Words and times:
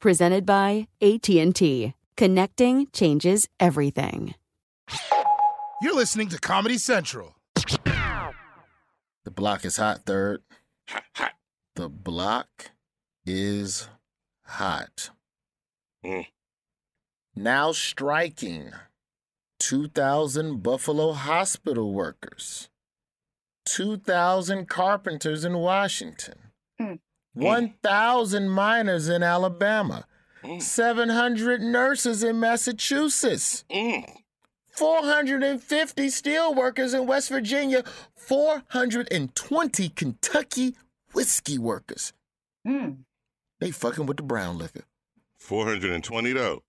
Presented 0.00 0.46
by 0.46 0.86
AT&T. 1.02 1.92
Connecting 2.16 2.86
changes 2.92 3.48
everything. 3.58 4.34
You're 5.82 5.94
listening 5.94 6.28
to 6.28 6.38
Comedy 6.38 6.78
Central. 6.78 7.34
The 9.24 9.30
block 9.32 9.64
is 9.64 9.76
hot, 9.76 10.02
third. 10.06 10.42
Hot, 10.88 11.02
hot. 11.16 11.32
The 11.74 11.88
block 11.88 12.70
is 13.26 13.88
hot. 14.44 15.10
Mm. 16.04 16.26
Now 17.34 17.72
striking 17.72 18.70
2,000 19.58 20.62
Buffalo 20.62 21.12
hospital 21.12 21.92
workers, 21.92 22.68
2,000 23.66 24.68
carpenters 24.68 25.44
in 25.44 25.58
Washington, 25.58 26.38
1,000 27.38 28.48
miners 28.48 29.08
in 29.08 29.22
Alabama, 29.22 30.06
mm. 30.42 30.60
700 30.60 31.60
nurses 31.60 32.22
in 32.22 32.40
Massachusetts. 32.40 33.64
Mm. 33.70 34.04
450 34.70 36.08
steel 36.10 36.54
workers 36.54 36.94
in 36.94 37.06
West 37.06 37.30
Virginia, 37.30 37.82
420 38.14 39.88
Kentucky 39.88 40.76
whiskey 41.12 41.58
workers. 41.58 42.12
Hmm. 42.64 42.90
They 43.58 43.72
fucking 43.72 44.06
with 44.06 44.18
the 44.18 44.22
brown 44.22 44.58
liquor. 44.58 44.84
420 45.38 46.32
though. 46.32 46.62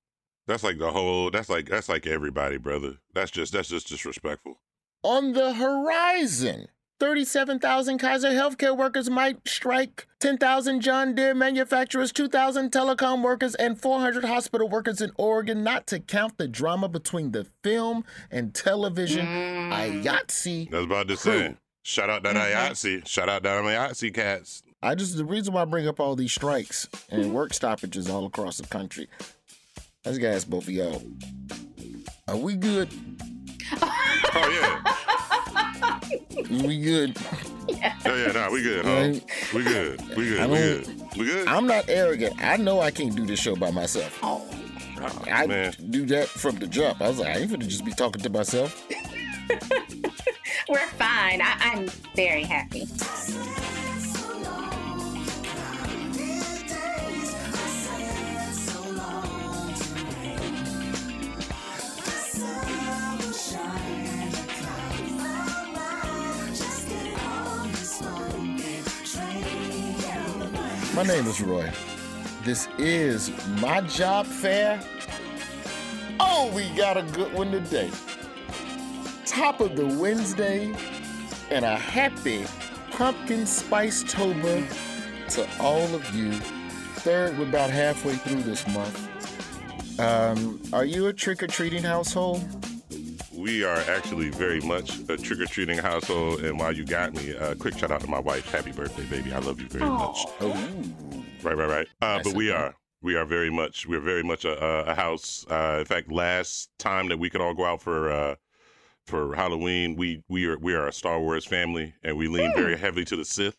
That's 0.48 0.64
like 0.64 0.80
the 0.80 0.90
whole 0.90 1.30
that's 1.30 1.50
like 1.50 1.70
that's 1.70 1.90
like 1.90 2.08
everybody, 2.08 2.58
brother. 2.58 2.98
That's 3.14 3.30
just 3.30 3.54
that's 3.54 3.70
just 3.70 3.88
disrespectful. 3.88 4.60
On 5.04 5.34
the 5.34 5.54
horizon, 5.54 6.68
37,000 7.00 7.98
Kaiser 7.98 8.32
healthcare 8.32 8.76
workers 8.76 9.10
might 9.10 9.48
strike, 9.48 10.06
10,000 10.20 10.82
John 10.82 11.16
Deere 11.16 11.34
manufacturers, 11.34 12.12
2,000 12.12 12.72
telecom 12.72 13.24
workers, 13.24 13.56
and 13.56 13.80
400 13.80 14.26
hospital 14.26 14.68
workers 14.68 15.02
in 15.02 15.12
Oregon, 15.18 15.64
not 15.64 15.88
to 15.88 16.00
count 16.00 16.38
the 16.38 16.48
drama 16.48 16.90
between 16.90 17.32
the 17.32 17.48
film 17.64 18.04
and 18.30 18.54
television 18.54 19.26
IATSE. 19.26 20.70
That's 20.70 20.86
about 20.86 21.08
to 21.08 21.18
say. 21.18 21.56
Shout 21.84 22.10
out 22.10 22.24
that 22.24 22.36
mm-hmm. 22.36 22.72
IATSE. 22.72 23.08
Shout 23.08 23.30
out 23.30 23.44
that 23.44 23.64
IATSE 23.64 24.14
cats. 24.14 24.64
I 24.82 24.96
just 24.96 25.18
the 25.18 25.26
reason 25.26 25.54
why 25.54 25.62
I 25.62 25.66
bring 25.66 25.88
up 25.88 26.00
all 26.00 26.16
these 26.16 26.32
strikes 26.32 26.88
and 27.10 27.34
work 27.34 27.54
stoppages 27.54 28.10
all 28.10 28.26
across 28.26 28.58
the 28.58 28.68
country. 28.68 29.08
I 30.06 30.10
just 30.10 30.22
gotta 30.22 30.36
ask 30.36 30.48
both 30.48 30.64
of 30.64 30.70
y'all. 30.70 31.02
Are 32.28 32.38
we 32.38 32.56
good? 32.56 32.90
Oh 33.82 34.50
yeah. 34.62 34.96
We 36.50 36.82
good? 36.82 37.18
Yeah, 37.68 37.94
Oh 38.06 38.16
yeah, 38.16 38.32
nah, 38.32 38.52
we 38.52 38.64
good, 38.64 38.86
huh? 38.86 39.20
We 39.54 39.64
good. 39.64 40.16
We 40.16 40.30
good. 40.30 40.40
I 40.40 40.48
We 40.48 40.58
good. 40.58 40.88
We 41.18 41.26
good. 41.26 41.48
I'm 41.48 41.68
not 41.68 41.88
arrogant. 41.88 42.36
I 42.44 42.58
know 42.58 42.80
I 42.82 42.92
can't 42.92 43.16
do 43.16 43.26
this 43.26 43.40
show 43.40 43.56
by 43.56 43.72
myself. 43.72 44.18
Ah, 44.22 44.42
I 45.32 45.48
man. 45.48 45.74
do 45.90 46.06
that 46.08 46.28
from 46.28 46.58
the 46.58 46.68
jump. 46.68 47.02
I 47.02 47.08
was 47.08 47.20
like, 47.20 47.36
I 47.36 47.40
ain't 47.40 47.52
gonna 47.52 47.66
just 47.66 47.86
be 47.86 47.92
talking 47.94 48.22
to 48.22 48.30
myself. 48.30 48.86
We're 50.70 50.88
fine. 50.88 51.42
I, 51.42 51.56
I'm 51.62 51.88
very 52.16 52.44
happy. 52.44 52.86
My 71.00 71.06
name 71.06 71.28
is 71.28 71.40
Roy. 71.40 71.72
This 72.44 72.68
is 72.78 73.32
my 73.62 73.80
job 73.80 74.26
fair. 74.26 74.82
Oh, 76.20 76.52
we 76.54 76.68
got 76.76 76.98
a 76.98 77.04
good 77.04 77.32
one 77.32 77.52
today. 77.52 77.90
Top 79.26 79.62
of 79.62 79.78
the 79.78 79.86
Wednesday, 79.86 80.76
and 81.52 81.64
a 81.64 81.78
happy 81.78 82.44
pumpkin 82.92 83.46
spice 83.46 84.04
tober 84.12 84.68
to 85.30 85.48
all 85.62 85.96
of 85.96 86.14
you. 86.14 86.34
Third, 86.96 87.40
we're 87.40 87.48
about 87.48 87.70
halfway 87.70 88.16
through 88.16 88.42
this 88.42 88.68
month. 88.68 90.02
Um, 90.02 90.60
are 90.74 90.84
you 90.84 91.08
a 91.08 91.14
trick 91.14 91.42
or 91.42 91.48
treating 91.48 91.84
household? 91.84 92.44
We 93.40 93.64
are 93.64 93.78
actually 93.78 94.32
very 94.32 94.60
much 94.60 95.00
a 95.08 95.16
trick 95.16 95.40
or 95.40 95.46
treating 95.46 95.78
household. 95.78 96.42
And 96.42 96.60
while 96.60 96.74
you 96.74 96.84
got 96.84 97.14
me, 97.14 97.38
uh, 97.38 97.56
quick 97.56 97.78
shout 97.78 97.90
out 97.90 98.02
to 98.02 98.08
my 98.08 98.20
wife. 98.20 98.52
Happy 98.52 98.74
birthday, 98.74 99.06
baby. 99.06 99.32
I 99.32 99.40
love 99.40 99.62
you 99.62 99.68
very 99.70 99.90
much. 99.90 100.26
Right, 101.42 101.56
right, 101.56 101.70
right. 101.70 101.88
Uh, 102.02 102.20
but 102.22 102.34
we 102.34 102.48
you. 102.48 102.54
are. 102.54 102.76
We 103.02 103.16
are 103.16 103.24
very 103.24 103.50
much. 103.50 103.88
We're 103.88 104.02
very 104.02 104.24
much 104.24 104.44
a, 104.44 104.62
a, 104.62 104.92
a 104.92 104.96
house. 104.96 105.46
Uh, 105.50 105.78
in 105.80 105.86
fact, 105.86 106.12
last 106.12 106.70
time 106.80 107.08
that 107.08 107.18
we 107.18 107.30
could 107.30 107.40
all 107.40 107.54
go 107.54 107.64
out 107.64 107.82
for 107.82 108.12
uh, 108.12 108.36
for 109.06 109.34
Halloween, 109.34 109.96
we 109.96 110.22
we 110.28 110.46
are 110.46 110.58
we 110.60 110.74
are 110.74 110.90
a 110.90 110.94
Star 110.94 111.22
Wars 111.22 111.46
family, 111.46 111.94
and 112.04 112.18
we 112.18 112.28
lean 112.28 112.54
very 112.58 112.78
heavily 112.78 113.06
to 113.06 113.16
the 113.16 113.24
Sith. 113.24 113.56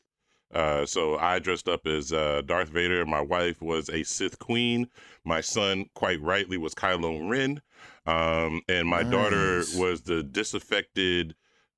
Uh, 0.52 0.84
so 0.84 1.16
I 1.16 1.38
dressed 1.38 1.68
up 1.68 1.86
as 1.86 2.12
uh, 2.12 2.42
Darth 2.44 2.68
Vader. 2.68 3.06
My 3.06 3.22
wife 3.22 3.62
was 3.62 3.88
a 3.88 4.02
Sith 4.02 4.38
Queen. 4.38 4.88
My 5.24 5.40
son, 5.40 5.86
quite 5.94 6.20
rightly, 6.20 6.58
was 6.58 6.74
Kylo 6.74 7.30
Ren, 7.30 7.62
um, 8.06 8.62
and 8.68 8.86
my 8.88 9.02
daughter 9.02 9.62
was 9.76 10.02
the 10.02 10.22
disaffected 10.22 11.34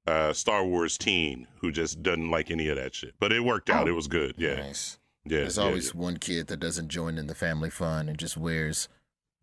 uh, 0.07 0.33
Star 0.33 0.65
Wars 0.65 0.99
teen 0.99 1.47
who 1.61 1.71
just 1.71 2.03
doesn't 2.03 2.31
like 2.31 2.51
any 2.51 2.69
of 2.69 2.77
that 2.77 2.95
shit. 2.95 3.15
But 3.21 3.33
it 3.33 3.41
worked 3.45 3.71
out. 3.71 3.89
It 3.89 3.93
was 3.93 4.09
good. 4.09 4.35
Yeah, 4.37 4.57
Nice. 4.57 4.99
yeah. 5.25 5.39
There's 5.41 5.57
yeah, 5.59 5.65
always 5.65 5.93
yeah. 5.95 6.01
one 6.01 6.17
kid 6.19 6.47
that 6.49 6.59
doesn't 6.61 6.89
join 6.89 7.19
in 7.19 7.27
the 7.29 7.35
family 7.35 7.71
fun 7.71 8.09
and 8.09 8.19
just 8.19 8.37
wears 8.37 8.89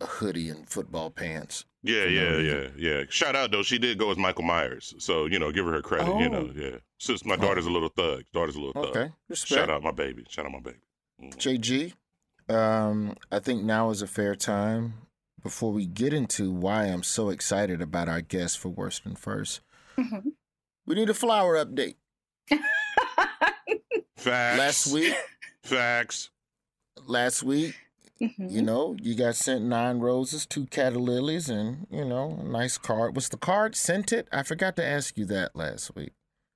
a 0.01 0.05
hoodie 0.05 0.49
and 0.49 0.67
football 0.67 1.09
pants. 1.11 1.65
Yeah, 1.81 2.05
yeah, 2.05 2.37
yeah, 2.37 2.67
yeah. 2.77 3.03
Shout 3.09 3.37
out 3.37 3.51
though, 3.51 3.63
she 3.63 3.77
did 3.77 3.97
go 3.97 4.11
as 4.11 4.17
Michael 4.17 4.43
Myers, 4.43 4.93
so 4.97 5.27
you 5.27 5.39
know, 5.39 5.49
give 5.51 5.65
her 5.65 5.71
her 5.73 5.81
credit. 5.81 6.13
You 6.19 6.29
know, 6.29 6.49
Oh. 6.49 6.53
yeah. 6.53 6.75
Since 6.97 7.23
my 7.23 7.37
daughter's 7.37 7.65
a 7.65 7.69
little 7.71 7.87
thug, 7.89 8.23
daughter's 8.33 8.57
a 8.57 8.59
little 8.61 8.83
thug. 8.83 8.97
Okay, 8.97 9.11
respect. 9.29 9.57
Shout 9.59 9.69
out 9.69 9.81
my 9.81 9.91
baby. 9.91 10.25
Shout 10.27 10.45
out 10.45 10.51
my 10.51 10.59
baby. 10.59 10.79
Mhm. 11.23 11.37
JG, 11.37 12.53
um, 12.53 13.15
I 13.31 13.39
think 13.39 13.63
now 13.63 13.89
is 13.91 14.01
a 14.01 14.07
fair 14.07 14.35
time 14.35 14.95
before 15.44 15.71
we 15.71 15.86
get 15.86 16.13
into 16.13 16.51
why 16.51 16.86
I'm 16.86 17.03
so 17.03 17.30
excited 17.30 17.81
about 17.81 18.09
our 18.09 18.21
guest 18.21 18.57
for 18.59 18.69
Worst 18.69 19.06
and 19.06 19.18
First. 19.18 19.62
Mhm. 19.97 20.33
We 20.86 20.95
need 20.95 21.09
a 21.09 21.13
flower 21.13 21.56
update. 21.63 21.95
Facts. 24.18 24.57
Last 24.57 24.88
week, 24.94 25.15
Facts. 25.63 26.30
last 27.06 27.41
week, 27.44 27.75
Mhm. 28.21 28.51
you 28.51 28.62
know, 28.62 28.97
you 29.01 29.15
got 29.15 29.36
sent 29.36 29.63
nine 29.63 30.00
roses, 30.00 30.45
two 30.45 30.68
lilies, 30.75 31.50
and 31.50 31.88
you 31.89 32.03
know, 32.03 32.38
a 32.41 32.44
nice 32.44 32.77
card. 32.77 33.15
Was 33.15 33.30
the 33.30 33.38
card 33.38 33.75
scented? 33.75 34.27
I 34.31 34.44
forgot 34.44 34.75
to 34.75 34.86
ask 34.86 35.18
you 35.18 35.25
that 35.25 35.56
last 35.56 35.95
week. 35.95 36.12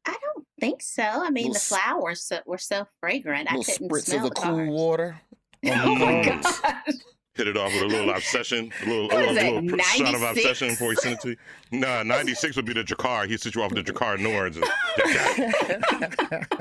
I 0.05 0.17
don't 0.21 0.45
think 0.59 0.81
so. 0.81 1.03
I 1.03 1.29
mean, 1.29 1.47
Little 1.47 1.53
the 1.53 1.59
flowers 1.59 2.23
so, 2.23 2.39
were 2.45 2.57
so 2.57 2.87
fragrant. 2.99 3.49
I 3.49 3.55
couldn't 3.63 3.89
spritz 3.89 4.05
smell 4.07 4.17
of 4.27 4.33
the 4.33 4.41
the 4.41 4.41
cool 4.41 4.65
water. 4.71 5.21
Oh 5.65 5.95
my 5.95 6.23
cards. 6.41 7.03
God! 7.35 7.45
Hit 7.45 7.47
it 7.47 7.57
off 7.57 7.73
with 7.73 7.83
a 7.83 7.87
little 7.87 8.13
obsession, 8.13 8.71
a 8.83 8.85
little, 8.85 9.05
a 9.05 9.07
little, 9.07 9.37
is 9.37 9.43
little 9.43 9.69
pr- 9.69 9.79
shot 9.81 10.15
of 10.15 10.21
obsession 10.21 10.69
before 10.69 10.91
he 10.91 10.95
sent 10.97 11.15
it 11.15 11.21
to 11.21 11.29
you. 11.29 11.37
Nah, 11.71 12.03
96 12.03 12.55
would 12.55 12.65
be 12.65 12.73
the 12.73 12.83
Jakar. 12.83 13.27
He 13.27 13.37
sent 13.37 13.55
you 13.55 13.63
off 13.63 13.71
with 13.71 13.85
the 13.85 13.91
Jakar 13.91 14.17
Nords. 14.17 14.55
And, 14.55 14.65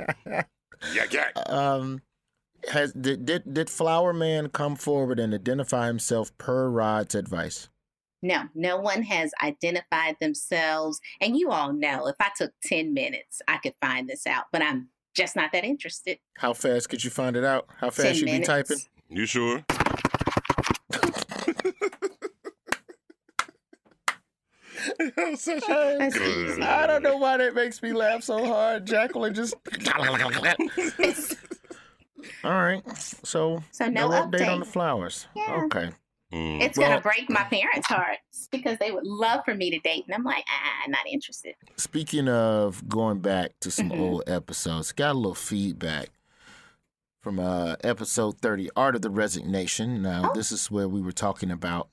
yeah, 0.34 0.42
yak, 0.94 1.12
yak, 1.12 1.34
yak. 1.36 1.50
um, 1.50 2.02
has 2.70 2.92
did, 2.92 3.26
did 3.26 3.52
did 3.52 3.68
Flower 3.70 4.12
Man 4.12 4.48
come 4.48 4.76
forward 4.76 5.18
and 5.18 5.34
identify 5.34 5.86
himself 5.86 6.36
per 6.38 6.68
Rod's 6.68 7.14
advice? 7.14 7.68
No, 8.24 8.44
no 8.54 8.76
one 8.76 9.02
has 9.02 9.32
identified 9.42 10.16
themselves. 10.20 11.00
And 11.20 11.36
you 11.36 11.50
all 11.50 11.72
know 11.72 12.06
if 12.06 12.14
I 12.20 12.28
took 12.36 12.52
10 12.64 12.94
minutes, 12.94 13.42
I 13.48 13.56
could 13.56 13.74
find 13.80 14.08
this 14.08 14.28
out, 14.28 14.44
but 14.52 14.62
I'm 14.62 14.90
just 15.12 15.34
not 15.34 15.50
that 15.52 15.64
interested. 15.64 16.18
How 16.38 16.52
fast 16.52 16.88
could 16.88 17.02
you 17.02 17.10
find 17.10 17.34
it 17.36 17.44
out? 17.44 17.66
How 17.78 17.90
10 17.90 18.04
fast 18.04 18.20
you 18.20 18.26
be 18.26 18.38
typing? 18.40 18.78
You 19.08 19.26
sure? 19.26 19.64
That's 20.88 21.08
easy. 21.48 21.72
I 25.00 26.84
don't 26.86 27.02
know 27.02 27.16
why 27.16 27.36
that 27.38 27.54
makes 27.54 27.82
me 27.82 27.92
laugh 27.92 28.22
so 28.22 28.44
hard. 28.44 28.86
Jacqueline 28.86 29.34
just. 29.34 29.54
All 32.44 32.50
right. 32.52 32.82
So, 33.24 33.62
So 33.72 33.86
no 33.88 34.08
update 34.10 34.48
on 34.48 34.60
the 34.60 34.64
flowers. 34.66 35.26
Yeah. 35.34 35.62
Okay. 35.64 35.90
Mm. 36.32 36.62
It's 36.62 36.78
Well- 36.78 36.88
gonna 36.90 37.00
break 37.00 37.28
my 37.28 37.42
parents' 37.44 37.86
hearts 37.88 38.48
because 38.50 38.78
they 38.78 38.90
would 38.90 39.06
love 39.06 39.44
for 39.44 39.54
me 39.54 39.70
to 39.70 39.78
date, 39.80 40.04
and 40.06 40.14
I'm 40.14 40.24
like, 40.24 40.44
ah, 40.48 40.88
not 40.88 41.06
interested. 41.10 41.54
Speaking 41.76 42.28
of 42.28 42.88
going 42.88 43.18
back 43.18 43.52
to 43.60 43.70
some 43.70 43.90
Mhm. 43.90 43.98
old 44.00 44.22
episodes, 44.28 44.92
got 44.92 45.10
a 45.12 45.18
little 45.18 45.34
feedback 45.34 46.08
from 47.20 47.38
uh, 47.38 47.76
episode 47.84 48.38
30, 48.40 48.70
Art 48.74 48.94
of 48.96 49.02
the 49.02 49.10
Resignation. 49.10 50.00
Now, 50.02 50.30
Oh. 50.30 50.34
this 50.34 50.50
is 50.52 50.70
where 50.70 50.88
we 50.88 51.02
were 51.02 51.12
talking 51.12 51.50
about, 51.50 51.88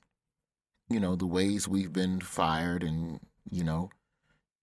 you 0.90 1.00
know, 1.00 1.14
the 1.16 1.26
ways 1.26 1.66
we've 1.68 1.92
been 1.92 2.20
fired 2.20 2.82
and, 2.82 3.20
you 3.50 3.64
know, 3.64 3.90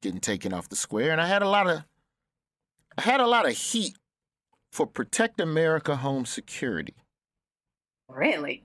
getting 0.02 0.20
taken 0.20 0.54
off 0.54 0.70
the 0.70 0.76
square. 0.76 1.12
And 1.12 1.22
I 1.22 1.28
had 1.28 1.42
a 1.42 1.50
lot 1.50 1.68
of, 1.68 1.84
I 2.98 3.02
had 3.02 3.20
a 3.22 3.28
lot 3.28 3.48
of 3.48 3.54
heat 3.58 3.96
for 4.72 4.86
Protect 4.86 5.40
America 5.40 5.96
Home 5.96 6.26
Security. 6.26 6.94
Really? 8.10 8.64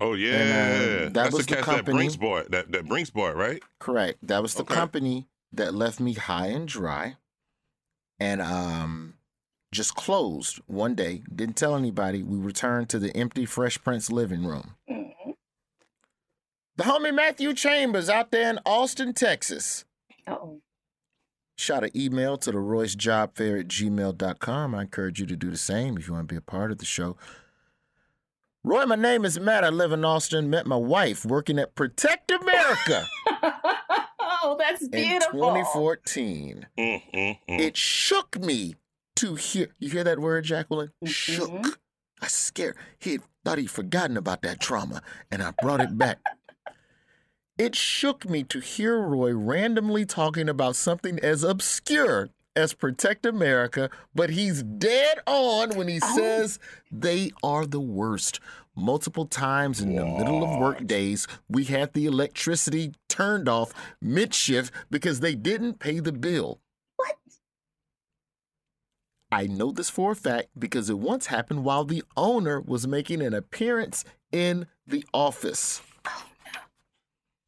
Oh 0.00 0.14
yeah, 0.14 0.34
And, 0.36 0.42
um, 0.52 1.04
that 1.04 1.12
that's 1.14 1.34
was 1.36 1.46
the 1.46 1.50
the 1.50 1.56
cat 1.56 1.66
that 1.66 1.74
company- 1.76 1.96
Brinks 1.98 2.16
bought. 2.16 2.50
That 2.50 2.72
that 2.72 2.86
Brinks 2.88 3.10
bought, 3.10 3.36
right? 3.36 3.62
Correct. 3.78 4.18
That 4.22 4.40
was 4.40 4.54
the 4.54 4.62
Okay. 4.62 4.74
company 4.74 5.28
that 5.52 5.74
left 5.74 6.00
me 6.00 6.14
high 6.14 6.46
and 6.46 6.66
dry 6.66 7.16
and 8.18 8.40
um 8.40 9.14
just 9.72 9.94
closed 9.94 10.60
one 10.66 10.94
day. 10.94 11.22
Didn't 11.34 11.56
tell 11.56 11.76
anybody. 11.76 12.22
We 12.22 12.38
returned 12.38 12.88
to 12.90 12.98
the 12.98 13.14
empty 13.16 13.44
Fresh 13.44 13.82
Prince 13.84 14.10
living 14.10 14.44
room. 14.44 14.76
The 16.80 16.86
homie 16.86 17.14
Matthew 17.14 17.52
Chambers 17.52 18.08
out 18.08 18.30
there 18.30 18.48
in 18.48 18.58
Austin, 18.64 19.12
Texas. 19.12 19.84
Oh, 20.26 20.62
Shot 21.58 21.84
an 21.84 21.90
email 21.94 22.38
to 22.38 22.50
the 22.50 22.58
Roy's 22.58 22.94
Job 22.94 23.36
Fair 23.36 23.58
at 23.58 23.68
gmail.com. 23.68 24.74
I 24.74 24.80
encourage 24.80 25.20
you 25.20 25.26
to 25.26 25.36
do 25.36 25.50
the 25.50 25.58
same 25.58 25.98
if 25.98 26.06
you 26.08 26.14
want 26.14 26.26
to 26.26 26.32
be 26.32 26.38
a 26.38 26.40
part 26.40 26.70
of 26.70 26.78
the 26.78 26.86
show. 26.86 27.18
Roy, 28.64 28.86
my 28.86 28.96
name 28.96 29.26
is 29.26 29.38
Matt. 29.38 29.62
I 29.62 29.68
live 29.68 29.92
in 29.92 30.06
Austin. 30.06 30.48
Met 30.48 30.66
my 30.66 30.76
wife 30.76 31.26
working 31.26 31.58
at 31.58 31.74
Protect 31.74 32.30
America 32.30 33.06
oh, 34.18 34.56
that's 34.58 34.80
in 34.84 34.90
beautiful. 34.90 35.32
2014. 35.38 36.66
Mm, 36.78 37.02
mm, 37.12 37.38
mm. 37.46 37.60
It 37.60 37.76
shook 37.76 38.40
me 38.40 38.76
to 39.16 39.34
hear. 39.34 39.66
You 39.80 39.90
hear 39.90 40.04
that 40.04 40.18
word, 40.18 40.44
Jacqueline? 40.46 40.92
Mhm. 41.04 41.08
Shook. 41.10 41.78
I 42.22 42.26
scared. 42.28 42.76
He 42.98 43.12
had 43.12 43.22
thought 43.44 43.58
he'd 43.58 43.70
forgotten 43.70 44.16
about 44.16 44.42
that 44.42 44.60
trauma, 44.60 45.02
and 45.30 45.42
I 45.42 45.52
brought 45.62 45.80
it 45.80 45.96
back. 45.96 46.18
It 47.60 47.74
shook 47.76 48.26
me 48.26 48.42
to 48.42 48.58
hear 48.58 48.98
Roy 48.98 49.34
randomly 49.34 50.06
talking 50.06 50.48
about 50.48 50.76
something 50.76 51.18
as 51.20 51.44
obscure 51.44 52.30
as 52.56 52.72
Protect 52.72 53.26
America, 53.26 53.90
but 54.14 54.30
he's 54.30 54.62
dead 54.62 55.18
on 55.26 55.76
when 55.76 55.86
he 55.86 56.00
Oh. 56.02 56.16
says 56.16 56.58
they 56.90 57.30
are 57.42 57.66
the 57.66 57.78
worst. 57.80 58.40
Multiple 58.74 59.26
times 59.26 59.82
in 59.82 59.94
the 59.94 60.06
middle 60.06 60.42
of 60.42 60.58
work 60.58 60.86
days, 60.86 61.26
we 61.50 61.64
had 61.64 61.92
the 61.92 62.06
electricity 62.06 62.94
turned 63.10 63.46
off 63.46 63.74
mid 64.00 64.32
shift 64.32 64.72
because 64.90 65.20
they 65.20 65.34
didn't 65.34 65.78
pay 65.80 66.00
the 66.00 66.12
bill. 66.12 66.60
What? 66.96 67.16
I 69.30 69.46
know 69.48 69.70
this 69.70 69.90
for 69.90 70.12
a 70.12 70.16
fact 70.16 70.48
because 70.58 70.88
it 70.88 70.98
once 70.98 71.26
happened 71.26 71.62
while 71.64 71.84
the 71.84 72.02
owner 72.16 72.58
was 72.58 72.86
making 72.86 73.20
an 73.20 73.34
appearance 73.34 74.02
in 74.32 74.66
the 74.86 75.04
office. 75.12 75.82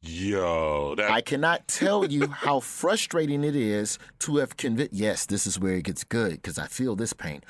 Yo, 0.05 0.95
that 0.95 1.09
I 1.09 1.21
cannot 1.21 1.65
tell 1.69 2.05
you 2.05 2.27
how 2.27 2.59
frustrating 2.59 3.45
it 3.45 3.55
is 3.55 3.97
to 4.19 4.37
have 4.37 4.57
convinced. 4.57 4.93
Yes, 4.93 5.25
this 5.25 5.47
is 5.47 5.57
where 5.57 5.75
it 5.75 5.85
gets 5.85 6.03
good 6.03 6.33
because 6.33 6.59
I 6.59 6.67
feel 6.67 6.97
this 6.97 7.13
pain. 7.13 7.41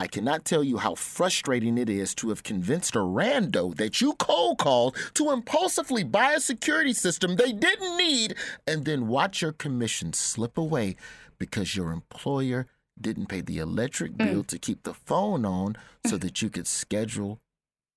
I 0.00 0.08
cannot 0.08 0.44
tell 0.44 0.64
you 0.64 0.78
how 0.78 0.96
frustrating 0.96 1.78
it 1.78 1.88
is 1.88 2.16
to 2.16 2.30
have 2.30 2.42
convinced 2.42 2.96
a 2.96 2.98
rando 2.98 3.76
that 3.76 4.00
you 4.00 4.14
cold 4.14 4.58
called 4.58 4.96
to 5.14 5.30
impulsively 5.30 6.02
buy 6.02 6.32
a 6.32 6.40
security 6.40 6.92
system 6.92 7.36
they 7.36 7.52
didn't 7.52 7.96
need 7.96 8.34
and 8.66 8.84
then 8.84 9.06
watch 9.06 9.40
your 9.40 9.52
commission 9.52 10.12
slip 10.12 10.58
away 10.58 10.96
because 11.38 11.76
your 11.76 11.92
employer 11.92 12.66
didn't 13.00 13.26
pay 13.26 13.40
the 13.40 13.58
electric 13.58 14.12
mm. 14.12 14.18
bill 14.18 14.44
to 14.44 14.58
keep 14.58 14.82
the 14.82 14.94
phone 14.94 15.44
on 15.44 15.76
so 16.06 16.16
that 16.16 16.42
you 16.42 16.50
could 16.50 16.66
schedule 16.66 17.40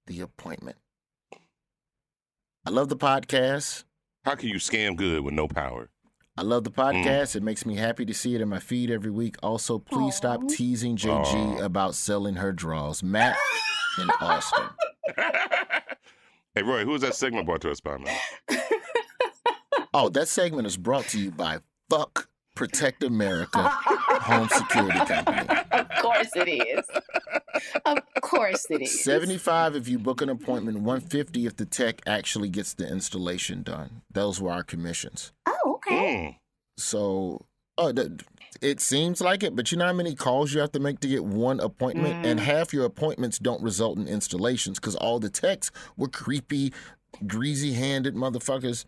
the 0.05 0.21
appointment. 0.21 0.77
I 2.63 2.69
love 2.69 2.89
the 2.89 2.97
podcast. 2.97 3.85
how 4.23 4.35
can 4.35 4.49
you 4.49 4.55
scam 4.55 4.95
good 4.95 5.23
with 5.23 5.33
no 5.33 5.47
power? 5.47 5.89
I 6.37 6.43
love 6.43 6.63
the 6.63 6.71
mm. 6.71 6.75
podcast. 6.75 7.35
It 7.35 7.41
makes 7.41 7.65
me 7.65 7.75
happy 7.75 8.05
to 8.05 8.13
see 8.13 8.35
it 8.35 8.41
in 8.41 8.49
my 8.49 8.59
feed 8.59 8.91
every 8.91 9.09
week. 9.09 9.35
Also, 9.41 9.79
please 9.79 10.15
stop 10.15 10.47
teasing 10.47 10.95
JG 10.95 11.59
Aw. 11.59 11.65
about 11.65 11.95
selling 11.95 12.35
her 12.35 12.51
draws. 12.51 13.01
Matt 13.01 13.35
in 13.99 14.09
Austin. 14.21 14.69
hey 16.53 16.61
Roy, 16.61 16.85
who 16.85 16.93
is 16.93 17.01
that 17.01 17.15
segment 17.15 17.47
brought 17.47 17.61
to 17.61 17.71
us 17.71 17.81
by, 17.81 17.97
man? 17.97 18.17
Oh, 19.93 20.07
that 20.07 20.29
segment 20.29 20.65
is 20.67 20.77
brought 20.77 21.03
to 21.09 21.19
you 21.19 21.31
by 21.31 21.59
Fuck 21.89 22.29
Protect 22.55 23.03
America 23.03 23.59
Home 23.61 24.49
Security 24.49 24.99
Company. 24.99 25.47
of 25.71 25.89
course 26.01 26.29
it 26.35 26.47
is. 26.47 26.85
Of 27.85 27.99
course 28.21 28.65
it 28.69 28.81
is. 28.81 29.03
75 29.03 29.75
if 29.75 29.87
you 29.87 29.97
book 29.97 30.21
an 30.21 30.29
appointment, 30.29 30.77
150 30.79 31.45
if 31.45 31.55
the 31.55 31.65
tech 31.65 32.01
actually 32.05 32.49
gets 32.49 32.73
the 32.73 32.87
installation 32.87 33.63
done. 33.63 34.01
Those 34.11 34.41
were 34.41 34.51
our 34.51 34.63
commissions. 34.63 35.31
Oh, 35.45 35.75
okay. 35.75 35.95
Mm. 35.95 36.35
So, 36.77 37.45
oh, 37.77 37.91
th- 37.91 38.11
it 38.61 38.79
seems 38.79 39.21
like 39.21 39.43
it, 39.43 39.55
but 39.55 39.71
you 39.71 39.77
know 39.77 39.85
how 39.85 39.93
many 39.93 40.13
calls 40.13 40.53
you 40.53 40.59
have 40.59 40.71
to 40.73 40.79
make 40.79 40.99
to 40.99 41.07
get 41.07 41.23
one 41.23 41.59
appointment? 41.59 42.25
And 42.25 42.39
half 42.39 42.73
your 42.73 42.85
appointments 42.85 43.39
don't 43.39 43.61
result 43.61 43.97
in 43.97 44.07
installations 44.07 44.79
because 44.79 44.95
all 44.95 45.19
the 45.19 45.29
techs 45.29 45.71
were 45.97 46.07
creepy, 46.09 46.73
greasy 47.25 47.73
handed 47.73 48.15
motherfuckers. 48.15 48.85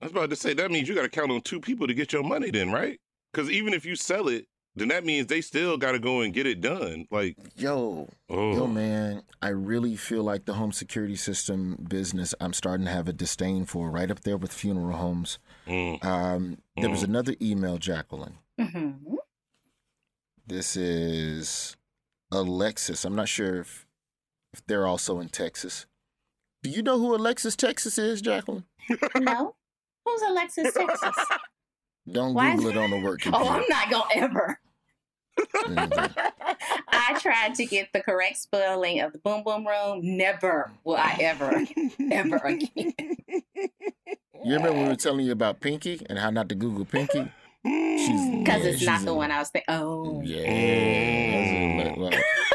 I 0.00 0.04
was 0.04 0.12
about 0.12 0.30
to 0.30 0.36
say 0.36 0.54
that 0.54 0.70
means 0.70 0.88
you 0.88 0.94
got 0.94 1.02
to 1.02 1.08
count 1.08 1.30
on 1.32 1.40
two 1.40 1.60
people 1.60 1.86
to 1.86 1.94
get 1.94 2.12
your 2.12 2.22
money, 2.22 2.50
then, 2.50 2.70
right? 2.70 3.00
Because 3.32 3.50
even 3.50 3.74
if 3.74 3.84
you 3.84 3.96
sell 3.96 4.28
it, 4.28 4.46
then 4.76 4.88
that 4.88 5.04
means 5.04 5.26
they 5.26 5.40
still 5.40 5.76
got 5.76 5.92
to 5.92 5.98
go 5.98 6.20
and 6.20 6.32
get 6.32 6.46
it 6.46 6.60
done. 6.60 7.06
Like, 7.10 7.36
Yo, 7.56 8.08
oh, 8.30 8.54
yo, 8.54 8.66
man, 8.68 9.22
I 9.42 9.48
really 9.48 9.96
feel 9.96 10.22
like 10.22 10.44
the 10.44 10.54
home 10.54 10.70
security 10.70 11.16
system 11.16 11.84
business 11.88 12.32
I'm 12.40 12.52
starting 12.52 12.86
to 12.86 12.92
have 12.92 13.08
a 13.08 13.12
disdain 13.12 13.64
for, 13.64 13.90
right 13.90 14.08
up 14.10 14.20
there 14.20 14.36
with 14.36 14.52
funeral 14.52 14.96
homes. 14.96 15.40
Mm. 15.66 16.04
Um, 16.04 16.58
there 16.76 16.90
was 16.90 17.00
Mm. 17.00 17.08
another 17.08 17.34
email, 17.42 17.78
Jacqueline. 17.78 18.38
hmm 18.56 18.92
This 20.46 20.76
is 20.76 21.76
Alexis. 22.30 23.04
I'm 23.04 23.16
not 23.16 23.28
sure 23.28 23.56
if, 23.60 23.86
if 24.52 24.64
they're 24.66 24.86
also 24.86 25.18
in 25.18 25.28
Texas. 25.28 25.86
Do 26.62 26.70
you 26.70 26.82
know 26.82 26.98
who 26.98 27.14
Alexis, 27.16 27.56
Texas 27.56 27.98
is, 27.98 28.22
Jacqueline? 28.22 28.64
No. 29.16 29.56
Who's 30.08 30.22
Alexis, 30.30 30.72
Texas? 30.74 31.16
Don't 32.10 32.34
Why- 32.34 32.56
Google 32.56 32.70
it 32.70 32.76
on 32.78 32.90
the 32.90 33.00
work 33.00 33.20
computer. 33.20 33.44
Oh, 33.46 33.50
I'm 33.50 33.64
not 33.68 33.90
gonna 33.90 34.04
ever. 34.14 34.60
Mhm. 35.38 36.16
I 36.88 37.18
tried 37.20 37.54
to 37.56 37.66
get 37.66 37.90
the 37.92 38.00
correct 38.00 38.38
spelling 38.38 39.00
of 39.00 39.12
the 39.12 39.18
boom 39.18 39.44
boom 39.44 39.66
room. 39.66 40.00
Never 40.16 40.70
will 40.84 40.96
I 40.96 41.16
ever, 41.20 41.64
ever 42.10 42.36
again. 42.38 42.94
You 44.44 44.54
remember 44.54 44.80
we 44.80 44.88
were 44.88 44.94
telling 44.96 45.26
you 45.26 45.32
about 45.32 45.60
Pinky 45.60 46.00
and 46.08 46.16
how 46.16 46.30
not 46.30 46.48
to 46.50 46.54
Google 46.54 46.84
Pinky? 46.84 47.28
She's 47.66 48.30
Because 48.38 48.62
yeah, 48.62 48.70
it's 48.70 48.78
she's 48.78 48.86
not 48.86 49.00
the 49.02 49.10
in- 49.10 49.16
one 49.16 49.32
I 49.32 49.40
was 49.40 49.48
thinking. 49.50 49.74
Oh, 49.74 50.22
Yeah. 50.24 51.94
Well, 51.98 52.10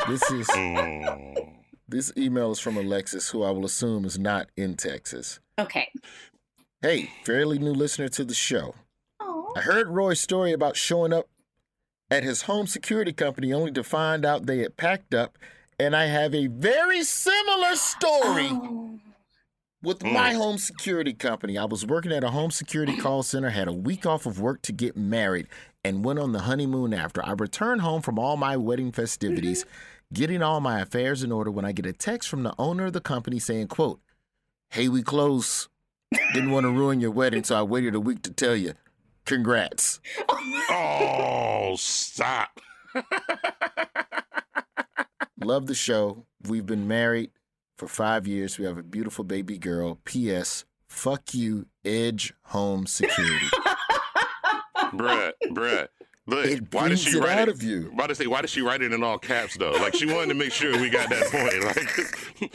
this 0.08 0.24
is 0.32 0.48
Mm. 0.48 1.54
this 1.90 2.14
email 2.18 2.52
is 2.52 2.60
from 2.60 2.78
Alexis, 2.78 3.30
who 3.30 3.44
I 3.44 3.52
will 3.52 3.66
assume 3.66 4.06
is 4.06 4.18
not 4.18 4.48
in 4.56 4.76
Texas. 4.76 5.40
okay. 5.60 5.90
Hey, 6.84 7.12
fairly 7.24 7.60
new 7.60 7.72
listener 7.72 8.10
to 8.10 8.26
the 8.26 8.34
show. 8.34 8.76
Oh, 9.22 9.54
I 9.56 9.62
heard 9.62 9.88
Roy's 9.88 10.20
story 10.20 10.52
about 10.52 10.76
showing 10.76 11.14
up 11.14 11.28
at 12.12 12.24
his 12.24 12.42
home 12.42 12.68
security 12.68 13.14
company 13.14 13.54
only 13.54 13.72
to 13.72 13.84
find 13.86 14.26
out 14.26 14.46
they 14.48 14.58
had 14.60 14.76
packed 14.76 15.14
up, 15.14 15.38
and 15.80 15.96
I 15.96 16.08
have 16.08 16.36
a 16.36 16.48
very 16.48 17.04
similar 17.06 17.76
story 17.78 18.50
Oh. 18.52 19.00
with 19.82 20.00
Mm. 20.00 20.12
my 20.12 20.34
home 20.34 20.58
security 20.58 21.14
company. 21.14 21.58
I 21.58 21.64
was 21.66 21.86
working 21.86 22.12
at 22.12 22.24
a 22.24 22.32
home 22.32 22.52
security 22.52 22.98
call 22.98 23.24
center, 23.24 23.52
had 23.52 23.70
a 23.70 23.74
week 23.74 24.06
off 24.06 24.26
of 24.26 24.42
work 24.42 24.62
to 24.64 24.74
get 24.74 24.98
married, 24.98 25.48
and 25.86 26.04
went 26.04 26.20
on 26.20 26.34
the 26.34 26.40
honeymoon 26.42 26.94
after. 26.94 27.26
I 27.26 27.32
returned 27.32 27.80
home 27.82 28.02
from 28.02 28.20
all 28.20 28.36
my 28.36 28.58
wedding 28.58 28.92
festivities, 28.92 29.66
getting 30.12 30.42
all 30.44 30.60
my 30.60 30.82
affairs 30.82 31.24
in 31.24 31.32
order 31.32 31.50
when 31.50 31.64
I 31.64 31.72
get 31.72 31.86
a 31.86 31.94
text 31.94 32.28
from 32.28 32.44
the 32.44 32.54
owner 32.60 32.88
of 32.88 32.94
the 32.94 33.00
company 33.02 33.40
saying, 33.40 33.70
quote, 33.70 34.02
Hey, 34.70 34.90
we 34.90 35.02
close. 35.02 35.70
Didn't 36.34 36.52
want 36.52 36.66
to 36.66 36.72
ruin 36.72 37.00
your 37.00 37.12
wedding, 37.12 37.44
so 37.44 37.56
I 37.56 37.64
waited 37.64 37.96
a 37.96 38.00
week 38.00 38.22
to 38.24 38.32
tell 38.32 38.56
you. 38.56 38.74
Congrats. 39.26 40.00
Oh, 40.70 41.76
stop. 41.78 42.60
Love 45.42 45.68
the 45.68 45.76
show. 45.76 46.26
We've 46.48 46.66
been 46.66 46.88
married 46.88 47.32
for 47.78 47.88
five 47.88 48.28
years. 48.28 48.58
We 48.58 48.66
have 48.66 48.78
a 48.78 48.84
beautiful 48.84 49.24
baby 49.24 49.58
girl. 49.58 50.00
P.S. 50.06 50.66
Fuck 50.88 51.34
you, 51.34 51.66
Edge 51.84 52.34
Home 52.46 52.86
Security. 52.86 53.48
bruh, 54.78 55.32
bruh. 55.50 55.88
Look, 56.26 56.46
It 56.46 56.74
why 56.74 56.88
did 56.88 57.00
brings 57.00 57.04
she 57.04 57.18
it 57.18 57.22
write 57.22 57.38
out 57.38 57.50
it? 57.50 57.56
of 57.56 57.64
you. 57.64 57.92
Why 57.94 58.08
did 58.08 58.16
say? 58.16 58.28
Why 58.28 58.40
did 58.42 58.50
she 58.50 58.62
write 58.62 58.82
it 58.82 58.94
in 58.94 59.04
all 59.04 59.18
caps 59.18 59.58
though? 59.58 59.72
Like 59.74 59.94
she 59.94 60.06
wanted 60.06 60.30
to 60.30 60.34
make 60.36 60.54
sure 60.54 60.72
we 60.80 60.90
got 60.90 61.10
that 61.10 61.26
point. 61.32 61.64
Like 62.42 62.54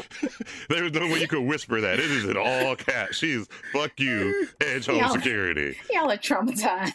there 0.69 0.85
was 0.85 0.93
no 0.93 1.01
way 1.07 1.21
you 1.21 1.29
could 1.29 1.43
whisper 1.47 1.81
that. 1.81 1.99
It 1.99 2.11
is 2.11 2.25
in 2.25 2.37
all 2.37 2.77
caps. 2.77 3.17
She's 3.17 3.47
fuck 3.73 3.93
you, 3.99 4.49
Edge 4.61 4.87
Home 4.87 4.97
Y'all- 4.97 5.13
Security. 5.13 5.77
Y'all 5.91 6.11
are 6.11 6.17
traumatized. 6.17 6.93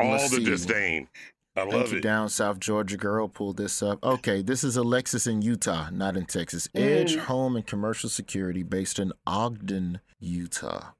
All 0.00 0.10
Let's 0.12 0.30
the 0.30 0.36
see. 0.38 0.44
disdain. 0.44 1.08
I 1.54 1.60
Thank 1.60 1.72
love 1.74 1.92
you, 1.92 1.98
it. 1.98 2.02
down 2.02 2.28
South 2.30 2.58
Georgia 2.58 2.96
girl. 2.96 3.28
Pull 3.28 3.52
this 3.52 3.82
up. 3.82 4.02
Okay, 4.02 4.40
this 4.42 4.64
is 4.64 4.76
Alexis 4.76 5.26
in 5.26 5.42
Utah, 5.42 5.88
not 5.90 6.16
in 6.16 6.24
Texas. 6.26 6.68
Edge 6.74 7.14
Mm. 7.16 7.20
Home 7.26 7.56
and 7.56 7.66
Commercial 7.66 8.08
Security 8.08 8.62
based 8.62 8.98
in 8.98 9.12
Ogden, 9.26 10.00
Utah. 10.18 10.92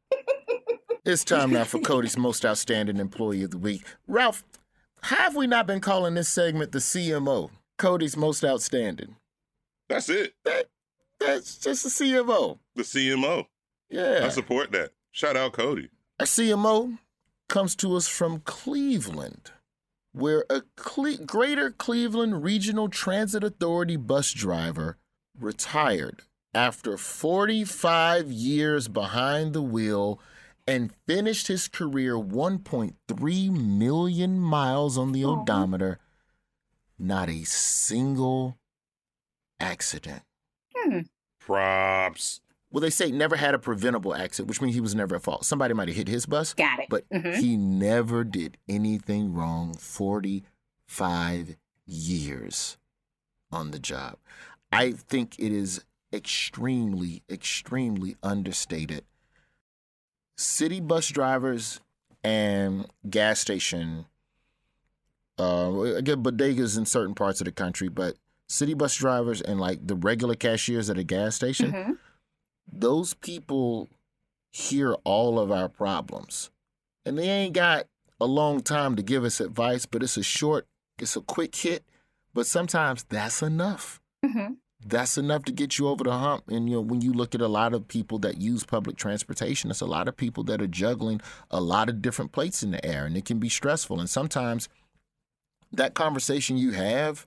it's 1.05 1.25
time 1.25 1.51
now 1.53 1.65
for 1.65 1.79
Cody's 1.81 2.17
most 2.19 2.45
outstanding 2.45 2.99
employee 2.99 3.43
of 3.43 3.51
the 3.51 3.59
week. 3.59 3.83
Ralph, 4.07 4.45
have 5.03 5.37
we 5.37 5.47
not 5.47 5.67
been 5.67 5.81
calling 5.81 6.15
this 6.15 6.29
segment 6.29 6.73
the 6.73 6.79
CMO? 6.79 7.51
Cody's 7.79 8.17
most 8.17 8.45
outstanding. 8.45 9.17
That's 9.89 10.09
it. 10.09 10.35
That, 10.45 10.67
that's 11.19 11.59
just 11.59 11.85
the 11.85 11.91
CMO. 11.91 12.59
The 12.75 12.83
CMO. 12.83 13.47
Yeah. 13.91 14.23
I 14.25 14.29
support 14.29 14.73
that. 14.73 14.91
Shout 15.11 15.37
out 15.37 15.53
Cody. 15.53 15.91
A 16.19 16.25
CMO 16.25 16.99
comes 17.49 17.75
to 17.77 17.97
us 17.97 18.09
from 18.09 18.41
Cleveland, 18.41 19.51
where 20.13 20.45
a 20.49 20.63
Cle- 20.77 21.19
Greater 21.27 21.71
Cleveland 21.71 22.43
Regional 22.43 22.89
Transit 22.89 23.45
Authority 23.45 23.97
bus 23.97 24.33
driver 24.33 24.97
retired 25.39 26.23
after 26.55 26.97
45 26.97 28.31
years 28.31 28.89
behind 28.89 29.53
the 29.53 29.63
wheel 29.63 30.21
and 30.67 30.93
finished 31.07 31.49
his 31.49 31.69
career 31.69 32.15
1.3 32.17 33.51
million 33.51 34.39
miles 34.41 34.97
on 34.97 35.13
the 35.13 35.25
Aw. 35.25 35.41
odometer. 35.43 35.99
Not 36.99 37.29
a 37.29 37.45
single 37.45 38.59
accident. 39.59 40.23
Hmm. 40.77 41.01
Props. 41.41 42.41
Well, 42.71 42.81
they 42.81 42.91
say 42.91 43.11
never 43.11 43.37
had 43.37 43.55
a 43.55 43.59
preventable 43.59 44.15
accident, 44.15 44.49
which 44.49 44.61
means 44.63 44.75
he 44.75 44.81
was 44.81 44.95
never 44.95 45.17
at 45.17 45.23
fault. 45.23 45.45
Somebody 45.45 45.75
might 45.75 45.89
have 45.89 45.97
hit 45.97 46.09
his 46.09 46.25
bus, 46.27 46.55
Got 46.55 46.79
it. 46.81 46.87
but 46.89 47.09
Mhm. 47.11 47.37
he 47.37 47.57
never 47.57 48.25
did 48.25 48.57
anything 48.69 49.35
wrong 49.35 49.75
45 49.75 51.57
years 51.85 52.79
on 53.51 53.73
the 53.73 53.79
job. 53.79 54.17
I 54.71 54.93
think 54.93 55.39
it 55.39 55.53
is 55.53 55.85
extremely, 56.13 57.23
extremely 57.29 58.17
understated. 58.23 59.05
City 60.43 60.81
bus 60.81 61.09
drivers 61.09 61.81
and 62.25 62.87
gas 63.09 63.41
station, 63.41 64.07
uh, 65.39 65.81
again, 65.97 66.23
bodegas 66.23 66.77
in 66.77 66.85
certain 66.85 67.15
parts 67.15 67.41
of 67.41 67.45
the 67.45 67.53
country, 67.53 67.89
but 67.89 68.17
city 68.49 68.75
bus 68.75 68.95
drivers 68.97 69.41
and 69.41 69.61
like 69.61 69.87
the 69.87 69.95
regular 69.95 70.35
cashiers 70.35 70.91
at 70.91 70.99
a 70.99 71.05
gas 71.05 71.37
station, 71.37 71.73
Mhm. 71.73 71.99
those 72.71 73.15
people 73.15 73.89
hear 74.51 74.95
all 75.05 75.39
of 75.39 75.51
our 75.51 75.69
problems. 75.69 76.51
And 77.07 77.19
they 77.19 77.29
ain't 77.29 77.55
got 77.55 77.87
a 78.21 78.27
long 78.27 78.61
time 78.61 78.95
to 78.97 79.03
give 79.03 79.25
us 79.25 79.41
advice, 79.41 79.87
but 79.87 80.03
it's 80.03 80.17
a 80.17 80.23
short, 80.23 80.67
it's 80.99 81.17
a 81.17 81.21
quick 81.21 81.55
hit. 81.55 81.85
But 82.35 82.47
sometimes 82.47 83.05
that's 83.05 83.43
enough. 83.43 84.01
Mhm. 84.25 84.57
That's 84.85 85.17
enough 85.17 85.45
to 85.45 85.53
get 85.53 85.79
you 85.79 85.89
over 85.89 86.05
the 86.05 86.13
hump. 86.13 86.45
And 86.49 86.69
you 86.69 86.77
know, 86.77 86.81
when 86.81 87.01
you 87.01 87.13
look 87.13 87.35
at 87.35 87.41
a 87.41 87.49
lot 87.49 87.73
of 87.73 87.87
people 87.87 88.19
that 88.21 88.41
use 88.41 88.65
public 88.65 88.97
transportation, 88.97 89.71
it's 89.71 89.81
a 89.81 89.87
lot 89.87 90.09
of 90.09 90.17
people 90.17 90.43
that 90.45 90.61
are 90.61 90.67
juggling 90.67 91.21
a 91.51 91.61
lot 91.61 91.89
of 91.89 92.03
different 92.03 92.33
plates 92.33 92.63
in 92.63 92.73
the 92.73 92.85
air, 92.85 93.05
and 93.05 93.17
it 93.17 93.25
can 93.25 93.39
be 93.39 93.49
stressful. 93.49 94.01
And 94.01 94.11
sometimes 94.11 94.69
that 95.73 95.95
conversation 95.95 96.57
you 96.59 96.73
have 96.73 97.27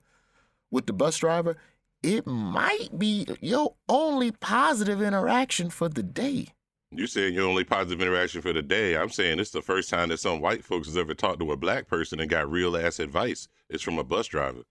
with 0.70 0.86
the 0.86 0.92
bus 0.92 1.18
driver, 1.18 1.56
it 2.02 2.26
might 2.26 2.98
be 2.98 3.26
your 3.40 3.74
only 3.88 4.32
positive 4.32 5.00
interaction 5.00 5.70
for 5.70 5.88
the 5.88 6.02
day. 6.02 6.48
You're 6.92 7.08
saying 7.08 7.34
your 7.34 7.48
only 7.48 7.64
positive 7.64 8.00
interaction 8.00 8.42
for 8.42 8.52
the 8.52 8.62
day. 8.62 8.96
I'm 8.96 9.10
saying 9.10 9.40
it's 9.40 9.50
the 9.50 9.62
first 9.62 9.90
time 9.90 10.10
that 10.10 10.20
some 10.20 10.40
white 10.40 10.64
folks 10.64 10.86
has 10.86 10.96
ever 10.96 11.14
talked 11.14 11.40
to 11.40 11.52
a 11.52 11.56
black 11.56 11.88
person 11.88 12.20
and 12.20 12.30
got 12.30 12.50
real 12.50 12.76
ass 12.76 13.00
advice. 13.00 13.48
It's 13.68 13.82
from 13.82 13.98
a 13.98 14.04
bus 14.04 14.28
driver. 14.28 14.62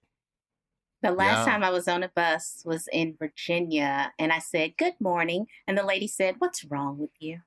The 1.05 1.11
last 1.11 1.45
Yeah. 1.45 1.51
time 1.53 1.63
I 1.63 1.69
was 1.69 1.87
on 1.87 2.01
a 2.01 2.09
bus 2.09 2.63
was 2.65 2.89
in 2.91 3.15
Virginia, 3.15 4.11
and 4.17 4.33
I 4.33 4.39
said, 4.39 4.75
Good 4.75 4.95
morning. 4.99 5.45
And 5.67 5.77
the 5.77 5.83
lady 5.85 6.07
said, 6.07 6.35
What's 6.39 6.63
wrong 6.65 6.97
with 6.97 7.11
you? 7.19 7.41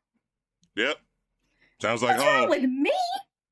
Yep. 0.77 0.97
Sounds 1.83 2.01
like 2.05 2.19
What's 2.19 2.25
wrong 2.29 2.41
home. 2.43 2.51
with 2.51 2.63
me? 2.63 2.93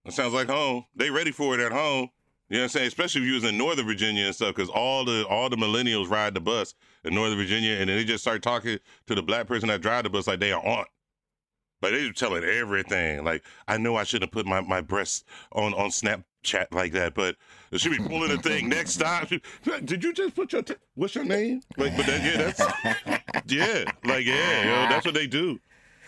It 0.05 0.13
sounds 0.13 0.33
like 0.33 0.47
home. 0.49 0.85
They 0.95 1.11
ready 1.11 1.33
for 1.33 1.55
it 1.55 1.61
at 1.61 1.73
home. 1.73 2.11
You 2.49 2.59
know 2.59 2.61
what 2.61 2.63
I'm 2.63 2.69
saying? 2.69 2.87
Especially 2.87 3.23
if 3.23 3.27
you 3.27 3.35
was 3.35 3.43
in 3.43 3.59
Northern 3.59 3.85
Virginia 3.85 4.27
and 4.27 4.35
stuff, 4.35 4.55
because 4.55 4.69
all 4.71 5.05
the 5.05 5.27
all 5.27 5.49
the 5.49 5.57
millennials 5.57 6.09
ride 6.09 6.35
the 6.35 6.41
bus 6.41 6.75
in 7.03 7.13
Northern 7.13 7.37
Virginia, 7.37 7.73
and 7.73 7.91
then 7.91 7.97
they 7.97 8.05
just 8.05 8.23
start 8.23 8.43
talking 8.45 8.79
to 9.09 9.15
the 9.17 9.23
black 9.23 9.49
person 9.49 9.67
that 9.71 9.81
drive 9.81 10.05
the 10.05 10.11
bus 10.11 10.29
like 10.29 10.39
they 10.39 10.53
are 10.53 10.65
aunt. 10.65 10.87
But 11.81 11.91
they 11.91 12.07
just 12.07 12.19
telling 12.21 12.45
everything. 12.45 13.25
Like, 13.25 13.43
I 13.67 13.77
know 13.77 13.97
I 13.97 14.05
shouldn't 14.05 14.29
have 14.29 14.33
put 14.33 14.47
my, 14.47 14.61
my 14.61 14.81
breasts 14.81 15.25
on, 15.53 15.75
on 15.75 15.91
Snapchat 16.47 16.73
like 16.73 16.93
that, 16.93 17.15
but 17.15 17.37
she 17.77 17.89
be 17.89 17.99
pulling 17.99 18.31
a 18.31 18.39
thing. 18.39 18.69
Next 18.69 18.97
time. 18.97 19.27
she- 19.27 19.41
did 19.85 20.03
you 20.03 20.13
just 20.13 20.35
put 20.35 20.53
your 20.53 20.63
t- 20.63 20.75
what's 20.95 21.15
your 21.15 21.25
name? 21.25 21.61
Like, 21.77 21.97
but 21.97 22.07
that, 22.07 22.23
yeah, 22.25 22.53
that's 22.53 23.53
yeah, 23.53 23.85
like 24.05 24.27
yeah, 24.27 24.87
that's 24.89 25.05
what 25.05 25.15
they 25.15 25.27
do. 25.27 25.59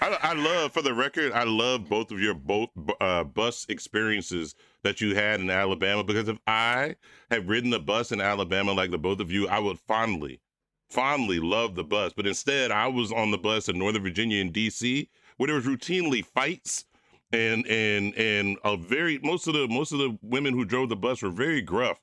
I, 0.01 0.17
I 0.23 0.33
love, 0.35 0.73
for 0.73 0.83
the 0.83 0.95
record, 0.95 1.33
I 1.33 1.43
love 1.43 1.89
both 1.89 2.13
of 2.13 2.21
your 2.21 2.35
both 2.35 2.71
uh, 3.01 3.25
bus 3.25 3.67
experiences 3.69 4.55
that 4.85 5.01
you 5.01 5.15
had 5.17 5.41
in 5.41 5.51
Alabama 5.51 6.05
because 6.05 6.29
if 6.29 6.39
I 6.47 6.95
had 7.31 7.49
ridden 7.49 7.71
the 7.71 7.81
bus 7.81 8.13
in 8.13 8.21
Alabama 8.21 8.73
like 8.73 8.93
the 8.93 8.99
both 8.99 9.19
of 9.21 9.33
you, 9.33 9.49
I 9.49 9.59
would 9.59 9.79
fondly, 9.81 10.41
fondly 10.89 11.41
love 11.41 11.75
the 11.75 11.83
bus. 11.83 12.13
But 12.13 12.29
instead, 12.29 12.71
I 12.71 12.87
was 12.87 13.11
on 13.11 13.33
the 13.33 13.39
bus 13.39 13.69
in 13.69 13.79
Northern 13.79 14.03
Virginia 14.03 14.41
and 14.41 14.53
D.C. 14.53 15.09
where 15.37 15.49
there 15.49 15.57
was 15.57 15.67
routinely 15.67 16.25
fights 16.25 16.85
and 17.33 17.67
and 17.67 18.15
and 18.17 18.57
a 18.65 18.77
very 18.77 19.19
most 19.23 19.47
of 19.47 19.55
the 19.55 19.69
most 19.69 19.93
of 19.93 19.99
the 19.99 20.19
women 20.23 20.55
who 20.55 20.65
drove 20.65 20.89
the 20.89 20.97
bus 20.97 21.23
were 21.23 21.31
very 21.31 21.61
gruff. 21.63 21.99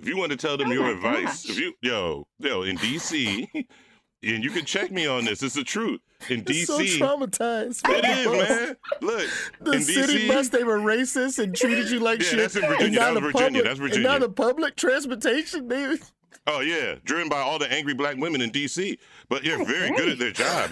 If 0.00 0.08
you 0.08 0.16
want 0.16 0.32
to 0.32 0.36
tell 0.36 0.56
them 0.56 0.68
Oh 0.70 0.72
your 0.72 0.88
advice, 0.90 1.44
gosh. 1.46 1.50
if 1.50 1.58
you 1.58 1.74
yo 1.82 2.26
yo 2.38 2.62
in 2.62 2.76
D.C. 2.76 3.48
and 4.24 4.42
you 4.42 4.50
can 4.50 4.64
check 4.64 4.90
me 4.90 5.06
on 5.06 5.24
this, 5.24 5.42
it's 5.42 5.54
the 5.54 5.62
truth. 5.64 6.00
In 6.30 6.42
It's 6.46 6.66
so 6.66 6.78
traumatized. 6.80 7.82
It 7.88 8.04
is, 8.04 8.48
man. 8.48 8.76
Look, 9.02 9.28
The 9.60 9.72
in 9.72 9.82
city 9.82 10.26
DC, 10.26 10.28
bus, 10.28 10.48
they 10.48 10.64
were 10.64 10.78
racist 10.78 11.38
and 11.38 11.54
treated 11.54 11.90
you 11.90 12.00
like 12.00 12.20
Yeah, 12.22 12.28
shit. 12.30 12.38
that's 12.38 12.56
in 12.56 12.62
Virginia. 12.62 12.98
That 13.00 13.12
was 13.14 13.22
Virginia. 13.22 13.32
public- 13.48 13.64
That's 13.64 13.78
Virginia. 13.78 14.08
now 14.08 14.18
the 14.18 14.28
public 14.30 14.76
transportation, 14.76 15.68
they 15.68 15.96
Oh 16.46 16.60
yeah, 16.60 16.94
driven 17.04 17.28
by 17.28 17.38
all 17.40 17.58
the 17.58 17.70
angry 17.72 17.92
black 17.94 18.16
women 18.16 18.40
in 18.40 18.50
D.C. 18.50 18.98
But 19.28 19.44
you're 19.44 19.64
very 19.64 19.90
good 19.96 20.08
at 20.08 20.18
their 20.18 20.32
job. 20.32 20.70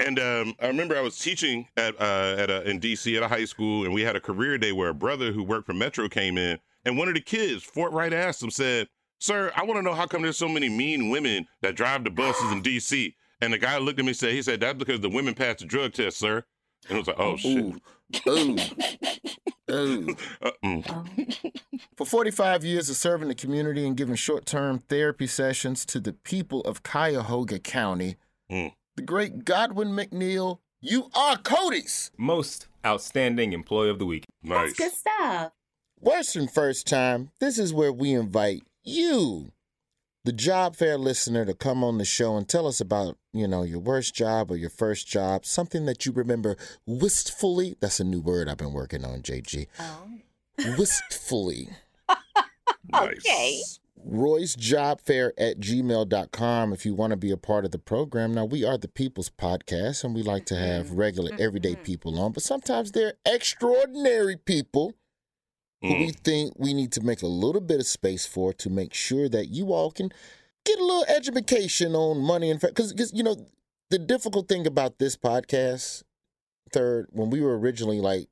And 0.00 0.18
um, 0.18 0.54
I 0.60 0.66
remember 0.66 0.96
I 0.96 1.00
was 1.00 1.18
teaching 1.18 1.68
at 1.76 1.94
uh, 2.00 2.34
at 2.38 2.50
a, 2.50 2.68
in 2.68 2.78
D.C. 2.78 3.16
at 3.16 3.22
a 3.22 3.28
high 3.28 3.44
school, 3.44 3.84
and 3.84 3.92
we 3.92 4.02
had 4.02 4.16
a 4.16 4.20
career 4.20 4.58
day 4.58 4.72
where 4.72 4.88
a 4.88 4.94
brother 4.94 5.30
who 5.30 5.42
worked 5.44 5.66
for 5.66 5.74
Metro 5.74 6.08
came 6.08 6.38
in, 6.38 6.58
and 6.84 6.96
one 6.96 7.08
of 7.08 7.14
the 7.14 7.20
kids, 7.20 7.62
Fort 7.62 7.92
Wright, 7.92 8.12
asked 8.12 8.42
him, 8.42 8.50
said, 8.50 8.88
"Sir, 9.18 9.52
I 9.54 9.64
want 9.64 9.78
to 9.78 9.82
know 9.82 9.94
how 9.94 10.06
come 10.06 10.22
there's 10.22 10.38
so 10.38 10.48
many 10.48 10.68
mean 10.68 11.10
women 11.10 11.46
that 11.60 11.76
drive 11.76 12.04
the 12.04 12.10
buses 12.10 12.50
in 12.50 12.62
D.C." 12.62 13.14
And 13.42 13.52
the 13.52 13.58
guy 13.58 13.78
looked 13.78 13.98
at 13.98 14.04
me 14.04 14.10
and 14.10 14.16
said, 14.16 14.32
"He 14.32 14.42
said 14.42 14.60
that's 14.60 14.78
because 14.78 15.00
the 15.00 15.10
women 15.10 15.34
passed 15.34 15.60
the 15.60 15.66
drug 15.66 15.92
test, 15.92 16.18
sir." 16.18 16.44
And 16.88 16.96
I 16.96 16.98
was 16.98 17.06
like, 17.06 17.20
"Oh 17.20 17.36
shit." 17.36 17.58
Ooh, 17.58 17.80
ooh, 18.28 18.56
ooh. 19.70 20.16
Uh, 20.42 20.50
mm. 20.64 21.50
For 21.96 22.04
45 22.04 22.64
years 22.64 22.90
of 22.90 22.96
serving 22.96 23.28
the 23.28 23.36
community 23.36 23.86
and 23.86 23.96
giving 23.96 24.16
short 24.16 24.44
term 24.44 24.80
therapy 24.80 25.28
sessions 25.28 25.84
to 25.86 26.00
the 26.00 26.12
people 26.12 26.62
of 26.62 26.82
Cuyahoga 26.82 27.60
County, 27.60 28.16
Mm. 28.50 28.72
The 29.00 29.06
great 29.06 29.46
Godwin 29.46 29.88
McNeil, 29.92 30.58
you 30.82 31.08
are 31.14 31.38
Cody's 31.38 32.10
Most 32.18 32.68
outstanding 32.84 33.54
employee 33.54 33.88
of 33.88 33.98
the 33.98 34.04
week. 34.04 34.26
Nice. 34.42 34.76
That's 34.76 34.78
good 34.78 34.92
stuff. 34.92 35.52
worst 35.98 36.36
and 36.36 36.50
first 36.50 36.86
time. 36.86 37.30
This 37.40 37.58
is 37.58 37.72
where 37.72 37.94
we 37.94 38.12
invite 38.12 38.62
you, 38.84 39.52
the 40.24 40.34
job 40.34 40.76
fair 40.76 40.98
listener, 40.98 41.46
to 41.46 41.54
come 41.54 41.82
on 41.82 41.96
the 41.96 42.04
show 42.04 42.36
and 42.36 42.46
tell 42.46 42.66
us 42.66 42.78
about, 42.78 43.16
you 43.32 43.48
know, 43.48 43.62
your 43.62 43.78
worst 43.78 44.14
job 44.14 44.50
or 44.50 44.56
your 44.56 44.68
first 44.68 45.08
job, 45.08 45.46
something 45.46 45.86
that 45.86 46.04
you 46.04 46.12
remember 46.12 46.58
wistfully. 46.84 47.76
That's 47.80 48.00
a 48.00 48.04
new 48.04 48.20
word 48.20 48.50
I've 48.50 48.58
been 48.58 48.74
working 48.74 49.02
on, 49.02 49.22
JG. 49.22 49.66
Oh. 49.78 50.74
Wistfully. 50.76 51.70
Nice. 52.92 53.18
Okay. 53.24 53.60
Roy's 54.04 54.54
Job 54.54 55.00
Fair 55.00 55.32
at 55.38 55.60
gmail.com 55.60 56.72
if 56.72 56.86
you 56.86 56.94
want 56.94 57.12
to 57.12 57.16
be 57.16 57.30
a 57.30 57.36
part 57.36 57.64
of 57.64 57.70
the 57.70 57.78
program. 57.78 58.34
Now, 58.34 58.44
we 58.44 58.64
are 58.64 58.78
the 58.78 58.88
People's 58.88 59.30
Podcast, 59.30 60.04
and 60.04 60.14
we 60.14 60.22
like 60.22 60.46
to 60.46 60.56
have 60.56 60.86
mm-hmm. 60.86 60.96
regular, 60.96 61.30
everyday 61.38 61.72
mm-hmm. 61.72 61.82
people 61.82 62.18
on, 62.20 62.32
but 62.32 62.42
sometimes 62.42 62.92
they're 62.92 63.14
extraordinary 63.26 64.36
people 64.36 64.94
who 65.82 65.88
we 65.88 66.10
mm. 66.10 66.20
think 66.20 66.52
we 66.58 66.74
need 66.74 66.92
to 66.92 67.00
make 67.00 67.22
a 67.22 67.26
little 67.26 67.60
bit 67.60 67.80
of 67.80 67.86
space 67.86 68.26
for 68.26 68.52
to 68.52 68.68
make 68.68 68.92
sure 68.92 69.28
that 69.28 69.46
you 69.46 69.72
all 69.72 69.90
can 69.90 70.10
get 70.64 70.78
a 70.78 70.84
little 70.84 71.04
education 71.08 71.94
on 71.94 72.18
money 72.18 72.50
and 72.50 72.60
because 72.60 72.92
because 72.92 73.12
you 73.14 73.22
know 73.22 73.36
the 73.88 73.98
difficult 73.98 74.48
thing 74.48 74.66
about 74.66 74.98
this 74.98 75.16
podcast 75.16 76.02
third 76.72 77.06
when 77.10 77.30
we 77.30 77.40
were 77.40 77.58
originally 77.58 78.00
like 78.00 78.28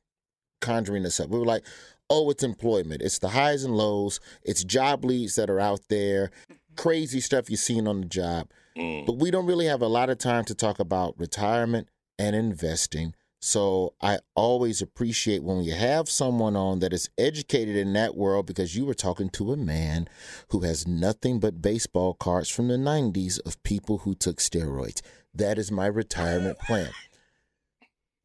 conjuring 0.61 1.03
this 1.03 1.21
up 1.21 1.31
we 1.31 1.39
were 1.39 1.47
like 1.47 1.65
oh 2.11 2.31
it's 2.31 2.43
employment 2.43 3.03
it's 3.03 3.19
the 3.19 3.29
highs 3.29 3.65
and 3.65 3.77
lows 3.77 4.21
it's 4.43 4.65
job 4.65 5.05
leads 5.05 5.35
that 5.37 5.51
are 5.51 5.61
out 5.61 5.81
there 5.89 6.31
crazy 6.77 7.21
stuff 7.21 7.51
you're 7.51 7.57
seeing 7.57 7.89
on 7.89 8.01
the 8.01 8.07
job 8.07 8.49
mm. 8.77 9.05
but 9.07 9.17
we 9.17 9.31
don't 9.31 9.47
really 9.47 9.67
have 9.67 9.83
a 9.83 9.89
lot 9.89 10.11
of 10.11 10.19
time 10.19 10.45
to 10.45 10.55
talk 10.55 10.79
about 10.79 11.15
retirement 11.19 11.89
and 12.19 12.35
investing 12.35 13.15
so 13.41 13.95
I 14.03 14.19
always 14.35 14.83
appreciate 14.83 15.45
when 15.45 15.59
we 15.59 15.69
have 15.69 16.09
someone 16.09 16.57
on 16.57 16.81
that 16.81 16.93
is 16.93 17.09
educated 17.17 17.77
in 17.77 17.93
that 17.93 18.17
world 18.17 18.47
because 18.47 18.77
you 18.77 18.85
were 18.85 18.95
talking 18.95 19.29
to 19.31 19.53
a 19.53 19.57
man 19.57 20.09
who 20.49 20.61
has 20.61 20.89
nothing 20.89 21.39
but 21.39 21.63
baseball 21.63 22.15
cards 22.15 22.49
from 22.49 22.67
the 22.67 22.77
90s 22.77 23.39
of 23.47 23.63
people 23.63 23.99
who 23.99 24.15
took 24.15 24.39
steroids. 24.39 25.03
That 25.33 25.57
is 25.57 25.71
my 25.71 25.87
retirement 25.87 26.59
plan. 26.59 26.91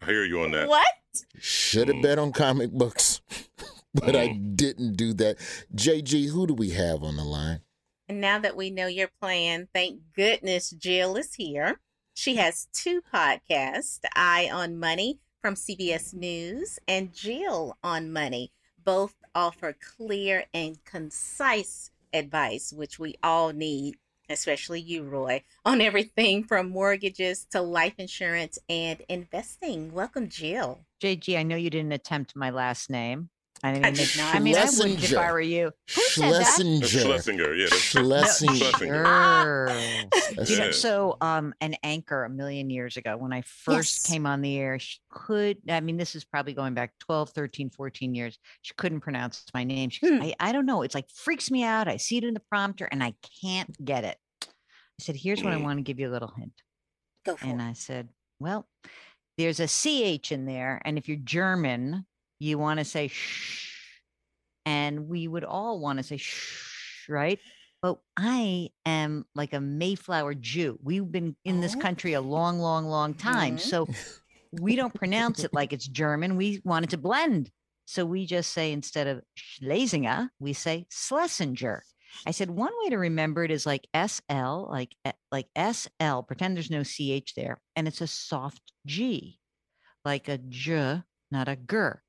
I 0.02 0.06
hear 0.08 0.26
you 0.26 0.42
on 0.42 0.52
that. 0.52 0.68
What? 0.68 0.88
Should 1.40 1.88
have 1.88 1.98
mm. 1.98 2.04
bet 2.04 2.20
on 2.20 2.32
comic 2.32 2.72
books, 2.72 3.22
but 3.94 4.16
I 4.16 4.30
mm-hmm. 4.30 4.56
didn't 4.56 4.94
do 4.98 5.14
that. 5.14 5.38
JG, 5.76 6.30
who 6.30 6.48
do 6.48 6.54
we 6.54 6.72
have 6.72 7.04
on 7.04 7.16
the 7.18 7.24
line? 7.24 7.62
And 8.10 8.20
now 8.20 8.40
that 8.40 8.56
we 8.56 8.70
know 8.70 8.88
your 8.88 9.10
plan, 9.22 9.68
thank 9.74 10.02
goodness 10.16 10.72
Jill 10.72 11.16
is 11.16 11.36
here. 11.36 11.80
She 12.14 12.36
has 12.36 12.68
two 12.74 13.02
podcasts 13.14 14.00
Eye 14.16 14.50
on 14.52 14.78
Money 14.78 15.20
from 15.42 15.56
CBS 15.56 16.14
News 16.14 16.80
and 16.88 17.14
Jill 17.14 17.78
on 17.84 18.12
Money. 18.12 18.52
Both 18.84 19.16
offer 19.34 19.76
clear 19.98 20.46
and 20.54 20.84
concise 20.86 21.92
advice, 22.14 22.72
which 22.72 23.00
we 23.00 23.16
all 23.24 23.52
need, 23.52 23.96
especially 24.30 24.80
you, 24.80 25.04
Roy, 25.04 25.44
on 25.66 25.82
everything 25.82 26.44
from 26.44 26.70
mortgages 26.70 27.46
to 27.52 27.62
life 27.62 27.96
insurance 27.98 28.58
and 28.70 29.02
investing. 29.10 29.92
Welcome, 29.92 30.30
Jill. 30.30 30.86
JG, 31.02 31.38
I 31.38 31.44
know 31.44 31.56
you 31.56 31.70
didn't 31.70 31.92
attempt 31.92 32.36
my 32.36 32.50
last 32.50 32.90
name. 32.90 33.30
I 33.66 33.72
didn't 33.74 33.86
even- 33.86 34.06
did 34.06 34.18
not. 34.18 34.36
I 34.36 34.40
mean, 34.40 34.56
I 34.58 34.66
wouldn't 34.66 35.04
if 35.04 35.18
I 35.18 35.32
were 35.32 35.40
you. 35.40 35.72
Who 35.96 36.02
said 36.02 36.32
that? 36.34 36.46
Schlesinger. 36.56 36.86
Schlesinger, 36.88 37.54
yeah. 37.56 37.64
that's- 37.66 37.82
Schlesinger. 37.82 38.56
Schlesinger. 38.74 39.04
Sure. 39.06 40.44
You 40.46 40.58
know, 40.58 40.72
so 40.72 41.18
um, 41.22 41.54
an 41.62 41.76
anchor 41.84 42.26
a 42.26 42.30
million 42.30 42.70
years 42.70 42.98
ago 42.98 43.16
when 43.16 43.32
I 43.32 43.42
first 43.42 44.02
Yes. 44.04 44.12
came 44.12 44.26
on 44.26 44.42
the 44.42 44.58
air, 44.58 44.80
she 44.80 45.00
could, 45.10 45.58
I 45.70 45.80
mean, 45.80 45.96
this 45.98 46.14
is 46.16 46.26
probably 46.26 46.54
going 46.54 46.74
back 46.74 46.92
12, 47.00 47.30
13, 47.30 47.70
14 47.70 48.14
years. 48.14 48.38
She 48.64 48.74
couldn't 48.78 49.00
pronounce 49.00 49.44
my 49.54 49.64
name. 49.64 49.90
She 49.90 50.02
goes, 50.08 50.18
Hmm. 50.18 50.24
I, 50.24 50.34
I 50.40 50.52
don't 50.52 50.66
know. 50.66 50.82
It's 50.82 50.96
like 50.96 51.10
freaks 51.10 51.50
me 51.50 51.64
out. 51.64 51.88
I 51.88 51.98
see 51.98 52.18
it 52.18 52.24
in 52.26 52.34
the 52.34 52.42
prompter 52.42 52.86
and 52.92 53.02
I 53.04 53.14
can't 53.42 53.74
get 53.86 54.04
it. 54.04 54.18
I 54.44 54.48
said, 55.00 55.16
here's 55.16 55.42
what 55.44 55.54
I 55.54 55.58
Mm. 55.58 55.64
want 55.64 55.78
to 55.80 55.84
give 55.84 56.00
you 56.00 56.10
a 56.10 56.12
little 56.12 56.34
hint. 56.38 56.54
Go 57.26 57.38
for 57.38 57.46
And 57.46 57.62
it. 57.62 57.64
I 57.64 57.74
said, 57.74 58.10
well, 58.40 58.68
there's 59.38 59.60
a 59.62 59.68
CH 59.68 60.32
in 60.32 60.46
there. 60.46 60.82
And 60.84 60.98
if 60.98 61.08
you're 61.08 61.18
German, 61.18 62.06
you 62.44 62.58
want 62.58 62.80
to 62.80 62.86
say 62.86 63.08
shh. 63.08 63.70
And 64.66 65.08
we 65.08 65.28
would 65.28 65.44
all 65.44 65.80
want 65.80 66.00
to 66.00 66.04
say 66.04 66.18
shh, 66.18 67.08
right? 67.10 67.40
But 67.82 68.00
I 68.16 68.70
am 68.86 69.26
like 69.36 69.54
a 69.54 69.60
Mayflower 69.60 70.36
Jew. 70.36 70.80
We've 70.82 71.10
been 71.10 71.36
in 71.44 71.60
this 71.62 71.76
Oh. 71.76 71.80
country 71.80 72.14
a 72.14 72.22
long, 72.22 72.60
long, 72.60 72.86
long 72.86 73.14
time. 73.14 73.58
Mhm. 73.58 73.60
So 73.60 73.88
we 74.52 74.76
don't 74.76 74.94
pronounce 74.94 75.44
it 75.44 75.54
like 75.54 75.74
it's 75.74 75.88
German. 75.88 76.38
We 76.38 76.62
want 76.64 76.86
it 76.86 76.90
to 76.92 76.98
blend. 76.98 77.52
So 77.86 78.06
we 78.06 78.26
just 78.26 78.54
say 78.54 78.72
instead 78.72 79.08
of 79.08 79.22
Schlesinger, 79.36 80.32
we 80.40 80.54
say 80.54 80.86
Schlesinger. 80.90 81.84
I 82.26 82.32
said 82.32 82.50
one 82.52 82.72
way 82.84 82.90
to 82.92 82.98
remember 82.98 83.44
it 83.44 83.52
is 83.52 83.66
like 83.66 83.88
SL, 83.94 84.68
like 84.70 84.96
eh, 85.04 85.12
like 85.32 85.48
SL. 85.56 86.22
Pretend 86.22 86.56
there's 86.56 86.70
no 86.70 86.84
CH 86.84 87.34
there, 87.36 87.60
and 87.76 87.88
it's 87.88 88.02
a 88.02 88.08
soft 88.08 88.62
G, 88.86 89.40
like 90.06 90.30
a 90.30 90.38
J, 90.38 91.02
not 91.32 91.48
a 91.50 91.56
Gur. 91.56 92.03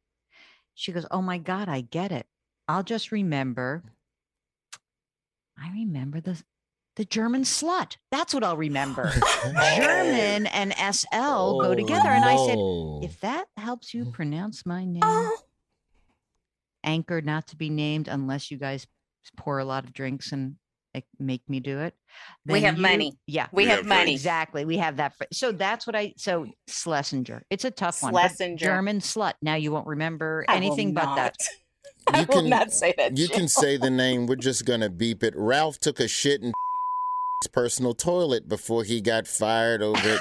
She 0.74 0.92
goes, 0.92 1.06
"Oh 1.10 1.22
my 1.22 1.38
God, 1.38 1.68
I 1.68 1.82
get 1.82 2.12
it. 2.12 2.26
I'll 2.68 2.82
just 2.82 3.12
remember. 3.12 3.82
Mm. 3.84 4.78
I 5.58 5.72
remember 5.72 6.20
the 6.20 6.42
the 6.96 7.04
German 7.04 7.42
slut. 7.42 7.96
That's 8.10 8.34
what 8.34 8.44
I'll 8.44 8.56
remember. 8.56 9.10
German 9.76 10.46
and 10.46 10.74
SL 10.94 11.58
go 11.60 11.70
oh, 11.70 11.74
together." 11.74 12.08
And 12.08 12.24
I 12.24 12.37
said, 12.46 12.58
Oh, 12.58 13.00
if 13.02 13.20
that 13.20 13.46
helps 13.56 13.94
you 13.94 14.06
mm. 14.06 14.12
pronounce 14.12 14.66
my 14.66 14.84
name, 14.84 15.02
Oh, 15.02 15.37
anchor 16.82 17.20
not 17.20 17.46
to 17.48 17.56
be 17.56 17.70
named 17.70 18.08
unless 18.08 18.50
you 18.50 18.58
guys 18.58 18.87
pour 19.37 19.58
a 19.58 19.64
lot 19.64 19.84
of 19.84 19.92
drinks 19.92 20.32
and 20.32 20.56
Eh, 20.94 21.00
make 21.18 21.42
me 21.48 21.61
do 21.61 21.80
it. 21.80 21.94
We 22.46 22.61
have 22.62 22.76
you- 22.76 22.83
money. 22.83 23.18
Yeah. 23.26 23.46
we 23.52 23.64
We 23.64 23.68
have 23.70 23.78
have 23.80 23.87
money. 23.87 24.12
Exactly. 24.12 24.64
We 24.64 24.76
have 24.78 24.96
that. 24.98 25.16
fr- 25.16 25.24
So 25.33 25.50
that's 25.52 25.87
what 25.87 25.96
I, 25.96 26.14
so 26.16 26.46
Schlesinger. 26.68 27.42
It's 27.50 27.64
a 27.64 27.70
tough 27.70 28.02
one. 28.02 28.12
but 28.12 28.28
Schlesinger. 28.28 28.57
German 28.64 29.00
slut. 29.00 29.35
Now 29.42 29.54
you 29.57 29.72
won't 29.72 29.87
remember 29.88 30.44
I 30.48 30.57
anything 30.57 30.94
but 30.94 31.14
that. 31.16 31.37
not. 31.38 32.14
I 32.16 32.20
You 32.20 32.26
will 32.28 32.40
can- 32.42 32.50
not 32.50 32.72
say 32.72 32.94
that. 32.96 33.16
You 33.16 33.26
Jill. 33.28 33.37
can 33.37 33.48
say 33.48 33.76
the 33.76 33.90
name. 34.04 34.26
We're 34.26 34.37
just 34.37 34.64
gonna 34.64 34.90
beep 34.90 35.22
it. 35.24 35.35
Ralph 35.37 35.78
took 35.80 35.98
a 36.00 36.07
shit 36.09 36.40
in 36.42 36.48
his 37.42 37.48
personal 37.52 37.94
toilet 37.94 38.48
before 38.48 38.85
he 38.85 39.00
got 39.00 39.26
fired 39.26 39.83
over 39.83 39.98
it. 40.14 40.20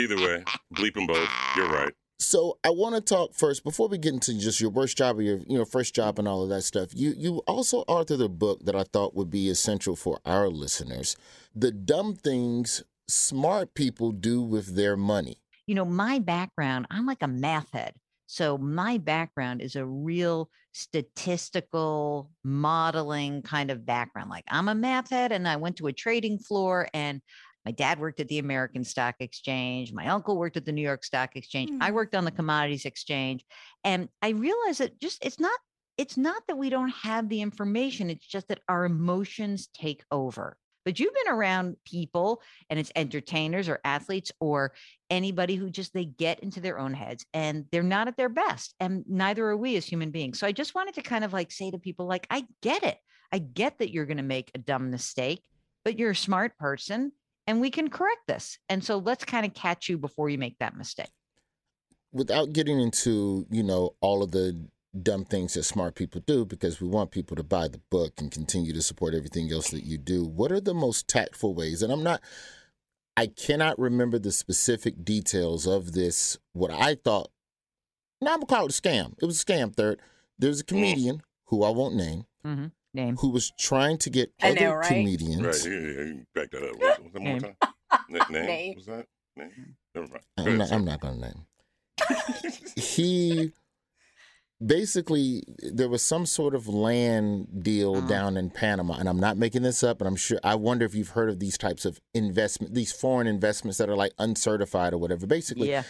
Either 0.00 0.16
way, 0.16 0.42
bleep 0.74 0.94
them 0.94 1.06
both. 1.06 1.28
You're 1.56 1.68
right. 1.68 1.92
So 2.24 2.58
I 2.64 2.70
want 2.70 2.94
to 2.94 3.00
talk 3.00 3.34
first 3.34 3.64
before 3.64 3.88
we 3.88 3.98
get 3.98 4.14
into 4.14 4.34
just 4.38 4.60
your 4.60 4.70
worst 4.70 4.96
job 4.96 5.18
or 5.18 5.22
your 5.22 5.38
you 5.46 5.58
know 5.58 5.64
first 5.64 5.94
job 5.94 6.18
and 6.18 6.26
all 6.26 6.42
of 6.42 6.48
that 6.48 6.62
stuff. 6.62 6.88
You 6.94 7.14
you 7.16 7.38
also 7.46 7.84
authored 7.84 8.24
a 8.24 8.28
book 8.28 8.64
that 8.64 8.74
I 8.74 8.84
thought 8.84 9.14
would 9.14 9.30
be 9.30 9.48
essential 9.50 9.94
for 9.96 10.18
our 10.24 10.48
listeners. 10.48 11.16
The 11.54 11.70
dumb 11.70 12.14
things 12.14 12.82
smart 13.08 13.74
people 13.74 14.12
do 14.12 14.42
with 14.42 14.74
their 14.76 14.96
money. 14.96 15.38
you 15.66 15.74
know, 15.74 15.84
my 15.84 16.18
background, 16.18 16.86
I'm 16.90 17.06
like 17.06 17.22
a 17.22 17.28
math 17.28 17.70
head. 17.72 17.94
So 18.26 18.58
my 18.58 18.98
background 18.98 19.60
is 19.62 19.76
a 19.76 19.84
real 19.86 20.50
statistical 20.72 22.30
modeling 22.42 23.42
kind 23.42 23.70
of 23.70 23.86
background. 23.86 24.30
Like 24.30 24.44
I'm 24.48 24.68
a 24.68 24.74
math 24.74 25.10
head 25.10 25.32
and 25.32 25.46
I 25.46 25.56
went 25.56 25.76
to 25.76 25.86
a 25.86 25.92
trading 25.92 26.38
floor 26.38 26.88
and 26.94 27.20
my 27.64 27.72
dad 27.72 27.98
worked 27.98 28.20
at 28.20 28.28
the 28.28 28.38
American 28.38 28.84
Stock 28.84 29.16
Exchange. 29.20 29.92
My 29.92 30.08
uncle 30.08 30.36
worked 30.36 30.56
at 30.56 30.64
the 30.64 30.72
New 30.72 30.82
York 30.82 31.04
Stock 31.04 31.36
Exchange. 31.36 31.70
I 31.80 31.88
Hmm. 31.88 31.94
worked 31.94 32.14
on 32.14 32.24
the 32.24 32.30
commodities 32.30 32.84
exchange. 32.84 33.44
And 33.84 34.08
I 34.20 34.30
realized 34.30 34.80
that 34.80 35.00
just 35.00 35.24
it's 35.24 35.40
not 35.40 35.58
it's 35.96 36.16
not 36.16 36.42
that 36.48 36.58
we 36.58 36.70
don't 36.70 36.88
have 36.90 37.28
the 37.28 37.40
information, 37.40 38.10
it's 38.10 38.26
just 38.26 38.48
that 38.48 38.60
our 38.68 38.84
emotions 38.84 39.68
take 39.68 40.04
over. 40.10 40.56
But 40.84 40.98
you've 41.00 41.14
been 41.14 41.32
around 41.32 41.76
people 41.86 42.42
and 42.68 42.78
it's 42.78 42.92
entertainers 42.96 43.68
or 43.68 43.80
athletes 43.84 44.32
or 44.40 44.74
anybody 45.08 45.54
who 45.54 45.70
just 45.70 45.94
they 45.94 46.04
get 46.04 46.40
into 46.40 46.60
their 46.60 46.78
own 46.78 46.92
heads 46.92 47.24
and 47.32 47.64
they're 47.70 47.82
not 47.82 48.08
at 48.08 48.16
their 48.16 48.28
best 48.28 48.74
and 48.80 49.04
neither 49.08 49.46
are 49.48 49.56
we 49.56 49.76
as 49.76 49.86
human 49.86 50.10
beings 50.10 50.38
so 50.38 50.46
i 50.46 50.52
just 50.52 50.74
wanted 50.74 50.94
to 50.94 51.02
kind 51.02 51.24
of 51.24 51.32
like 51.32 51.50
say 51.52 51.70
to 51.70 51.78
people 51.78 52.06
like 52.06 52.26
i 52.30 52.44
get 52.60 52.82
it 52.82 52.98
i 53.32 53.38
get 53.38 53.78
that 53.78 53.92
you're 53.92 54.04
going 54.06 54.16
to 54.18 54.22
make 54.22 54.50
a 54.54 54.58
dumb 54.58 54.90
mistake 54.90 55.42
but 55.84 55.98
you're 55.98 56.10
a 56.10 56.16
smart 56.16 56.56
person 56.58 57.12
and 57.46 57.60
we 57.60 57.70
can 57.70 57.88
correct 57.88 58.26
this 58.26 58.58
and 58.68 58.82
so 58.82 58.98
let's 58.98 59.24
kind 59.24 59.46
of 59.46 59.54
catch 59.54 59.88
you 59.88 59.98
before 59.98 60.28
you 60.28 60.38
make 60.38 60.58
that 60.58 60.76
mistake 60.76 61.10
Without 62.12 62.52
getting 62.52 62.80
into 62.80 63.46
you 63.50 63.62
know 63.62 63.96
all 64.00 64.22
of 64.22 64.30
the 64.30 64.68
dumb 65.02 65.24
things 65.24 65.54
that 65.54 65.64
smart 65.64 65.94
people 65.94 66.22
do, 66.26 66.44
because 66.44 66.80
we 66.80 66.88
want 66.88 67.10
people 67.10 67.36
to 67.36 67.42
buy 67.42 67.68
the 67.68 67.80
book 67.90 68.14
and 68.18 68.30
continue 68.30 68.72
to 68.72 68.82
support 68.82 69.14
everything 69.14 69.50
else 69.52 69.70
that 69.70 69.84
you 69.84 69.98
do. 69.98 70.24
What 70.24 70.52
are 70.52 70.60
the 70.60 70.74
most 70.74 71.08
tactful 71.08 71.54
ways? 71.54 71.82
And 71.82 71.92
I'm 71.92 72.02
not. 72.02 72.20
I 73.16 73.28
cannot 73.28 73.78
remember 73.78 74.18
the 74.18 74.32
specific 74.32 75.04
details 75.04 75.66
of 75.66 75.92
this. 75.92 76.38
What 76.52 76.70
I 76.70 76.96
thought, 76.96 77.30
now 78.20 78.32
I'm 78.32 78.40
gonna 78.40 78.46
call 78.46 78.66
it 78.66 78.78
a 78.78 78.82
scam. 78.82 79.14
It 79.20 79.26
was 79.26 79.40
a 79.40 79.44
scam. 79.44 79.74
Third, 79.74 80.00
there's 80.38 80.60
a 80.60 80.64
comedian 80.64 81.22
who 81.46 81.62
I 81.62 81.70
won't 81.70 81.94
name 81.94 82.24
mm-hmm. 82.44 82.66
Name 82.94 83.16
who 83.16 83.30
was 83.30 83.52
trying 83.58 83.98
to 83.98 84.10
get 84.10 84.32
I 84.42 84.50
other 84.52 84.60
know, 84.60 84.74
right? 84.74 84.88
comedians. 84.88 85.42
Right. 85.42 85.64
Yeah, 85.64 85.78
yeah, 85.80 86.04
you 86.04 86.26
back 86.34 86.50
that 86.52 86.62
up. 86.62 86.76
What, 86.78 87.02
one 87.02 87.24
more 87.24 87.40
Name. 87.40 87.40
time. 87.40 87.56
Na- 88.08 88.26
name? 88.30 88.46
Name. 88.46 88.74
Was 88.76 88.86
that? 88.86 89.06
Name? 89.36 89.76
Never 89.94 90.08
mind. 90.08 90.22
Go 90.38 90.44
I'm 90.44 90.58
not. 90.58 90.72
I'm 90.72 90.84
not 90.84 91.00
gonna 91.00 91.20
name. 91.20 91.46
he 92.76 93.52
basically 94.64 95.42
there 95.72 95.88
was 95.88 96.02
some 96.02 96.26
sort 96.26 96.54
of 96.54 96.68
land 96.68 97.62
deal 97.62 97.96
Uh-huh. 97.96 98.06
down 98.06 98.36
in 98.36 98.50
Panama, 98.50 98.94
and 98.98 99.08
I'm 99.08 99.20
not 99.20 99.36
making 99.36 99.62
this 99.62 99.82
up, 99.82 100.00
and 100.00 100.08
I'm 100.08 100.16
sure 100.16 100.38
I 100.44 100.54
wonder 100.54 100.84
if 100.84 100.94
you've 100.94 101.10
heard 101.10 101.28
of 101.28 101.38
these 101.40 101.58
types 101.58 101.84
of 101.84 102.00
investment, 102.14 102.74
these 102.74 102.92
foreign 102.92 103.26
investments 103.26 103.78
that 103.78 103.88
are 103.88 103.96
like 103.96 104.12
uncertified 104.18 104.92
or 104.92 104.98
whatever. 104.98 105.26
Basically, 105.26 105.70
yeah 105.70 105.82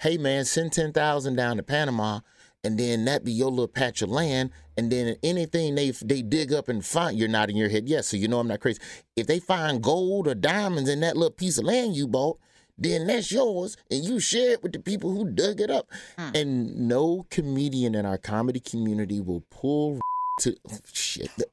hey 0.00 0.18
man, 0.18 0.44
send 0.44 0.72
ten 0.72 0.92
thousand 0.92 1.36
down 1.36 1.56
to 1.56 1.62
Panama, 1.62 2.20
and 2.64 2.78
then 2.78 3.04
that 3.04 3.24
be 3.24 3.32
your 3.32 3.50
little 3.50 3.68
patch 3.68 4.02
of 4.02 4.08
land, 4.10 4.50
and 4.76 4.90
then 4.90 5.16
anything 5.22 5.74
they 5.74 5.90
they 5.90 6.22
dig 6.22 6.52
up 6.52 6.68
and 6.68 6.84
find, 6.84 7.18
you're 7.18 7.28
not 7.28 7.50
in 7.50 7.56
your 7.56 7.68
head. 7.68 7.88
Yes, 7.88 8.08
so 8.08 8.16
you 8.16 8.28
know 8.28 8.38
I'm 8.40 8.48
not 8.48 8.60
crazy. 8.60 8.80
If 9.16 9.26
they 9.26 9.38
find 9.38 9.82
gold 9.82 10.26
or 10.28 10.34
diamonds 10.34 10.88
in 10.90 11.00
that 11.00 11.16
little 11.16 11.30
piece 11.30 11.58
of 11.58 11.64
land 11.64 11.96
you 11.96 12.06
bought, 12.08 12.38
then 12.78 13.06
that's 13.06 13.30
yours, 13.32 13.76
and 13.90 14.04
you 14.04 14.20
share 14.20 14.52
it 14.52 14.62
with 14.62 14.72
the 14.72 14.78
people 14.80 15.10
who 15.10 15.30
dug 15.30 15.60
it 15.60 15.70
up. 15.70 15.88
Hmm. 16.18 16.30
And 16.34 16.88
no 16.88 17.26
comedian 17.30 17.94
in 17.94 18.04
our 18.04 18.18
comedy 18.18 18.60
community 18.60 19.20
will 19.20 19.44
pull 19.50 20.00
to 20.40 20.54
oh, 20.70 20.76
shit. 20.92 21.30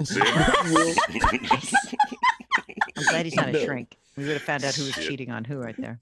will- 0.66 0.96
I'm 2.96 3.04
glad 3.10 3.26
he's 3.26 3.36
not 3.36 3.50
a 3.50 3.52
No. 3.54 3.66
shrink. 3.66 3.98
We 4.18 4.26
would 4.26 4.34
have 4.34 4.42
found 4.44 4.64
out 4.64 4.76
who 4.76 4.84
was 4.84 4.94
Shit. 4.94 5.08
cheating 5.08 5.32
on 5.32 5.44
who 5.44 5.58
right 5.60 5.76
there. 5.78 5.98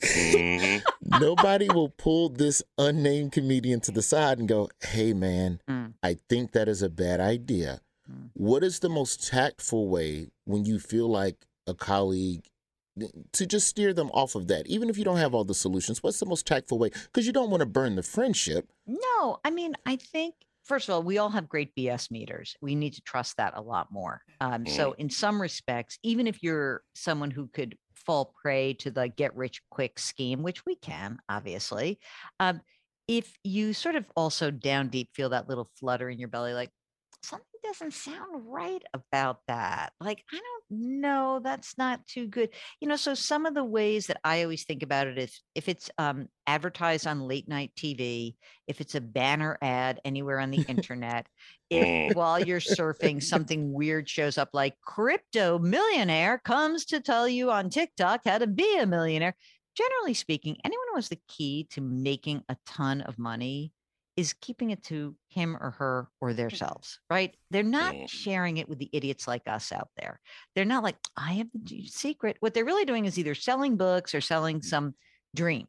Nobody 1.02 1.68
will 1.68 1.90
pull 1.90 2.30
this 2.30 2.62
unnamed 2.78 3.32
comedian 3.32 3.80
to 3.82 3.92
the 3.92 4.02
side 4.02 4.40
and 4.40 4.48
go, 4.48 4.70
"Hey, 4.82 5.14
man, 5.14 5.60
Mm. 5.68 5.94
I 6.04 6.16
think 6.30 6.52
that 6.52 6.68
is 6.70 6.82
a 6.82 6.90
bad 6.90 7.20
idea." 7.20 7.82
Mm. 8.10 8.30
What 8.34 8.64
is 8.64 8.80
the 8.80 8.90
most 8.90 9.28
tactful 9.28 9.88
way 9.88 10.30
when 10.46 10.66
you 10.66 10.80
feel 10.80 11.08
like 11.08 11.48
a 11.68 11.74
colleague 11.74 12.46
to 13.32 13.46
just 13.46 13.68
steer 13.68 13.94
them 13.94 14.12
off 14.14 14.36
of 14.36 14.48
that, 14.48 14.68
even 14.68 14.90
if 14.90 14.98
you 14.98 15.04
don't 15.04 15.18
have 15.18 15.34
all 15.34 15.44
the 15.46 15.56
solutions? 15.56 16.04
What's 16.04 16.20
the 16.20 16.26
most 16.26 16.46
tactful 16.46 16.78
way? 16.78 16.90
Because 16.90 17.26
you 17.26 17.34
don't 17.34 17.50
want 17.50 17.62
to 17.62 17.66
burn 17.66 17.96
the 17.96 18.04
friendship. 18.04 18.70
No, 18.86 19.40
I 19.44 19.50
mean, 19.50 19.76
I 19.86 19.96
think 19.96 20.36
first 20.64 20.88
of 20.90 20.94
all, 20.94 21.04
we 21.04 21.18
all 21.18 21.30
have 21.30 21.50
great 21.50 21.74
BS 21.76 22.12
meters. 22.12 22.56
We 22.62 22.76
need 22.76 22.94
to 22.94 23.02
trust 23.02 23.38
that 23.38 23.54
a 23.56 23.62
lot 23.62 23.92
more. 23.92 24.22
Um, 24.40 24.66
so, 24.68 24.92
in 24.94 25.10
some 25.10 25.42
respects, 25.42 25.98
even 26.04 26.28
if 26.28 26.44
you're 26.44 26.84
someone 26.94 27.32
who 27.32 27.48
could 27.48 27.78
fall 28.06 28.34
prey 28.42 28.74
to 28.76 28.92
the 28.92 29.08
get 29.08 29.36
rich 29.36 29.62
quick 29.70 30.00
scheme, 30.00 30.44
which 30.44 30.66
we 30.66 30.76
can, 30.76 31.18
obviously, 31.30 32.00
um, 32.40 32.62
if 33.08 33.38
you 33.44 33.74
sort 33.74 33.96
of 33.96 34.06
also 34.16 34.52
down 34.52 34.88
deep 34.90 35.10
feel 35.14 35.30
that 35.30 35.50
little 35.50 35.70
flutter 35.80 36.10
in 36.10 36.20
your 36.20 36.30
belly, 36.30 36.54
like 36.54 36.70
something 37.24 37.46
doesn't 37.64 37.94
sound 37.94 38.44
right 38.48 38.84
about 38.94 39.40
that. 39.48 39.94
Like, 40.00 40.24
I 40.32 40.38
don't 40.38 41.02
know, 41.02 41.40
that's 41.44 41.78
not 41.78 42.06
too 42.08 42.28
good. 42.28 42.50
You 42.80 42.88
know, 42.88 42.96
so 42.96 43.14
some 43.14 43.46
of 43.46 43.54
the 43.54 43.64
ways 43.64 44.08
that 44.08 44.20
I 44.24 44.44
always 44.44 44.64
think 44.64 44.84
about 44.84 45.08
it 45.08 45.18
is 45.18 45.42
if 45.56 45.70
it's 45.70 45.90
um, 45.98 46.28
advertised 46.48 47.08
on 47.08 47.28
late 47.28 47.48
night 47.48 47.72
TV, 47.78 48.36
if 48.68 48.82
it's 48.82 48.96
a 48.96 49.02
banner 49.02 49.58
ad 49.62 50.00
anywhere 50.04 50.40
on 50.40 50.52
the 50.52 50.62
internet, 50.68 51.28
if 51.72 51.88
Mm. 52.12 52.16
while 52.16 52.40
you're 52.40 52.60
surfing 52.60 53.24
something 53.24 53.72
weird 53.72 54.08
shows 54.10 54.38
up 54.38 54.50
like 54.54 54.76
crypto 54.82 55.58
millionaire 55.58 56.38
comes 56.38 56.86
to 56.86 57.00
tell 57.00 57.28
you 57.28 57.50
on 57.50 57.70
TikTok 57.70 58.22
how 58.26 58.38
to 58.38 58.46
be 58.48 58.78
a 58.78 58.86
millionaire. 58.86 59.36
Generally 59.76 60.16
speaking, 60.16 60.58
anyone 60.66 60.86
who 60.90 60.96
has 60.98 61.08
the 61.08 61.20
key 61.30 61.66
to 61.72 61.80
making 61.82 62.44
a 62.50 62.58
ton 62.66 63.02
of 63.02 63.18
money 63.18 63.72
is 64.18 64.34
keeping 64.34 64.72
it 64.72 64.84
to 64.84 65.16
him 65.30 65.56
or 65.62 65.72
her 65.72 66.10
or 66.20 66.34
themselves, 66.34 67.00
right? 67.10 67.34
They're 67.50 67.64
not 67.64 67.96
Mm. 67.96 68.10
sharing 68.10 68.58
it 68.58 68.68
with 68.68 68.78
the 68.78 68.90
idiots 68.92 69.26
like 69.26 69.48
us 69.48 69.72
out 69.72 69.88
there. 69.96 70.20
They're 70.54 70.66
not 70.66 70.84
like, 70.84 70.98
I 71.16 71.34
have 71.36 71.48
the 71.54 71.86
secret. 71.88 72.36
What 72.42 72.54
they're 72.54 72.66
really 72.66 72.84
doing 72.84 73.06
is 73.06 73.18
either 73.18 73.34
selling 73.34 73.78
books 73.78 74.14
or 74.14 74.20
selling 74.20 74.62
some 74.62 74.96
dream. 75.34 75.68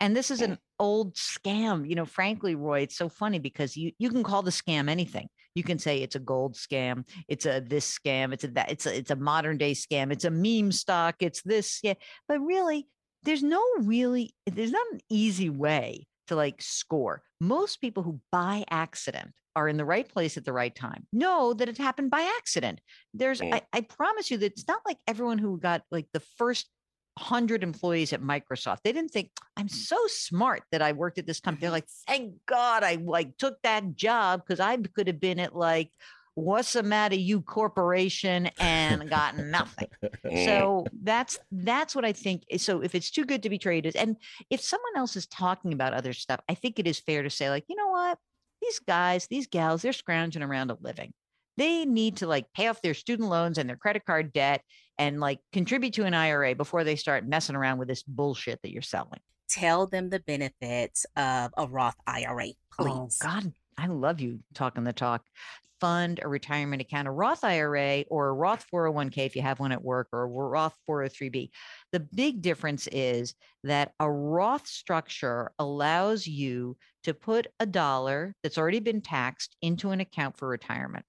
And 0.00 0.16
this 0.16 0.32
is 0.32 0.40
an 0.40 0.58
old 0.80 1.14
scam. 1.14 1.88
You 1.88 1.94
know, 1.94 2.06
frankly, 2.06 2.56
Roy, 2.56 2.80
it's 2.80 2.96
so 2.96 3.08
funny 3.08 3.38
because 3.38 3.76
you 3.76 3.92
you 3.98 4.10
can 4.10 4.24
call 4.24 4.42
the 4.42 4.50
scam 4.50 4.88
anything. 4.90 5.28
You 5.54 5.62
can 5.62 5.78
say 5.78 6.02
it's 6.02 6.16
a 6.16 6.20
gold 6.20 6.54
scam, 6.54 7.06
it's 7.28 7.46
a 7.46 7.60
this 7.60 7.98
scam, 7.98 8.32
it's 8.32 8.44
a 8.44 8.48
that, 8.48 8.70
it's 8.70 8.86
a 8.86 8.96
it's 8.96 9.10
a 9.10 9.16
modern 9.16 9.58
day 9.58 9.72
scam, 9.72 10.12
it's 10.12 10.24
a 10.24 10.30
meme 10.30 10.72
stock, 10.72 11.16
it's 11.20 11.42
this, 11.42 11.80
yeah. 11.82 11.94
But 12.28 12.40
really, 12.40 12.88
there's 13.22 13.42
no 13.42 13.62
really 13.80 14.34
there's 14.46 14.72
not 14.72 14.86
an 14.92 15.00
easy 15.10 15.50
way 15.50 16.06
to 16.28 16.36
like 16.36 16.60
score. 16.60 17.22
Most 17.40 17.80
people 17.80 18.02
who 18.02 18.20
by 18.32 18.64
accident 18.70 19.30
are 19.56 19.68
in 19.68 19.76
the 19.76 19.84
right 19.84 20.08
place 20.08 20.36
at 20.36 20.44
the 20.44 20.52
right 20.52 20.74
time 20.74 21.06
know 21.12 21.54
that 21.54 21.68
it 21.68 21.78
happened 21.78 22.10
by 22.10 22.22
accident. 22.38 22.80
There's. 23.12 23.40
I, 23.40 23.62
I 23.72 23.82
promise 23.82 24.30
you 24.30 24.38
that 24.38 24.52
it's 24.52 24.66
not 24.66 24.80
like 24.84 24.98
everyone 25.06 25.38
who 25.38 25.58
got 25.58 25.82
like 25.90 26.08
the 26.12 26.22
first 26.38 26.68
100 27.16 27.62
employees 27.62 28.12
at 28.12 28.22
Microsoft. 28.22 28.78
They 28.82 28.92
didn't 28.92 29.12
think 29.12 29.30
I'm 29.56 29.68
so 29.68 29.96
smart 30.06 30.62
that 30.72 30.82
I 30.82 30.92
worked 30.92 31.18
at 31.18 31.26
this 31.26 31.40
company. 31.40 31.62
They're 31.62 31.70
like, 31.70 31.88
thank 32.06 32.34
God 32.46 32.82
I 32.82 32.96
like 32.96 33.36
took 33.38 33.60
that 33.62 33.94
job 33.94 34.42
because 34.44 34.60
I 34.60 34.76
could 34.76 35.06
have 35.06 35.20
been 35.20 35.38
at 35.38 35.54
like 35.54 35.90
what's 36.34 36.72
the 36.72 36.82
matter 36.82 37.14
you 37.14 37.40
corporation 37.40 38.50
and 38.58 39.08
got 39.08 39.36
nothing. 39.36 39.88
Mm. 40.02 40.44
So 40.44 40.84
that's 41.02 41.38
that's 41.52 41.94
what 41.94 42.04
I 42.04 42.12
think. 42.12 42.44
So 42.58 42.80
if 42.80 42.94
it's 42.94 43.10
too 43.10 43.24
good 43.24 43.42
to 43.44 43.50
be 43.50 43.58
traded, 43.58 43.96
and 43.96 44.16
if 44.50 44.60
someone 44.60 44.96
else 44.96 45.16
is 45.16 45.26
talking 45.26 45.72
about 45.72 45.94
other 45.94 46.12
stuff, 46.12 46.40
I 46.48 46.54
think 46.54 46.78
it 46.78 46.86
is 46.86 46.98
fair 46.98 47.22
to 47.22 47.30
say, 47.30 47.50
like, 47.50 47.64
you 47.68 47.76
know 47.76 47.88
what, 47.88 48.18
these 48.60 48.80
guys, 48.80 49.26
these 49.28 49.46
gals, 49.46 49.82
they're 49.82 49.92
scrounging 49.92 50.42
around 50.42 50.70
a 50.70 50.76
living. 50.80 51.12
They 51.56 51.84
need 51.84 52.18
to 52.18 52.26
like 52.26 52.46
pay 52.54 52.68
off 52.68 52.82
their 52.82 52.94
student 52.94 53.28
loans 53.28 53.58
and 53.58 53.68
their 53.68 53.76
credit 53.76 54.04
card 54.04 54.32
debt 54.32 54.62
and 54.98 55.20
like 55.20 55.40
contribute 55.52 55.94
to 55.94 56.04
an 56.04 56.14
IRA 56.14 56.54
before 56.54 56.84
they 56.84 56.96
start 56.96 57.26
messing 57.26 57.56
around 57.56 57.78
with 57.78 57.88
this 57.88 58.02
bullshit 58.02 58.60
that 58.62 58.70
you're 58.70 58.82
selling. 58.82 59.20
Tell 59.48 59.86
them 59.86 60.10
the 60.10 60.20
benefits 60.20 61.06
of 61.16 61.52
a 61.56 61.66
Roth 61.68 61.96
IRA, 62.06 62.48
oh, 62.48 62.84
please. 62.84 63.18
Oh 63.22 63.26
God, 63.26 63.52
I 63.78 63.86
love 63.86 64.20
you 64.20 64.40
talking 64.54 64.84
the 64.84 64.92
talk. 64.92 65.22
Fund 65.80 66.20
a 66.22 66.28
retirement 66.28 66.80
account, 66.80 67.08
a 67.08 67.10
Roth 67.10 67.44
IRA 67.44 68.04
or 68.08 68.28
a 68.28 68.32
Roth 68.32 68.64
401k 68.72 69.18
if 69.18 69.36
you 69.36 69.42
have 69.42 69.60
one 69.60 69.72
at 69.72 69.82
work 69.82 70.08
or 70.12 70.22
a 70.22 70.26
Roth 70.26 70.74
403b. 70.88 71.50
The 71.92 72.00
big 72.00 72.40
difference 72.40 72.86
is 72.90 73.34
that 73.64 73.92
a 74.00 74.10
Roth 74.10 74.66
structure 74.66 75.52
allows 75.58 76.26
you 76.26 76.76
to 77.02 77.12
put 77.12 77.48
a 77.60 77.66
dollar 77.66 78.34
that's 78.42 78.56
already 78.56 78.80
been 78.80 79.02
taxed 79.02 79.56
into 79.60 79.90
an 79.90 80.00
account 80.00 80.38
for 80.38 80.48
retirement. 80.48 81.04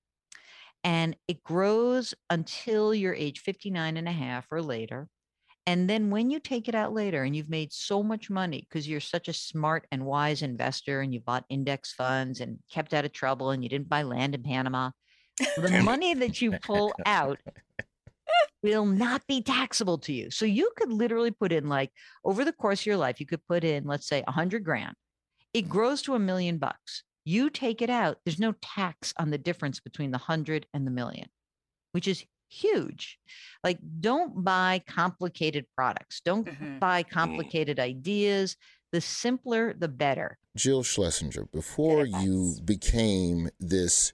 And 0.86 1.18
it 1.28 1.44
grows 1.44 2.14
until 2.30 2.94
you're 2.94 3.14
age 3.14 3.40
59 3.40 3.98
and 3.98 4.08
a 4.08 4.12
half 4.12 4.46
or 4.52 4.62
later. 4.62 5.10
And 5.66 5.90
then 5.90 6.12
when 6.12 6.30
you 6.30 6.40
take 6.40 6.68
it 6.70 6.76
out 6.76 6.94
later 6.94 7.24
and 7.24 7.36
you've 7.36 7.50
made 7.50 7.74
so 7.74 8.04
much 8.04 8.30
money 8.30 8.68
because 8.70 8.88
you're 8.88 9.00
such 9.00 9.28
a 9.28 9.34
smart 9.34 9.88
and 9.92 10.06
wise 10.06 10.44
investor 10.44 11.02
and 11.02 11.12
you 11.12 11.22
bought 11.22 11.44
index 11.50 11.92
funds 11.92 12.40
and 12.40 12.60
kept 12.72 12.94
out 12.94 13.04
of 13.04 13.14
trouble 13.14 13.50
and 13.50 13.64
you 13.64 13.70
didn't 13.70 13.90
buy 13.90 14.04
land 14.04 14.36
in 14.36 14.44
Panama, 14.44 14.92
the 15.58 15.82
money 15.84 16.14
that 16.14 16.40
you 16.40 16.52
pull 16.62 16.94
out 17.08 17.40
will 18.62 18.86
not 18.86 19.26
be 19.28 19.42
taxable 19.42 19.98
to 20.00 20.14
you. 20.14 20.30
So 20.30 20.46
you 20.46 20.72
could 20.78 20.92
literally 20.92 21.32
put 21.32 21.52
in 21.52 21.68
like 21.68 21.92
over 22.24 22.46
the 22.46 22.54
course 22.54 22.82
of 22.82 22.86
your 22.86 22.98
life, 22.98 23.20
you 23.20 23.26
could 23.26 23.46
put 23.48 23.64
in, 23.64 23.86
let's 23.86 24.08
say, 24.08 24.24
a 24.28 24.32
hundred 24.32 24.64
grand. 24.64 24.94
It 25.52 25.68
grows 25.68 26.04
to 26.04 26.14
a 26.14 26.20
million 26.20 26.60
bucks. 26.60 27.04
You 27.26 27.50
take 27.50 27.82
it 27.82 27.90
out, 27.90 28.20
there's 28.24 28.40
no 28.40 28.54
tax 28.62 29.14
on 29.18 29.32
the 29.32 29.38
difference 29.38 29.80
between 29.80 30.12
the 30.12 30.18
hundred 30.20 30.68
and 30.74 30.86
the 30.86 30.92
million, 30.92 31.28
which 31.92 32.08
is 32.08 32.24
huge. 32.48 33.20
Like, 33.64 33.80
don't 34.00 34.44
buy 34.44 34.84
complicated 34.88 35.66
products. 35.76 36.22
Don't 36.24 36.46
Mhm. 36.48 36.80
buy 36.80 37.02
complicated 37.04 37.80
ideas. 37.80 38.56
The 38.92 39.02
simpler, 39.02 39.74
the 39.74 39.88
better. 39.88 40.38
Jill 40.56 40.84
Schlesinger, 40.84 41.46
before 41.52 42.06
you 42.06 42.58
became 42.64 43.50
this 43.60 44.14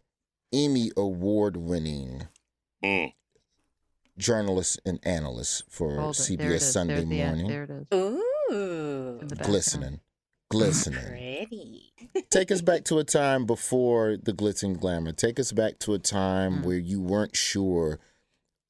Emmy 0.54 0.92
award 0.98 1.58
winning 1.58 2.28
Mm. 2.84 3.14
journalist 4.18 4.80
and 4.86 5.00
analyst 5.04 5.64
for 5.70 6.00
Hold 6.00 6.16
it. 6.16 6.20
CBS 6.20 6.38
There 6.40 6.52
it 6.52 6.56
is. 6.56 6.72
Sunday 6.72 6.94
There's 6.96 7.10
the- 7.10 7.18
morning, 7.26 7.48
there 7.48 7.64
it 7.64 7.70
is. 7.70 7.88
Ooh, 7.94 9.20
in 9.22 9.28
the 9.28 9.36
background. 9.36 9.52
glistening, 9.52 10.00
glistening. 10.52 11.00
pretty. 11.06 11.94
Take 12.30 12.52
us 12.52 12.62
back 12.62 12.84
to 12.86 13.00
a 13.00 13.04
time 13.04 13.46
before 13.46 14.18
the 14.22 14.34
glitz 14.34 14.64
and 14.64 14.80
glamour. 14.80 15.12
Take 15.14 15.40
us 15.40 15.52
back 15.52 15.80
to 15.80 15.94
a 15.94 16.00
time 16.00 16.62
Mm. 16.62 16.66
where 16.66 16.78
you 16.78 17.00
weren't 17.02 17.36
sure 17.36 18.00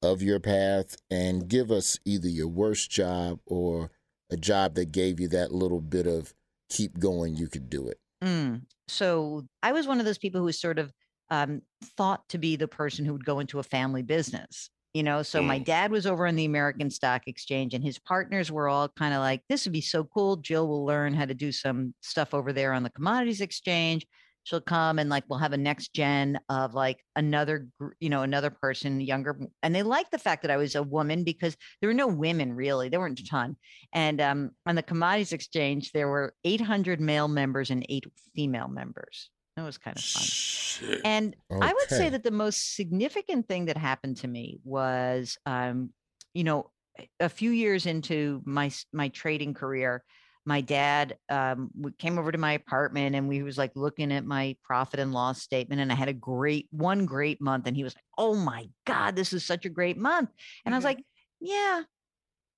of 0.02 0.22
your 0.22 0.40
path 0.40 0.96
and 1.10 1.48
give 1.48 1.70
us 1.70 1.98
either 2.04 2.28
your 2.28 2.48
worst 2.48 2.90
job 2.90 3.40
or 3.46 3.90
a 4.30 4.36
job 4.36 4.74
that 4.74 4.92
gave 4.92 5.20
you 5.20 5.28
that 5.28 5.52
little 5.52 5.80
bit 5.80 6.06
of 6.06 6.34
keep 6.68 6.98
going, 6.98 7.36
you 7.36 7.48
could 7.48 7.68
do 7.70 7.88
it. 7.88 7.98
Mm. 8.22 8.62
So 8.88 9.46
I 9.62 9.72
was 9.72 9.86
one 9.86 10.00
of 10.00 10.06
those 10.06 10.18
people 10.18 10.40
who 10.40 10.46
was 10.46 10.58
sort 10.60 10.78
of 10.78 10.92
um, 11.30 11.62
thought 11.96 12.28
to 12.30 12.38
be 12.38 12.56
the 12.56 12.68
person 12.68 13.04
who 13.04 13.12
would 13.12 13.24
go 13.24 13.38
into 13.38 13.58
a 13.58 13.62
family 13.62 14.02
business. 14.02 14.68
You 14.94 15.02
know, 15.02 15.22
so 15.22 15.42
my 15.42 15.58
Mm. 15.58 15.64
dad 15.64 15.90
was 15.90 16.06
over 16.06 16.26
on 16.26 16.36
the 16.36 16.44
American 16.44 16.90
Stock 16.90 17.22
Exchange, 17.26 17.72
and 17.72 17.82
his 17.82 17.98
partners 17.98 18.52
were 18.52 18.68
all 18.68 18.88
kind 18.90 19.14
of 19.14 19.20
like, 19.20 19.42
"This 19.48 19.64
would 19.64 19.72
be 19.72 19.80
so 19.80 20.04
cool. 20.04 20.36
Jill 20.36 20.68
will 20.68 20.84
learn 20.84 21.14
how 21.14 21.24
to 21.24 21.34
do 21.34 21.50
some 21.50 21.94
stuff 22.02 22.34
over 22.34 22.52
there 22.52 22.74
on 22.74 22.82
the 22.82 22.90
commodities 22.90 23.40
exchange. 23.40 24.06
She'll 24.44 24.60
come 24.60 24.98
and 24.98 25.08
like 25.08 25.24
we'll 25.28 25.38
have 25.38 25.52
a 25.54 25.56
next 25.56 25.94
gen 25.94 26.38
of 26.50 26.74
like 26.74 26.98
another, 27.16 27.68
you 28.00 28.10
know, 28.10 28.20
another 28.22 28.50
person 28.50 29.00
younger." 29.00 29.38
And 29.62 29.74
they 29.74 29.82
liked 29.82 30.10
the 30.10 30.18
fact 30.18 30.42
that 30.42 30.50
I 30.50 30.58
was 30.58 30.74
a 30.74 30.82
woman 30.82 31.24
because 31.24 31.56
there 31.80 31.88
were 31.88 31.94
no 31.94 32.08
women 32.08 32.52
really. 32.52 32.90
There 32.90 33.00
weren't 33.00 33.20
a 33.20 33.24
ton. 33.24 33.56
And 33.94 34.20
um, 34.20 34.50
on 34.66 34.74
the 34.74 34.82
commodities 34.82 35.32
exchange, 35.32 35.92
there 35.92 36.08
were 36.08 36.34
800 36.44 37.00
male 37.00 37.28
members 37.28 37.70
and 37.70 37.86
eight 37.88 38.04
female 38.34 38.68
members. 38.68 39.30
That 39.56 39.64
was 39.64 39.78
kind 39.78 39.96
of 39.96 40.04
fun. 40.04 40.22
Shit. 40.22 41.00
And 41.04 41.36
I 41.60 41.72
would 41.72 41.90
say 41.90 42.08
that 42.10 42.22
the 42.22 42.30
most 42.30 42.74
significant 42.74 43.48
thing 43.48 43.66
that 43.66 43.76
happened 43.76 44.16
to 44.18 44.28
me 44.28 44.60
was, 44.64 45.36
um, 45.46 45.92
you 46.34 46.44
know, 46.44 46.70
a- 47.20 47.28
few 47.28 47.50
years 47.50 47.86
into 47.86 48.42
my 48.46 48.70
my 48.92 49.08
trading 49.08 49.54
career, 49.54 50.04
my 50.44 50.60
dad 50.60 51.18
um, 51.28 51.70
came 51.98 52.18
over 52.18 52.32
to 52.32 52.38
my 52.38 52.52
apartment 52.52 53.14
and 53.14 53.28
we 53.28 53.42
was 53.42 53.58
like 53.58 53.72
looking 53.76 54.12
at 54.12 54.24
my 54.24 54.56
profit 54.62 55.00
and 55.00 55.12
loss 55.12 55.40
statement 55.40 55.80
and 55.80 55.92
i 55.92 55.94
had 55.94 56.08
a 56.08 56.12
great 56.12 56.66
one 56.70 57.06
great 57.06 57.40
month 57.40 57.66
and 57.66 57.76
he 57.76 57.84
was 57.84 57.94
like 57.94 58.04
oh 58.18 58.34
my 58.34 58.68
god 58.84 59.14
this 59.14 59.32
is 59.32 59.44
such 59.44 59.64
a 59.64 59.68
great 59.70 59.96
month 59.96 60.30
and 60.64 60.74
i 60.74 60.78
was 60.78 60.82
Mhm. 60.82 60.88
like 60.88 61.04
yeah 61.40 61.84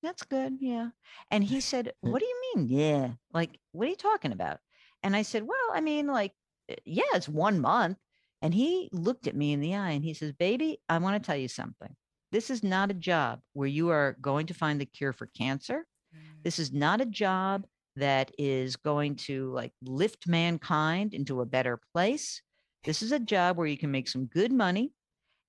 that's 0.03 0.23
good 0.25 0.57
yeah 0.61 0.91
and 1.31 1.45
he 1.45 1.61
said 1.61 1.93
what 2.01 2.21
do 2.21 2.27
you 2.27 2.41
mean 2.55 2.69
yeah 2.69 3.13
like 3.33 3.59
what 3.73 3.87
are 3.87 3.91
you 3.91 3.97
talking 3.97 4.33
about 4.33 4.61
and 5.03 5.17
i 5.17 5.23
said 5.23 5.43
well 5.45 5.71
i 5.73 5.81
mean 5.81 6.07
like 6.07 6.33
"Uh, 6.33 6.35
Eh, 6.69 6.75
yeah 6.85 7.03
it's 7.15 7.29
one 7.29 7.61
month 7.61 7.99
and 8.43 8.55
he 8.55 8.89
looked 8.93 9.27
at 9.27 9.37
me 9.37 9.53
in 9.53 9.61
the 9.61 9.75
eye 9.75 9.91
and 9.91 10.05
he 10.05 10.15
says 10.15 10.33
baby 10.33 10.79
i 10.89 10.99
want 10.99 11.21
to 11.21 11.27
tell 11.27 11.37
you 11.37 11.49
something 11.49 11.95
this 12.33 12.51
is 12.51 12.63
not 12.63 12.91
a 12.91 12.95
job 12.95 13.41
where 13.53 13.69
you 13.69 13.91
are 13.91 14.17
going 14.21 14.47
to 14.47 14.55
find 14.55 14.81
the 14.81 14.87
cure 14.87 15.13
for 15.13 15.27
cancer 15.37 15.87
mm. 16.15 16.43
this 16.43 16.59
is 16.59 16.73
not 16.73 17.01
a 17.01 17.07
job 17.07 17.65
that 17.97 18.33
is 18.39 18.77
going 18.77 19.17
to 19.17 19.53
like 19.53 19.73
lift 19.83 20.27
mankind 20.27 21.15
into 21.15 21.41
a 21.41 21.47
better 21.47 21.79
place. 21.93 22.43
This 22.85 23.03
is 23.03 23.13
a 23.13 23.19
job 23.19 23.57
where 23.57 23.67
you 23.67 23.79
can 23.79 23.91
make 23.91 24.09
some 24.09 24.27
good 24.27 24.53
money. 24.53 24.93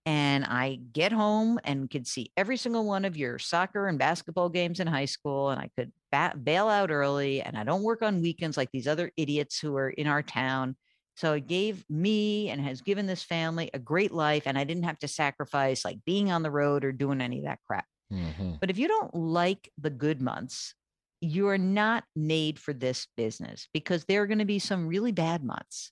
And 0.07 0.45
I 0.45 0.79
get 0.93 1.11
home 1.11 1.59
and 1.63 1.89
could 1.89 2.05
see 2.05 2.31
every 2.37 2.57
single 2.57 2.85
one 2.85 3.05
of 3.05 3.17
your 3.17 3.39
soccer 3.39 3.87
and 3.87 3.97
basketball 3.97 4.49
games 4.49 4.79
in 4.79 4.85
high 4.85 5.05
school. 5.05 5.49
And 5.49 5.59
I 5.59 5.71
could 5.75 5.91
ba- 6.11 6.35
bail 6.41 6.69
out 6.69 6.91
early. 6.91 7.41
And 7.41 7.57
I 7.57 7.63
don't 7.63 7.81
work 7.81 8.03
on 8.03 8.21
weekends 8.21 8.55
like 8.55 8.69
these 8.71 8.87
other 8.87 9.11
idiots 9.17 9.57
who 9.57 9.75
are 9.75 9.89
in 9.89 10.05
our 10.05 10.21
town. 10.21 10.75
So 11.15 11.33
it 11.33 11.47
gave 11.47 11.85
me 11.89 12.49
and 12.49 12.61
has 12.61 12.81
given 12.81 13.05
this 13.05 13.23
family 13.23 13.69
a 13.73 13.79
great 13.79 14.11
life. 14.11 14.43
And 14.45 14.57
I 14.57 14.63
didn't 14.63 14.83
have 14.83 14.99
to 14.99 15.07
sacrifice 15.07 15.85
like 15.85 16.03
being 16.05 16.31
on 16.31 16.43
the 16.43 16.51
road 16.51 16.83
or 16.83 16.91
doing 16.91 17.21
any 17.21 17.39
of 17.39 17.45
that 17.45 17.59
crap. 17.65 17.85
Mhm. 18.11 18.59
But 18.59 18.69
if 18.69 18.77
you 18.77 18.87
don't 18.87 19.13
like 19.15 19.71
the 19.77 19.89
good 19.89 20.21
months, 20.21 20.75
you 21.21 21.47
are 21.47 21.57
not 21.57 22.03
made 22.15 22.59
for 22.59 22.73
this 22.73 23.07
business 23.15 23.67
because 23.73 24.05
there 24.05 24.21
are 24.21 24.27
going 24.27 24.39
to 24.39 24.45
be 24.45 24.59
some 24.59 24.87
really 24.87 25.11
bad 25.11 25.43
months. 25.43 25.91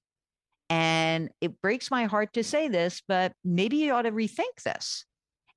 And 0.70 1.30
it 1.42 1.62
breaks 1.62 1.92
my 1.92 2.06
heart 2.06 2.34
to 2.34 2.44
say 2.44 2.68
this, 2.68 3.02
but 3.08 3.34
maybe 3.44 3.78
you 3.78 3.94
ought 3.94 4.04
to 4.04 4.12
rethink 4.12 4.64
this. 4.64 5.06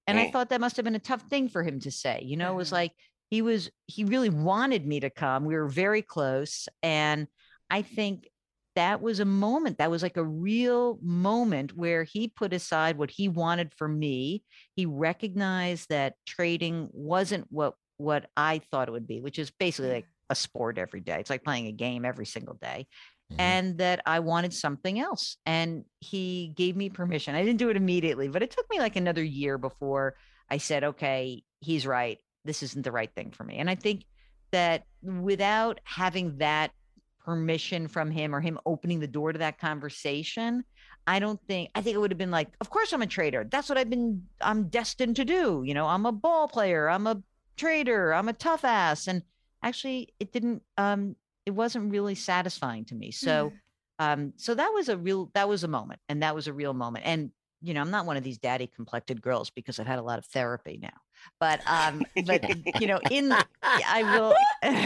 And 0.06 0.18
I 0.18 0.26
Mm. 0.26 0.32
thought 0.32 0.48
that 0.50 0.60
must 0.60 0.76
have 0.76 0.84
been 0.84 0.94
a 0.94 1.00
tough 1.00 1.22
thing 1.22 1.48
for 1.48 1.62
him 1.62 1.80
to 1.80 1.90
say. 1.90 2.22
You 2.22 2.36
know, 2.36 2.52
it 2.52 2.56
was 2.56 2.68
Mhm. 2.68 2.72
like 2.72 2.92
he 3.30 3.42
was, 3.42 3.70
he 3.86 4.04
really 4.04 4.30
wanted 4.30 4.86
me 4.86 5.00
to 5.00 5.10
come. 5.10 5.44
We 5.44 5.56
were 5.56 5.68
very 5.68 6.02
close. 6.02 6.68
And 6.82 7.28
I 7.70 7.82
think 7.82 8.28
that 8.76 9.02
was 9.02 9.20
a 9.20 9.24
moment 9.24 9.78
that 9.78 9.90
was 9.90 10.02
like 10.02 10.16
a 10.16 10.24
real 10.24 10.98
moment 11.02 11.76
where 11.76 12.04
he 12.04 12.28
put 12.28 12.52
aside 12.52 12.96
what 12.98 13.10
he 13.10 13.28
wanted 13.28 13.72
for 13.76 13.88
me. 13.88 14.44
He 14.76 14.86
recognized 14.86 15.88
that 15.88 16.14
trading 16.26 16.88
wasn't 16.92 17.46
what 17.50 17.74
what 17.98 18.26
i 18.36 18.60
thought 18.70 18.88
it 18.88 18.92
would 18.92 19.06
be 19.08 19.22
which 19.22 19.38
is 19.38 19.50
basically 19.58 19.90
like 19.90 20.06
a 20.28 20.34
sport 20.34 20.76
every 20.76 21.00
day. 21.00 21.18
It's 21.18 21.30
like 21.30 21.42
playing 21.44 21.66
a 21.66 21.72
game 21.72 22.04
every 22.04 22.26
single 22.26 22.54
day 22.54 22.86
Mhm. 23.32 23.36
and 23.40 23.78
that 23.78 24.02
i 24.06 24.20
wanted 24.20 24.52
something 24.54 25.00
else 25.00 25.38
and 25.46 25.84
he 26.00 26.52
gave 26.54 26.76
me 26.76 26.90
permission. 26.90 27.34
I 27.34 27.42
didn't 27.42 27.58
do 27.58 27.70
it 27.70 27.76
immediately 27.76 28.28
but 28.28 28.42
it 28.42 28.50
took 28.52 28.68
me 28.70 28.78
like 28.78 28.96
another 28.96 29.24
year 29.24 29.56
before 29.58 30.14
i 30.50 30.58
said 30.58 30.84
okay 30.84 31.42
he's 31.60 31.86
right. 31.86 32.18
This 32.44 32.62
isn't 32.62 32.84
the 32.84 32.92
right 32.92 33.12
thing 33.16 33.30
for 33.32 33.42
me. 33.44 33.56
And 33.56 33.68
i 33.70 33.74
think 33.74 34.04
that 34.52 34.84
without 35.02 35.80
having 35.84 36.36
that 36.38 36.70
permission 37.26 37.88
from 37.88 38.10
him 38.10 38.34
or 38.34 38.40
him 38.40 38.58
opening 38.64 39.00
the 39.00 39.06
door 39.08 39.32
to 39.32 39.40
that 39.40 39.58
conversation 39.58 40.64
i 41.08 41.18
don't 41.18 41.40
think 41.48 41.68
i 41.74 41.82
think 41.82 41.94
it 41.94 41.98
would 41.98 42.12
have 42.12 42.18
been 42.18 42.30
like 42.30 42.48
of 42.60 42.70
course 42.70 42.92
i'm 42.92 43.02
a 43.02 43.06
trader 43.06 43.44
that's 43.50 43.68
what 43.68 43.76
i've 43.76 43.90
been 43.90 44.22
i'm 44.40 44.68
destined 44.68 45.16
to 45.16 45.24
do. 45.24 45.62
You 45.66 45.74
know 45.74 45.86
i'm 45.86 46.06
a 46.06 46.12
ball 46.12 46.46
player. 46.46 46.88
I'm 46.88 47.06
a 47.06 47.20
trader 47.56 48.14
i'm 48.14 48.28
a 48.28 48.32
tough 48.32 48.64
ass. 48.64 49.08
And 49.08 49.22
actually 49.62 50.14
it 50.20 50.32
didn't 50.32 50.62
um 50.78 51.16
it 51.44 51.50
wasn't 51.50 51.90
really 51.90 52.14
satisfying 52.14 52.84
to 52.86 52.94
me. 52.94 53.10
So 53.10 53.52
um 53.98 54.32
so 54.36 54.54
that 54.54 54.70
was 54.72 54.88
a 54.88 54.96
real 54.96 55.30
that 55.34 55.48
was 55.48 55.64
a 55.64 55.68
moment 55.68 56.00
and 56.08 56.22
that 56.22 56.34
was 56.34 56.46
a 56.46 56.52
real 56.52 56.74
moment. 56.74 57.06
And 57.06 57.32
you 57.62 57.74
know 57.74 57.80
i'm 57.80 57.90
not 57.90 58.06
one 58.06 58.16
of 58.16 58.22
these 58.22 58.38
daddy 58.38 58.66
complected 58.66 59.22
girls 59.22 59.50
because 59.50 59.80
i've 59.80 59.86
had 59.86 59.98
a 59.98 60.02
lot 60.02 60.18
of 60.18 60.26
therapy 60.26 60.78
now 60.80 60.88
but 61.40 61.60
um 61.66 62.02
but 62.26 62.44
you 62.80 62.86
know 62.86 63.00
in 63.10 63.32
i 63.62 64.02
will 64.16 64.34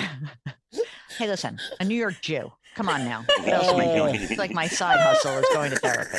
hey 1.18 1.26
listen 1.26 1.58
a 1.80 1.84
new 1.84 1.94
york 1.94 2.14
jew 2.20 2.50
come 2.74 2.88
on 2.88 3.04
now 3.04 3.24
what 3.38 3.48
else 3.48 3.68
am 3.68 3.80
i 3.80 3.94
doing 3.94 4.14
it's 4.14 4.38
like 4.38 4.52
my 4.52 4.66
side 4.66 4.98
hustle 5.00 5.38
is 5.38 5.46
going 5.52 5.70
to 5.70 5.76
therapy 5.76 6.18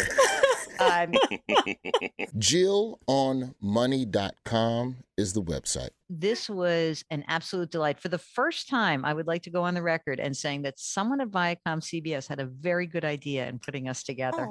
um, 0.82 1.12
JillOnMoney.com 2.38 4.96
is 5.18 5.34
the 5.34 5.44
website. 5.44 5.90
this 6.10 6.50
was 6.50 7.04
an 7.12 7.24
absolute 7.28 7.70
delight. 7.72 8.00
For 8.00 8.10
the 8.10 8.18
first 8.18 8.68
time, 8.68 9.06
I 9.06 9.14
would 9.14 9.28
like 9.28 9.44
to 9.44 9.52
go 9.52 9.64
on 9.64 9.76
the 9.76 9.84
record 9.84 10.20
and 10.20 10.36
saying 10.36 10.64
that 10.64 10.80
someone 10.80 11.22
at 11.22 11.30
Viacom 11.30 11.82
CBS 11.82 12.28
had 12.28 12.40
a 12.40 12.46
very 12.46 12.88
good 12.88 13.06
idea 13.06 13.48
in 13.48 13.60
putting 13.60 13.88
us 13.88 14.02
together. 14.04 14.48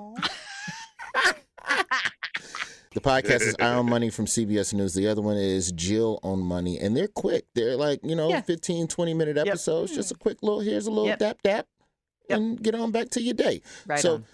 The 2.93 3.01
podcast 3.01 3.43
is 3.43 3.55
Eye 3.61 3.73
on 3.75 3.89
Money 3.89 4.11
from 4.11 4.27
CBS 4.27 4.75
News. 4.75 4.95
The 4.95 5.07
other 5.07 5.23
one 5.23 5.37
is 5.37 5.71
Jill 5.73 6.19
on 6.25 6.41
Money. 6.41 6.77
And 6.79 6.97
they're 6.97 7.07
quick. 7.07 7.45
They're 7.55 7.77
like, 7.77 8.01
you 8.03 8.17
know, 8.17 8.31
Yeah. 8.31 8.41
15, 8.41 8.89
20 8.89 9.15
minute 9.15 9.39
episodes. 9.39 9.95
Just 9.95 10.11
a 10.11 10.17
quick 10.17 10.43
little, 10.43 10.59
here's 10.59 10.87
a 10.89 10.91
little 10.91 11.07
Yep. 11.07 11.19
dap 11.21 11.43
dap. 11.45 11.67
Yep. 12.29 12.39
And 12.39 12.63
get 12.63 12.75
on 12.75 12.91
back 12.91 13.11
to 13.11 13.23
your 13.23 13.35
day. 13.35 13.63
Right 13.87 14.01
so 14.01 14.15
on. 14.15 14.25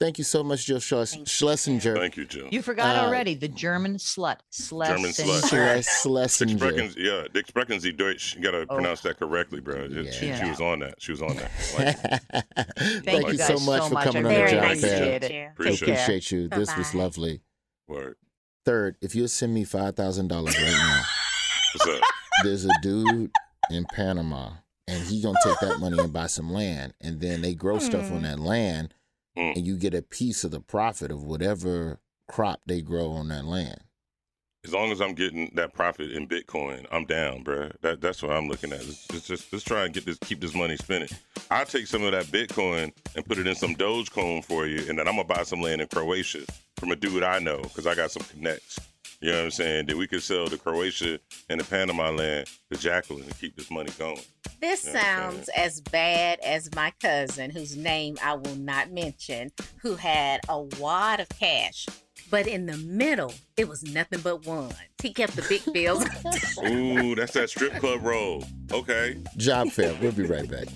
thank 0.00 0.16
you 0.16 0.24
so 0.24 0.42
much, 0.42 0.64
Jill 0.64 0.78
Schles- 0.78 1.10
Thank 1.10 1.20
you. 1.20 1.26
Schlesinger. 1.26 1.96
Thank 1.98 2.16
you, 2.16 2.24
Jill. 2.24 2.48
You 2.50 2.62
forgot 2.62 2.96
Uh, 2.96 3.06
already 3.06 3.34
the 3.34 3.48
German 3.48 3.96
slut. 3.96 4.36
Schlesinger. 4.52 4.96
German 4.96 5.10
slut. 5.10 5.48
Schlesinger. 5.50 5.78
Schles- 5.78 6.02
Schlesinger. 6.02 6.90
Yeah, 6.96 7.26
Dick 7.34 7.46
Spreckens, 7.46 7.82
die 7.82 7.90
Deutsch. 7.90 8.36
You 8.36 8.42
gotta 8.42 8.64
Oh. 8.70 8.74
pronounce 8.74 9.02
that 9.02 9.18
correctly, 9.18 9.60
bro. 9.60 9.86
She, 9.86 10.10
she, 10.12 10.26
Yeah. 10.28 10.48
was 10.48 10.62
on 10.62 10.78
that. 10.78 10.94
She 10.98 11.12
was 11.12 11.20
on 11.20 11.36
that. 11.36 11.50
Like, 11.78 13.04
Thank 13.04 13.26
you 13.26 13.32
you 13.32 13.38
so 13.38 13.48
guys 13.56 13.66
much 13.66 13.82
so 13.82 13.88
for 13.88 13.94
much. 13.94 14.04
coming 14.04 14.24
I 14.24 14.28
on 14.28 14.32
the 14.32 14.38
very 14.40 14.50
job 14.52 14.62
nice 14.62 14.80
to 14.80 14.86
fair. 14.86 14.96
Appreciate 14.96 15.24
it. 15.24 15.34
you. 15.34 15.48
Appreciate 15.52 15.82
Appreciate 15.90 16.30
you. 16.32 16.48
This 16.48 16.74
was 16.76 16.94
lovely. 16.94 17.40
Word. 17.88 18.16
Third, 18.64 18.96
if 19.00 19.14
you'll 19.14 19.28
send 19.28 19.54
me 19.54 19.64
five 19.64 19.96
thousand 19.96 20.28
dollars 20.28 20.56
right 20.58 20.70
now, 20.72 21.02
What's 21.74 21.88
up? 21.98 22.08
there's 22.44 22.64
a 22.64 22.70
dude 22.82 23.30
in 23.70 23.84
Panama, 23.92 24.50
and 24.86 25.02
he 25.04 25.22
gonna 25.22 25.38
take 25.42 25.58
that 25.60 25.80
money 25.80 25.98
and 25.98 26.12
buy 26.12 26.26
some 26.26 26.52
land, 26.52 26.94
and 27.00 27.20
then 27.20 27.40
they 27.42 27.54
grow 27.54 27.78
stuff 27.78 28.10
on 28.12 28.22
that 28.22 28.38
land, 28.38 28.94
Mm. 29.36 29.54
and 29.56 29.66
you 29.66 29.76
get 29.76 29.94
a 29.94 30.02
piece 30.02 30.42
of 30.42 30.50
the 30.50 30.58
profit 30.60 31.12
of 31.12 31.22
whatever 31.22 32.00
crop 32.26 32.60
they 32.66 32.80
grow 32.80 33.12
on 33.12 33.28
that 33.28 33.44
land. 33.44 33.82
As 34.68 34.74
long 34.74 34.92
as 34.92 35.00
I'm 35.00 35.14
getting 35.14 35.50
that 35.54 35.72
profit 35.72 36.12
in 36.12 36.28
Bitcoin, 36.28 36.84
I'm 36.92 37.06
down, 37.06 37.42
bro. 37.42 37.70
That 37.80 38.02
that's 38.02 38.22
what 38.22 38.32
I'm 38.32 38.48
looking 38.48 38.70
at. 38.70 38.84
Let's 38.84 39.06
just, 39.06 39.26
just 39.26 39.50
let's 39.50 39.64
try 39.64 39.86
and 39.86 39.94
get 39.94 40.04
this, 40.04 40.18
keep 40.18 40.42
this 40.42 40.54
money 40.54 40.76
spinning. 40.76 41.08
I'll 41.50 41.64
take 41.64 41.86
some 41.86 42.02
of 42.02 42.12
that 42.12 42.26
Bitcoin 42.26 42.92
and 43.16 43.24
put 43.24 43.38
it 43.38 43.46
in 43.46 43.54
some 43.54 43.74
Dogecoin 43.74 44.44
for 44.44 44.66
you, 44.66 44.80
and 44.86 44.98
then 44.98 45.08
I'm 45.08 45.14
gonna 45.16 45.24
buy 45.24 45.44
some 45.44 45.62
land 45.62 45.80
in 45.80 45.88
Croatia 45.88 46.40
from 46.76 46.90
a 46.90 46.96
dude 46.96 47.22
I 47.22 47.38
know 47.38 47.62
because 47.62 47.86
I 47.86 47.94
got 47.94 48.10
some 48.10 48.24
connects. 48.24 48.78
You 49.22 49.30
know 49.30 49.38
what 49.38 49.44
I'm 49.44 49.50
saying? 49.52 49.86
That 49.86 49.96
we 49.96 50.06
could 50.06 50.22
sell 50.22 50.48
the 50.48 50.58
Croatia 50.58 51.18
and 51.48 51.58
the 51.58 51.64
Panama 51.64 52.10
land 52.10 52.50
to 52.70 52.78
Jacqueline 52.78 53.22
and 53.24 53.38
keep 53.38 53.56
this 53.56 53.70
money 53.70 53.90
going. 53.98 54.20
This 54.60 54.84
Yeah, 54.84 54.90
okay. 54.90 55.00
sounds 55.00 55.48
as 55.56 55.80
bad 55.80 56.40
as 56.40 56.68
my 56.76 56.92
cousin, 57.00 57.50
whose 57.50 57.74
name 57.74 58.18
I 58.22 58.34
will 58.34 58.56
not 58.56 58.90
mention, 58.90 59.50
who 59.80 59.96
had 59.96 60.40
a 60.46 60.60
wad 60.60 61.20
of 61.20 61.28
cash. 61.30 61.86
But 62.30 62.46
in 62.46 62.66
the 62.66 62.76
middle, 62.76 63.32
it 63.56 63.68
was 63.68 63.82
nothing 63.82 64.20
but 64.20 64.46
ones. 64.46 64.74
He 65.02 65.12
kept 65.12 65.36
the 65.36 65.42
big 65.48 65.62
bills. 65.72 66.04
Ooh, 66.66 67.14
that's 67.14 67.32
that 67.32 67.48
strip 67.50 67.74
club 67.74 68.02
roll. 68.02 68.44
Okay. 68.70 69.16
Job 69.36 69.70
fair. 69.70 69.96
We'll 70.00 70.12
be 70.12 70.24
right 70.24 70.48
back. 70.48 70.68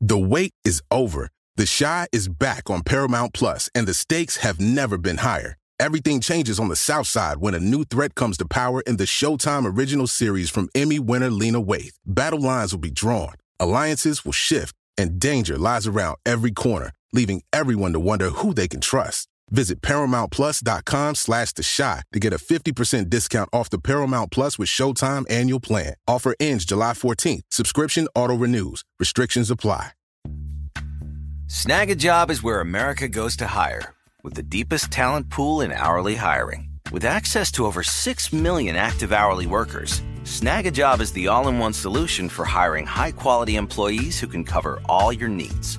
The 0.00 0.18
wait 0.18 0.52
is 0.64 0.82
over. 0.90 1.28
The 1.56 1.66
Chi 1.78 2.08
is 2.12 2.28
back 2.28 2.70
on 2.70 2.82
Paramount 2.82 3.34
Plus, 3.34 3.70
and 3.74 3.86
the 3.86 3.94
stakes 3.94 4.38
have 4.38 4.58
never 4.58 4.98
been 4.98 5.18
higher. 5.18 5.56
Everything 5.78 6.20
changes 6.20 6.58
on 6.58 6.68
the 6.68 6.76
South 6.76 7.06
Side 7.06 7.38
when 7.38 7.54
a 7.54 7.60
new 7.60 7.84
threat 7.84 8.14
comes 8.14 8.36
to 8.38 8.46
power 8.46 8.80
in 8.82 8.96
the 8.96 9.04
Showtime 9.04 9.64
original 9.76 10.06
series 10.06 10.48
from 10.48 10.68
Emmy 10.74 10.98
winner 10.98 11.30
Lena 11.30 11.62
Waithe. 11.62 11.92
Battle 12.06 12.40
lines 12.40 12.72
will 12.72 12.80
be 12.80 12.90
drawn, 12.90 13.34
alliances 13.60 14.24
will 14.24 14.32
shift, 14.32 14.74
and 14.96 15.20
danger 15.20 15.58
lies 15.58 15.86
around 15.86 16.16
every 16.24 16.52
corner, 16.52 16.90
leaving 17.12 17.42
everyone 17.52 17.92
to 17.92 18.00
wonder 18.00 18.30
who 18.30 18.54
they 18.54 18.68
can 18.68 18.80
trust. 18.80 19.28
Visit 19.50 19.82
ParamountPlus.com 19.82 21.14
slash 21.14 21.52
The 21.52 21.62
Chi 21.62 22.02
to 22.12 22.18
get 22.18 22.32
a 22.32 22.38
50% 22.38 23.10
discount 23.10 23.50
off 23.52 23.68
the 23.70 23.78
Paramount 23.78 24.30
Plus 24.30 24.58
with 24.58 24.68
Showtime 24.68 25.30
annual 25.30 25.60
plan. 25.60 25.94
Offer 26.08 26.34
ends 26.40 26.64
July 26.64 26.92
14th. 26.92 27.42
Subscription 27.50 28.08
auto-renews. 28.14 28.82
Restrictions 28.98 29.50
apply. 29.50 29.90
Snagajob 31.48 32.30
is 32.30 32.42
where 32.42 32.60
America 32.60 33.08
goes 33.08 33.36
to 33.36 33.46
hire, 33.46 33.92
with 34.22 34.32
the 34.32 34.42
deepest 34.42 34.90
talent 34.90 35.28
pool 35.28 35.60
in 35.60 35.70
hourly 35.70 36.14
hiring. 36.14 36.70
With 36.90 37.04
access 37.04 37.52
to 37.52 37.66
over 37.66 37.82
6 37.82 38.32
million 38.32 38.74
active 38.74 39.12
hourly 39.12 39.44
workers, 39.44 40.00
Snagajob 40.24 41.00
is 41.00 41.12
the 41.12 41.28
all 41.28 41.48
in 41.48 41.58
one 41.58 41.74
solution 41.74 42.30
for 42.30 42.46
hiring 42.46 42.86
high 42.86 43.12
quality 43.12 43.56
employees 43.56 44.18
who 44.18 44.26
can 44.26 44.44
cover 44.44 44.80
all 44.88 45.12
your 45.12 45.28
needs. 45.28 45.78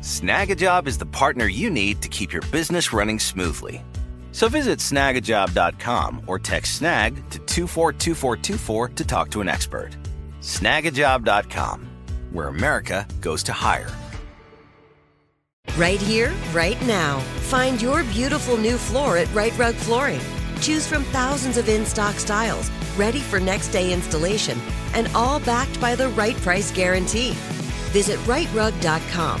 Snagajob 0.00 0.86
is 0.86 0.96
the 0.96 1.06
partner 1.06 1.46
you 1.46 1.70
need 1.70 2.00
to 2.02 2.08
keep 2.08 2.32
your 2.32 2.42
business 2.52 2.92
running 2.92 3.18
smoothly. 3.18 3.82
So 4.30 4.48
visit 4.48 4.78
snagajob.com 4.78 6.22
or 6.26 6.38
text 6.38 6.76
snag 6.76 7.16
to 7.30 7.38
242424 7.40 8.88
to 8.90 9.04
talk 9.04 9.30
to 9.30 9.40
an 9.40 9.48
expert. 9.48 9.96
Snagajob.com, 10.40 11.88
where 12.30 12.46
America 12.46 13.06
goes 13.20 13.42
to 13.44 13.52
hire. 13.52 13.90
Right 15.76 16.00
here, 16.00 16.32
right 16.52 16.80
now. 16.86 17.18
Find 17.50 17.82
your 17.82 18.04
beautiful 18.04 18.56
new 18.56 18.78
floor 18.78 19.16
at 19.16 19.32
Rite 19.34 19.56
Rug 19.58 19.74
Flooring. 19.74 20.20
Choose 20.60 20.86
from 20.86 21.02
thousands 21.04 21.56
of 21.56 21.68
in 21.68 21.84
stock 21.84 22.14
styles, 22.16 22.70
ready 22.96 23.20
for 23.20 23.40
next 23.40 23.68
day 23.68 23.92
installation, 23.92 24.58
and 24.94 25.08
all 25.14 25.40
backed 25.40 25.80
by 25.80 25.94
the 25.96 26.08
right 26.10 26.36
price 26.36 26.70
guarantee. 26.70 27.32
Visit 27.90 28.18
riterug.com. 28.20 29.40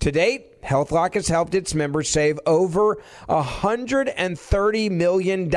To 0.00 0.10
date, 0.10 0.62
HealthLock 0.62 1.14
has 1.14 1.28
helped 1.28 1.54
its 1.54 1.74
members 1.74 2.08
save 2.08 2.38
over 2.46 2.96
$130 3.28 4.90
million. 4.90 5.48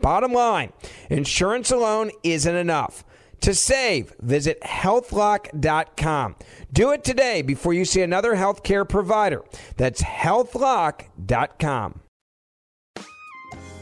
Bottom 0.00 0.32
line, 0.32 0.72
insurance 1.10 1.70
alone 1.70 2.10
isn't 2.22 2.54
enough. 2.56 3.04
To 3.42 3.54
save, 3.54 4.14
visit 4.20 4.60
healthlock.com. 4.62 6.36
Do 6.72 6.92
it 6.92 7.04
today 7.04 7.42
before 7.42 7.72
you 7.74 7.84
see 7.86 8.02
another 8.02 8.34
healthcare 8.34 8.86
provider. 8.88 9.42
That's 9.76 10.02
healthlock.com. 10.02 12.00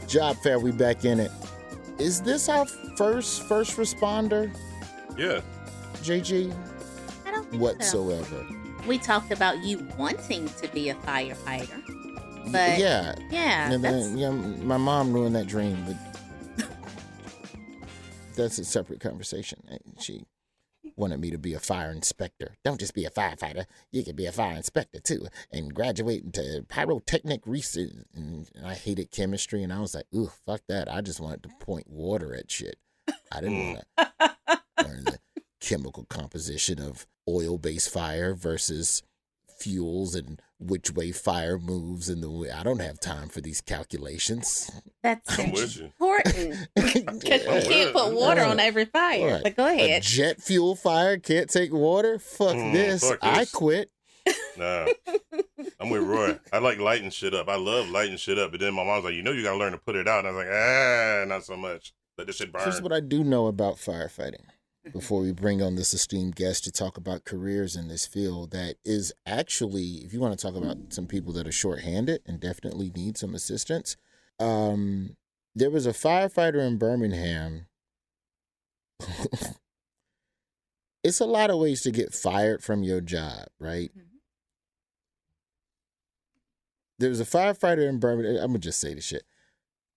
Job 0.07 0.37
fair, 0.37 0.59
we 0.59 0.71
back 0.71 1.05
in 1.05 1.19
it. 1.19 1.31
Is 1.99 2.21
this 2.21 2.47
our 2.49 2.65
first 2.65 3.43
first 3.43 3.77
responder, 3.77 4.49
Yeah. 5.17 5.41
JG? 6.03 6.53
I 7.25 7.31
don't 7.31 7.49
think 7.51 7.61
Whatsoever. 7.61 8.45
so. 8.49 8.58
We 8.89 8.97
talked 8.97 9.31
about 9.31 9.63
you 9.63 9.87
wanting 9.99 10.49
to 10.49 10.67
be 10.69 10.89
a 10.89 10.95
firefighter. 10.95 11.79
But 12.51 12.79
yeah, 12.79 13.13
yeah, 13.29 13.71
And 13.71 13.83
then, 13.83 14.17
yeah, 14.17 14.31
my 14.31 14.77
mom 14.77 15.13
ruined 15.13 15.35
that 15.35 15.45
dream, 15.45 15.77
but 15.85 16.67
that's 18.35 18.57
a 18.57 18.65
separate 18.65 18.99
conversation. 18.99 19.61
She 19.99 20.23
wanted 20.95 21.19
me 21.19 21.29
to 21.29 21.37
be 21.37 21.53
a 21.53 21.59
fire 21.59 21.91
inspector. 21.91 22.55
Don't 22.65 22.79
just 22.79 22.95
be 22.95 23.05
a 23.05 23.11
firefighter; 23.11 23.67
you 23.91 24.03
can 24.03 24.15
be 24.15 24.25
a 24.25 24.31
fire 24.31 24.55
inspector 24.55 24.99
too, 24.99 25.27
and 25.51 25.71
graduate 25.71 26.23
into 26.23 26.65
pyrotechnic 26.67 27.41
research. 27.45 27.91
And 28.15 28.49
I 28.65 28.73
hated 28.73 29.11
chemistry, 29.11 29.61
and 29.61 29.71
I 29.71 29.81
was 29.81 29.93
like, 29.93 30.07
"Ooh, 30.15 30.31
fuck 30.47 30.61
that!" 30.67 30.91
I 30.91 31.01
just 31.01 31.19
wanted 31.19 31.43
to 31.43 31.49
point 31.59 31.87
water 31.87 32.33
at 32.33 32.49
shit. 32.49 32.79
I 33.31 33.39
didn't 33.39 33.67
want 33.75 33.85
to 33.99 34.59
learn 34.83 35.03
the 35.03 35.19
chemical 35.59 36.05
composition 36.05 36.81
of 36.81 37.05
oil-based 37.35 37.89
fire 37.89 38.33
versus 38.33 39.03
fuels 39.59 40.15
and 40.15 40.41
which 40.57 40.91
way 40.91 41.11
fire 41.11 41.57
moves 41.57 42.09
and 42.09 42.21
the 42.23 42.29
way 42.29 42.49
I 42.51 42.63
don't 42.63 42.79
have 42.81 42.99
time 42.99 43.29
for 43.29 43.39
these 43.41 43.61
calculations. 43.61 44.69
That's 45.03 45.39
I'm 45.39 45.51
with 45.51 45.77
you. 45.77 45.85
important 45.85 46.67
because 46.75 46.95
you 47.45 47.69
can't 47.69 47.93
put 47.93 48.13
water 48.13 48.41
on 48.43 48.59
every 48.59 48.85
fire. 48.85 49.31
What? 49.35 49.43
But 49.43 49.55
go 49.55 49.65
A 49.67 49.73
ahead. 49.73 50.03
jet 50.03 50.41
fuel 50.41 50.75
fire 50.75 51.17
can't 51.17 51.49
take 51.49 51.71
water? 51.73 52.19
Fuck 52.19 52.55
Mm, 52.55 52.73
this. 52.73 53.07
fuck 53.09 53.19
I 53.21 53.45
quit. 53.45 53.89
Nah. 54.57 54.87
I'm 55.79 55.89
with 55.89 56.03
Roy. 56.03 56.37
I 56.51 56.59
like 56.59 56.77
lighting 56.79 57.09
shit 57.09 57.33
up. 57.33 57.47
I 57.49 57.55
love 57.55 57.89
lighting 57.89 58.17
shit 58.17 58.37
up. 58.37 58.51
But 58.51 58.59
then 58.59 58.73
my 58.73 58.83
mom's 58.83 59.05
like, 59.05 59.13
you 59.15 59.23
know, 59.23 59.31
you 59.31 59.43
gotta 59.43 59.57
learn 59.57 59.71
to 59.71 59.77
put 59.77 59.95
it 59.95 60.07
out. 60.07 60.25
And 60.25 60.27
I 60.27 60.31
was 60.31 60.45
like, 60.45 60.53
ah, 60.53 61.23
not 61.27 61.43
so 61.45 61.55
much. 61.55 61.93
Let 62.17 62.27
this 62.27 62.35
shit 62.35 62.51
burn. 62.51 62.63
Here's 62.63 62.81
what 62.81 62.91
I 62.91 62.99
do 62.99 63.23
know 63.23 63.47
about 63.47 63.75
firefighting. 63.75 64.43
Before 64.93 65.21
we 65.21 65.31
bring 65.31 65.61
on 65.61 65.75
this 65.75 65.93
esteemed 65.93 66.35
guest 66.35 66.63
to 66.63 66.71
talk 66.71 66.97
about 66.97 67.25
careers 67.25 67.75
in 67.75 67.87
this 67.87 68.05
field, 68.05 68.51
that 68.51 68.75
is 68.83 69.13
actually, 69.25 70.03
if 70.05 70.13
you 70.13 70.19
want 70.19 70.37
to 70.37 70.45
talk 70.45 70.55
about 70.55 70.77
some 70.89 71.07
people 71.07 71.33
that 71.33 71.47
are 71.47 71.51
shorthanded 71.51 72.21
and 72.25 72.39
definitely 72.39 72.91
need 72.95 73.17
some 73.17 73.35
assistance, 73.35 73.97
um, 74.39 75.15
there 75.55 75.69
was 75.69 75.85
a 75.85 75.91
firefighter 75.91 76.65
in 76.65 76.77
Birmingham. 76.77 77.67
it's 81.03 81.19
a 81.19 81.25
lot 81.25 81.49
of 81.49 81.59
ways 81.59 81.81
to 81.81 81.91
get 81.91 82.13
fired 82.13 82.63
from 82.63 82.83
your 82.83 83.01
job, 83.01 83.47
right? 83.59 83.91
There 86.97 87.09
was 87.09 87.21
a 87.21 87.25
firefighter 87.25 87.87
in 87.87 87.99
Birmingham. 87.99 88.35
I'm 88.37 88.51
gonna 88.51 88.59
just 88.59 88.79
say 88.79 88.93
the 88.93 89.01
shit. 89.01 89.23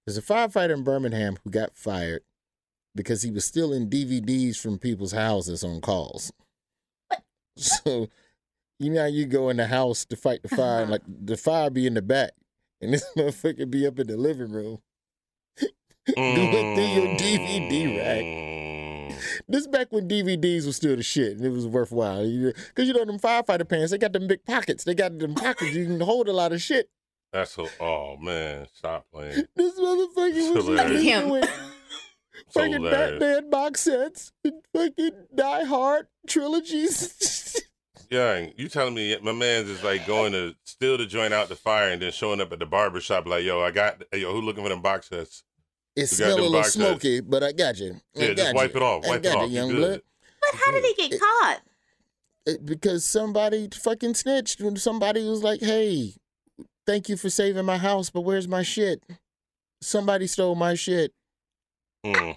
There's 0.07 0.19
a 0.19 0.23
firefighter 0.23 0.75
in 0.75 0.85
Birmingham 0.85 1.37
who 1.43 1.51
got 1.51 1.77
fired 1.77 2.23
because 2.95 3.23
he 3.23 3.31
was 3.31 3.45
stealing 3.45 3.89
DVDs 3.89 4.57
from 4.57 4.79
people's 4.79 5.13
houses 5.13 5.65
on 5.65 5.81
calls. 5.81 6.33
So 7.57 8.09
you 8.79 8.91
know 8.91 9.03
how 9.03 9.07
you 9.07 9.27
go 9.27 9.49
in 9.49 9.59
the 9.59 9.67
house 9.67 10.05
to 10.07 10.17
fight 10.17 10.43
the 10.43 10.49
fire, 10.49 10.87
like 10.89 11.03
the 11.07 11.37
fire 11.37 11.71
be 11.71 11.87
in 11.87 11.95
the 11.95 12.03
back, 12.03 12.33
and 12.81 12.95
this 12.95 13.05
motherfucker 13.17 13.71
be 13.71 13.87
up 13.87 13.99
in 13.99 14.07
the 14.07 14.17
living 14.17 14.51
room 14.51 14.79
going 16.17 16.75
through 16.75 16.85
your 16.85 17.17
DVD 17.17 17.99
rack. 17.99 18.25
Mm. 18.25 19.43
This 19.49 19.67
back 19.67 19.89
when 19.91 20.09
DVDs 20.09 20.67
was 20.67 20.77
still 20.77 20.97
the 20.97 21.03
shit 21.03 21.37
and 21.37 21.45
it 21.45 21.51
was 21.51 21.67
worthwhile. 21.67 22.25
Because 22.25 22.89
you 22.89 22.95
know 22.95 23.05
them 23.05 23.19
firefighter 23.19 23.69
pants, 23.69 23.93
they 23.93 23.99
got 23.99 24.13
them 24.13 24.27
big 24.27 24.45
pockets. 24.45 24.85
They 24.85 24.95
got 24.95 25.19
them 25.19 25.35
pockets. 25.35 25.75
You 25.75 25.87
can 25.87 26.01
hold 26.01 26.29
a 26.29 26.33
lot 26.33 26.53
of 26.53 26.63
shit. 26.63 26.89
That's 27.33 27.53
so. 27.53 27.69
Oh 27.81 28.17
man, 28.19 28.67
stop 28.75 29.07
playing. 29.13 29.45
This 29.57 29.79
motherfucker 29.79 30.55
was 30.55 30.69
like 30.69 30.89
So 30.89 31.41
fucking 32.53 32.73
hilarious. 32.73 33.11
Batman 33.21 33.51
box 33.51 33.81
sets 33.81 34.33
and 34.45 34.55
fucking 34.75 35.11
Die 35.35 35.65
Hard 35.65 36.07
trilogies. 36.29 37.61
Yeah, 38.11 38.33
and 38.35 38.53
you 38.59 38.69
telling 38.69 38.93
me 38.93 39.17
my 39.23 39.33
man's 39.33 39.71
is 39.71 39.83
like 39.83 40.07
going 40.07 40.33
to 40.33 40.55
steal 40.65 40.99
the 40.99 41.07
joint 41.07 41.33
out 41.33 41.49
the 41.49 41.57
fire 41.57 41.89
and 41.89 42.03
then 42.03 42.13
showing 42.13 42.43
up 42.43 42.53
at 42.53 42.59
the 42.59 42.67
barber 42.67 43.01
shop 43.01 43.27
like, 43.27 43.43
yo, 43.43 43.63
I 43.63 43.71
got, 43.71 44.03
yo, 44.13 44.33
who 44.35 44.43
looking 44.43 44.63
for 44.63 44.69
them 44.69 44.83
box 44.83 45.09
sets? 45.09 45.45
It 45.97 46.01
We 46.01 46.03
got 46.03 46.09
smell 46.11 46.29
a 46.29 46.35
little 46.35 46.53
box 46.53 46.75
sets. 46.75 46.75
smoky, 46.75 47.21
but 47.21 47.43
I 47.43 47.53
got 47.53 47.79
you. 47.79 47.95
I 48.15 48.21
Yeah, 48.21 48.27
got 48.29 48.37
just 48.37 48.55
wipe 48.55 48.75
you. 48.75 48.81
it 48.81 48.83
off. 48.83 49.05
I 49.07 49.09
Wipe 49.09 49.25
it 49.25 49.35
off. 49.35 49.43
you, 49.45 49.49
You 49.49 49.55
young 49.55 49.75
blood. 49.77 50.03
But 50.43 50.61
how 50.61 50.73
did 50.73 50.85
he 50.85 51.09
get 51.09 51.19
caught? 51.21 51.61
It- 52.45 52.67
because 52.67 53.07
somebody 53.07 53.69
fucking 53.73 54.13
snitched 54.13 54.61
when 54.61 54.77
somebody 54.77 55.27
was 55.27 55.43
like, 55.43 55.61
"Hey, 55.61 56.13
thank 56.87 57.09
you 57.09 57.17
for 57.17 57.31
saving 57.31 57.65
my 57.65 57.79
house, 57.79 58.11
but 58.11 58.23
where's 58.23 58.47
my 58.47 58.63
shit? 58.63 59.03
Somebody 59.81 60.27
stole 60.27 60.55
my 60.55 60.75
shit." 60.75 61.15
Mm. 62.05 62.37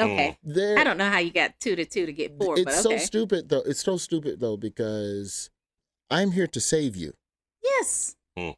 Okay. 0.00 0.38
Mm. 0.46 0.54
There, 0.54 0.78
I 0.78 0.84
don't 0.84 0.96
know 0.98 1.08
how 1.10 1.18
you 1.18 1.32
got 1.32 1.58
two 1.60 1.74
to 1.76 1.84
two 1.84 2.06
to 2.06 2.12
get 2.12 2.38
four, 2.38 2.54
it's 2.56 2.64
but 2.64 2.74
so 2.74 2.96
stupid 2.98 3.48
though. 3.48 3.62
It's 3.66 3.82
so 3.82 3.96
stupid 3.96 4.40
though 4.40 4.56
because 4.56 5.50
I'm 6.10 6.32
here 6.32 6.46
to 6.46 6.60
save 6.60 6.96
you. 6.96 7.14
yes. 7.62 8.16
Mm. 8.38 8.54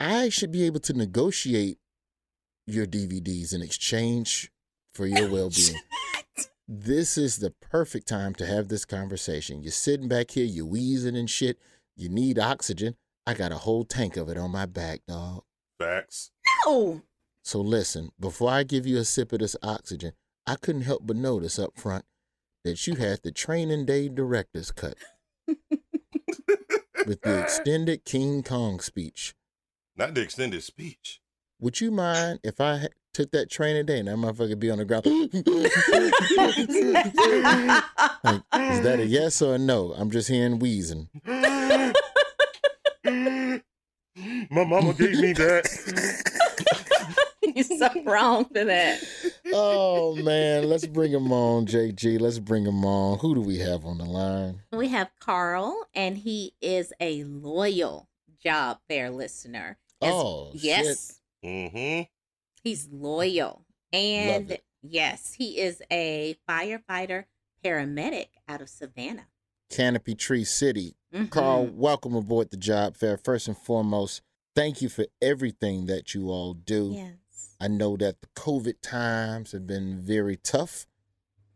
I 0.00 0.28
should 0.28 0.52
be 0.52 0.64
able 0.64 0.80
to 0.80 0.92
negotiate 0.92 1.78
your 2.66 2.86
DVDs 2.86 3.54
in 3.54 3.62
exchange 3.62 4.50
for 4.92 5.06
your 5.06 5.30
well-being. 5.32 5.78
this 6.68 7.16
is 7.16 7.38
the 7.38 7.50
perfect 7.50 8.08
time 8.08 8.34
to 8.34 8.46
have 8.46 8.68
this 8.68 8.84
conversation. 8.84 9.62
You're 9.62 9.70
sitting 9.72 10.08
back 10.08 10.32
here, 10.32 10.44
you're 10.44 10.66
wheezing 10.66 11.16
and 11.16 11.30
shit. 11.30 11.58
You 11.96 12.08
need 12.08 12.38
oxygen. 12.38 12.96
I 13.26 13.34
got 13.34 13.52
a 13.52 13.58
whole 13.58 13.84
tank 13.84 14.16
of 14.16 14.28
it 14.28 14.36
on 14.36 14.50
my 14.50 14.66
back, 14.66 15.00
dog. 15.08 15.44
Facts. 15.78 16.30
No. 16.66 17.02
So 17.46 17.60
listen, 17.60 18.10
before 18.18 18.50
I 18.50 18.64
give 18.64 18.88
you 18.88 18.98
a 18.98 19.04
sip 19.04 19.32
of 19.32 19.38
this 19.38 19.54
oxygen, 19.62 20.14
I 20.48 20.56
couldn't 20.56 20.82
help 20.82 21.06
but 21.06 21.14
notice 21.14 21.60
up 21.60 21.78
front 21.78 22.04
that 22.64 22.88
you 22.88 22.96
had 22.96 23.20
the 23.22 23.30
training 23.30 23.86
day 23.86 24.08
director's 24.08 24.72
cut 24.72 24.96
with 27.06 27.22
the 27.22 27.40
extended 27.40 28.04
King 28.04 28.42
Kong 28.42 28.80
speech. 28.80 29.36
Not 29.96 30.14
the 30.14 30.22
extended 30.22 30.64
speech. 30.64 31.20
Would 31.60 31.80
you 31.80 31.92
mind 31.92 32.40
if 32.42 32.60
I 32.60 32.88
took 33.14 33.30
that 33.30 33.48
training 33.48 33.86
day 33.86 34.00
and 34.00 34.08
that 34.08 34.16
motherfucker 34.16 34.58
be 34.58 34.72
on 34.72 34.78
the 34.78 34.84
ground? 34.84 35.06
like, 38.24 38.42
is 38.72 38.80
that 38.82 38.98
a 38.98 39.06
yes 39.06 39.40
or 39.40 39.54
a 39.54 39.58
no? 39.58 39.94
I'm 39.96 40.10
just 40.10 40.28
hearing 40.28 40.58
wheezing. 40.58 41.10
My 44.50 44.64
mama 44.64 44.94
gave 44.94 45.20
me 45.20 45.32
that. 45.34 46.82
You're 47.68 47.78
so 47.78 47.88
wrong 48.04 48.44
for 48.44 48.64
that. 48.64 49.02
Oh 49.52 50.14
man, 50.16 50.68
let's 50.68 50.86
bring 50.86 51.12
him 51.12 51.32
on, 51.32 51.66
JG. 51.66 52.20
Let's 52.20 52.38
bring 52.38 52.64
him 52.66 52.84
on. 52.84 53.18
Who 53.20 53.34
do 53.34 53.40
we 53.40 53.58
have 53.58 53.84
on 53.86 53.96
the 53.98 54.04
line? 54.04 54.60
We 54.72 54.88
have 54.88 55.10
Carl, 55.20 55.86
and 55.94 56.18
he 56.18 56.52
is 56.60 56.92
a 57.00 57.24
loyal 57.24 58.08
job 58.42 58.78
fair 58.88 59.10
listener. 59.10 59.78
As- 60.02 60.12
Oh, 60.12 60.50
yes, 60.54 61.20
Mm-hmm. 61.44 62.02
he's 62.62 62.88
loyal, 62.92 63.64
and 63.92 64.58
yes, 64.82 65.32
he 65.34 65.58
is 65.58 65.80
a 65.90 66.36
firefighter 66.48 67.24
paramedic 67.64 68.26
out 68.48 68.60
of 68.60 68.68
Savannah. 68.68 69.28
Canopy 69.70 70.14
Tree 70.14 70.44
City. 70.44 70.96
Mhm. 71.14 71.30
Carl, 71.30 71.66
welcome 71.72 72.14
aboard 72.14 72.50
the 72.50 72.56
job 72.56 72.96
fair. 72.96 73.16
First 73.16 73.48
and 73.48 73.56
foremost, 73.56 74.20
thank 74.54 74.82
you 74.82 74.88
for 74.88 75.06
everything 75.22 75.86
that 75.86 76.14
you 76.14 76.28
all 76.30 76.52
do. 76.54 76.90
Yes. 76.94 77.14
I 77.60 77.68
know 77.68 77.96
that 77.96 78.20
the 78.20 78.28
COVID 78.36 78.80
times 78.82 79.52
have 79.52 79.66
been 79.66 80.00
very 80.00 80.36
tough 80.36 80.86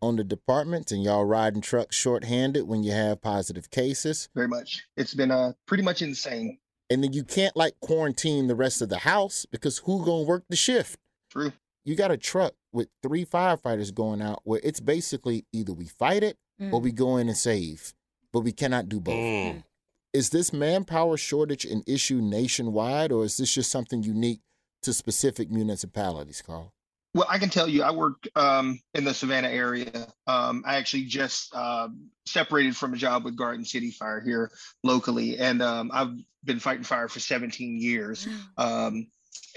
on 0.02 0.16
the 0.16 0.24
department, 0.24 0.90
and 0.90 1.02
y'all 1.02 1.24
riding 1.26 1.60
trucks 1.60 1.94
shorthanded 1.94 2.66
when 2.66 2.82
you 2.82 2.92
have 2.92 3.20
positive 3.20 3.70
cases. 3.70 4.28
Very 4.34 4.48
much. 4.48 4.86
It's 4.96 5.14
been 5.14 5.30
uh 5.30 5.52
pretty 5.66 5.82
much 5.82 6.00
insane. 6.02 6.58
And 6.88 7.04
then 7.04 7.12
you 7.12 7.22
can't 7.22 7.56
like 7.56 7.78
quarantine 7.80 8.46
the 8.48 8.54
rest 8.54 8.80
of 8.82 8.88
the 8.88 8.98
house 8.98 9.46
because 9.50 9.78
who 9.78 10.04
gonna 10.04 10.24
work 10.24 10.44
the 10.48 10.56
shift? 10.56 10.98
True. 11.30 11.52
You 11.84 11.94
got 11.96 12.10
a 12.10 12.16
truck 12.16 12.54
with 12.72 12.88
three 13.02 13.24
firefighters 13.24 13.94
going 13.94 14.20
out 14.22 14.40
where 14.44 14.60
it's 14.64 14.80
basically 14.80 15.44
either 15.52 15.72
we 15.72 15.86
fight 15.86 16.22
it 16.22 16.36
or 16.60 16.80
Mm. 16.80 16.82
we 16.82 16.92
go 16.92 17.16
in 17.16 17.28
and 17.28 17.36
save, 17.36 17.94
but 18.32 18.40
we 18.40 18.52
cannot 18.52 18.88
do 18.88 19.00
both. 19.00 19.14
Mm. 19.14 19.64
Is 20.12 20.30
this 20.30 20.52
manpower 20.52 21.16
shortage 21.16 21.64
an 21.64 21.82
issue 21.86 22.20
nationwide, 22.20 23.12
or 23.12 23.24
is 23.24 23.36
this 23.36 23.54
just 23.54 23.70
something 23.70 24.02
unique 24.02 24.40
to 24.82 24.92
specific 24.92 25.50
municipalities, 25.50 26.42
Carl? 26.42 26.72
Well, 27.12 27.26
I 27.28 27.38
can 27.38 27.50
tell 27.50 27.68
you, 27.68 27.82
I 27.82 27.90
work 27.90 28.28
um, 28.36 28.78
in 28.94 29.04
the 29.04 29.12
Savannah 29.12 29.48
area. 29.48 30.06
Um, 30.28 30.62
I 30.64 30.76
actually 30.76 31.04
just 31.04 31.52
uh, 31.52 31.88
separated 32.24 32.76
from 32.76 32.94
a 32.94 32.96
job 32.96 33.24
with 33.24 33.36
Garden 33.36 33.64
City 33.64 33.90
Fire 33.90 34.20
here 34.20 34.52
locally, 34.84 35.38
and 35.38 35.60
um, 35.60 35.90
I've 35.92 36.14
been 36.44 36.60
fighting 36.60 36.84
fire 36.84 37.08
for 37.08 37.18
17 37.18 37.80
years, 37.80 38.28
um, 38.56 39.08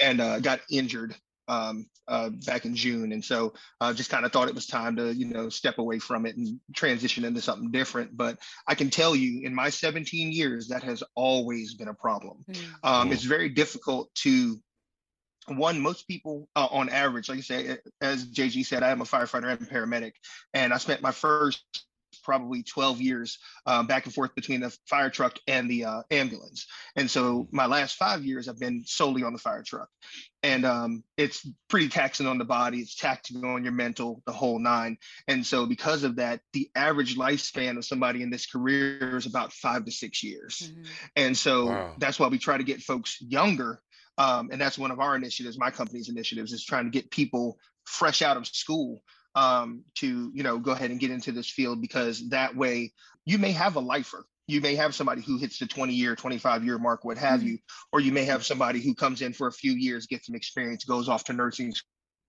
and 0.02 0.20
uh, 0.20 0.40
got 0.40 0.62
injured 0.72 1.16
um, 1.48 1.86
uh, 2.08 2.30
back 2.48 2.66
in 2.66 2.76
June, 2.76 3.12
and 3.12 3.24
so 3.24 3.54
uh, 3.82 3.94
just 3.94 4.10
kind 4.10 4.26
of 4.26 4.32
thought 4.32 4.48
it 4.48 4.56
was 4.56 4.66
time 4.66 4.96
to, 4.96 5.14
you 5.14 5.28
know, 5.28 5.50
step 5.50 5.78
away 5.78 6.00
from 6.00 6.26
it 6.26 6.36
and 6.36 6.60
transition 6.76 7.24
into 7.24 7.40
something 7.40 7.70
different. 7.70 8.18
But 8.18 8.40
I 8.68 8.74
can 8.74 8.90
tell 8.90 9.16
you, 9.16 9.46
in 9.46 9.54
my 9.54 9.70
17 9.70 10.32
years, 10.32 10.70
that 10.70 10.82
has 10.82 11.04
always 11.16 11.76
been 11.76 11.88
a 11.88 11.94
problem. 11.94 12.46
Um, 12.84 13.12
it's 13.12 13.24
very 13.24 13.50
difficult 13.50 14.10
to 14.16 14.60
one 15.48 15.80
most 15.80 16.08
people 16.08 16.48
uh, 16.56 16.68
on 16.72 16.90
average 16.90 17.30
like 17.30 17.40
i 17.40 17.42
say 17.42 17.78
as 18.02 18.26
jg 18.28 18.66
said 18.66 18.84
i 18.84 18.90
am 18.90 19.02
a 19.02 19.06
firefighter 19.06 19.50
and 19.50 19.70
paramedic 19.70 20.14
and 20.54 20.74
i 20.74 20.78
spent 20.78 21.02
my 21.02 21.12
first 21.12 21.64
probably 22.24 22.64
12 22.64 23.02
years 23.02 23.40
uh, 23.66 23.84
back 23.84 24.06
and 24.06 24.14
forth 24.14 24.34
between 24.36 24.62
the 24.62 24.76
fire 24.88 25.10
truck 25.10 25.38
and 25.48 25.70
the 25.70 25.86
uh, 25.86 26.02
ambulance. 26.12 26.68
And 26.96 27.10
so 27.10 27.48
my 27.52 27.66
last 27.66 27.96
five 27.96 28.24
years 28.24 28.48
i've 28.48 28.60
been 28.60 28.84
solely 28.86 29.24
on 29.24 29.34
the 29.34 29.40
fire 29.40 29.64
truck. 29.64 29.90
And 30.42 30.66
um, 30.66 31.04
it's 31.18 31.48
pretty 31.70 31.88
taxing 31.88 32.28
on 32.28 32.38
the 32.38 32.46
body 32.46 32.80
it's 32.80 32.96
taxing 32.96 33.44
on 33.44 33.64
your 33.64 33.74
mental 33.74 34.22
the 34.26 34.32
whole 34.32 34.60
nine. 34.60 34.98
And 35.28 35.46
so 35.46 35.66
because 35.66 36.04
of 36.04 36.18
that 36.18 36.42
the 36.54 36.70
average 36.76 37.18
lifespan 37.18 37.78
of 37.78 37.86
somebody 37.86 38.22
in 38.22 38.30
this 38.30 38.46
career 38.46 39.18
is 39.18 39.26
about 39.26 39.54
five 39.54 39.86
to 39.86 39.92
six 39.92 40.24
years. 40.24 40.72
And 41.16 41.38
so 41.38 41.66
Wow. 41.66 41.96
that's 41.98 42.20
why 42.20 42.28
we 42.28 42.38
try 42.38 42.58
to 42.58 42.64
get 42.64 42.82
folks 42.82 43.22
younger 43.22 43.82
um, 44.18 44.50
and 44.52 44.62
that's 44.62 44.78
one 44.78 44.92
of 44.92 45.00
our 45.00 45.16
initiatives 45.16 45.58
my 45.58 45.72
company's 45.72 46.10
initiatives 46.10 46.54
is 46.54 46.64
trying 46.64 46.86
to 46.86 46.92
get 46.92 47.12
people 47.12 47.58
fresh 47.86 48.22
out 48.22 48.38
of 48.38 48.48
school 48.48 49.02
um, 49.36 49.84
to 49.96 50.32
you 50.34 50.44
know 50.44 50.60
go 50.60 50.72
ahead 50.72 50.92
and 50.92 51.00
get 51.00 51.12
into 51.12 51.32
this 51.32 51.50
field 51.50 51.82
because 51.82 52.30
that 52.30 52.56
way 52.56 52.92
you 53.26 53.38
may 53.38 53.52
have 53.52 53.76
a 53.76 53.80
lifer. 53.80 54.26
You 54.46 54.60
may 54.60 54.76
have 54.76 54.94
somebody 54.94 55.22
who 55.22 55.38
hits 55.38 55.58
the 55.58 55.66
20 55.66 55.94
year 55.94 56.16
25 56.18 56.66
year 56.66 56.78
mark 56.78 57.06
what 57.06 57.18
have 57.18 57.44
you 57.44 57.60
or 57.94 58.02
you 58.02 58.12
may 58.12 58.26
have 58.26 58.46
somebody 58.46 58.82
who 58.82 58.94
comes 58.94 59.22
in 59.22 59.32
for 59.32 59.48
a 59.48 59.54
few 59.54 59.72
years 59.72 60.06
gets 60.06 60.28
some 60.28 60.36
experience 60.36 60.84
goes 60.84 61.08
off 61.08 61.24
to 61.26 61.34
nursing 61.34 61.72
school. 61.72 61.88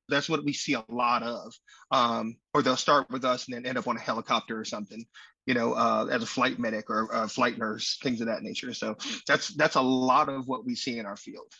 that's 0.09 0.28
what 0.28 0.45
we 0.45 0.53
see 0.53 0.74
a 0.74 0.85
lot 0.89 1.24
of 1.24 1.53
um, 1.91 2.37
or 2.55 2.62
they'll 2.62 2.76
start 2.76 3.11
with 3.11 3.24
us 3.24 3.47
and 3.47 3.57
then 3.57 3.66
end 3.66 3.78
up 3.78 3.89
on 3.89 3.97
a 3.97 4.01
helicopter 4.01 4.59
or 4.59 4.64
something 4.64 5.05
you 5.47 5.55
know 5.55 5.74
uh, 5.74 6.07
as 6.11 6.22
a 6.22 6.26
flight 6.26 6.59
medic 6.59 6.89
or 6.89 7.09
a 7.12 7.28
flight 7.28 7.59
nurse 7.59 7.99
things 8.03 8.20
of 8.20 8.28
that 8.28 8.43
nature. 8.43 8.72
So 8.74 8.97
that's 9.26 9.49
that's 9.49 9.76
a 9.76 9.82
lot 9.82 10.28
of 10.28 10.47
what 10.47 10.64
we 10.64 10.74
see 10.74 10.99
in 10.99 11.07
our 11.07 11.16
field 11.16 11.53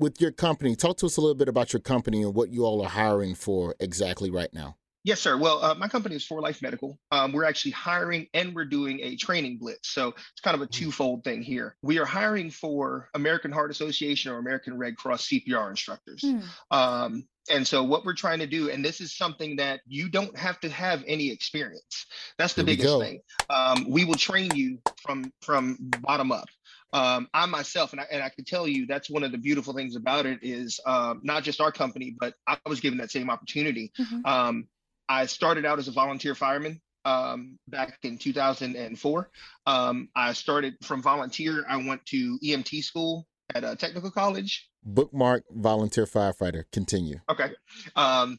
With 0.00 0.20
your 0.20 0.30
company, 0.30 0.76
talk 0.76 0.96
to 0.98 1.06
us 1.06 1.16
a 1.16 1.20
little 1.20 1.34
bit 1.34 1.48
about 1.48 1.72
your 1.72 1.80
company 1.80 2.22
and 2.22 2.32
what 2.32 2.50
you 2.50 2.64
all 2.64 2.80
are 2.82 2.88
hiring 2.88 3.34
for 3.34 3.74
exactly 3.80 4.30
right 4.30 4.52
now. 4.54 4.76
Yes, 5.02 5.20
sir. 5.20 5.36
Well, 5.36 5.64
uh, 5.64 5.74
my 5.74 5.88
company 5.88 6.14
is 6.16 6.24
For 6.24 6.40
Life 6.40 6.60
Medical. 6.60 6.98
Um, 7.10 7.32
we're 7.32 7.44
actually 7.44 7.70
hiring 7.72 8.26
and 8.34 8.54
we're 8.54 8.66
doing 8.66 9.00
a 9.00 9.16
training 9.16 9.58
blitz. 9.58 9.88
So 9.88 10.08
it's 10.08 10.40
kind 10.42 10.54
of 10.54 10.60
a 10.60 10.66
twofold 10.66 11.24
thing 11.24 11.42
here. 11.42 11.76
We 11.82 11.98
are 11.98 12.04
hiring 12.04 12.50
for 12.50 13.08
American 13.14 13.50
Heart 13.50 13.70
Association 13.70 14.30
or 14.30 14.38
American 14.38 14.76
Red 14.76 14.96
Cross 14.96 15.28
CPR 15.28 15.70
instructors. 15.70 16.22
Um, 16.70 17.24
and 17.50 17.66
so 17.66 17.82
what 17.82 18.04
we're 18.04 18.14
trying 18.14 18.40
to 18.40 18.46
do, 18.46 18.70
and 18.70 18.84
this 18.84 19.00
is 19.00 19.16
something 19.16 19.56
that 19.56 19.80
you 19.86 20.08
don't 20.08 20.36
have 20.36 20.60
to 20.60 20.68
have 20.68 21.02
any 21.06 21.30
experience. 21.30 22.06
That's 22.36 22.54
the 22.54 22.62
Here 22.62 22.76
biggest 22.76 23.00
thing. 23.00 23.20
Um, 23.48 23.86
we 23.88 24.04
will 24.04 24.14
train 24.14 24.54
you 24.54 24.78
from 25.02 25.32
from 25.40 25.78
bottom 26.02 26.30
up. 26.30 26.48
Um, 26.92 27.28
I 27.34 27.46
myself, 27.46 27.92
and 27.92 28.00
I, 28.00 28.06
and 28.10 28.22
I 28.22 28.30
can 28.30 28.44
tell 28.44 28.66
you, 28.66 28.86
that's 28.86 29.10
one 29.10 29.22
of 29.22 29.32
the 29.32 29.38
beautiful 29.38 29.74
things 29.74 29.96
about 29.96 30.26
it 30.26 30.40
is 30.42 30.80
um, 30.86 31.20
not 31.22 31.42
just 31.42 31.60
our 31.60 31.72
company, 31.72 32.16
but 32.18 32.34
I 32.46 32.56
was 32.66 32.80
given 32.80 32.98
that 32.98 33.10
same 33.10 33.30
opportunity. 33.30 33.92
Um, 34.24 34.68
I 35.08 35.26
started 35.26 35.64
out 35.64 35.78
as 35.78 35.88
a 35.88 35.92
volunteer 35.92 36.34
fireman 36.34 36.80
um, 37.04 37.58
back 37.68 37.98
in 38.02 38.18
2004. 38.18 39.30
Um, 39.66 40.08
I 40.14 40.32
started 40.32 40.74
from 40.82 41.02
volunteer. 41.02 41.64
I 41.68 41.76
went 41.76 42.04
to 42.06 42.38
EMT 42.44 42.82
school 42.84 43.26
at 43.54 43.64
a 43.64 43.76
technical 43.76 44.10
college. 44.10 44.68
Bookmark 44.84 45.44
volunteer 45.50 46.06
firefighter. 46.06 46.64
Continue. 46.72 47.20
Okay. 47.30 47.50
Um, 47.96 48.38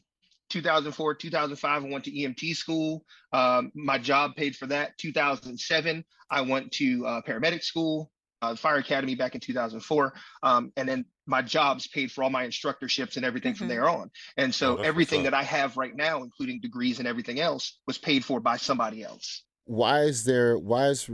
2004, 0.50 1.14
2005, 1.14 1.84
I 1.84 1.88
went 1.88 2.04
to 2.04 2.10
EMT 2.10 2.56
school. 2.56 3.04
Um, 3.32 3.70
my 3.74 3.98
job 3.98 4.34
paid 4.36 4.56
for 4.56 4.66
that. 4.66 4.98
2007, 4.98 6.04
I 6.30 6.40
went 6.42 6.72
to 6.72 7.06
uh, 7.06 7.22
paramedic 7.22 7.62
school, 7.62 8.10
uh, 8.42 8.54
fire 8.56 8.76
academy 8.76 9.14
back 9.14 9.34
in 9.34 9.40
2004. 9.40 10.12
Um, 10.42 10.72
and 10.76 10.88
then 10.88 11.04
my 11.26 11.42
jobs 11.42 11.86
paid 11.86 12.10
for 12.10 12.24
all 12.24 12.30
my 12.30 12.46
instructorships 12.46 13.16
and 13.16 13.24
everything 13.24 13.54
from 13.54 13.66
Mhm. 13.66 13.70
there 13.70 13.88
on. 13.88 14.10
And 14.36 14.54
so 14.54 14.78
Oh, 14.78 14.82
everything 14.82 15.22
that 15.24 15.34
I 15.34 15.42
have 15.42 15.76
right 15.76 15.94
now, 15.94 16.22
including 16.22 16.60
degrees 16.60 16.98
and 16.98 17.06
everything 17.06 17.40
else, 17.40 17.78
was 17.86 17.98
paid 17.98 18.24
for 18.24 18.40
by 18.40 18.56
somebody 18.56 19.02
else. 19.02 19.44
Why 19.64 20.00
is 20.02 20.24
there? 20.24 20.58
Why 20.58 20.86
is? 20.88 21.08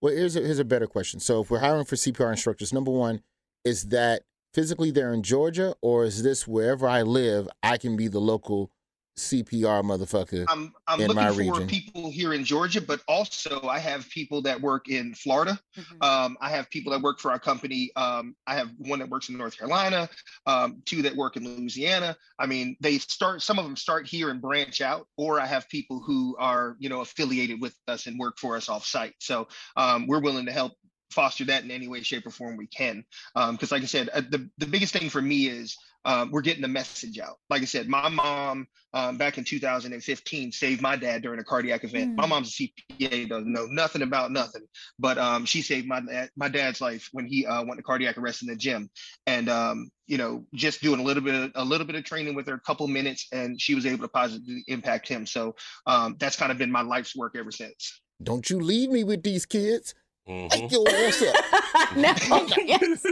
Well, 0.00 0.14
here's 0.14 0.36
a, 0.36 0.40
here's 0.40 0.60
a 0.60 0.64
better 0.64 0.86
question. 0.86 1.20
So 1.20 1.42
if 1.42 1.50
we're 1.50 1.58
hiring 1.58 1.84
for 1.84 1.96
CPR 1.96 2.30
instructors, 2.30 2.72
number 2.72 2.92
one, 2.92 3.22
is 3.64 3.88
that 3.88 4.22
physically 4.54 4.90
they're 4.90 5.12
in 5.12 5.22
Georgia, 5.24 5.74
or 5.82 6.04
is 6.04 6.22
this 6.22 6.46
wherever 6.46 6.88
I 6.88 7.02
live, 7.02 7.48
I 7.62 7.76
can 7.76 7.96
be 7.96 8.06
the 8.08 8.20
local 8.20 8.70
CPR 9.18 9.82
motherfucker 9.82 10.44
I'm 10.48 10.72
I'm 10.86 11.00
in 11.00 11.08
looking 11.08 11.22
my 11.22 11.32
for 11.32 11.38
region? 11.38 11.66
people 11.66 12.10
here 12.10 12.32
in 12.32 12.44
Georgia, 12.44 12.80
but 12.80 13.00
also 13.08 13.66
I 13.66 13.78
have 13.80 14.08
people 14.08 14.42
that 14.42 14.60
work 14.60 14.88
in 14.88 15.14
Florida. 15.14 15.58
Um, 16.00 16.36
I 16.40 16.50
have 16.50 16.70
people 16.70 16.92
that 16.92 17.02
work 17.02 17.18
for 17.18 17.30
our 17.32 17.38
company. 17.38 17.90
Um, 17.96 18.36
I 18.46 18.54
have 18.54 18.70
one 18.78 19.00
that 19.00 19.08
works 19.08 19.28
in 19.28 19.36
North 19.36 19.58
Carolina, 19.58 20.08
um, 20.46 20.82
two 20.84 21.02
that 21.02 21.16
work 21.16 21.36
in 21.36 21.44
Louisiana. 21.44 22.16
I 22.38 22.46
mean, 22.46 22.76
they 22.80 22.98
start. 22.98 23.42
Some 23.42 23.58
of 23.58 23.64
them 23.64 23.76
start 23.76 24.06
here 24.06 24.30
and 24.30 24.40
branch 24.40 24.80
out, 24.80 25.06
or 25.16 25.40
I 25.40 25.46
have 25.46 25.68
people 25.68 26.00
who 26.00 26.36
are 26.38 26.76
you 26.78 26.88
know 26.88 27.00
affiliated 27.00 27.60
with 27.60 27.74
us 27.88 28.06
and 28.06 28.18
work 28.18 28.38
for 28.38 28.56
us 28.56 28.68
off 28.68 28.86
site. 28.86 29.14
So 29.18 29.48
um, 29.76 30.06
we're 30.06 30.20
willing 30.20 30.46
to 30.46 30.52
help 30.52 30.72
foster 31.10 31.44
that 31.46 31.64
in 31.64 31.70
any 31.70 31.88
way, 31.88 32.02
shape, 32.02 32.26
or 32.26 32.30
form 32.30 32.56
we 32.56 32.66
can. 32.66 33.04
Because, 33.34 33.72
like 33.72 33.82
I 33.82 33.86
said, 33.86 34.08
uh, 34.10 34.20
the 34.20 34.48
the 34.58 34.66
biggest 34.66 34.92
thing 34.92 35.10
for 35.10 35.22
me 35.22 35.48
is 35.48 35.76
um, 36.04 36.30
we're 36.30 36.42
getting 36.42 36.62
the 36.62 36.68
message 36.68 37.18
out. 37.18 37.36
Like 37.50 37.62
I 37.62 37.66
said, 37.66 37.88
my 37.88 38.08
mom 38.08 38.66
um, 38.94 39.18
back 39.18 39.36
in 39.38 39.44
2015 39.44 40.52
saved 40.52 40.80
my 40.80 40.96
dad 40.96 41.22
during 41.22 41.40
a 41.40 41.44
cardiac 41.44 41.84
event. 41.84 42.16
My 42.16 42.24
Mm. 42.24 42.28
mom's 42.30 42.48
a 42.48 42.68
CPA, 43.02 43.28
doesn't 43.28 43.52
know 43.52 43.66
nothing 43.66 44.02
about 44.02 44.32
nothing, 44.32 44.62
but 44.98 45.18
um, 45.18 45.44
she 45.44 45.60
saved 45.62 45.86
my 45.86 46.00
my 46.36 46.48
dad's 46.48 46.80
life 46.80 47.08
when 47.12 47.26
he 47.26 47.44
uh, 47.46 47.62
went 47.64 47.78
to 47.78 47.82
cardiac 47.82 48.16
arrest 48.16 48.42
in 48.42 48.48
the 48.48 48.56
gym. 48.56 48.90
And 49.26 49.48
um, 49.48 49.90
you 50.06 50.16
know, 50.16 50.46
just 50.54 50.80
doing 50.80 51.00
a 51.00 51.02
little 51.02 51.22
bit 51.22 51.34
of, 51.34 51.52
a 51.54 51.64
little 51.64 51.86
bit 51.86 51.96
of 51.96 52.04
training 52.04 52.34
with 52.34 52.46
her, 52.48 52.54
a 52.54 52.60
couple 52.60 52.86
minutes, 52.88 53.26
and 53.32 53.60
she 53.60 53.74
was 53.74 53.84
able 53.84 54.02
to 54.02 54.08
positively 54.08 54.64
impact 54.68 55.06
him. 55.08 55.26
So 55.26 55.54
um, 55.86 56.16
that's 56.18 56.36
kind 56.36 56.50
of 56.50 56.58
been 56.58 56.72
my 56.72 56.82
life's 56.82 57.14
work 57.14 57.36
ever 57.36 57.50
since. 57.50 58.00
Don't 58.22 58.48
you 58.48 58.58
leave 58.58 58.90
me 58.90 59.04
with 59.04 59.22
these 59.22 59.44
kids. 59.46 59.94
Mhm. 60.28 60.50
Take 60.50 60.70
your 60.72 60.88
ass 60.88 61.22
up. 61.22 61.96
no, 61.96 62.46
yes. 62.64 63.02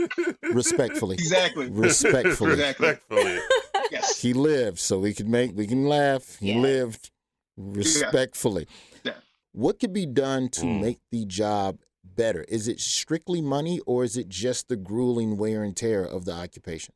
Respectfully. 0.43 1.15
Exactly. 1.15 1.71
Respectfully. 1.71 2.53
Exactly. 2.53 2.89
Respectfully. 2.89 3.39
Yes. 3.91 4.21
He 4.21 4.33
lived, 4.33 4.79
so 4.79 4.99
we 4.99 5.15
can 5.15 5.31
make 5.31 5.57
we 5.57 5.67
can 5.67 5.87
laugh. 5.87 6.37
He 6.41 6.49
Yes. 6.53 6.63
lived 6.63 7.11
respectfully. 7.57 8.67
Yeah. 9.05 9.15
What 9.53 9.79
could 9.81 9.93
be 9.93 10.07
done 10.07 10.49
to 10.51 10.63
Mm. 10.63 10.81
make 10.83 10.99
the 11.11 11.25
job 11.25 11.79
better? 12.05 12.45
Is 12.49 12.69
it 12.69 12.81
strictly 12.81 13.41
money 13.41 13.81
or 13.87 14.05
is 14.05 14.17
it 14.17 14.29
just 14.29 14.69
the 14.69 14.77
grueling 14.77 15.37
wear 15.39 15.63
and 15.63 15.77
tear 15.77 16.05
of 16.05 16.25
the 16.25 16.33
occupation? 16.33 16.95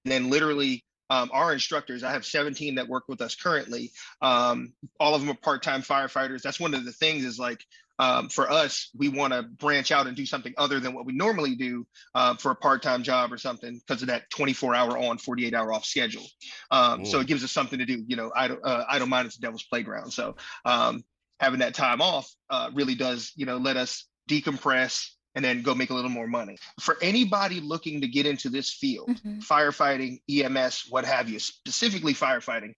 And 0.06 0.12
then 0.12 0.30
literally 0.30 0.86
um, 1.10 1.30
our 1.34 1.54
instructors, 1.54 2.04
I 2.04 2.12
have 2.12 2.26
17 2.26 2.76
that 2.76 2.88
work 2.88 3.04
with 3.08 3.22
us 3.22 3.36
currently. 3.36 3.92
Um, 4.22 4.74
all 5.00 5.16
of 5.16 5.22
them 5.22 5.30
are 5.30 5.36
part-time 5.36 5.82
firefighters. 5.82 6.42
That's 6.42 6.60
one 6.60 6.74
of 6.74 6.86
the 6.86 6.92
things 6.92 7.24
is 7.26 7.40
like 7.40 7.64
um, 7.98 8.30
for 8.30 8.50
us, 8.52 8.90
we 8.96 9.08
want 9.08 9.34
to 9.34 9.44
branch 9.44 9.92
out 9.92 10.08
and 10.08 10.18
do 10.18 10.26
something 10.26 10.54
other 10.58 10.80
than 10.80 10.94
what 10.94 11.06
we 11.06 11.14
normally 11.14 11.56
do 11.56 11.88
uh, 12.14 12.36
for 12.36 12.52
a 12.52 12.56
part-time 12.56 13.04
job 13.04 13.32
or 13.32 13.38
something 13.38 13.80
because 13.88 14.02
of 14.02 14.10
that 14.10 14.30
24 14.32 14.76
hour 14.76 14.98
on, 14.98 15.18
48 15.18 15.54
hour 15.54 15.72
off 15.72 15.86
schedule. 15.86 16.26
Um, 16.72 17.06
So 17.06 17.20
it 17.20 17.28
gives 17.28 17.44
us 17.44 17.52
something 17.52 17.80
to 17.80 17.86
do. 17.86 18.04
You 18.06 18.18
know, 18.18 18.32
I 18.36 18.50
don't, 18.50 18.60
uh, 18.64 18.84
I 18.90 19.00
don't 19.00 19.10
mind 19.10 19.28
it's 19.28 19.38
the 19.38 19.42
devil's 19.42 19.64
playground. 19.64 20.12
So 20.12 20.36
um, 20.66 21.04
having 21.40 21.60
that 21.60 21.74
time 21.74 22.02
off 22.02 22.30
uh, 22.50 22.70
really 22.74 22.96
does, 22.96 23.32
you 23.36 23.46
know, 23.46 23.58
let 23.58 23.78
us 23.78 24.08
decompress 24.30 25.10
and 25.36 25.44
then 25.44 25.62
go 25.62 25.76
make 25.76 25.90
a 25.90 25.94
little 25.94 26.10
more 26.10 26.28
money. 26.28 26.58
For 26.80 26.98
anybody 27.02 27.60
looking 27.60 28.02
to 28.02 28.08
get 28.08 28.26
into 28.26 28.50
this 28.50 28.72
field, 28.72 29.10
Mhm. 29.10 29.46
firefighting, 29.46 30.22
EMS, 30.30 30.86
what 30.90 31.06
have 31.06 31.30
you, 31.30 31.40
specifically 31.40 32.14
firefighting, 32.14 32.74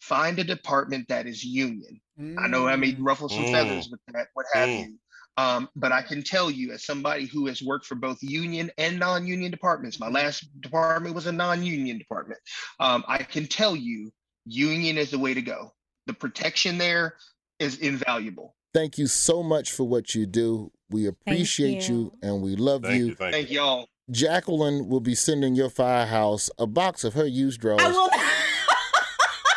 find 0.00 0.38
a 0.38 0.44
department 0.44 1.08
that 1.08 1.26
is 1.26 1.44
union. 1.44 2.00
I 2.18 2.48
know 2.48 2.66
I 2.66 2.76
may 2.76 2.92
Mm. 2.92 2.98
ruffle 3.00 3.28
some 3.28 3.44
Mm. 3.44 3.52
feathers 3.52 3.88
with 3.90 4.00
that, 4.08 4.28
what 4.34 4.46
have 4.52 4.68
Mm. 4.68 4.78
you. 4.88 4.98
Um, 5.38 5.68
but 5.76 5.92
I 5.92 6.02
can 6.02 6.22
tell 6.22 6.50
you, 6.50 6.72
as 6.72 6.84
somebody 6.84 7.24
who 7.24 7.46
has 7.46 7.62
worked 7.62 7.86
for 7.86 7.94
both 7.94 8.18
union 8.22 8.70
and 8.76 8.98
non-union 8.98 9.50
departments, 9.50 9.98
my 9.98 10.08
last 10.08 10.44
department 10.60 11.14
was 11.14 11.26
a 11.26 11.32
non-union 11.32 11.96
department. 11.98 12.38
Um, 12.80 13.02
I 13.08 13.18
can 13.22 13.46
tell 13.46 13.74
you, 13.74 14.12
union 14.44 14.98
is 14.98 15.10
the 15.10 15.18
way 15.18 15.32
to 15.34 15.40
go. 15.40 15.72
The 16.06 16.12
protection 16.12 16.76
there 16.78 17.16
is 17.58 17.78
invaluable. 17.78 18.56
Thank 18.74 18.98
you 18.98 19.06
so 19.06 19.42
much 19.42 19.70
for 19.70 19.84
what 19.84 20.14
you 20.14 20.26
do. 20.26 20.72
We 20.92 21.06
appreciate 21.06 21.88
you. 21.88 21.94
you. 21.94 22.12
and 22.22 22.42
we 22.42 22.56
love 22.56 22.82
Thank 22.82 22.98
you. 22.98 23.06
you, 23.06 23.14
thank, 23.14 23.34
Thank 23.34 23.50
you. 23.50 23.60
y'all. 23.60 23.88
Jacqueline 24.10 24.88
will 24.88 25.00
be 25.00 25.14
sending 25.14 25.54
your 25.54 25.70
firehouse 25.70 26.50
a 26.58 26.66
box 26.66 27.02
of 27.04 27.14
her 27.14 27.26
used 27.26 27.60
drawers. 27.60 27.82
I 27.82 27.88
will. 27.88 28.10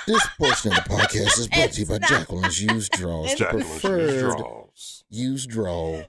This 0.08 0.28
portion 0.38 0.72
of 0.72 0.84
the 0.84 0.90
podcast 0.92 1.40
is 1.40 1.48
brought 1.48 1.72
to 1.72 1.80
you 1.82 1.88
by 1.88 1.98
not. 1.98 2.10
Jacqueline's 2.10 2.62
used 2.62 2.92
drawers, 2.92 3.32
the 3.32 3.38
Jacqueline's 3.38 3.70
used 3.72 3.82
preferred 3.82 4.38
draws. 4.38 5.04
used 5.10 5.50
draw 5.50 5.96
of 6.00 6.06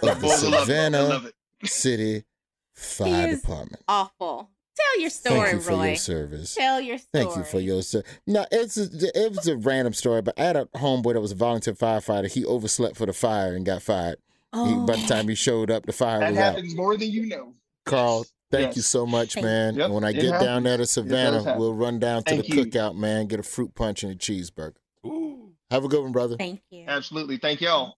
the 0.00 0.14
Boys, 0.20 0.44
I 0.44 0.48
love 0.48 0.54
it. 0.54 0.56
I 0.56 0.60
Savannah. 0.64 1.30
City 1.64 2.22
Fire 2.72 3.28
is 3.30 3.40
Department. 3.40 3.82
Awful. 3.88 4.48
Tell 4.76 5.00
your 5.00 5.10
story, 5.10 5.40
Thank 5.40 5.52
you 5.54 5.60
for 5.60 5.70
Roy. 5.72 5.86
your 5.88 5.96
service. 5.96 6.54
Tell 6.54 6.80
your 6.80 6.98
story. 6.98 7.24
Thank 7.24 7.36
you 7.36 7.42
for 7.42 7.58
your 7.58 7.82
service. 7.82 8.08
No, 8.28 8.46
it's 8.52 8.76
a, 8.76 8.88
it 9.20 9.32
was 9.34 9.48
a 9.48 9.56
random 9.56 9.92
story, 9.92 10.22
but 10.22 10.38
I 10.38 10.44
had 10.44 10.56
a 10.56 10.66
homeboy 10.76 11.14
that 11.14 11.20
was 11.20 11.32
a 11.32 11.36
volunteer 11.36 11.74
firefighter. 11.74 12.30
He 12.30 12.44
overslept 12.46 12.96
for 12.96 13.06
the 13.06 13.12
fire 13.12 13.56
and 13.56 13.66
got 13.66 13.82
fired. 13.82 14.18
He, 14.52 14.58
Oh. 14.58 14.86
by 14.86 14.96
the 14.96 15.06
time 15.06 15.28
he 15.28 15.34
showed 15.34 15.70
up, 15.70 15.86
the 15.86 15.92
fire 15.92 16.20
That 16.20 16.30
was 16.30 16.38
out. 16.38 16.54
happens 16.56 16.74
more 16.74 16.96
than 16.96 17.10
you 17.10 17.26
know. 17.26 17.54
Carl, 17.86 18.26
thank 18.50 18.66
Yes. 18.68 18.76
you 18.76 18.82
so 18.82 19.06
much, 19.06 19.34
Thank 19.34 19.44
man. 19.46 19.74
Yep, 19.76 19.84
and 19.86 19.94
when 19.94 20.04
I 20.04 20.10
it 20.10 20.14
get 20.14 20.22
down 20.32 20.40
happens. 20.40 20.64
there 20.64 20.76
to 20.78 20.86
Savannah, 20.86 21.56
we'll 21.58 21.74
run 21.74 21.98
down 21.98 22.22
to 22.24 22.30
Thank 22.34 22.46
the 22.46 22.56
you. 22.56 22.64
cookout, 22.66 22.96
man. 22.96 23.26
Get 23.26 23.40
a 23.40 23.42
fruit 23.42 23.74
punch 23.74 24.02
and 24.02 24.12
a 24.12 24.14
cheeseburger. 24.16 24.74
Ooh. 25.06 25.52
Have 25.70 25.84
a 25.84 25.88
good 25.88 26.02
one, 26.02 26.12
brother. 26.12 26.36
Thank 26.36 26.60
you. 26.70 26.84
Absolutely. 26.86 27.38
Thank 27.38 27.60
y'all. 27.62 27.94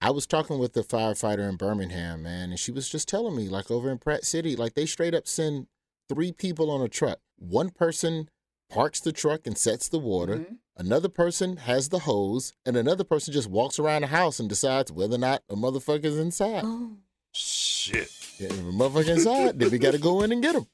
I 0.00 0.10
was 0.10 0.26
talking 0.26 0.58
with 0.60 0.76
a 0.76 0.82
firefighter 0.84 1.48
in 1.48 1.56
Birmingham, 1.56 2.22
man, 2.22 2.50
and 2.50 2.58
she 2.58 2.70
was 2.70 2.88
just 2.88 3.08
telling 3.08 3.34
me, 3.34 3.48
like 3.48 3.70
over 3.70 3.90
in 3.90 3.98
Pratt 3.98 4.24
City, 4.24 4.54
like 4.54 4.74
they 4.74 4.86
straight 4.86 5.14
up 5.14 5.26
send 5.26 5.66
three 6.08 6.30
people 6.30 6.70
on 6.70 6.80
a 6.80 6.88
truck. 6.88 7.18
One 7.36 7.70
person 7.70 8.30
parks 8.68 9.00
the 9.00 9.12
truck 9.12 9.46
and 9.46 9.56
sets 9.56 9.88
the 9.88 9.98
water. 9.98 10.36
Mm-hmm. 10.36 10.54
Another 10.76 11.08
person 11.08 11.56
has 11.58 11.88
the 11.88 12.00
hose, 12.00 12.52
and 12.64 12.76
another 12.76 13.02
person 13.04 13.32
just 13.32 13.50
walks 13.50 13.78
around 13.78 14.02
the 14.02 14.06
house 14.08 14.38
and 14.38 14.48
decides 14.48 14.92
whether 14.92 15.16
or 15.16 15.18
not 15.18 15.42
a 15.48 15.56
motherfucker's 15.56 16.16
inside. 16.18 16.62
Oh. 16.64 16.92
Shit. 17.32 18.10
Yeah, 18.38 18.48
if 18.48 18.58
a 18.58 18.62
motherfucker 18.62 19.08
inside, 19.08 19.58
then 19.58 19.70
we 19.70 19.78
got 19.78 19.92
to 19.92 19.98
go 19.98 20.22
in 20.22 20.32
and 20.32 20.42
get 20.42 20.54
him. 20.54 20.66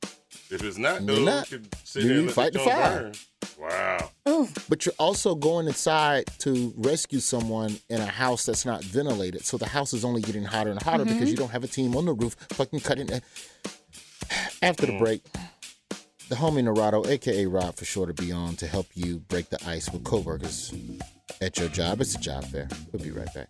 If 0.50 0.62
it's 0.62 0.76
not, 0.78 0.98
And 0.98 1.08
though, 1.08 1.12
they're 1.14 1.20
you 1.20 1.26
not. 1.26 1.46
sit 1.46 1.62
Then 1.94 2.06
you 2.06 2.18
and 2.18 2.26
let 2.26 2.34
fight 2.34 2.52
the 2.52 2.58
the 2.58 2.64
fire. 2.64 3.00
burn. 3.02 3.12
Wow. 4.26 4.48
But 4.68 4.84
you're 4.84 4.94
also 4.98 5.34
going 5.34 5.66
inside 5.66 6.26
to 6.38 6.72
rescue 6.76 7.20
someone 7.20 7.78
in 7.88 8.00
a 8.00 8.06
house 8.06 8.44
that's 8.46 8.64
not 8.66 8.84
ventilated. 8.84 9.44
So 9.44 9.56
the 9.56 9.66
house 9.68 9.92
is 9.94 10.04
only 10.04 10.20
getting 10.22 10.44
hotter 10.44 10.70
and 10.70 10.82
hotter 10.82 11.04
because 11.04 11.30
you 11.30 11.36
don't 11.36 11.50
have 11.50 11.64
a 11.64 11.68
team 11.68 11.96
on 11.96 12.04
the 12.04 12.12
roof 12.12 12.36
fucking 12.50 12.80
cutting. 12.80 13.08
After 14.62 14.86
the 14.86 14.98
break, 14.98 15.22
the 16.28 16.36
homie 16.36 16.62
Narado, 16.62 17.06
aka 17.06 17.46
Rod 17.46 17.76
for 17.76 17.84
sure, 17.84 18.06
to 18.06 18.14
be 18.14 18.32
on 18.32 18.56
to 18.56 18.66
help 18.66 18.86
you 18.94 19.18
break 19.18 19.50
the 19.50 19.58
ice 19.66 19.90
with 19.90 20.04
coworkers 20.04 20.72
at 21.40 21.58
your 21.58 21.68
job. 21.68 22.00
It's 22.00 22.14
a 22.14 22.18
job 22.18 22.44
fair. 22.44 22.68
We'll 22.92 23.02
be 23.02 23.10
right 23.10 23.32
back. 23.34 23.48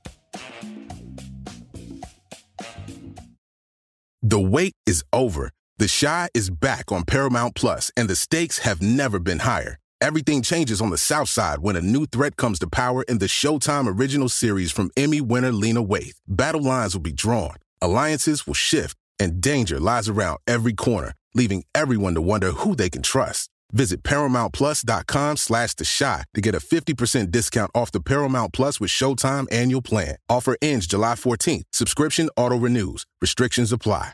The 4.23 4.41
wait 4.41 4.75
is 4.87 5.05
over. 5.13 5.51
The 5.77 5.89
Chi 6.01 6.29
is 6.35 6.51
back 6.51 6.91
on 6.93 7.05
Paramount 7.05 7.55
Plus, 7.55 7.91
and 7.97 8.09
the 8.09 8.17
stakes 8.17 8.59
have 8.59 8.81
never 8.81 9.19
been 9.19 9.41
higher. 9.41 9.79
Everything 10.01 10.43
changes 10.43 10.81
on 10.81 10.91
the 10.91 10.99
South 10.99 11.29
Side 11.29 11.59
when 11.59 11.77
a 11.77 11.81
new 11.81 12.07
threat 12.07 12.37
comes 12.37 12.59
to 12.61 12.67
power 12.67 13.03
in 13.05 13.19
the 13.19 13.27
Showtime 13.27 13.87
original 13.87 14.29
series 14.29 14.71
from 14.71 14.91
Emmy 14.97 15.21
winner 15.21 15.53
Lena 15.53 15.83
Waithe. 15.83 16.15
Battle 16.27 16.63
lines 16.63 16.95
will 16.95 17.03
be 17.03 17.13
drawn, 17.13 17.57
alliances 17.81 18.47
will 18.47 18.55
shift, 18.55 18.97
and 19.19 19.41
danger 19.41 19.81
lies 19.81 20.09
around 20.09 20.39
every 20.47 20.73
corner, 20.73 21.13
leaving 21.35 21.65
everyone 21.75 22.15
to 22.15 22.21
wonder 22.21 22.53
who 22.53 22.77
they 22.77 22.91
can 22.91 23.03
trust. 23.03 23.51
Visit 23.73 24.03
ParamountPlus.com 24.05 25.37
slash 25.37 25.75
The 25.75 25.85
Chi 25.85 26.25
to 26.35 26.41
get 26.41 26.55
a 26.55 26.59
50% 26.59 27.31
discount 27.31 27.71
off 27.75 27.91
the 27.91 28.01
Paramount 28.01 28.53
Plus 28.53 28.79
with 28.81 28.91
Showtime 28.91 29.47
annual 29.53 29.83
plan. 29.83 30.17
Offer 30.29 30.57
ends 30.63 30.87
July 30.87 31.15
14th. 31.15 31.65
Subscription 31.73 32.31
auto-renews. 32.37 33.05
Restrictions 33.21 33.73
apply. 33.73 34.13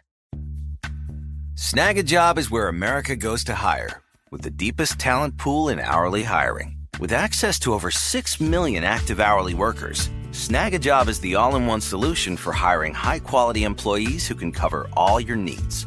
Snagajob 1.55 2.39
is 2.39 2.51
where 2.51 2.69
America 2.69 3.15
goes 3.15 3.45
to 3.45 3.55
hire, 3.55 4.01
with 4.31 4.41
the 4.41 4.51
deepest 4.51 4.99
talent 4.99 5.37
pool 5.37 5.69
in 5.69 5.79
hourly 5.79 6.23
hiring. 6.23 6.79
With 6.99 7.13
access 7.13 7.59
to 7.61 7.75
over 7.75 7.91
6 7.91 8.41
million 8.41 8.83
active 8.83 9.21
hourly 9.21 9.53
workers, 9.53 10.09
Snagajob 10.31 11.09
is 11.09 11.21
the 11.21 11.35
all 11.35 11.57
in 11.57 11.67
one 11.67 11.83
solution 11.83 12.39
for 12.39 12.53
hiring 12.53 12.95
high 12.95 13.19
quality 13.19 13.65
employees 13.65 14.27
who 14.27 14.35
can 14.35 14.53
cover 14.53 14.89
all 14.97 15.21
your 15.21 15.37
needs. 15.37 15.87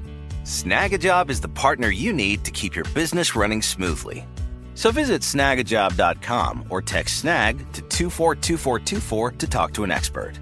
Snagajob 0.51 1.29
is 1.29 1.39
the 1.39 1.47
partner 1.47 1.87
you 1.87 2.11
need 2.11 2.43
to 2.43 2.51
keep 2.51 2.75
your 2.75 2.83
business 2.93 3.37
running 3.37 3.61
smoothly. 3.61 4.27
So 4.73 4.91
visit 4.91 5.21
snagajob.com 5.21 6.65
or 6.69 6.81
text 6.81 7.21
snag 7.21 7.59
to 7.71 7.81
242424 7.83 9.31
to 9.31 9.47
talk 9.47 9.73
to 9.73 9.85
an 9.85 9.91
expert. 9.91 10.33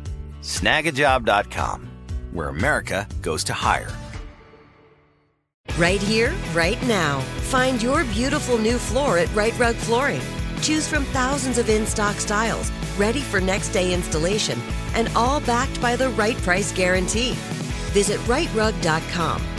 Snagajob.com, 0.42 1.88
where 2.32 2.48
America 2.48 3.08
goes 3.22 3.44
to 3.44 3.54
hire. 3.54 3.92
Right 5.78 6.02
here, 6.02 6.34
right 6.54 6.82
now. 6.88 7.20
Find 7.52 7.82
your 7.82 8.04
beautiful 8.06 8.58
new 8.58 8.80
floor 8.80 9.20
at 9.20 9.32
Rite 9.36 9.60
Rug 9.60 9.76
Flooring. 9.76 10.22
Choose 10.64 10.88
from 10.88 11.04
thousands 11.06 11.60
of 11.60 11.70
in 11.70 11.86
stock 11.86 12.16
styles, 12.16 12.72
ready 12.98 13.22
for 13.22 13.40
next 13.40 13.70
day 13.70 13.94
installation, 13.94 14.60
and 14.96 15.08
all 15.16 15.40
backed 15.42 15.80
by 15.80 15.96
the 15.96 16.10
right 16.10 16.38
price 16.38 16.72
guarantee. 16.72 17.34
Visit 17.94 18.20
riterug.com. 18.22 19.59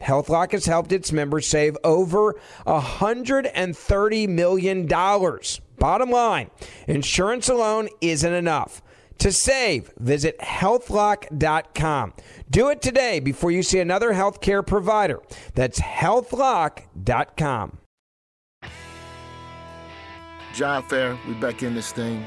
HealthLock 0.00 0.52
has 0.52 0.66
helped 0.66 0.92
its 0.92 1.12
members 1.12 1.46
save 1.46 1.76
over 1.84 2.34
$130 2.66 4.28
million. 4.28 4.86
Bottom 5.78 6.10
line, 6.10 6.50
insurance 6.86 7.48
alone 7.48 7.88
isn't 8.00 8.32
enough. 8.32 8.82
To 9.18 9.32
save, 9.32 9.90
visit 9.98 10.38
healthlock.com. 10.38 12.12
Do 12.50 12.68
it 12.68 12.80
today 12.80 13.18
before 13.18 13.50
you 13.50 13.64
see 13.64 13.80
another 13.80 14.12
healthcare 14.12 14.64
provider. 14.64 15.20
That's 15.54 15.80
healthlock.com. 15.80 17.78
Job 20.54 20.88
fair, 20.88 21.18
we 21.26 21.34
back 21.34 21.62
in 21.62 21.74
this 21.74 21.92
thing. 21.92 22.24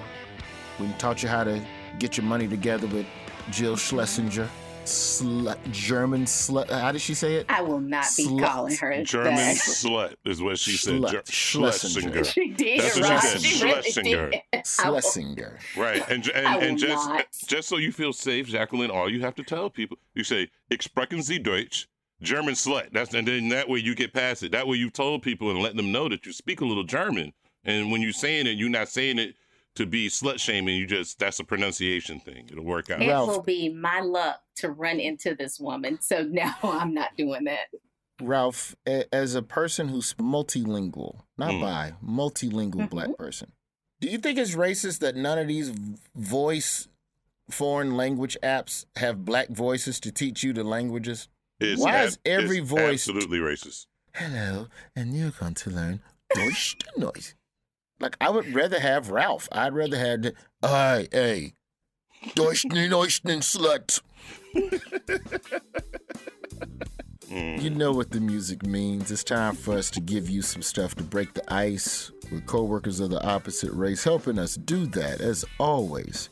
We 0.80 0.88
taught 0.98 1.24
you 1.24 1.30
how 1.30 1.44
to 1.44 1.62
get 2.00 2.18
your 2.18 2.26
money 2.26 2.48
together 2.48 2.88
with 2.88 3.06
Jill 3.52 3.76
Schlesinger. 3.76 4.50
Slut, 4.86 5.58
German 5.72 6.26
slut. 6.26 6.70
Uh, 6.72 6.80
how 6.80 6.92
did 6.92 7.02
she 7.02 7.14
say 7.14 7.36
it? 7.36 7.46
I 7.50 7.62
will 7.62 7.80
not 7.80 8.06
be 8.18 8.26
Slut. 8.26 8.44
calling 8.46 8.76
her 8.78 9.04
German 9.04 9.36
that. 9.36 9.56
slut 9.58 10.16
is 10.26 10.42
what 10.42 10.58
she 10.58 10.72
said. 10.76 10.96
Slut. 11.02 11.12
Ger- 11.12 11.24
Schlesinger. 11.32 12.02
Schlesinger. 12.02 12.24
She 12.24 12.50
did, 12.50 12.80
That's 12.82 13.00
what 13.00 13.22
she 13.22 13.28
said. 13.28 13.42
She 13.42 13.64
really 13.66 13.82
Schlesinger. 13.92 14.30
did. 14.52 14.66
Schlesinger. 14.66 15.60
Right, 15.78 16.04
and 16.10 16.28
and, 16.36 16.64
and 16.64 16.78
just 16.80 17.08
not. 17.08 17.26
just 17.46 17.70
so 17.70 17.78
you 17.78 17.92
feel 17.92 18.12
safe, 18.12 18.48
Jacqueline, 18.48 18.90
all 18.90 19.10
you 19.10 19.22
have 19.22 19.36
to 19.36 19.44
tell 19.44 19.70
people, 19.70 19.98
you 20.16 20.24
say 20.24 20.50
"Ich 20.72 20.82
sprechen 20.90 21.22
Sie 21.22 21.38
Deutsch." 21.40 21.88
German 22.24 22.54
slut. 22.54 22.92
That's 22.92 23.14
and 23.16 23.28
then 23.28 23.50
that 23.50 23.68
way 23.70 23.80
you 23.80 23.96
get 23.96 24.14
past 24.14 24.44
it. 24.44 24.52
That 24.52 24.68
way 24.68 24.78
you've 24.78 24.94
told 24.94 25.24
people 25.24 25.50
and 25.52 25.60
let 25.62 25.76
them 25.76 25.92
know 25.92 26.08
that 26.10 26.26
you 26.26 26.32
speak 26.34 26.62
a 26.62 26.66
little 26.66 26.84
German. 26.84 27.34
And 27.66 27.92
when 27.92 28.02
you're 28.02 28.12
saying 28.14 28.46
it, 28.48 28.58
you're 28.58 28.70
not 28.70 28.90
saying 28.90 29.18
it 29.20 29.36
to 29.76 29.86
be 29.86 30.08
slut 30.10 30.40
shaming. 30.40 30.76
You 30.78 30.86
just 30.88 31.20
that's 31.20 31.40
a 31.40 31.44
pronunciation 31.44 32.20
thing. 32.20 32.50
It'll 32.52 32.64
work 32.66 32.90
out. 32.90 33.02
It 33.02 33.08
will 33.08 33.42
be 33.42 33.70
my 33.70 34.02
luck 34.02 34.42
to 34.58 34.70
run 34.72 35.00
into 35.00 35.36
this 35.36 35.60
woman. 35.60 36.00
So 36.02 36.24
no, 36.30 36.52
I'm 36.64 36.94
not 36.94 37.16
doing 37.18 37.46
that. 37.46 37.68
Ralph, 38.22 38.76
a- 38.88 39.14
as 39.14 39.34
a 39.34 39.42
person 39.42 39.88
who's 39.90 40.14
multilingual, 40.16 41.22
not 41.38 41.52
Mm. 41.52 41.62
bi, 41.62 41.94
multilingual 42.06 42.90
black 42.90 43.18
person, 43.18 43.52
do 44.00 44.08
you 44.08 44.18
think 44.20 44.38
it's 44.38 44.56
racist 44.56 45.00
that 45.00 45.16
none 45.16 45.40
of 45.40 45.48
these 45.48 45.72
voice 46.16 46.88
foreign 47.50 47.98
language 47.98 48.38
apps 48.44 48.86
have 48.96 49.26
black 49.26 49.50
voices 49.50 50.00
to 50.02 50.12
teach 50.12 50.44
you 50.44 50.54
the 50.54 50.64
languages? 50.64 51.28
It's 51.60 51.82
Why 51.82 51.96
ab- 51.98 52.08
is 52.10 52.20
every 52.26 52.60
it's 52.60 52.70
voice 52.70 53.08
absolutely 53.08 53.40
racist? 53.40 53.86
hello, 54.14 54.68
and 54.96 55.16
you're 55.16 55.32
going 55.32 55.54
to 55.56 55.70
learn 55.70 56.02
Deutsch 56.36 56.76
noise. 56.98 57.34
Like 58.02 58.18
I 58.20 58.30
would 58.32 58.54
rather 58.54 58.80
have 58.80 59.12
Ralph. 59.12 59.48
I'd 59.52 59.74
rather 59.74 59.98
have 59.98 60.34
I 60.64 60.68
a 60.68 61.08
hey, 61.08 61.08
hey, 61.12 61.54
Deutsch 62.34 62.64
Deutsch 62.64 63.22
slut. 63.22 64.02
You 67.32 67.70
mm. 67.70 67.76
know 67.78 67.94
what 67.94 68.12
the 68.12 68.20
music 68.20 68.66
means. 68.66 69.10
It's 69.10 69.24
time 69.24 69.56
for 69.56 69.78
us 69.78 69.90
to 69.92 70.02
give 70.02 70.30
you 70.30 70.42
some 70.42 70.62
stuff 70.62 70.96
to 70.96 71.04
break 71.04 71.34
the 71.34 71.54
ice 71.54 72.12
with 72.30 72.46
coworkers 72.46 73.00
of 73.00 73.10
the 73.10 73.24
opposite 73.26 73.72
race. 73.72 74.04
Helping 74.04 74.38
us 74.38 74.56
do 74.56 74.86
that, 74.88 75.22
as 75.22 75.46
always, 75.58 76.28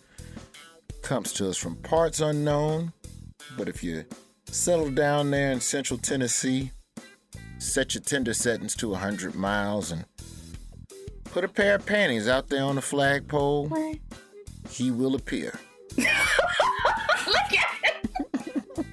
comes 1.02 1.32
to 1.34 1.48
us 1.48 1.56
from 1.56 1.78
parts 1.78 2.20
unknown. 2.20 2.92
But 3.58 3.70
if 3.70 3.82
you 3.82 4.04
settle 4.48 4.92
down 4.92 5.32
there 5.32 5.54
in 5.54 5.62
central 5.62 5.98
Tennessee, 5.98 6.72
set 7.60 7.96
your 7.96 8.04
Tinder 8.04 8.34
settings 8.34 8.76
to 8.76 8.90
100 8.90 9.36
miles 9.36 9.92
and 9.92 10.04
put 11.32 11.44
a 11.44 11.48
pair 11.48 11.76
of 11.76 11.86
panties 11.86 12.28
out 12.28 12.50
there 12.50 12.64
on 12.64 12.76
the 12.76 12.82
flagpole, 12.82 13.72
he 14.70 14.92
will 14.92 15.16
appear. 15.16 15.60
Look 15.98 16.08
at 16.08 17.84
it. 17.84 18.86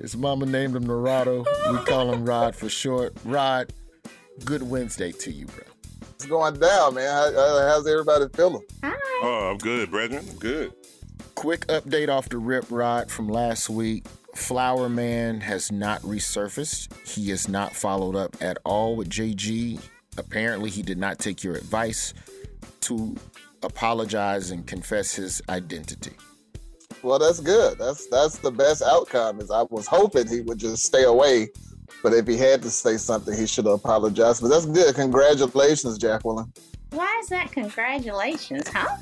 His 0.00 0.16
mama 0.16 0.46
named 0.46 0.74
him 0.74 0.84
Narado. 0.84 1.44
We 1.72 1.78
call 1.84 2.12
him 2.12 2.24
Rod 2.24 2.56
for 2.56 2.68
short. 2.68 3.14
Rod, 3.24 3.72
good 4.44 4.62
Wednesday 4.62 5.12
to 5.12 5.30
you, 5.30 5.46
bro. 5.46 5.64
It's 6.14 6.26
going 6.26 6.58
down, 6.58 6.94
man. 6.94 7.08
How, 7.08 7.32
how- 7.32 7.68
how's 7.68 7.86
everybody 7.86 8.26
feeling? 8.34 8.62
Hi. 8.82 8.92
Oh, 9.24 9.50
I'm 9.52 9.58
good, 9.58 9.90
brethren. 9.90 10.24
I'm 10.28 10.36
good. 10.38 10.72
Quick 11.36 11.66
update 11.68 12.08
off 12.08 12.28
the 12.28 12.38
rip 12.38 12.64
rod 12.70 13.10
from 13.10 13.28
last 13.28 13.70
week. 13.70 14.04
Flower 14.34 14.88
Man 14.88 15.40
has 15.40 15.70
not 15.70 16.00
resurfaced. 16.02 16.88
He 17.06 17.30
has 17.30 17.48
not 17.48 17.74
followed 17.74 18.16
up 18.16 18.36
at 18.40 18.58
all 18.64 18.96
with 18.96 19.08
JG. 19.10 19.80
Apparently, 20.18 20.70
he 20.70 20.82
did 20.82 20.98
not 20.98 21.18
take 21.18 21.42
your 21.42 21.54
advice 21.54 22.14
to 22.82 23.16
apologize 23.62 24.50
and 24.50 24.66
confess 24.66 25.14
his 25.14 25.40
identity. 25.48 26.12
Well, 27.02 27.18
that's 27.18 27.40
good. 27.40 27.78
That's 27.78 28.06
that's 28.08 28.38
the 28.38 28.50
best 28.50 28.82
outcome. 28.82 29.40
Is 29.40 29.50
I 29.50 29.62
was 29.62 29.86
hoping 29.86 30.28
he 30.28 30.40
would 30.40 30.58
just 30.58 30.84
stay 30.84 31.04
away, 31.04 31.48
but 32.02 32.12
if 32.12 32.26
he 32.26 32.36
had 32.36 32.62
to 32.62 32.70
say 32.70 32.96
something, 32.96 33.36
he 33.36 33.46
should 33.46 33.66
have 33.66 33.74
apologized. 33.74 34.42
But 34.42 34.48
that's 34.48 34.66
good. 34.66 34.94
Congratulations, 34.94 35.98
Jacqueline. 35.98 36.52
Why 36.90 37.18
is 37.22 37.28
that 37.28 37.50
congratulations, 37.50 38.68
huh? 38.68 38.96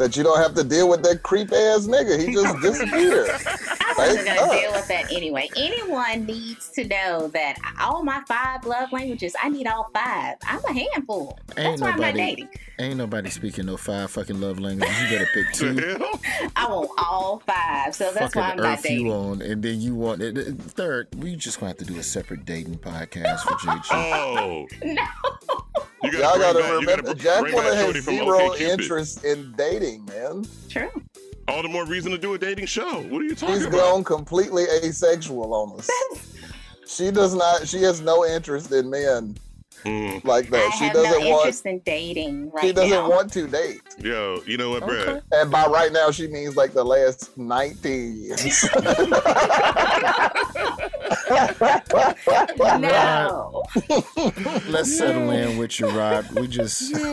That 0.00 0.16
you 0.16 0.22
don't 0.22 0.38
have 0.38 0.54
to 0.54 0.64
deal 0.64 0.88
with 0.88 1.02
that 1.02 1.22
creep 1.22 1.52
ass 1.52 1.86
nigga. 1.86 2.18
He 2.26 2.32
just 2.32 2.58
disappeared. 2.62 3.28
I 3.80 3.94
wasn't 3.98 4.26
Thank 4.26 4.38
going 4.38 4.48
God. 4.48 4.54
to 4.54 4.60
deal 4.60 4.72
with 4.72 4.88
that 4.88 5.12
anyway. 5.12 5.50
Anyone 5.58 6.24
needs 6.24 6.70
to 6.70 6.84
know 6.86 7.28
that 7.28 7.58
all 7.78 8.02
my 8.02 8.22
five 8.26 8.64
love 8.64 8.90
languages, 8.92 9.36
I 9.42 9.50
need 9.50 9.66
all 9.66 9.90
five. 9.92 10.36
I'm 10.44 10.64
a 10.64 10.72
handful. 10.72 11.38
That's 11.54 11.82
why 11.82 11.90
I'm 11.90 12.00
not 12.00 12.14
dating. 12.14 12.48
ain't 12.78 12.96
nobody 12.96 13.28
speaking 13.28 13.66
no 13.66 13.76
five 13.76 14.10
fucking 14.10 14.40
love 14.40 14.58
languages. 14.58 14.96
You 15.02 15.18
better 15.18 15.28
pick 15.34 15.52
two. 15.52 15.98
I 16.56 16.66
want 16.66 16.90
all 16.96 17.42
five. 17.46 17.94
So 17.94 18.10
that's 18.10 18.34
why 18.34 18.42
I'm 18.44 18.48
fucking 18.56 18.62
not 18.62 18.78
earth 18.78 18.82
dating. 18.82 19.04
you 19.06 19.12
on, 19.12 19.42
and 19.42 19.62
then 19.62 19.82
you 19.82 19.94
want 19.94 20.22
it. 20.22 20.38
it- 20.38 20.56
Third, 20.62 21.08
we 21.18 21.36
just 21.36 21.60
gonna 21.60 21.70
have 21.72 21.76
to 21.78 21.84
do 21.84 21.98
a 21.98 22.02
separate 22.02 22.46
dating 22.46 22.78
podcast 22.78 23.40
for 23.40 23.52
JG. 23.54 24.66
Oh, 25.52 25.84
you 26.02 26.10
Y'all 26.12 26.20
gotta 26.20 26.40
gotta 26.40 26.58
back- 26.60 26.70
you 26.70 26.78
remember, 26.80 27.02
gotta 27.14 27.42
bring 27.42 27.54
Jacqueline 27.54 27.54
back 27.64 27.94
has 27.94 28.04
zero 28.04 28.38
OkCupid. 28.38 28.60
interest 28.60 29.24
in 29.24 29.52
dating, 29.56 30.04
man. 30.06 30.44
True. 30.68 30.90
All 31.48 31.62
the 31.62 31.68
more 31.68 31.84
reason 31.84 32.10
to 32.12 32.18
do 32.18 32.34
a 32.34 32.38
dating 32.38 32.66
show. 32.66 33.00
What 33.02 33.20
are 33.20 33.24
you 33.24 33.34
talking 33.34 33.48
about? 33.56 33.58
She's 33.58 33.66
about? 33.66 33.78
gone 33.92 34.04
completely 34.04 34.64
asexual 34.84 35.52
on 35.52 35.78
us. 35.78 35.90
she 36.86 37.10
does 37.10 37.34
not. 37.34 37.66
She 37.66 37.82
has 37.82 38.00
no 38.00 38.24
interest 38.24 38.70
in 38.72 38.88
men 38.88 39.36
Mm. 39.84 40.24
like 40.24 40.50
that. 40.50 40.70
I 40.72 40.76
she 40.76 40.84
have 40.84 40.92
doesn't 40.94 41.24
no 41.24 41.30
want. 41.30 41.40
interest 41.46 41.66
in 41.66 41.78
dating 41.80 42.50
right 42.50 42.64
She 42.64 42.72
doesn't 42.72 42.90
now. 42.90 43.08
want 43.08 43.32
to 43.32 43.46
date. 43.46 43.80
Yo, 43.98 44.40
you 44.46 44.56
know 44.56 44.70
what, 44.70 44.84
Brad? 44.86 45.22
And 45.32 45.50
by 45.50 45.66
right 45.66 45.92
now, 45.92 46.10
she 46.10 46.26
means 46.28 46.56
like 46.56 46.72
the 46.72 46.84
last 46.84 47.36
19 47.38 48.22
years. 48.22 48.68
No. 52.80 53.62
Let's 54.68 54.96
settle 54.96 55.30
in 55.30 55.58
with 55.58 55.78
you, 55.80 55.88
Rod. 55.88 56.30
We 56.32 56.46
just 56.48 56.92
give 56.94 57.04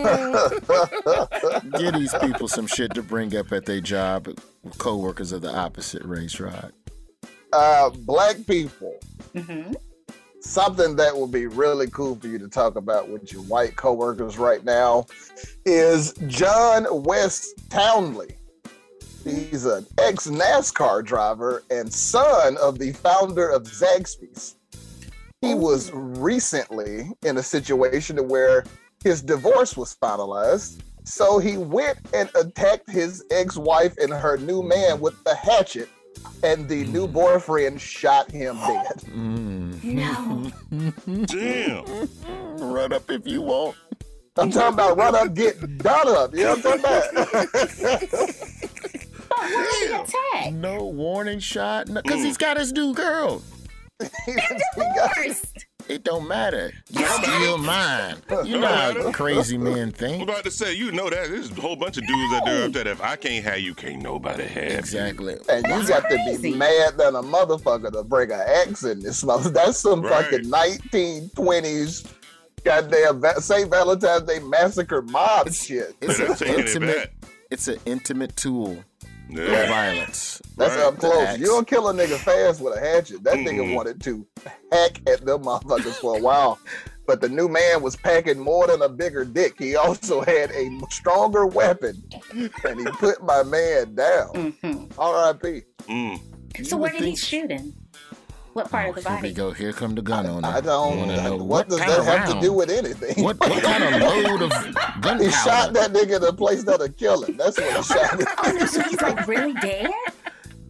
these 1.94 2.14
people 2.22 2.48
some 2.48 2.68
shit 2.68 2.94
to 2.96 3.04
bring 3.04 3.36
up 3.36 3.52
at 3.52 3.66
their 3.66 3.82
job 3.82 4.28
with 4.28 4.40
co-workers 4.78 5.32
of 5.32 5.42
the 5.42 5.54
opposite 5.56 6.04
race, 6.04 6.40
Rod. 6.40 6.74
uh, 7.54 7.90
black 7.90 8.38
people. 8.48 8.96
Mm-hmm. 9.36 9.74
Something 10.42 10.96
that 10.98 11.18
would 11.18 11.32
be 11.32 11.48
really 11.48 11.90
cool 11.90 12.16
for 12.16 12.28
you 12.28 12.38
to 12.40 12.48
talk 12.48 12.76
about 12.76 13.10
with 13.10 13.34
your 13.34 13.42
white 13.44 13.76
coworkers 13.76 14.38
right 14.38 14.64
now 14.64 15.06
is 15.66 16.14
John 16.28 16.86
Wes 17.04 17.54
Townley. 17.70 18.38
He's 19.24 19.66
an 19.66 19.86
ex 19.98 20.28
NASCAR 20.28 21.04
driver 21.04 21.64
and 21.70 21.92
son 21.92 22.56
of 22.58 22.80
the 22.80 22.94
founder 22.94 23.50
of 23.50 23.64
Zaxby's. 23.64 24.56
He 25.42 25.54
was 25.54 25.92
recently 25.92 27.12
in 27.24 27.38
a 27.38 27.44
situation 27.44 28.28
where 28.28 28.64
his 29.04 29.22
divorce 29.22 29.76
was 29.76 29.96
finalized. 30.02 30.82
So 31.04 31.40
he 31.40 31.58
went 31.58 32.00
and 32.14 32.30
attacked 32.36 32.90
his 32.90 33.24
ex 33.32 33.58
wife 33.58 33.98
and 33.98 34.14
her 34.14 34.38
new 34.38 34.62
man 34.62 35.00
with 35.00 35.16
a 35.26 35.36
hatchet, 35.36 35.90
and 36.44 36.68
the 36.68 36.86
new 36.86 37.08
boyfriend 37.08 37.80
shot 37.82 38.32
him 38.32 38.58
dead. 38.58 38.86
Mm-hmm. 39.08 39.96
No. 39.96 41.26
Damn. 41.26 42.74
Run 42.74 42.94
up 42.94 43.10
if 43.10 43.28
you 43.28 43.42
want. 43.42 43.76
I'm 44.38 44.52
talking 44.52 44.76
about 44.76 44.98
run 44.98 45.16
up, 45.16 45.34
get 45.34 45.80
done 45.80 46.08
up. 46.10 46.34
You 46.34 46.44
know 46.44 46.56
what 46.56 46.66
I'm 46.66 46.82
talking 46.82 47.64
about? 47.82 48.04
But 49.30 49.40
Why 49.40 49.88
the 49.88 50.02
attack? 50.02 50.54
No 50.54 50.86
warning 50.86 51.40
shot, 51.40 51.88
because 51.94 52.24
he's 52.24 52.38
got 52.38 52.58
his 52.58 52.72
new 52.72 52.94
girl. 52.94 53.44
Divorced. 54.76 55.66
It 55.90 56.04
don't 56.04 56.28
matter. 56.28 56.72
You're 56.90 57.08
still 57.08 57.58
mine. 57.58 58.18
You 58.46 58.60
know 58.60 58.68
how 58.68 59.12
crazy 59.14 59.58
men 59.58 59.78
I'm 59.80 59.92
think. 59.92 60.24
about 60.24 60.44
to 60.44 60.52
say, 60.52 60.74
you 60.74 60.92
know 60.92 61.10
that 61.10 61.30
there's 61.30 61.50
a 61.50 61.62
whole 61.62 61.76
bunch 61.78 61.98
of 61.98 62.06
dudes 62.06 62.34
out 62.34 62.46
there 62.46 62.68
that 62.70 62.88
if 62.88 63.02
I 63.02 63.16
can't 63.16 63.44
have 63.46 63.60
you, 63.60 63.74
can't 63.74 64.02
nobody 64.02 64.44
have 64.44 64.72
you. 64.72 64.78
Exactly. 64.80 65.38
And 65.50 65.66
you 65.66 65.88
got 65.88 66.10
to 66.10 66.40
be 66.42 66.54
mad 66.56 66.98
than 66.98 67.16
a 67.16 67.22
motherfucker 67.24 67.92
to 67.94 68.04
bring 68.04 68.32
an 68.32 68.42
X 68.46 68.84
in 68.84 69.00
this 69.02 69.24
mother. 69.24 69.50
That's 69.50 69.78
some 69.78 70.02
Right. 70.02 70.26
fucking 70.26 70.50
1920s 70.50 72.06
goddamn 72.64 73.22
Va- 73.22 73.42
St. 73.42 73.70
Valentine's 73.70 74.24
Day 74.24 74.40
massacre 74.40 75.02
mob 75.02 75.52
shit. 75.54 75.96
It's 76.02 76.18
They're 76.18 76.32
an 76.32 76.36
taking 76.38 76.54
it 76.56 76.68
intimate. 76.68 77.14
It's 77.50 77.68
an 77.70 77.78
intimate 77.86 78.36
tool 78.36 78.84
Yeah. 79.30 79.44
of 79.64 79.70
violence. 79.70 80.42
That's 80.58 80.76
Right. 80.76 80.86
up 80.86 80.98
close. 81.00 81.38
You 81.38 81.46
don't 81.48 81.68
kill 81.68 81.90
a 81.90 81.94
nigga 81.94 82.18
fast 82.18 82.62
with 82.62 82.76
a 82.78 82.80
hatchet. 82.80 83.24
That 83.24 83.36
nigga 83.36 83.60
Mm-mm. 83.66 83.76
wanted 83.76 84.02
to 84.04 84.26
hack 84.72 85.02
at 85.08 85.26
them 85.26 85.44
motherfuckers 85.44 85.96
for 85.96 86.18
a 86.18 86.22
while. 86.22 86.60
but 87.06 87.22
the 87.22 87.30
new 87.30 87.48
man 87.48 87.82
was 87.82 87.96
packing 87.96 88.38
more 88.38 88.68
than 88.68 88.82
a 88.82 88.90
bigger 88.90 89.24
dick. 89.24 89.54
He 89.58 89.78
also 89.78 90.22
had 90.24 90.52
a 90.52 90.70
stronger 90.90 91.46
weapon, 91.48 92.04
and 92.66 92.80
he 92.80 92.86
put 93.00 93.24
my 93.24 93.44
man 93.44 93.96
down. 93.96 94.28
Mm-hmm. 94.34 95.00
R.I.P. 95.00 95.62
Mm. 95.88 96.66
So 96.66 96.76
where 96.76 96.92
did 96.92 97.04
he 97.04 97.16
shoot 97.16 97.50
him? 97.50 97.74
What 98.58 98.72
part 98.72 98.98
of 98.98 99.04
the 99.04 99.08
Here 99.08 99.20
we 99.22 99.34
go. 99.34 99.52
Here 99.52 99.72
come 99.72 99.94
the 99.94 100.02
gun 100.02 100.26
owner. 100.26 100.48
I 100.48 100.62
don't. 100.62 100.98
Wanna 100.98 101.22
know 101.22 101.36
what, 101.36 101.70
does 101.70 101.78
that 101.78 102.00
of 102.00 102.06
have 102.06 102.34
to 102.34 102.42
do 102.42 102.52
with 102.52 102.72
anything? 102.72 103.24
What 103.24 103.40
what 103.40 103.62
kind 103.62 103.84
of 103.84 104.02
load 104.02 104.42
of 104.42 104.50
gunpowder? 105.00 105.24
He 105.26 105.30
shot 105.30 105.74
that 105.74 105.94
nigga 105.94 106.18
in 106.18 106.24
a 106.24 106.34
place 106.34 106.64
that'll 106.64 106.90
kill 106.90 107.24
him. 107.24 107.38
That's 107.38 107.56
what 107.60 107.72
he 107.78 107.84
shot. 107.84 108.20
him. 108.20 108.28
Oh, 108.40 108.66
so 108.66 108.82
he's 108.82 109.00
like 109.00 109.28
really 109.28 109.54
dead? 109.54 109.92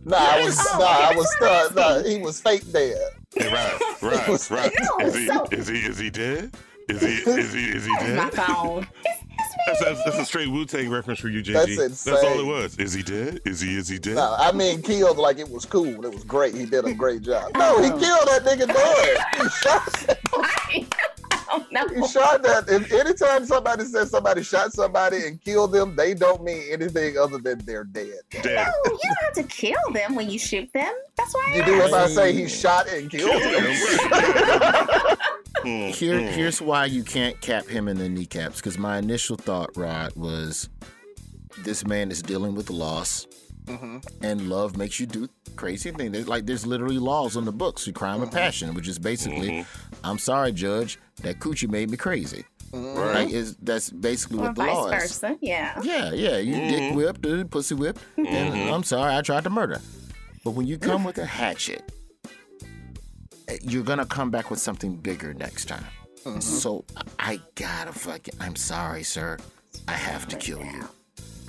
Nah, 0.03 0.17
I 0.17 0.43
was 0.43 0.59
Oh, 0.59 0.77
nah, 0.79 0.85
I 0.85 1.15
was 1.15 1.35
that's 1.39 1.77
uh, 1.77 1.99
nah, 2.01 2.03
he 2.03 2.17
was 2.19 2.41
fake 2.41 2.69
dead. 2.73 2.97
Hey, 3.33 3.53
right, 3.53 4.01
right, 4.01 4.51
right. 4.51 4.73
Is 4.99 5.15
he, 5.15 5.25
is 5.55 5.67
he 5.69 5.77
is 5.77 5.97
he 5.97 6.09
dead? 6.09 6.57
Is 6.89 7.01
he 7.01 7.07
is 7.31 7.53
he 7.53 7.63
is 7.69 7.85
he 7.85 7.91
My 7.91 8.29
dead? 8.29 8.33
phone. 8.33 8.87
That's, 9.65 9.83
that's, 9.83 10.03
that's 10.03 10.17
a 10.17 10.25
straight 10.25 10.49
Wu 10.49 10.65
Tang 10.65 10.89
reference 10.89 11.19
for 11.19 11.29
you, 11.29 11.43
JG. 11.43 11.77
That's 11.77 12.03
That's 12.03 12.23
all 12.23 12.39
it 12.39 12.45
was. 12.45 12.77
Is 12.77 12.93
he 12.93 13.03
dead? 13.03 13.41
Is 13.45 13.61
he 13.61 13.75
is 13.75 13.87
he 13.87 13.99
dead? 13.99 14.15
Nah, 14.15 14.35
I 14.39 14.51
mean 14.51 14.81
killed 14.81 15.17
like 15.17 15.39
it 15.39 15.49
was 15.49 15.65
cool. 15.65 16.05
It 16.05 16.13
was 16.13 16.23
great. 16.23 16.55
He 16.55 16.65
did 16.65 16.85
a 16.85 16.93
great 16.93 17.21
job. 17.21 17.51
No, 17.55 17.81
he 17.81 17.89
oh. 17.89 17.99
killed 17.99 18.27
that 18.27 18.43
nigga 18.43 18.67
dead. 18.67 19.17
He 19.41 19.49
shot 19.49 21.07
Oh 21.49 21.65
no. 21.71 21.87
He 21.87 22.07
shot 22.07 22.43
that. 22.43 22.65
If 22.67 22.91
anytime 22.91 23.45
somebody 23.45 23.85
says 23.85 24.11
somebody 24.11 24.43
shot 24.43 24.73
somebody 24.73 25.25
and 25.25 25.41
killed 25.41 25.71
them, 25.71 25.95
they 25.95 26.13
don't 26.13 26.43
mean 26.43 26.63
anything 26.69 27.17
other 27.17 27.37
than 27.37 27.59
they're 27.59 27.85
dead. 27.85 28.19
No, 28.33 28.41
you 28.41 28.53
don't 28.53 29.17
have 29.23 29.33
to 29.35 29.43
kill 29.43 29.79
them 29.93 30.15
when 30.15 30.29
you 30.29 30.39
shoot 30.39 30.71
them. 30.73 30.93
That's 31.15 31.33
why 31.33 31.51
I 31.53 31.57
You 31.57 31.65
do 31.65 31.81
if 31.81 31.93
I 31.93 32.07
say 32.07 32.33
he 32.33 32.47
shot 32.47 32.89
and 32.89 33.09
killed 33.09 33.41
them. 35.67 35.93
Here, 35.93 36.19
here's 36.19 36.61
why 36.61 36.85
you 36.85 37.03
can't 37.03 37.39
cap 37.41 37.65
him 37.67 37.87
in 37.87 37.97
the 37.97 38.09
kneecaps. 38.09 38.57
Because 38.57 38.77
my 38.77 38.97
initial 38.97 39.35
thought, 39.35 39.75
Rod, 39.75 40.13
was 40.15 40.69
this 41.59 41.85
man 41.85 42.11
is 42.11 42.21
dealing 42.21 42.55
with 42.55 42.69
loss, 42.69 43.27
Mm-hmm. 43.67 43.97
and 44.23 44.47
love 44.47 44.77
makes 44.77 44.97
you 44.97 45.05
do 45.05 45.27
crazy 45.57 45.91
things. 45.91 46.13
There's, 46.13 46.27
like 46.29 46.45
there's 46.45 46.65
literally 46.65 46.99
laws 46.99 47.35
on 47.35 47.43
the 47.43 47.51
books, 47.51 47.83
the 47.83 47.91
crime 47.91 48.21
and 48.23 48.31
passion, 48.31 48.73
which 48.73 48.87
is 48.87 48.97
basically, 48.97 49.65
I'm 50.05 50.17
sorry, 50.19 50.53
judge, 50.53 50.97
that 51.23 51.39
coochie 51.39 51.69
made 51.69 51.89
me 51.89 51.97
crazy. 51.97 52.45
Right. 52.71 53.25
Like, 53.25 53.29
is 53.33 53.57
that's 53.57 53.89
basically 53.89 54.37
Or 54.39 54.43
what 54.43 54.55
the 54.55 54.61
vice 54.63 54.73
law 54.73 54.87
is. 54.87 54.93
versa. 55.03 55.37
Yeah. 55.41 55.81
Yeah, 55.83 56.13
yeah. 56.13 56.37
You 56.37 56.53
dick 56.69 56.95
whipped, 56.95 57.25
uh, 57.25 57.43
pussy 57.43 57.75
whipped, 57.75 57.99
and 58.15 58.25
Mhm. 58.53 58.71
I'm 58.73 58.83
sorry, 58.83 59.13
I 59.13 59.21
tried 59.21 59.43
to 59.43 59.49
murder. 59.49 59.81
But 60.45 60.51
when 60.51 60.65
you 60.65 60.77
come 60.77 61.03
with 61.03 61.17
a 61.17 61.25
hatchet, 61.25 61.91
you're 63.61 63.83
gonna 63.83 64.05
come 64.05 64.31
back 64.31 64.49
with 64.49 64.59
something 64.59 64.95
bigger 64.95 65.33
next 65.33 65.65
time. 65.65 65.85
And 66.25 66.37
mm-hmm. 66.37 66.41
So 66.41 66.85
I 67.19 67.39
gotta 67.55 67.93
fucking. 67.93 68.35
I'm 68.39 68.55
sorry, 68.55 69.03
sir. 69.03 69.37
I 69.87 69.93
have 69.93 70.27
to 70.29 70.35
kill 70.35 70.63
you. 70.63 70.87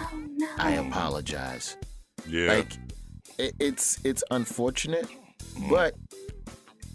Oh 0.01 0.11
no. 0.37 0.49
I 0.59 0.73
apologize. 0.73 1.77
Yeah. 2.27 2.49
Like, 2.49 2.73
it, 3.39 3.55
it's 3.59 3.99
it's 4.05 4.23
unfortunate, 4.31 5.07
mm. 5.57 5.71
but 5.71 5.95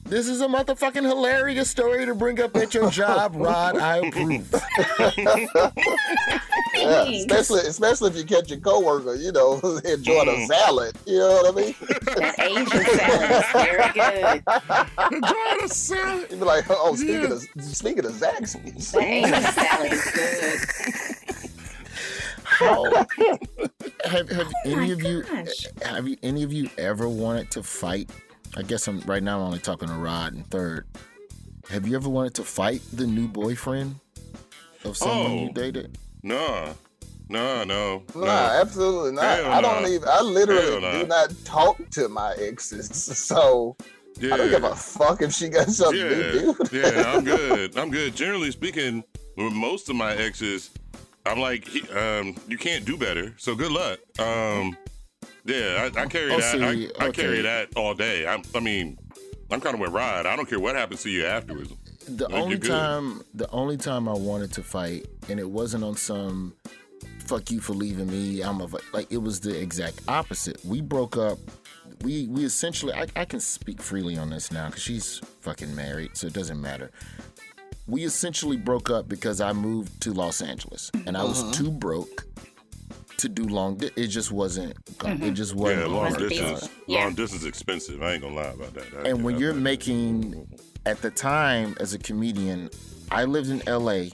this 0.04 0.28
is 0.28 0.42
a 0.42 0.48
motherfucking 0.48 1.04
hilarious 1.04 1.70
story 1.70 2.06
to 2.06 2.16
bring 2.16 2.40
up 2.42 2.56
at 2.56 2.74
your 2.74 2.90
job, 2.90 3.34
Rod. 3.36 3.78
I 3.78 3.98
approve. 3.98 4.54
Yeah, 6.76 7.04
especially 7.04 7.62
especially 7.62 8.10
if 8.10 8.18
you 8.18 8.24
catch 8.24 8.50
your 8.50 8.60
coworker, 8.60 9.16
you 9.16 9.32
know, 9.32 9.60
enjoying 9.86 10.28
a 10.28 10.32
mm. 10.32 10.48
salad. 10.48 10.98
You 11.06 11.20
know 11.20 11.42
what 11.44 11.54
I 11.54 11.62
mean? 11.62 11.76
That 12.16 12.40
Asian 12.40 12.86
salad 12.98 13.32
is 13.32 13.46
very 13.54 13.90
good. 13.94 14.44
Enjoying 15.14 15.64
a 15.64 15.68
salad. 15.68 16.32
You'd 16.32 16.40
be 16.40 16.46
like, 16.46 16.66
oh, 16.70 16.96
speaking 16.96 17.32
of 17.32 17.44
speaking 17.64 18.06
of 18.06 18.14
Zaxby's. 18.14 18.92
That 18.92 19.04
Asian 19.04 19.42
salad 19.54 19.92
is 19.92 20.12
good. 20.12 21.54
How 22.44 22.84
have, 24.06 24.30
have 24.30 24.48
oh 24.48 24.62
any 24.66 24.76
my 24.76 24.86
of 24.88 25.02
you 25.02 25.22
have 25.84 26.08
you 26.08 26.18
any 26.24 26.44
of 26.44 26.52
you 26.52 26.70
ever 26.78 27.08
wanted 27.08 27.52
to 27.52 27.64
fight? 27.64 28.10
I 28.56 28.62
guess 28.62 28.88
I'm 28.88 29.00
right 29.02 29.24
now. 29.24 29.40
I'm 29.40 29.46
only 29.48 29.60
talking 29.60 29.88
to 29.88 29.94
Rod 29.96 30.34
and 30.34 30.46
third. 30.50 30.86
Have 31.70 31.88
you 31.88 31.96
ever 31.96 32.10
wanted 32.10 32.34
to 32.36 32.44
fight 32.44 32.82
the 32.92 33.08
new 33.08 33.28
boyfriend 33.28 33.96
of 34.84 34.98
someone 34.98 35.32
Oh. 35.32 35.44
you 35.46 35.54
dated? 35.54 35.98
No, 36.22 36.76
no, 37.30 37.64
no, 37.64 38.04
Nah, 38.16 38.22
no. 38.26 38.28
absolutely 38.28 39.14
not. 39.14 39.24
Hell 39.24 39.52
I 39.52 39.62
don't 39.62 39.82
nah. 39.84 39.88
even. 39.90 40.08
I 40.08 40.22
literally 40.22 40.62
Hell 40.82 41.02
do 41.02 41.08
nah. 41.08 41.16
not 41.26 41.34
talk 41.46 41.90
to 41.92 42.08
my 42.10 42.34
exes, 42.34 42.90
so 43.18 43.76
yeah. 44.20 44.34
I 44.34 44.38
don't 44.38 44.50
give 44.50 44.64
a 44.64 44.76
fuck 44.76 45.22
if 45.22 45.32
she 45.34 45.50
got 45.50 45.70
something 45.70 46.00
yeah, 46.00 46.10
to 46.10 46.32
do. 46.32 46.56
yeah, 46.78 47.04
I'm 47.14 47.24
good. 47.24 47.78
I'm 47.78 47.90
good. 47.90 48.16
Generally 48.16 48.52
speaking, 48.52 49.04
with 49.38 49.54
most 49.54 49.90
of 49.90 49.96
my 49.96 50.14
exes, 50.16 50.70
I'm 51.26 51.40
like, 51.40 51.68
um, 51.96 52.36
you 52.48 52.58
can't 52.58 52.86
do 52.86 52.98
better. 52.98 53.34
So 53.38 53.56
good 53.56 53.72
luck. 53.72 54.00
Um, 54.20 54.78
yeah, 55.46 55.90
I, 55.96 56.02
I 56.02 56.06
carry 56.08 56.32
Oh, 56.32 56.40
that. 56.40 56.52
see, 56.52 56.90
I, 57.00 57.06
I 57.08 57.12
carry 57.12 57.42
that 57.42 57.70
all 57.76 57.94
day. 57.94 58.26
I, 58.28 58.42
I 58.56 58.60
mean, 58.60 58.98
I'm 59.52 59.62
kind 59.62 59.74
of 59.76 59.80
with 59.82 59.92
Rod. 59.92 60.26
I 60.26 60.36
don't 60.36 60.48
care 60.50 60.60
what 60.60 60.76
happens 60.76 61.04
to 61.04 61.10
you 61.10 61.26
afterwards. 61.26 61.72
The 62.08 62.28
Like, 62.28 62.44
only 62.44 62.60
time, 62.60 63.22
the 63.34 63.50
only 63.52 63.78
time 63.78 64.08
I 64.10 64.14
wanted 64.14 64.52
to 64.54 64.64
fight, 64.64 65.06
and 65.30 65.40
it 65.40 65.50
wasn't 65.50 65.84
on 65.84 65.96
some 65.96 66.54
"fuck 67.26 67.50
you 67.52 67.60
for 67.62 67.74
leaving 67.74 68.08
me." 68.10 68.42
I'm 68.42 68.60
a 68.62 68.68
vi-" 68.68 68.80
like 68.94 69.12
it 69.12 69.18
was 69.20 69.40
the 69.40 69.58
exact 69.58 70.02
opposite. 70.08 70.64
We 70.66 70.82
broke 70.82 71.16
up. 71.18 71.38
We 72.02 72.28
we 72.28 72.44
essentially, 72.44 72.94
I, 72.94 73.08
I 73.16 73.24
can 73.24 73.40
speak 73.40 73.82
freely 73.82 74.18
on 74.18 74.30
this 74.30 74.52
now 74.52 74.68
because 74.68 74.82
she's 74.82 75.20
fucking 75.42 75.74
married, 75.76 76.18
so 76.18 76.28
it 76.28 76.34
doesn't 76.34 76.60
matter. 76.60 76.92
We 77.88 78.04
essentially 78.04 78.58
broke 78.58 78.90
up 78.90 79.08
because 79.08 79.40
I 79.40 79.54
moved 79.54 80.02
to 80.02 80.12
Los 80.14 80.42
Angeles, 80.42 80.90
and 81.06 81.16
I 81.16 81.24
was 81.24 81.42
Uh-huh. 81.42 81.52
too 81.54 81.72
broke 81.72 82.26
to 83.18 83.30
do 83.30 83.44
long. 83.46 83.78
Di- 83.78 83.92
it 83.96 84.08
just 84.08 84.32
wasn't. 84.32 84.74
Mm-hmm. 84.98 85.24
It 85.24 85.32
just 85.34 85.56
wasn't. 85.56 85.82
Yeah, 85.82 85.88
long 85.88 86.14
gonna 86.14 86.30
distance. 86.30 86.64
out. 86.64 86.70
Long 86.88 87.14
distance 87.14 87.42
is 87.44 87.48
expensive. 87.48 88.02
I 88.02 88.14
ain't 88.14 88.22
gonna 88.22 88.36
lie 88.36 88.44
about 88.48 88.74
that. 88.74 88.86
I- 89.06 89.10
And 89.10 89.24
when 89.24 89.36
I- 89.36 89.38
you're 89.40 89.54
making, 89.54 90.48
at 90.86 91.02
the 91.02 91.10
time 91.12 91.76
as 91.80 91.94
a 91.94 92.00
comedian, 92.00 92.70
I 93.12 93.26
lived 93.26 93.50
in 93.50 93.62
LA. 93.68 94.10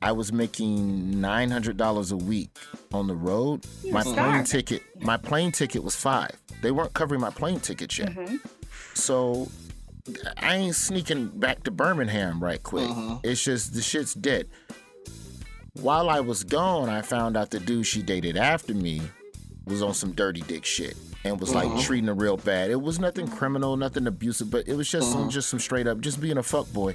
I 0.00 0.10
was 0.12 0.32
making 0.32 1.20
nine 1.20 1.50
hundred 1.50 1.76
dollars 1.76 2.10
a 2.10 2.16
week 2.16 2.50
on 2.92 3.06
the 3.06 3.14
road. 3.14 3.64
You 3.84 3.92
my 3.92 4.02
plane 4.02 4.14
starving. 4.14 4.44
ticket, 4.44 4.82
my 5.00 5.16
plane 5.16 5.52
ticket 5.52 5.84
was 5.84 5.94
five. 5.94 6.32
They 6.60 6.72
weren't 6.72 6.92
covering 6.94 7.20
my 7.20 7.30
plane 7.30 7.60
ticket 7.60 7.96
yet. 7.98 8.08
Mm-hmm. 8.10 8.36
So 8.94 9.48
I 10.38 10.56
ain't 10.56 10.74
sneaking 10.74 11.28
back 11.38 11.62
to 11.64 11.70
Birmingham 11.70 12.42
right 12.42 12.60
quick. 12.60 12.90
It's 13.22 13.44
just 13.44 13.74
the 13.74 13.80
shit's 13.82 14.14
dead. 14.14 14.48
While 15.74 16.10
I 16.10 16.20
was 16.20 16.44
gone, 16.44 16.88
I 16.88 17.00
found 17.02 17.36
out 17.36 17.50
the 17.50 17.58
dude 17.60 17.86
she 17.86 18.02
dated 18.02 18.36
after 18.36 18.74
me 18.74 19.00
was 19.64 19.82
on 19.82 19.94
some 19.94 20.12
dirty 20.12 20.42
dick 20.42 20.64
shit 20.64 20.96
and 21.24 21.40
was 21.40 21.54
like 21.54 21.68
Mhm. 21.68 21.82
treating 21.82 22.08
her 22.08 22.14
real 22.14 22.36
bad. 22.36 22.70
It 22.70 22.80
was 22.82 22.98
nothing 22.98 23.26
criminal, 23.28 23.76
nothing 23.76 24.06
abusive, 24.06 24.50
but 24.50 24.68
it 24.68 24.74
was 24.74 24.88
just 24.90 25.10
some, 25.12 25.28
Mhm. 25.28 25.30
just 25.30 25.48
some 25.48 25.60
straight 25.60 25.86
up, 25.86 26.00
just 26.00 26.20
being 26.20 26.36
a 26.36 26.42
fuck 26.42 26.70
boy. 26.72 26.94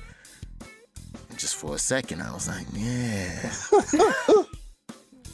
Just 1.38 1.55
for 1.55 1.75
a 1.75 1.80
second, 1.80 2.21
I 2.21 2.32
was 2.34 2.47
like, 2.47 2.67
yeah. 2.73 3.51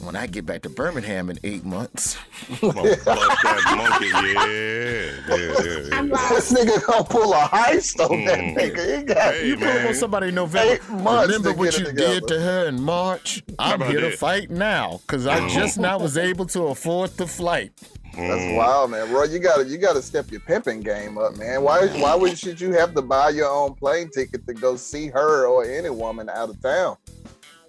when 0.00 0.16
I 0.16 0.26
get 0.26 0.44
back 0.46 0.62
to 0.62 0.68
Birmingham 0.68 1.30
in 1.30 1.38
eight 1.44 1.64
months, 1.64 2.16
I'm 2.62 2.72
gonna 2.72 2.82
bust 2.82 3.04
that 3.04 3.74
monkey. 3.76 4.06
Yeah, 4.06 5.36
yeah, 5.36 5.36
yeah. 5.36 6.12
yeah. 6.18 6.28
This 6.34 6.52
nigga 6.52 6.84
gonna 6.86 7.04
pull 7.04 7.32
a 7.32 7.36
heist 7.48 7.98
on 8.00 8.24
that 8.26 8.38
Mm. 8.38 8.56
nigga. 8.56 8.98
He 8.98 9.04
got 9.04 9.16
Hey, 9.34 9.46
you 9.48 9.56
pull 9.56 9.66
man. 9.66 9.86
on 9.88 9.94
somebody 9.94 10.28
in 10.28 10.34
November. 10.34 10.74
Eight 10.74 10.88
months 10.90 11.26
Remember 11.28 11.52
to 11.52 11.58
what 11.58 11.70
get 11.70 11.80
you 11.80 11.86
it 11.88 11.96
did 11.96 12.28
to 12.28 12.40
her 12.40 12.66
in 12.68 12.82
March? 12.82 13.42
I'm 13.58 13.80
about 13.80 13.90
here 13.90 14.00
to 14.00 14.16
fight 14.16 14.50
now 14.50 15.00
because 15.06 15.26
I 15.26 15.40
Mm. 15.40 15.50
just 15.50 15.78
now 15.78 15.98
was 15.98 16.16
able 16.18 16.46
to 16.46 16.64
afford 16.68 17.16
the 17.16 17.26
flight. 17.26 17.72
That's 18.16 18.42
Mm. 18.42 18.56
wild, 18.56 18.90
man. 18.92 19.08
Bro, 19.08 19.24
you 19.24 19.38
gotta 19.40 19.64
you 19.64 19.76
gotta 19.78 20.00
step 20.02 20.30
your 20.30 20.40
pimping 20.40 20.80
game 20.80 21.18
up, 21.18 21.36
man. 21.36 21.62
Why 21.62 21.88
why 21.98 22.14
would 22.14 22.38
should 22.38 22.60
you 22.60 22.72
have 22.72 22.94
to 22.94 23.02
buy 23.02 23.30
your 23.30 23.48
own 23.50 23.74
plane 23.74 24.08
ticket 24.14 24.46
to 24.46 24.54
go 24.54 24.76
see 24.76 25.08
her 25.08 25.46
or 25.46 25.64
any 25.64 25.90
woman 25.90 26.28
out 26.28 26.48
of 26.50 26.60
town? 26.62 26.96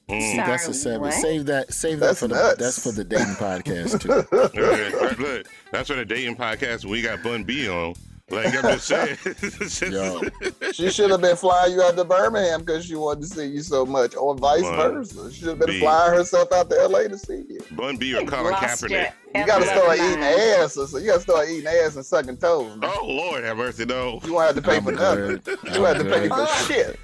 See, 0.10 0.38
that's 0.38 0.68
a 0.68 0.74
seven. 0.74 1.02
what? 1.02 1.14
Save 1.14 1.46
that. 1.48 1.74
Save 1.74 2.00
That's 2.00 2.20
that 2.20 2.28
for 2.30 2.34
nuts. 2.34 2.58
the. 2.58 2.64
That's 2.64 2.84
for 2.84 2.92
the 2.92 3.04
dating 3.04 3.36
podcast 3.36 4.02
too. 4.02 4.52
Yeah, 4.54 5.04
right, 5.04 5.20
look, 5.20 5.48
that's 5.72 5.90
for 5.90 5.96
the 5.96 6.06
dating 6.06 6.36
podcast 6.36 6.86
we 6.86 7.02
got 7.02 7.24
Bun 7.24 7.44
B 7.44 7.68
on. 7.68 7.96
Like 8.32 8.48
I'm 8.56 8.64
just 8.80 8.88
saying. 8.88 9.18
Yo, 9.94 10.22
She 10.74 10.90
should 10.90 11.12
have 11.12 11.22
been 11.22 11.36
flying 11.36 11.74
you 11.74 11.82
out 11.84 11.96
to 11.96 12.04
Birmingham 12.04 12.62
because 12.62 12.86
she 12.86 12.96
wanted 12.96 13.22
to 13.22 13.28
see 13.28 13.46
you 13.46 13.62
so 13.62 13.86
much, 13.86 14.16
or 14.16 14.36
vice 14.36 14.64
Wow. 14.64 14.90
versa. 14.94 15.32
She 15.32 15.40
should 15.42 15.50
have 15.50 15.60
been 15.60 15.68
Be- 15.70 15.80
flying 15.80 16.14
herself 16.16 16.52
out 16.52 16.68
to 16.72 16.88
LA 16.88 17.04
to 17.08 17.18
see 17.20 17.44
you. 17.48 17.60
Bun 17.72 17.98
B 17.98 18.16
or 18.16 18.26
Colin 18.26 18.52
Lost 18.54 18.82
your 18.82 18.90
Kaepernick. 18.90 19.12
You 19.36 19.46
gotta 19.46 19.66
start 19.66 19.98
eating 20.00 20.24
ass, 20.24 20.76
or 20.78 20.88
so 20.88 20.98
you 20.98 21.08
gotta 21.08 21.20
start 21.22 21.50
eating 21.50 21.68
ass 21.68 21.96
and 21.98 22.06
sucking 22.06 22.38
toes. 22.38 22.76
Man. 22.78 22.90
Oh 22.96 23.06
Lord, 23.06 23.44
have 23.44 23.58
mercy, 23.58 23.86
no. 23.86 24.20
You 24.26 24.34
won't 24.34 24.48
have 24.48 24.56
to 24.56 24.62
pay 24.70 24.78
I'm 24.78 24.84
for 24.86 24.92
nothing. 24.94 25.38
good. 25.44 25.60
You 25.76 25.86
I'm 25.86 25.96
have 25.96 26.04
to 26.04 26.12
pay 26.12 26.28
for 26.28 26.48
shit. 26.72 27.00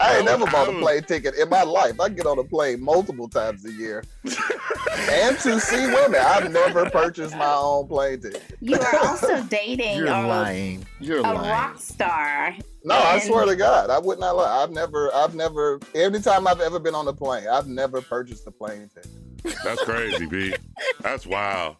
I 0.00 0.18
ain't 0.18 0.28
I 0.28 0.32
never 0.32 0.46
bought 0.46 0.68
a 0.68 0.72
plane 0.72 1.02
ticket 1.02 1.34
in 1.36 1.48
my 1.48 1.62
life. 1.62 2.00
I 2.00 2.08
get 2.08 2.26
on 2.26 2.38
a 2.38 2.44
plane 2.44 2.82
multiple 2.82 3.28
times 3.28 3.64
a 3.64 3.72
year, 3.72 4.04
and 4.24 5.38
to 5.38 5.60
see 5.60 5.86
women. 5.86 6.20
I've 6.20 6.50
never 6.50 6.88
purchased 6.90 7.36
my 7.36 7.52
own 7.54 7.86
plane 7.88 8.20
ticket. 8.20 8.42
You 8.60 8.78
are 8.78 9.06
also 9.06 9.42
dating 9.44 9.98
You're 9.98 10.08
a, 10.08 10.26
lying. 10.26 10.86
You're 11.00 11.18
a 11.18 11.22
lying. 11.22 11.50
rock 11.50 11.78
star 11.78 12.56
No, 12.84 12.94
I 12.94 13.18
swear 13.20 13.46
to 13.46 13.56
God, 13.56 13.90
I 13.90 13.98
would 13.98 14.18
not 14.18 14.36
lie. 14.36 14.62
I've 14.62 14.70
never, 14.70 15.12
I've 15.14 15.34
never, 15.34 15.80
anytime 15.94 16.46
I've 16.46 16.60
ever 16.60 16.78
been 16.78 16.94
on 16.94 17.08
a 17.08 17.12
plane, 17.12 17.46
I've 17.48 17.66
never 17.66 18.00
purchased 18.00 18.46
a 18.46 18.50
plane 18.50 18.90
ticket. 18.94 19.56
That's 19.62 19.82
crazy, 19.84 20.26
B. 20.26 20.54
That's 21.00 21.26
wild. 21.26 21.76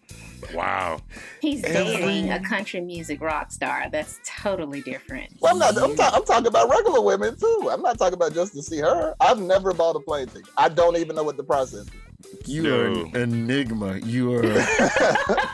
Wow. 0.55 1.01
He's 1.41 1.63
Every- 1.65 1.97
dating 1.97 2.31
a 2.31 2.41
country 2.41 2.81
music 2.81 3.21
rock 3.21 3.51
star. 3.53 3.89
That's 3.91 4.21
totally 4.27 4.81
different. 4.83 5.33
Well, 5.41 5.53
I'm 5.53 5.59
not. 5.59 5.77
I'm, 5.83 5.97
ta- 5.97 6.13
I'm 6.15 6.25
talking 6.25 6.47
about 6.47 6.69
regular 6.71 7.01
women 7.01 7.37
too. 7.37 7.69
I'm 7.71 7.83
not 7.83 7.99
talking 7.99 8.15
about 8.15 8.33
just 8.35 8.53
to 8.55 8.63
see 8.63 8.79
her. 8.79 9.15
I've 9.21 9.41
never 9.41 9.73
bought 9.73 9.97
a 9.97 10.01
plane 10.01 10.27
ticket. 10.29 10.49
I 10.57 10.69
don't 10.69 10.97
even 10.97 11.17
know 11.17 11.23
what 11.25 11.37
the 11.37 11.45
process 11.45 11.87
is. 11.87 11.91
You 12.45 12.75
are 12.75 12.87
an 12.87 13.17
enigma. 13.17 13.99
You 13.99 14.35
are. 14.35 14.43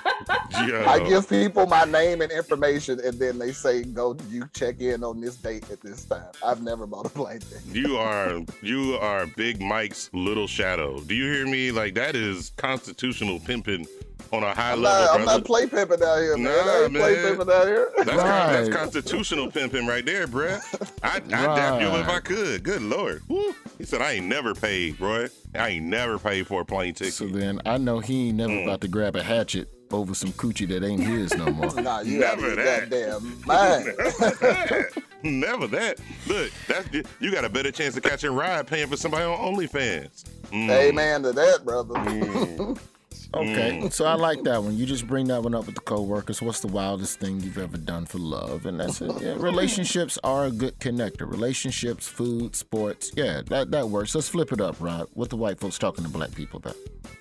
I 0.54 1.04
give 1.08 1.28
people 1.28 1.66
my 1.66 1.84
name 1.84 2.20
and 2.20 2.30
information, 2.30 3.00
and 3.04 3.18
then 3.18 3.38
they 3.38 3.52
say, 3.52 3.82
"Go, 3.82 4.16
you 4.28 4.48
check 4.54 4.80
in 4.80 5.02
on 5.02 5.20
this 5.20 5.36
date 5.36 5.68
at 5.70 5.80
this 5.80 6.04
time." 6.04 6.24
I've 6.44 6.62
never 6.62 6.86
bought 6.86 7.06
a 7.06 7.08
plane 7.08 7.40
ticket. 7.40 7.64
You 7.74 7.96
are 7.96 8.40
you 8.60 8.94
are 9.00 9.26
Big 9.26 9.60
Mike's 9.60 10.10
little 10.12 10.46
shadow. 10.46 11.00
Do 11.00 11.14
you 11.14 11.32
hear 11.32 11.46
me? 11.46 11.72
Like 11.72 11.94
that 11.94 12.14
is 12.14 12.52
constitutional 12.56 13.40
pimping 13.40 13.86
on 14.32 14.42
a 14.42 14.54
high 14.54 14.72
I'm 14.72 14.82
level, 14.82 15.00
not, 15.04 15.10
I'm 15.14 15.24
brother. 15.24 15.38
not 15.40 15.46
play 15.46 15.66
pimping 15.66 16.02
out 16.02 16.18
here, 16.18 16.36
man. 16.38 16.46
I 16.52 16.64
Nah, 16.64 16.82
ain't 16.84 16.94
play 16.94 17.14
man. 17.14 17.24
pimping 17.36 17.54
out 17.54 17.66
here. 17.66 17.90
That's, 17.96 18.08
con- 18.08 18.16
that's 18.18 18.68
Right. 18.68 18.78
constitutional 18.78 19.50
pimping 19.50 19.86
right 19.86 20.04
there, 20.06 20.26
bruh. 20.26 20.60
I, 21.02 21.16
I'd 21.16 21.28
dap 21.28 21.80
you 21.82 21.88
if 21.88 22.08
I 22.08 22.20
could. 22.20 22.62
Good 22.62 22.82
lord. 22.82 23.22
Woo. 23.28 23.54
He 23.82 23.86
said, 23.86 24.00
I 24.00 24.12
ain't 24.12 24.26
never 24.26 24.54
paid, 24.54 25.00
Roy. 25.00 25.26
I 25.56 25.70
ain't 25.70 25.86
never 25.86 26.16
paid 26.16 26.46
for 26.46 26.60
a 26.60 26.64
plane 26.64 26.94
ticket. 26.94 27.14
So 27.14 27.26
then 27.26 27.60
I 27.66 27.78
know 27.78 27.98
he 27.98 28.28
ain't 28.28 28.36
never 28.36 28.52
Mm. 28.52 28.62
about 28.62 28.80
to 28.82 28.86
grab 28.86 29.16
a 29.16 29.24
hatchet 29.24 29.68
over 29.90 30.14
some 30.14 30.30
coochie 30.34 30.68
that 30.68 30.84
ain't 30.84 31.02
his 31.02 31.34
no 31.34 31.46
more. 31.50 31.74
Nah, 31.82 31.98
you 32.02 32.20
Never 32.20 32.30
out 32.30 32.38
of 32.38 32.44
your 32.44 32.64
that. 32.64 32.90
goddamn 32.90 33.42
mind. 33.44 34.94
Never 35.40 35.66
that. 35.66 35.98
Look, 36.28 36.52
that's 36.68 36.88
you 37.18 37.32
got 37.32 37.44
a 37.44 37.48
better 37.48 37.72
chance 37.72 37.96
of 37.96 38.04
catching 38.04 38.30
a 38.30 38.32
ride 38.32 38.68
paying 38.68 38.86
for 38.86 38.96
somebody 38.96 39.24
on 39.24 39.36
OnlyFans. 39.56 40.26
Mm. 40.52 40.70
Amen 40.70 41.22
to 41.24 41.32
that, 41.32 41.64
brother. 41.64 41.94
Okay, 43.34 43.80
Mm. 43.82 43.92
so 43.92 44.04
I 44.04 44.14
like 44.14 44.42
that 44.44 44.62
one. 44.62 44.76
You 44.76 44.84
just 44.84 45.06
bring 45.06 45.26
that 45.28 45.42
one 45.42 45.54
up 45.54 45.64
with 45.66 45.74
the 45.74 45.80
coworkers. 45.80 46.42
What's 46.42 46.60
the 46.60 46.68
wildest 46.68 47.18
thing 47.18 47.40
you've 47.40 47.56
ever 47.58 47.78
done 47.78 48.04
for 48.04 48.18
love? 48.18 48.66
And 48.66 48.78
that's 48.78 49.00
it. 49.00 49.10
Yeah, 49.22 49.34
relationships 49.38 50.18
are 50.22 50.46
a 50.46 50.50
good 50.50 50.78
connector. 50.80 51.30
Relationships, 51.30 52.06
food, 52.06 52.54
sports. 52.54 53.10
Yeah, 53.16 53.40
that 53.48 53.70
that 53.70 53.88
works. 53.88 54.14
Let's 54.14 54.28
flip 54.28 54.52
it 54.52 54.60
up, 54.60 54.76
Rod. 54.80 55.08
What 55.14 55.30
the 55.30 55.36
white 55.36 55.58
folks 55.58 55.78
talking 55.78 56.04
to 56.04 56.10
black 56.10 56.34
people 56.34 56.58
about? 56.58 56.76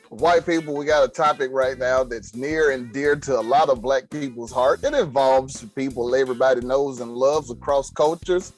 White 0.09 0.45
people, 0.45 0.75
we 0.75 0.85
got 0.85 1.05
a 1.05 1.07
topic 1.07 1.51
right 1.53 1.77
now 1.77 2.03
that's 2.03 2.35
near 2.35 2.71
and 2.71 2.91
dear 2.91 3.15
to 3.15 3.39
a 3.39 3.41
lot 3.41 3.69
of 3.69 3.81
black 3.81 4.09
people's 4.09 4.51
heart. 4.51 4.83
It 4.83 4.93
involves 4.93 5.63
people 5.75 6.13
everybody 6.13 6.59
knows 6.59 6.99
and 6.99 7.15
loves 7.15 7.49
across 7.49 7.89
cultures. 7.89 8.51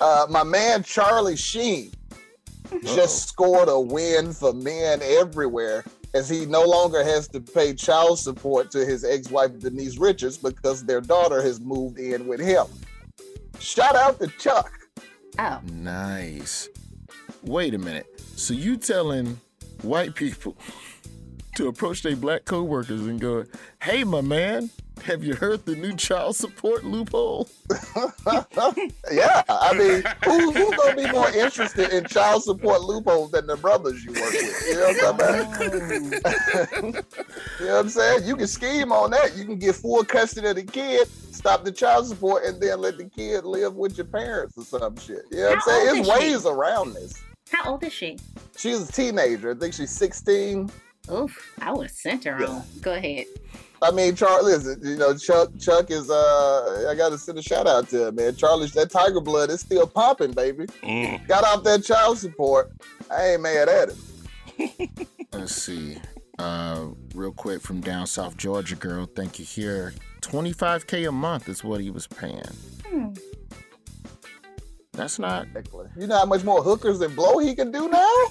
Uh, 0.00 0.26
my 0.30 0.42
man 0.42 0.82
Charlie 0.82 1.36
Sheen 1.36 1.92
just 2.82 3.28
scored 3.28 3.68
a 3.68 3.78
win 3.78 4.32
for 4.32 4.52
men 4.52 5.00
everywhere 5.02 5.84
as 6.16 6.30
he 6.30 6.46
no 6.46 6.62
longer 6.62 7.04
has 7.04 7.28
to 7.28 7.40
pay 7.40 7.74
child 7.74 8.18
support 8.18 8.70
to 8.70 8.86
his 8.86 9.04
ex-wife 9.04 9.58
Denise 9.58 9.98
Richards 9.98 10.38
because 10.38 10.82
their 10.82 11.02
daughter 11.02 11.42
has 11.42 11.60
moved 11.60 11.98
in 11.98 12.26
with 12.26 12.40
him. 12.40 12.64
Shout 13.58 13.94
out 13.94 14.18
to 14.20 14.28
Chuck. 14.38 14.72
Oh. 15.38 15.60
Nice. 15.70 16.70
Wait 17.42 17.74
a 17.74 17.78
minute. 17.78 18.06
So 18.34 18.54
you 18.54 18.78
telling 18.78 19.38
white 19.82 20.14
people 20.14 20.56
to 21.56 21.68
approach 21.68 22.02
their 22.02 22.16
black 22.16 22.46
coworkers 22.46 23.02
and 23.02 23.20
go, 23.20 23.44
"Hey, 23.82 24.02
my 24.02 24.22
man, 24.22 24.70
have 25.04 25.22
you 25.22 25.34
heard 25.34 25.64
the 25.66 25.76
new 25.76 25.94
child 25.94 26.36
support 26.36 26.84
loophole?" 26.84 27.48
Yeah, 29.12 29.42
I 29.48 29.72
mean, 29.74 30.02
who, 30.24 30.50
who's 30.52 30.76
gonna 30.76 30.96
be 30.96 31.10
more 31.12 31.30
interested 31.30 31.90
in 31.92 32.04
child 32.06 32.42
support 32.42 32.82
loopholes 32.82 33.30
than 33.30 33.46
the 33.46 33.56
brothers 33.56 34.04
you 34.04 34.12
work 34.12 34.32
with? 34.32 34.64
You 34.68 34.74
know 34.74 34.86
what 34.86 35.20
I'm 35.20 35.60
talking 35.60 36.14
about? 36.14 37.04
you 37.60 37.66
know 37.66 37.74
what 37.74 37.80
I'm 37.80 37.88
saying? 37.88 38.24
You 38.24 38.36
can 38.36 38.46
scheme 38.46 38.92
on 38.92 39.10
that. 39.12 39.36
You 39.36 39.44
can 39.44 39.58
get 39.58 39.74
full 39.76 40.04
custody 40.04 40.48
of 40.48 40.56
the 40.56 40.64
kid, 40.64 41.08
stop 41.08 41.64
the 41.64 41.72
child 41.72 42.06
support, 42.06 42.44
and 42.44 42.60
then 42.60 42.80
let 42.80 42.98
the 42.98 43.04
kid 43.04 43.44
live 43.44 43.74
with 43.74 43.96
your 43.96 44.06
parents 44.06 44.56
or 44.58 44.64
some 44.64 44.96
shit. 44.96 45.22
You 45.30 45.38
know 45.38 45.50
what 45.50 45.54
I'm 45.54 45.60
saying? 45.60 45.88
old 45.88 45.96
There's 45.96 46.08
is 46.08 46.12
she? 46.14 46.18
ways 46.18 46.46
around 46.46 46.94
this. 46.94 47.22
How 47.50 47.70
old 47.72 47.84
is 47.84 47.92
she? 47.92 48.18
She's 48.56 48.88
a 48.88 48.92
teenager. 48.92 49.52
I 49.52 49.54
think 49.54 49.74
she's 49.74 49.90
16. 49.92 50.70
Oof, 51.12 51.54
I 51.62 51.70
would 51.72 51.84
have 51.86 51.90
sent 51.92 52.24
her 52.24 52.44
on. 52.44 52.62
Go 52.80 52.94
ahead. 52.94 53.26
I 53.82 53.90
mean, 53.90 54.14
Charlie, 54.14 54.52
listen, 54.52 54.80
you 54.82 54.96
know, 54.96 55.16
Chuck, 55.16 55.50
Chuck 55.60 55.90
is, 55.90 56.10
uh, 56.10 56.88
I 56.90 56.94
got 56.94 57.10
to 57.10 57.18
send 57.18 57.38
a 57.38 57.42
shout 57.42 57.66
out 57.66 57.88
to 57.90 58.08
him, 58.08 58.16
man. 58.16 58.34
Charlie, 58.34 58.68
that 58.68 58.90
tiger 58.90 59.20
blood 59.20 59.50
is 59.50 59.60
still 59.60 59.86
popping, 59.86 60.32
baby. 60.32 60.66
Mm. 60.82 61.26
Got 61.28 61.44
off 61.44 61.62
that 61.64 61.84
child 61.84 62.18
support. 62.18 62.72
I 63.10 63.32
ain't 63.32 63.42
mad 63.42 63.68
at 63.68 63.90
him. 63.90 65.06
Let's 65.32 65.54
see. 65.54 65.98
Uh, 66.38 66.88
real 67.14 67.32
quick 67.32 67.62
from 67.62 67.80
down 67.80 68.06
south 68.06 68.36
Georgia 68.36 68.76
girl, 68.76 69.06
thank 69.14 69.38
you 69.38 69.44
here. 69.44 69.94
25k 70.22 71.08
a 71.08 71.12
month 71.12 71.48
is 71.48 71.62
what 71.62 71.80
he 71.80 71.90
was 71.90 72.06
paying. 72.06 72.42
Hmm. 72.86 73.08
That's 74.92 75.18
not. 75.18 75.46
You 75.96 76.06
know 76.06 76.18
how 76.18 76.24
much 76.24 76.42
more 76.42 76.62
hookers 76.62 77.00
and 77.02 77.14
blow 77.14 77.38
he 77.38 77.54
can 77.54 77.70
do 77.70 77.88
now? 77.88 78.24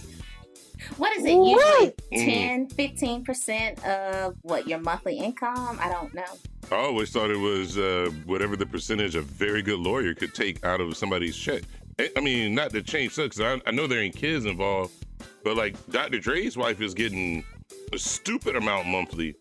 What 0.97 1.15
is 1.17 1.25
it 1.25 1.31
usually? 1.31 1.93
10, 2.13 2.67
15% 2.69 3.83
of 3.83 4.36
what 4.41 4.67
your 4.67 4.79
monthly 4.79 5.17
income? 5.17 5.77
I 5.81 5.89
don't 5.89 6.13
know. 6.13 6.23
I 6.71 6.75
always 6.75 7.11
thought 7.11 7.29
it 7.29 7.38
was 7.38 7.77
uh, 7.77 8.09
whatever 8.25 8.55
the 8.55 8.65
percentage 8.65 9.15
a 9.15 9.21
very 9.21 9.61
good 9.61 9.79
lawyer 9.79 10.13
could 10.13 10.33
take 10.33 10.63
out 10.65 10.81
of 10.81 10.95
somebody's 10.97 11.36
check. 11.36 11.63
I 11.99 12.09
I 12.17 12.21
mean, 12.21 12.55
not 12.55 12.71
to 12.71 12.81
change 12.81 13.13
sucks. 13.13 13.39
I, 13.39 13.61
I 13.65 13.71
know 13.71 13.88
there 13.88 13.99
ain't 13.99 14.15
kids 14.15 14.45
involved, 14.45 14.93
but 15.43 15.55
like 15.55 15.75
Dr. 15.91 16.19
Dre's 16.19 16.57
wife 16.57 16.81
is 16.81 16.93
getting 16.93 17.43
a 17.93 17.97
stupid 17.97 18.55
amount 18.55 18.88
monthly. 18.88 19.36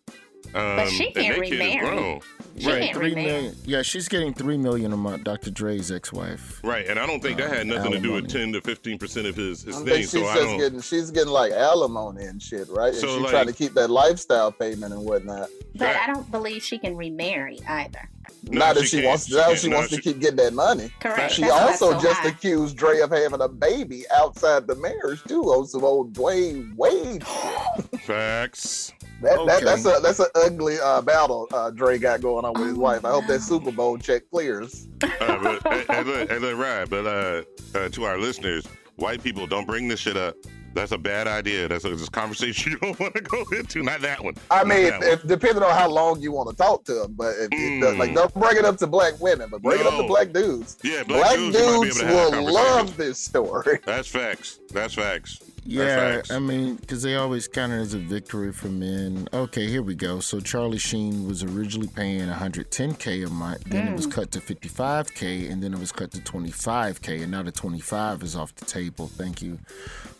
Um, 0.54 0.88
she 0.88 1.10
can't 1.12 1.36
their 1.36 1.42
kid 1.42 1.52
is 1.54 1.74
remarry. 1.74 2.20
Grown. 2.62 2.74
She 2.76 2.80
can't 2.86 2.96
three 2.96 3.08
remarry. 3.10 3.26
million. 3.32 3.56
Yeah, 3.64 3.82
she's 3.82 4.08
getting 4.08 4.32
three 4.34 4.56
million 4.56 4.92
a 4.92 4.96
month. 4.96 5.24
Dr. 5.24 5.50
Dre's 5.50 5.90
ex-wife. 5.90 6.60
Right, 6.64 6.86
and 6.86 6.98
I 6.98 7.06
don't 7.06 7.22
think 7.22 7.38
that 7.38 7.50
had 7.52 7.66
nothing 7.66 7.92
to 7.92 7.98
do 8.00 8.12
with 8.12 8.28
ten 8.28 8.52
to 8.52 8.60
fifteen 8.60 8.98
percent 8.98 9.26
of 9.26 9.36
his 9.36 9.62
his 9.62 9.76
I 9.76 9.84
thing. 9.84 10.00
she's 10.02 10.10
So 10.12 10.26
I 10.26 10.34
just 10.34 10.46
don't. 10.46 10.58
getting, 10.58 10.80
she's 10.80 11.10
getting 11.10 11.32
like 11.32 11.52
alimony 11.52 12.24
and 12.24 12.42
shit, 12.42 12.68
right? 12.70 12.88
And 12.92 12.96
So, 12.96 13.08
she's 13.08 13.20
like- 13.22 13.30
trying 13.30 13.46
to 13.46 13.52
keep 13.52 13.74
that 13.74 13.90
lifestyle 13.90 14.52
payment 14.52 14.92
and 14.92 15.04
whatnot. 15.04 15.48
But 15.74 15.96
I 15.96 16.06
don't 16.12 16.30
believe 16.30 16.62
she 16.62 16.78
can 16.78 16.96
remarry 16.96 17.58
either. 17.68 18.08
No, 18.50 18.74
that 18.74 18.80
she 18.82 19.00
she, 19.00 19.06
wants, 19.06 19.26
She 19.26 19.34
not 19.34 19.40
if 19.40 19.46
can't. 19.48 19.58
she 19.58 19.68
No, 19.68 19.76
wants 19.76 19.90
she- 19.90 19.96
to 19.96 20.02
keep 20.02 20.20
getting 20.20 20.36
that 20.36 20.52
money. 20.54 20.90
Correct. 21.00 21.32
She 21.32 21.42
That's 21.42 21.82
also 21.82 21.92
so 21.92 22.00
just 22.00 22.20
high. 22.20 22.28
accused 22.28 22.76
Dre 22.76 23.00
of 23.00 23.10
having 23.10 23.40
a 23.40 23.48
baby 23.48 24.04
outside 24.14 24.66
the 24.66 24.74
marriage 24.76 25.22
too, 25.24 25.42
on 25.44 25.66
some 25.66 25.84
old 25.84 26.12
Dwyane 26.12 26.74
Wade. 26.76 27.24
Facts. 28.02 28.92
That, 29.22 29.46
that 29.46 29.62
that's 29.64 29.86
a 29.86 30.00
that's 30.02 30.18
an 30.20 30.26
ugly 30.34 30.76
uh, 30.82 31.00
battle 31.00 31.46
uh, 31.52 31.70
Dre 31.70 31.98
got 31.98 32.20
going 32.20 32.44
on 32.44 32.52
with 32.54 32.68
his 32.68 32.76
wife. 32.76 33.04
I 33.04 33.10
hope 33.10 33.26
that 33.28 33.40
Super 33.40 33.70
Bowl 33.70 33.96
check 33.96 34.28
clears. 34.30 34.88
Uh, 35.02 35.08
but, 35.42 35.62
hey, 35.72 35.84
hey, 35.88 36.02
look, 36.04 36.30
hey, 36.30 36.38
look, 36.38 36.58
right, 36.58 36.88
but 36.90 37.06
uh, 37.06 37.42
uh, 37.78 37.88
to 37.90 38.04
our 38.04 38.18
listeners, 38.18 38.66
white 38.96 39.22
people 39.22 39.46
don't 39.46 39.66
bring 39.66 39.88
this 39.88 40.00
shit 40.00 40.16
up. 40.16 40.34
That's 40.74 40.92
a 40.92 40.98
bad 40.98 41.26
idea. 41.26 41.68
That's 41.68 41.84
a, 41.84 41.90
that's 41.90 42.08
a 42.08 42.10
conversation 42.10 42.72
you 42.72 42.78
don't 42.78 42.98
want 43.00 43.14
to 43.14 43.20
go 43.22 43.44
into. 43.56 43.82
Not 43.82 44.00
that 44.02 44.22
one. 44.22 44.34
I 44.50 44.64
mean, 44.64 44.84
that 44.90 45.00
one. 45.00 45.08
if, 45.08 45.22
depending 45.26 45.62
on 45.62 45.70
how 45.74 45.88
long 45.88 46.20
you 46.20 46.32
want 46.32 46.50
to 46.50 46.56
talk 46.56 46.84
to 46.84 46.94
them, 46.94 47.14
but 47.14 47.34
if, 47.38 47.48
if- 47.52 47.98
like 47.98 48.10
Mm. 48.10 48.14
don't 48.14 48.34
bring 48.34 48.56
it 48.56 48.64
up 48.64 48.76
to 48.78 48.86
black 48.86 49.18
women, 49.20 49.48
but 49.50 49.62
bring 49.62 49.80
it 49.80 49.86
up 49.86 49.94
to 50.00 50.06
black 50.06 50.32
dudes. 50.32 50.76
Yeah, 50.82 51.02
black 51.04 51.36
dudes, 51.36 51.56
you 51.58 51.64
might 51.64 51.64
be 51.64 51.68
able 51.70 51.84
to 51.84 52.06
have 52.06 52.30
that 52.32 52.42
will 52.42 52.52
love 52.54 52.96
this 52.96 53.18
story. 53.18 53.78
That's 53.86 54.08
facts. 54.08 54.58
That's 54.72 54.94
facts. 54.94 55.40
Yeah, 55.66 55.84
That's 55.84 56.28
facts. 56.28 56.30
I 56.32 56.38
mean, 56.40 56.76
because 56.76 57.02
they 57.02 57.14
always 57.16 57.48
count 57.48 57.72
it 57.72 57.76
as 57.76 57.94
a 57.94 57.98
victory 57.98 58.52
for 58.52 58.68
men. 58.68 59.26
Okay, 59.32 59.66
here 59.66 59.82
we 59.82 59.94
go. 59.94 60.20
So 60.20 60.38
Charlie 60.40 60.76
Sheen 60.78 61.26
was 61.26 61.42
originally 61.42 61.88
paying 61.88 62.28
110k 62.28 63.26
a 63.26 63.30
month, 63.30 63.64
then 63.64 63.88
it 63.88 63.96
was 63.96 64.06
cut 64.06 64.30
to 64.32 64.40
55k, 64.40 65.50
and 65.50 65.62
then 65.62 65.72
it 65.72 65.78
was 65.78 65.90
cut 65.92 66.10
to 66.12 66.18
25k, 66.18 67.22
and 67.22 67.30
now 67.30 67.42
the 67.42 67.52
25 67.52 68.22
is 68.22 68.36
off 68.36 68.54
the 68.56 68.64
table. 68.66 69.06
Thank 69.08 69.40
you, 69.40 69.58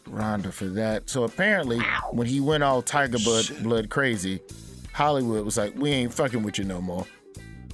Rhonda, 0.05 0.53
for 0.53 0.67
that. 0.67 1.09
So 1.09 1.25
apparently, 1.25 1.81
when 2.11 2.27
he 2.27 2.41
went 2.41 2.63
all 2.63 2.83
Tiger 2.83 3.19
Blood, 3.19 3.51
blood 3.63 3.91
crazy, 3.91 4.41
Hollywood 4.93 5.45
was 5.45 5.57
like, 5.57 5.75
"We 5.77 5.91
ain't 5.91 6.15
fucking 6.15 6.43
with 6.43 6.59
you 6.59 6.65
no 6.65 6.81
more." 6.81 7.07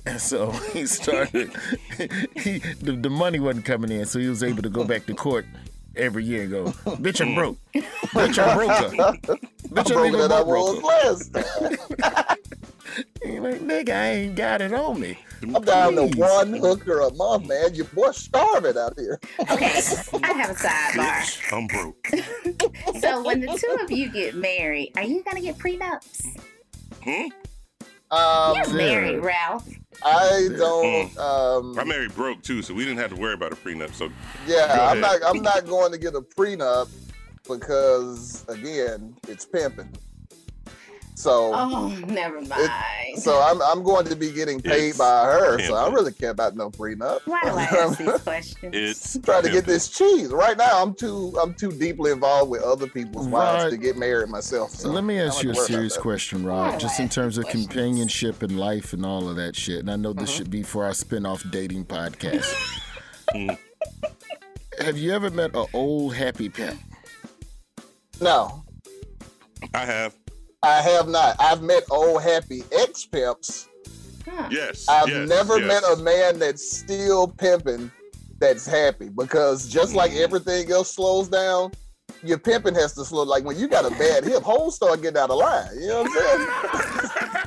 And 0.07 0.21
so 0.21 0.51
he 0.73 0.87
started. 0.87 1.53
he 2.37 2.59
the, 2.81 2.99
the 3.01 3.11
money 3.11 3.41
wasn't 3.41 3.65
coming 3.65 3.91
in, 3.91 4.07
so 4.07 4.19
he 4.19 4.29
was 4.29 4.43
able 4.43 4.63
to 4.63 4.71
go 4.71 4.85
back 4.85 5.07
to 5.07 5.15
court 5.15 5.47
every 6.01 6.25
year 6.25 6.43
and 6.43 6.51
go, 6.51 6.65
"Bitch, 6.97 7.21
I'm 7.21 7.35
broke. 7.35 7.59
Bitch, 7.75 8.39
I'm 8.39 8.57
broke. 8.57 8.71
Bitch, 9.71 9.91
I'm 9.91 9.95
broke 9.95 10.07
even 10.09 10.21
that 10.21 10.33
I 10.33 10.43
more 10.43 10.73
was 10.75 10.81
broke." 10.81 10.85
last 10.85 11.35
time. 11.35 11.77
He 13.23 13.39
like, 13.39 13.61
nigga, 13.61 13.91
I 13.91 14.07
ain't 14.09 14.35
got 14.35 14.61
it 14.61 14.73
on 14.73 14.99
me. 14.99 15.17
I'm 15.43 15.63
down 15.63 15.95
to 15.95 16.07
one 16.19 16.53
hooker 16.55 17.01
a 17.01 17.13
month, 17.15 17.47
man. 17.47 17.75
Your 17.75 17.87
boy's 17.87 18.17
starving 18.17 18.77
out 18.77 18.99
here. 18.99 19.21
Okay, 19.51 19.73
I 20.25 20.33
have 20.33 20.51
a 20.51 20.55
sidebar. 20.55 20.95
Bitch, 20.95 21.53
I'm 21.53 21.67
broke. 21.67 23.01
So 23.01 23.23
when 23.23 23.41
the 23.41 23.47
two 23.59 23.77
of 23.85 23.91
you 23.91 24.11
get 24.11 24.35
married, 24.35 24.93
are 24.97 25.03
you 25.03 25.23
gonna 25.23 25.41
get 25.41 25.59
prenups? 25.59 26.27
Hmm? 27.05 27.29
Um, 28.11 28.57
You're 28.57 28.75
married, 28.75 29.21
Ralph. 29.21 29.67
I 30.05 30.49
don't. 30.57 31.19
Um, 31.19 31.79
I 31.79 31.85
married 31.85 32.15
broke 32.15 32.43
too, 32.43 32.63
so 32.63 32.75
we 32.75 32.85
didn't 32.85 32.99
have 32.99 33.11
to 33.11 33.21
worry 33.21 33.35
about 33.35 33.53
a 33.53 33.57
prenup. 33.57 33.93
So 33.95 34.11
yeah, 34.47 34.89
I'm 34.91 35.01
not. 35.01 35.21
I'm 35.25 35.43
not 35.43 35.67
going 35.67 35.93
to 35.93 35.99
get 35.99 36.15
a 36.15 36.21
prenup 36.21 36.89
because 37.49 38.45
again, 38.49 39.17
it's 39.29 39.45
pimping. 39.45 39.91
So. 41.21 41.53
Oh, 41.55 41.89
never 42.09 42.41
mind. 42.41 42.71
So 43.17 43.41
I'm 43.43 43.61
I'm 43.63 43.83
going 43.83 44.07
to 44.07 44.17
be 44.17 44.31
getting 44.33 44.61
paid 44.61 44.97
by 44.97 45.25
her. 45.25 45.59
So 45.61 45.75
I 45.75 45.85
pimping. 45.85 45.95
really 45.95 46.13
care 46.13 46.31
about 46.31 46.57
no 46.57 46.71
prenup. 46.71 47.21
Why 47.27 47.41
do 47.43 47.49
I 47.51 47.63
ask 47.83 47.99
these 47.99 48.19
questions? 48.23 48.75
It's 48.75 49.19
trying 49.23 49.43
to 49.43 49.51
get 49.51 49.67
this 49.67 49.89
cheese. 49.89 50.29
Right 50.29 50.57
now, 50.57 50.83
I'm 50.83 50.95
too 50.95 51.37
I'm 51.43 51.53
too 51.55 51.73
deeply 51.73 52.13
involved 52.13 52.51
with 52.51 52.63
other 52.63 52.87
people's 52.87 53.29
wives 53.29 53.65
Right. 53.65 53.71
to 53.71 53.77
get 53.77 53.97
married 53.99 54.29
myself. 54.31 54.71
So 54.71 54.89
Let 54.91 55.05
me 55.05 55.19
ask 55.19 55.35
don't 55.37 55.45
you 55.45 55.51
a 55.51 55.55
have 55.55 55.67
to 55.67 55.73
worry 55.73 55.75
about 55.75 55.75
serious 55.81 55.95
that. 55.95 56.01
question, 56.03 56.45
Rod. 56.47 56.81
Just 56.81 57.01
in 57.01 57.09
terms 57.09 57.37
of 57.37 57.47
companionship 57.49 58.43
and 58.43 58.59
life 58.59 58.93
and 58.93 59.05
all 59.05 59.29
of 59.29 59.37
that 59.37 59.55
shit. 59.57 59.81
And 59.81 59.91
I 59.91 59.97
know 59.97 60.13
this 60.13 60.31
Mhm. 60.31 60.37
should 60.37 60.51
be 60.51 60.63
for 60.63 60.85
our 60.85 60.95
spin-off 60.95 61.45
dating 61.51 61.85
podcast. 61.87 62.47
have 64.81 64.97
you 64.97 65.13
ever 65.13 65.31
met 65.31 65.55
an 65.55 65.67
old 65.75 66.15
happy 66.15 66.49
pimp? 66.49 66.81
No, 68.21 68.65
I 69.75 69.85
have. 69.85 70.15
I 70.63 70.83
have 70.83 71.09
not. 71.09 71.37
I've 71.41 71.63
met 71.63 71.85
old 71.91 72.23
happy 72.23 72.63
ex 72.73 73.07
pimps. 73.07 73.69
Yes. 74.51 74.87
I've 74.89 75.09
yes, 75.09 75.29
never 75.29 75.59
yes. 75.59 75.67
met 75.67 75.83
a 75.99 76.03
man 76.03 76.39
that's 76.39 76.79
still 76.79 77.27
pimping 77.29 77.91
that's 78.39 78.67
happy 78.67 79.09
because 79.09 79.69
just 79.69 79.95
like 79.95 80.13
Mm. 80.13 80.21
everything 80.21 80.71
else 80.71 80.95
slows 80.95 81.29
down, 81.29 81.73
your 82.23 82.39
pimping 82.39 82.75
has 82.75 82.93
to 82.95 83.05
slow. 83.05 83.23
Like 83.23 83.45
when 83.45 83.59
you 83.59 83.69
got 83.69 83.87
a 83.87 83.91
bad 83.97 84.25
hip, 84.25 84.43
hoes 84.43 84.77
start 84.77 85.01
getting 85.03 85.19
out 85.19 85.31
of 85.31 85.39
line. 85.39 85.69
You 85.81 85.89
know 85.89 86.03
what 86.03 86.11
I'm 86.13 87.09
saying? 87.09 87.41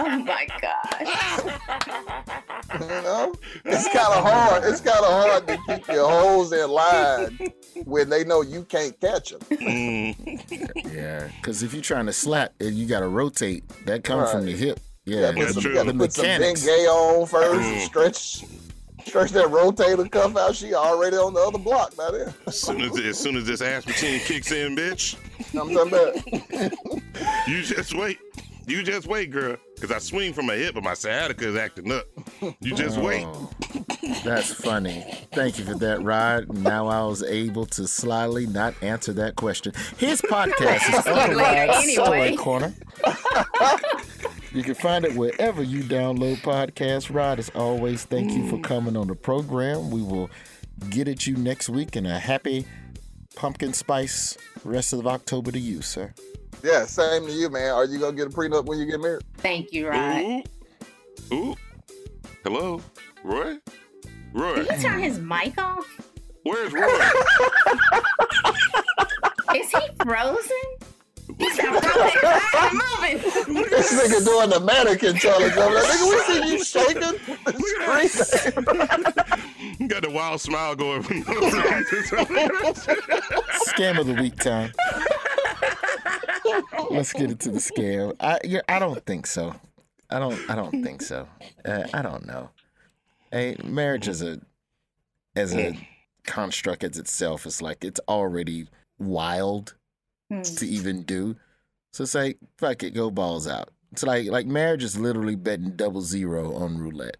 Oh 0.00 0.16
my 0.20 0.46
gosh. 0.60 2.38
You 2.74 2.78
know, 2.80 3.32
it's 3.64 3.84
kind 3.86 4.12
of 4.12 4.24
hard. 4.24 4.64
It's 4.64 4.80
kind 4.80 5.04
of 5.04 5.10
hard 5.10 5.48
to 5.48 5.56
keep 5.66 5.86
your 5.88 6.08
hoes 6.08 6.52
in 6.52 6.68
line 6.70 7.38
when 7.84 8.08
they 8.10 8.24
know 8.24 8.42
you 8.42 8.64
can't 8.64 8.98
catch 9.00 9.30
them. 9.30 9.40
Mm. 9.50 10.94
Yeah, 10.94 11.28
because 11.40 11.62
if 11.62 11.72
you're 11.72 11.82
trying 11.82 12.06
to 12.06 12.12
slap, 12.12 12.52
and 12.60 12.74
you 12.74 12.86
got 12.86 13.00
to 13.00 13.08
rotate. 13.08 13.64
That 13.86 14.04
comes 14.04 14.30
from 14.30 14.44
Right. 14.44 14.52
the 14.52 14.56
hip. 14.66 14.80
You 15.06 15.16
Yeah, 15.16 15.32
gotta 15.32 15.46
put 15.46 15.54
some, 15.54 15.62
you 15.62 15.74
gotta 15.74 15.92
the 15.92 15.98
put 15.98 16.12
some 16.12 16.24
big 16.24 16.38
mechanics. 16.40 16.64
gay 16.66 16.86
on 16.86 17.26
first, 17.26 17.60
Mm. 17.60 17.80
stretch, 17.86 18.44
stretch 19.06 19.30
that 19.30 19.46
rotator 19.46 20.10
cuff 20.10 20.36
out. 20.36 20.54
She 20.54 20.74
already 20.74 21.16
on 21.16 21.32
the 21.32 21.40
other 21.40 21.58
block 21.58 21.96
by 21.96 22.10
then. 22.10 22.34
As 22.46 22.60
soon 22.60 22.82
as 22.82 22.98
as 22.98 23.18
soon 23.18 23.36
as 23.38 23.46
this 23.46 23.62
ass 23.62 23.86
machine 23.86 24.20
kicks 24.20 24.52
in, 24.52 24.76
bitch, 24.76 25.16
I'm 25.58 25.72
talking 25.72 25.94
about. 25.94 27.48
you 27.48 27.62
just 27.62 27.94
wait. 27.94 28.18
You 28.66 28.82
just 28.82 29.06
wait, 29.06 29.30
girl. 29.30 29.56
Cause 29.80 29.92
I 29.92 29.98
swing 29.98 30.32
from 30.32 30.46
my 30.46 30.54
hip, 30.54 30.74
but 30.74 30.82
my 30.82 30.94
sciatica's 30.94 31.56
acting 31.56 31.92
up. 31.92 32.06
You 32.60 32.74
just 32.74 32.98
oh, 32.98 33.04
wait. 33.04 33.24
Oh, 33.24 33.50
That's 34.24 34.52
funny. 34.52 35.04
Thank 35.32 35.58
you 35.58 35.64
for 35.64 35.76
that, 35.76 36.02
Rod. 36.02 36.52
Now 36.58 36.88
I 36.88 37.04
was 37.04 37.22
able 37.22 37.66
to 37.66 37.86
slyly 37.86 38.46
not 38.46 38.74
answer 38.82 39.12
that 39.14 39.36
question. 39.36 39.72
His 39.96 40.20
podcast 40.20 40.98
is 40.98 41.06
on 41.06 41.30
the 41.30 41.36
Later, 41.36 41.90
Story. 41.92 42.36
Corner. 42.36 42.74
You 44.52 44.62
can 44.62 44.74
find 44.74 45.04
it 45.04 45.14
wherever 45.14 45.62
you 45.62 45.82
download 45.82 46.38
podcasts. 46.38 47.14
Rod, 47.14 47.38
as 47.38 47.50
always, 47.50 48.04
thank 48.04 48.32
you 48.32 48.48
for 48.48 48.56
mm. 48.56 48.64
coming 48.64 48.96
on 48.96 49.06
the 49.06 49.14
program. 49.14 49.90
We 49.90 50.00
will 50.00 50.30
get 50.88 51.06
at 51.06 51.26
you 51.26 51.36
next 51.36 51.68
week 51.68 51.96
and 51.96 52.06
a 52.06 52.18
happy 52.18 52.66
pumpkin 53.36 53.74
spice 53.74 54.38
rest 54.64 54.92
of 54.92 55.06
October 55.06 55.52
to 55.52 55.58
you, 55.58 55.82
sir. 55.82 56.14
Yeah, 56.62 56.84
same 56.86 57.26
to 57.26 57.32
you, 57.32 57.48
man. 57.50 57.70
Are 57.72 57.84
you 57.84 57.98
gonna 57.98 58.16
get 58.16 58.26
a 58.26 58.30
prenup 58.30 58.64
when 58.66 58.78
you 58.78 58.86
get 58.86 59.00
married? 59.00 59.22
Thank 59.38 59.72
you, 59.72 59.88
Rod. 59.88 60.22
Ooh. 60.22 60.42
Ooh. 61.32 61.54
Hello, 62.44 62.80
Roy. 63.22 63.58
Roy. 64.32 64.54
Did 64.56 64.70
he 64.72 64.82
turn 64.82 65.00
his 65.00 65.18
mic 65.18 65.56
off? 65.58 65.86
Where's 66.42 66.72
Roy? 66.72 66.88
Is 69.54 69.70
he 69.70 69.80
frozen? 70.04 70.50
He's 71.38 71.58
not 71.58 71.84
frozen. 71.84 72.40
I'm 72.54 72.74
moving. 72.74 73.18
This 73.70 73.92
nigga 73.92 74.24
doing 74.24 74.50
the 74.50 74.60
mannequin 74.60 75.16
challenge. 75.16 75.54
I'm 75.56 75.74
like, 75.74 75.84
nigga, 75.84 76.06
we 76.10 76.18
see 76.24 76.40
you 76.52 76.64
shaking. 76.64 77.18
Screaming. 78.64 79.04
You 79.78 79.86
got 79.86 80.02
the 80.02 80.10
wild 80.10 80.40
smile 80.40 80.74
going. 80.74 81.02
Scam 83.68 83.98
of 84.00 84.06
the 84.06 84.14
week 84.20 84.36
time. 84.36 84.72
Let's 86.90 87.12
get 87.12 87.30
into 87.30 87.50
the 87.50 87.58
scam. 87.58 88.14
I 88.20 88.38
yeah, 88.44 88.60
I 88.68 88.78
don't 88.78 89.04
think 89.04 89.26
so. 89.26 89.54
I 90.10 90.18
don't 90.18 90.38
I 90.50 90.54
don't 90.54 90.82
think 90.82 91.02
so. 91.02 91.28
Uh, 91.64 91.86
I 91.92 92.02
don't 92.02 92.26
know. 92.26 92.50
Hey, 93.30 93.56
marriage 93.62 94.08
as 94.08 94.22
a 94.22 94.40
as 95.36 95.54
a 95.54 95.78
construct 96.24 96.84
as 96.84 96.98
itself 96.98 97.46
is 97.46 97.60
like 97.62 97.84
it's 97.84 98.00
already 98.08 98.68
wild 98.98 99.74
to 100.30 100.66
even 100.66 101.02
do. 101.02 101.36
So 101.92 102.04
it's 102.04 102.14
like 102.14 102.38
fuck 102.58 102.82
it, 102.82 102.94
go 102.94 103.10
balls 103.10 103.46
out. 103.46 103.70
It's 103.92 104.02
like 104.02 104.26
like 104.28 104.46
marriage 104.46 104.84
is 104.84 104.98
literally 104.98 105.36
betting 105.36 105.72
double 105.72 106.02
zero 106.02 106.54
on 106.54 106.78
roulette. 106.78 107.16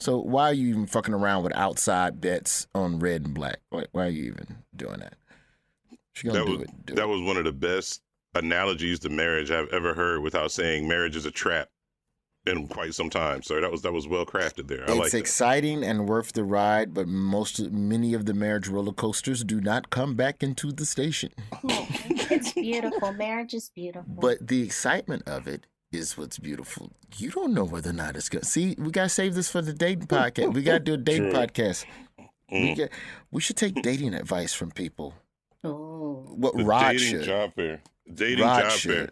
So 0.00 0.18
why 0.18 0.50
are 0.50 0.52
you 0.52 0.70
even 0.70 0.86
fucking 0.86 1.14
around 1.14 1.44
with 1.44 1.54
outside 1.54 2.20
bets 2.20 2.66
on 2.74 2.98
red 2.98 3.24
and 3.24 3.34
black? 3.34 3.60
Why, 3.70 3.86
why 3.92 4.06
are 4.06 4.10
you 4.10 4.24
even 4.24 4.58
doing 4.74 4.98
that? 4.98 5.14
If 6.14 6.24
you're 6.24 6.32
gonna 6.34 6.44
that 6.44 6.50
do 6.50 6.58
was 6.58 6.62
it, 6.68 6.86
do 6.86 6.94
that 6.94 7.08
was 7.08 7.20
one 7.22 7.36
of 7.36 7.44
the 7.44 7.52
best 7.52 8.02
analogies 8.34 8.98
to 9.00 9.08
marriage 9.08 9.50
I've 9.50 9.68
ever 9.68 9.94
heard 9.94 10.22
without 10.22 10.50
saying 10.52 10.88
marriage 10.88 11.16
is 11.16 11.26
a 11.26 11.30
trap 11.30 11.68
in 12.44 12.66
quite 12.66 12.92
some 12.94 13.08
time. 13.08 13.42
So 13.42 13.60
that 13.60 13.70
was 13.70 13.82
that 13.82 13.92
was 13.92 14.08
well 14.08 14.26
crafted 14.26 14.66
there. 14.68 14.80
I 14.80 14.92
it's 14.92 14.98
like 15.00 15.12
that. 15.12 15.18
exciting 15.18 15.84
and 15.84 16.08
worth 16.08 16.32
the 16.32 16.44
ride, 16.44 16.92
but 16.92 17.06
most 17.08 17.60
many 17.70 18.14
of 18.14 18.26
the 18.26 18.34
marriage 18.34 18.68
roller 18.68 18.92
coasters 18.92 19.44
do 19.44 19.60
not 19.60 19.90
come 19.90 20.14
back 20.16 20.42
into 20.42 20.72
the 20.72 20.86
station. 20.86 21.30
It's 22.34 22.52
beautiful. 22.54 23.12
Marriage 23.12 23.52
is 23.54 23.70
beautiful. 23.74 24.04
But 24.08 24.48
the 24.48 24.62
excitement 24.62 25.22
of 25.26 25.46
it 25.46 25.66
is 25.92 26.16
what's 26.16 26.38
beautiful. 26.38 26.90
You 27.16 27.30
don't 27.30 27.52
know 27.52 27.64
whether 27.64 27.90
or 27.90 27.92
not 27.92 28.16
it's 28.16 28.30
good. 28.30 28.46
See, 28.46 28.74
we 28.78 28.90
gotta 28.90 29.10
save 29.10 29.34
this 29.34 29.50
for 29.50 29.60
the 29.60 29.74
dating 29.74 30.06
podcast. 30.06 30.54
We 30.54 30.62
gotta 30.62 30.80
do 30.80 30.94
a 30.94 30.96
dating 30.96 31.30
True. 31.30 31.40
podcast. 31.40 31.84
We 32.50 32.58
Mm. 32.70 32.76
get, 32.76 32.90
we 33.30 33.40
should 33.42 33.56
take 33.56 33.80
dating 33.82 34.14
advice 34.14 34.52
from 34.54 34.70
people. 34.72 35.14
Ooh. 36.30 36.34
What 36.36 36.56
The 36.56 36.64
Rod 36.64 36.92
dating 36.92 37.08
should. 37.08 37.22
job 37.22 37.54
fair. 37.54 37.80
Dating 38.12 38.44
Rod 38.44 38.62
job 38.62 38.70
should. 38.72 38.94
fair. 38.96 39.10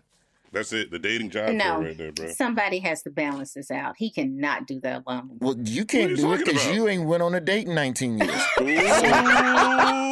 That's 0.52 0.72
it. 0.72 0.90
The 0.90 0.98
dating 0.98 1.30
job 1.30 1.46
fair 1.46 1.54
No, 1.54 1.80
right 1.80 1.96
there, 1.96 2.12
bro. 2.12 2.28
somebody 2.30 2.80
has 2.80 3.02
to 3.02 3.10
balance 3.10 3.54
this 3.54 3.70
out. 3.70 3.94
He 3.98 4.10
cannot 4.10 4.66
do 4.66 4.80
that 4.80 5.02
alone. 5.06 5.38
Well, 5.40 5.56
you 5.58 5.84
can't 5.84 6.10
you 6.10 6.16
do 6.16 6.32
it 6.32 6.44
because 6.44 6.66
you 6.74 6.88
ain't 6.88 7.04
went 7.04 7.22
on 7.22 7.34
a 7.34 7.40
date 7.40 7.68
in 7.68 7.74
19 7.74 8.18
years. 8.18 8.42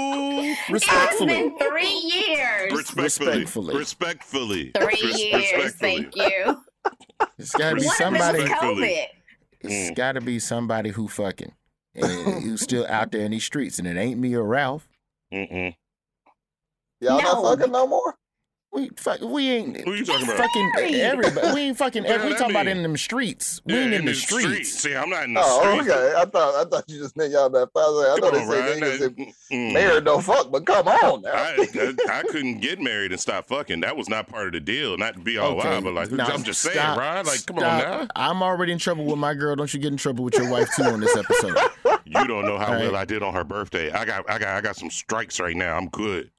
It's 0.71 1.25
been 1.25 1.57
three 1.59 1.89
years. 1.89 2.73
Respectfully. 2.73 3.39
Respectfully. 3.39 3.77
Respectfully. 3.77 4.73
Three 4.77 4.87
Res- 5.03 5.19
years. 5.19 5.53
respectfully. 5.57 6.11
Thank 6.13 6.17
you. 6.17 6.63
It's 7.39 7.53
gotta 7.53 7.77
be 7.77 7.83
somebody. 7.83 8.39
them 8.39 8.49
was 8.51 8.59
COVID. 8.61 9.07
It's 9.61 9.91
mm. 9.91 9.95
got 9.97 10.13
to 10.13 10.21
be 10.21 10.39
somebody 10.39 10.91
who 10.91 11.09
fucking 11.09 11.53
and 11.95 12.43
who's 12.45 12.61
still 12.61 12.87
out 12.89 13.11
there 13.13 13.23
in 13.23 13.33
these 13.33 13.45
streets, 13.45 13.79
and 13.79 13.89
it 13.89 13.97
ain't 13.97 14.21
me 14.21 14.35
or 14.35 14.45
Ralph. 14.45 14.89
Mm-mm. 15.33 15.75
Y'all 17.01 17.21
No. 17.23 17.43
not 17.43 17.59
fucking 17.59 17.73
no 17.73 17.87
more? 17.87 18.15
We 18.71 18.91
fuck, 18.99 19.23
we 19.23 19.49
ain't 19.49 19.81
Who 19.81 19.95
you 19.95 20.05
talking 20.05 20.27
about? 20.27 20.37
fucking 20.37 20.73
everybody. 20.77 21.55
We 21.55 21.61
ain't 21.63 21.79
fucking. 21.79 22.05
What 22.05 22.23
we 22.23 22.29
that 22.31 22.39
talking 22.39 22.55
about 22.55 22.67
in 22.67 22.83
them 22.83 22.99
streets. 22.99 23.63
We 23.65 23.73
Yeah, 23.73 23.81
ain't 23.81 23.95
in, 23.95 24.05
the 24.05 24.11
the 24.13 24.15
streets. 24.19 24.75
See, 24.75 24.95
I'm 24.95 25.09
not 25.09 25.25
in 25.25 25.33
the 25.33 25.41
Oh, 25.43 25.63
streets. 25.79 25.91
okay. 25.91 26.15
I 26.19 26.25
thought 26.27 26.55
I 26.55 26.69
thought 26.69 26.85
you 26.87 26.99
just 26.99 27.17
meant 27.17 27.33
y'all 27.33 27.49
that 27.49 27.71
fast. 27.73 27.89
I 27.89 28.19
Come 28.21 28.21
thought 28.21 28.33
they 28.35 28.41
on, 28.43 28.51
said 28.51 28.61
Ryan. 28.61 28.81
niggas 28.81 28.99
That- 28.99 29.17
that 29.17 29.33
mm. 29.53 29.73
married 29.73 30.05
don't 30.05 30.23
fuck, 30.23 30.51
but 30.51 30.67
come 30.67 30.87
on 30.87 31.23
now. 31.23 31.31
I, 31.33 31.67
I, 32.11 32.19
I 32.19 32.23
couldn't 32.25 32.59
get 32.61 32.79
married 32.79 33.11
and 33.11 33.19
stop 33.21 33.47
fucking. 33.49 33.81
That 33.81 33.97
was 33.97 34.11
not 34.11 34.29
part 34.29 34.49
of 34.49 34.53
the 34.53 34.61
deal. 34.61 34.99
Not 34.99 35.15
to 35.15 35.21
be 35.21 35.39
all 35.39 35.57
wild, 35.57 35.85
but 35.85 35.95
like 35.95 36.13
now, 36.13 36.27
I'm 36.27 36.43
just 36.45 36.61
saying, 36.61 36.75
stop, 36.77 36.99
Ryan. 36.99 37.25
Like, 37.25 37.47
come 37.47 37.57
on 37.57 37.63
now. 37.63 38.07
I'm 38.17 38.43
already 38.43 38.73
in 38.73 38.79
trouble 38.79 39.07
with 39.07 39.19
my 39.19 39.33
girl. 39.33 39.57
Don't 39.57 39.73
you 39.73 39.81
get 39.81 39.93
in 39.93 39.97
trouble 39.97 40.25
with 40.25 40.35
your 40.35 40.51
wife 40.51 40.69
too 40.77 40.83
on 40.85 41.01
this 41.01 41.17
episode? 41.17 41.57
You 42.05 42.27
don't 42.27 42.45
know 42.45 42.59
how 42.59 42.73
Right. 42.75 42.83
well 42.83 42.97
I 42.97 43.07
did 43.07 43.23
on 43.23 43.33
her 43.33 43.45
birthday. 43.45 43.91
I 43.93 44.05
got, 44.05 44.29
I 44.31 44.39
got, 44.39 44.49
I 44.57 44.61
got 44.61 44.77
some 44.77 44.91
strikes 44.91 45.41
right 45.41 45.57
now. 45.57 45.75
I'm 45.77 45.89
good. 45.89 46.31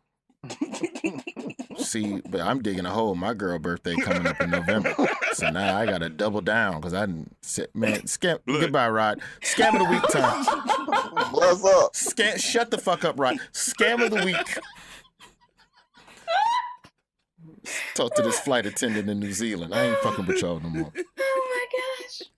See, 1.78 2.22
but 2.30 2.42
I'm 2.42 2.62
digging 2.62 2.86
a 2.86 2.90
hole. 2.90 3.16
My 3.16 3.34
girl 3.34 3.60
birthday 3.60 3.96
coming 3.96 4.28
up 4.28 4.40
in 4.40 4.50
November, 4.50 4.94
so 5.34 5.50
now 5.50 5.78
I 5.78 5.86
got 5.86 6.00
to 6.00 6.10
double 6.10 6.42
down 6.42 6.76
because 6.76 6.94
I 6.94 7.06
didn't. 7.06 7.36
Sit, 7.42 7.76
man, 7.76 8.02
scam. 8.02 8.40
Goodbye, 8.46 8.90
Rod. 8.90 9.22
Scam 9.42 9.74
of 9.74 9.80
the 9.80 9.86
week 9.86 10.04
time. 10.12 10.46
What's 11.34 11.66
up? 11.66 11.94
Scam. 11.94 12.40
Shut 12.40 12.72
the 12.72 12.78
fuck 12.78 13.04
up, 13.04 13.20
Rod. 13.20 13.38
Scam 13.54 14.04
of 14.04 14.12
the 14.12 14.26
week. 14.26 14.60
Talk 17.94 18.16
to 18.16 18.22
this 18.22 18.40
flight 18.40 18.66
attendant 18.66 19.10
in 19.10 19.20
New 19.20 19.34
Zealand. 19.34 19.76
I 19.76 19.88
ain't 19.88 19.98
fucking 20.00 20.26
with 20.26 20.42
y'all 20.42 20.60
no 20.60 20.70
more. 20.70 20.92
Oh 20.96 21.50
my 21.50 21.66
gosh. 22.06 22.30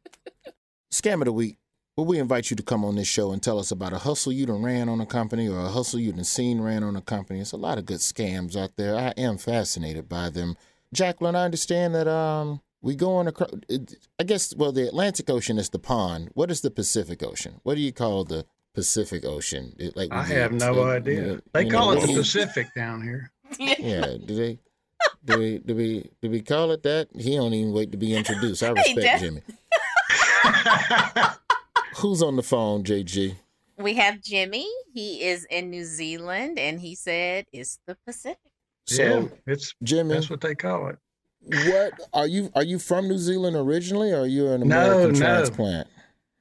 Scam 0.91 1.15
of 1.15 1.25
the 1.25 1.33
week. 1.33 1.57
Well, 1.97 2.05
we 2.05 2.19
invite 2.19 2.49
you 2.49 2.55
to 2.55 2.63
come 2.63 2.85
on 2.85 2.95
this 2.95 3.07
show 3.07 3.31
and 3.31 3.43
tell 3.43 3.59
us 3.59 3.69
about 3.69 3.91
a 3.91 3.97
hustle 3.99 4.31
you 4.31 4.45
done 4.45 4.63
ran 4.63 4.87
on 4.87 5.01
a 5.01 5.05
company 5.05 5.49
or 5.49 5.59
a 5.59 5.67
hustle 5.67 5.99
you 5.99 6.13
done 6.13 6.23
seen 6.23 6.61
ran 6.61 6.83
on 6.83 6.95
a 6.95 7.01
company. 7.01 7.41
It's 7.41 7.51
a 7.51 7.57
lot 7.57 7.77
of 7.77 7.85
good 7.85 7.99
scams 7.99 8.55
out 8.55 8.71
there. 8.77 8.95
I 8.95 9.09
am 9.17 9.37
fascinated 9.37 10.07
by 10.07 10.29
them. 10.29 10.55
Jacqueline, 10.93 11.35
I 11.35 11.43
understand 11.43 11.93
that 11.95 12.07
um 12.07 12.61
We 12.81 12.95
going 12.95 13.27
across. 13.27 13.51
I 14.19 14.23
guess. 14.23 14.55
Well, 14.55 14.71
the 14.71 14.87
Atlantic 14.87 15.29
Ocean 15.29 15.57
is 15.57 15.69
the 15.69 15.79
pond. 15.79 16.29
What 16.33 16.49
is 16.49 16.61
the 16.61 16.71
Pacific 16.71 17.21
Ocean? 17.23 17.59
What 17.63 17.75
do 17.75 17.81
you 17.81 17.91
call 17.91 18.23
the 18.23 18.45
Pacific 18.73 19.25
Ocean? 19.25 19.73
It, 19.77 19.95
like 19.97 20.11
I 20.13 20.23
have 20.23 20.53
no 20.53 20.73
you- 20.73 20.83
idea. 20.83 21.23
you- 21.25 21.41
They 21.53 21.65
call 21.65 21.93
know, 21.93 22.01
it 22.01 22.07
the 22.07 22.13
Pacific 22.13 22.67
down 22.75 23.01
here. 23.03 23.31
Yeah. 23.59 24.15
Do 24.25 24.33
they? 24.33 24.59
Do 25.25 25.37
we? 25.39 25.57
Do 25.59 25.75
we? 25.75 26.09
Do 26.21 26.29
we 26.29 26.41
call 26.41 26.71
it 26.71 26.83
that? 26.83 27.09
He 27.17 27.35
don't 27.35 27.53
even 27.53 27.73
wait 27.73 27.91
to 27.91 27.97
be 27.97 28.15
introduced. 28.15 28.63
I 28.63 28.69
respect 28.71 29.01
does. 29.01 29.21
Jimmy. 29.21 29.41
Who's 31.97 32.21
on 32.21 32.35
the 32.35 32.43
phone, 32.43 32.83
JG? 32.83 33.35
We 33.77 33.95
have 33.95 34.21
Jimmy. 34.21 34.67
He 34.93 35.23
is 35.23 35.45
in 35.45 35.69
New 35.69 35.83
Zealand, 35.83 36.59
and 36.59 36.79
he 36.79 36.95
said 36.95 37.45
it's 37.51 37.79
the 37.87 37.97
Pacific. 38.05 38.37
So, 38.85 39.03
yeah, 39.03 39.27
it's 39.47 39.73
Jimmy. 39.83 40.13
That's 40.15 40.29
what 40.29 40.41
they 40.41 40.55
call 40.55 40.87
it. 40.87 40.97
What 41.43 41.93
are 42.13 42.27
you? 42.27 42.51
Are 42.55 42.63
you 42.63 42.77
from 42.77 43.07
New 43.07 43.17
Zealand 43.17 43.55
originally, 43.55 44.11
or 44.11 44.21
are 44.21 44.27
you 44.27 44.49
an 44.51 44.61
American 44.61 45.13
no. 45.13 45.19
transplant? 45.19 45.87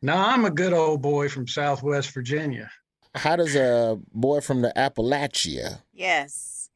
No, 0.02 0.14
I'm 0.14 0.44
a 0.44 0.51
good 0.51 0.72
old 0.72 1.02
boy 1.02 1.28
from 1.28 1.47
Southwest 1.47 2.12
Virginia. 2.12 2.70
How 3.14 3.36
does 3.36 3.55
a 3.55 3.98
boy 4.12 4.40
from 4.40 4.62
the 4.62 4.72
Appalachia 4.77 5.82
Yes. 5.93 6.70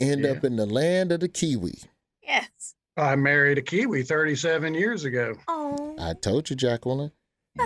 end 0.00 0.26
up 0.26 0.44
in 0.44 0.56
the 0.56 0.66
land 0.66 1.12
of 1.12 1.20
the 1.20 1.28
Kiwi? 1.28 1.78
Yes. 2.22 2.74
I 2.96 3.14
married 3.16 3.58
a 3.58 3.62
Kiwi 3.62 4.02
37 4.02 4.74
years 4.74 5.04
ago. 5.04 5.36
Oh. 5.46 5.94
I 6.00 6.14
told 6.14 6.50
you, 6.50 6.56
Jacqueline. 6.56 7.12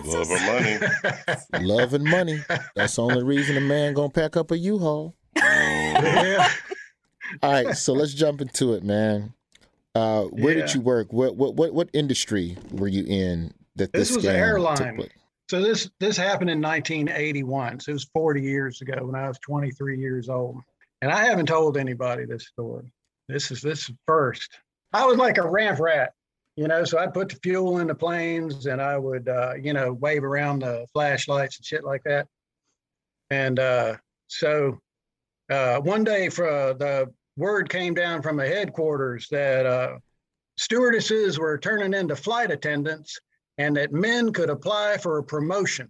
Love 0.04 0.30
and 0.30 0.46
money. 0.46 1.64
Love 1.66 1.94
and 1.94 2.04
money. 2.04 2.40
That's 2.74 2.96
the 2.96 3.02
only 3.02 3.22
reason 3.22 3.56
a 3.56 3.60
man 3.60 3.94
gonna 3.94 4.10
pack 4.10 4.36
up 4.36 4.50
a 4.50 4.58
U-Haul. 4.58 5.14
Yeah. 5.36 6.48
All 7.42 7.52
right, 7.52 7.76
so 7.76 7.92
let's 7.92 8.14
jump 8.14 8.40
into 8.40 8.74
it, 8.74 8.82
man. 8.82 9.32
Uh, 9.94 10.24
where 10.24 10.54
did 10.54 10.72
you 10.74 10.80
work? 10.80 11.12
What 11.12 11.36
what 11.36 11.54
what 11.54 11.74
what 11.74 11.88
industry 11.92 12.56
were 12.70 12.88
you 12.88 13.04
in 13.04 13.52
that 13.76 13.92
this, 13.92 14.08
This 14.08 14.16
was 14.16 14.24
an 14.24 14.34
scam 14.34 14.38
took 14.38 14.46
airline. 14.46 14.96
place? 14.96 15.10
So 15.50 15.60
this 15.60 15.90
this 16.00 16.16
happened 16.16 16.50
in 16.50 16.60
1981. 16.60 17.80
So 17.80 17.90
it 17.90 17.92
was 17.94 18.04
40 18.14 18.40
years 18.40 18.80
ago 18.80 18.94
when 19.02 19.14
I 19.14 19.28
was 19.28 19.38
23 19.40 19.98
years 19.98 20.28
old. 20.28 20.56
And 21.02 21.10
I 21.10 21.24
haven't 21.24 21.46
told 21.46 21.76
anybody 21.76 22.24
this 22.24 22.46
story. 22.46 22.90
This 23.28 23.50
is 23.50 23.60
this 23.60 23.88
is 23.88 23.94
first. 24.06 24.58
I 24.92 25.04
was 25.04 25.16
like 25.18 25.38
a 25.38 25.46
ramp 25.48 25.78
rat, 25.78 26.14
you 26.56 26.68
know. 26.68 26.84
So 26.84 26.98
I'd 26.98 27.14
put 27.14 27.28
the 27.30 27.36
fuel 27.42 27.78
in 27.78 27.86
the 27.88 27.94
planes, 27.94 28.66
and 28.66 28.80
I 28.80 28.96
would, 28.98 29.28
uh, 29.28 29.54
you 29.60 29.72
know, 29.72 29.92
wave 29.92 30.24
around 30.24 30.60
the 30.60 30.86
flashlights 30.92 31.58
and 31.58 31.66
shit 31.66 31.84
like 31.84 32.02
that. 32.04 32.26
And 33.30 33.58
uh, 33.58 33.96
so 34.28 34.78
uh, 35.50 35.80
one 35.80 36.04
day, 36.04 36.28
for 36.28 36.74
the 36.78 37.12
word 37.36 37.68
came 37.70 37.94
down 37.94 38.22
from 38.22 38.36
the 38.36 38.46
headquarters 38.46 39.26
that 39.30 39.64
uh, 39.66 39.96
stewardesses 40.58 41.38
were 41.38 41.56
turning 41.58 41.94
into 41.94 42.14
flight 42.14 42.50
attendants 42.50 43.18
and 43.58 43.76
that 43.76 43.92
men 43.92 44.32
could 44.32 44.50
apply 44.50 44.98
for 44.98 45.18
a 45.18 45.24
promotion 45.24 45.88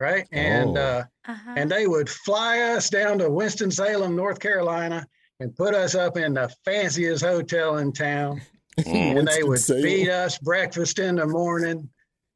right 0.00 0.26
and 0.32 0.76
Oh. 0.76 0.80
uh, 1.28 1.34
and 1.56 1.70
they 1.70 1.86
would 1.86 2.08
fly 2.08 2.60
us 2.60 2.90
down 2.90 3.18
to 3.18 3.30
winston-salem 3.30 4.14
north 4.16 4.40
carolina 4.40 5.06
and 5.40 5.54
put 5.56 5.74
us 5.74 5.94
up 5.94 6.16
in 6.16 6.34
the 6.34 6.48
fanciest 6.64 7.24
hotel 7.24 7.78
in 7.78 7.92
town 7.92 8.40
and 8.86 9.26
they 9.28 9.42
would 9.42 9.50
Winston-Salem. 9.50 9.82
feed 9.82 10.08
us 10.08 10.38
breakfast 10.38 10.98
in 10.98 11.16
the 11.16 11.26
morning 11.26 11.88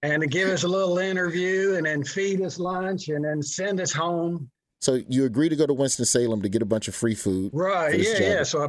and 0.02 0.28
give 0.30 0.48
us 0.48 0.64
a 0.64 0.68
little 0.68 0.98
interview 0.98 1.74
and 1.76 1.86
then 1.86 2.02
feed 2.04 2.40
us 2.42 2.58
lunch 2.58 3.08
and 3.08 3.24
then 3.24 3.42
send 3.42 3.80
us 3.80 3.92
home 3.92 4.50
So 4.80 5.00
you 5.08 5.24
agreed 5.24 5.50
to 5.50 5.56
go 5.56 5.66
to 5.66 5.74
Winston 5.74 6.04
Salem 6.04 6.42
to 6.42 6.48
get 6.48 6.62
a 6.62 6.66
bunch 6.66 6.88
of 6.88 6.94
free 6.94 7.14
food. 7.14 7.50
Right. 7.52 7.98
Yeah. 7.98 8.12
job. 8.12 8.20
Yeah. 8.22 8.42
So 8.42 8.62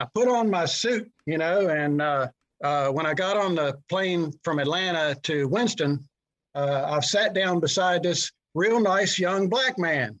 I, 0.00 0.04
I 0.04 0.06
put 0.14 0.28
on 0.28 0.48
my 0.50 0.66
suit, 0.66 1.10
you 1.26 1.38
know, 1.38 1.68
and 1.68 2.00
uh, 2.00 2.28
uh, 2.62 2.88
when 2.90 3.06
I 3.06 3.14
got 3.14 3.36
on 3.36 3.56
the 3.56 3.76
plane 3.88 4.32
from 4.44 4.60
Atlanta 4.60 5.16
to 5.24 5.48
Winston, 5.48 6.08
uh, 6.54 6.86
I 6.96 7.00
sat 7.00 7.34
down 7.34 7.58
beside 7.60 8.02
this 8.04 8.30
real 8.54 8.80
nice 8.80 9.18
young 9.18 9.48
black 9.48 9.78
man 9.78 10.18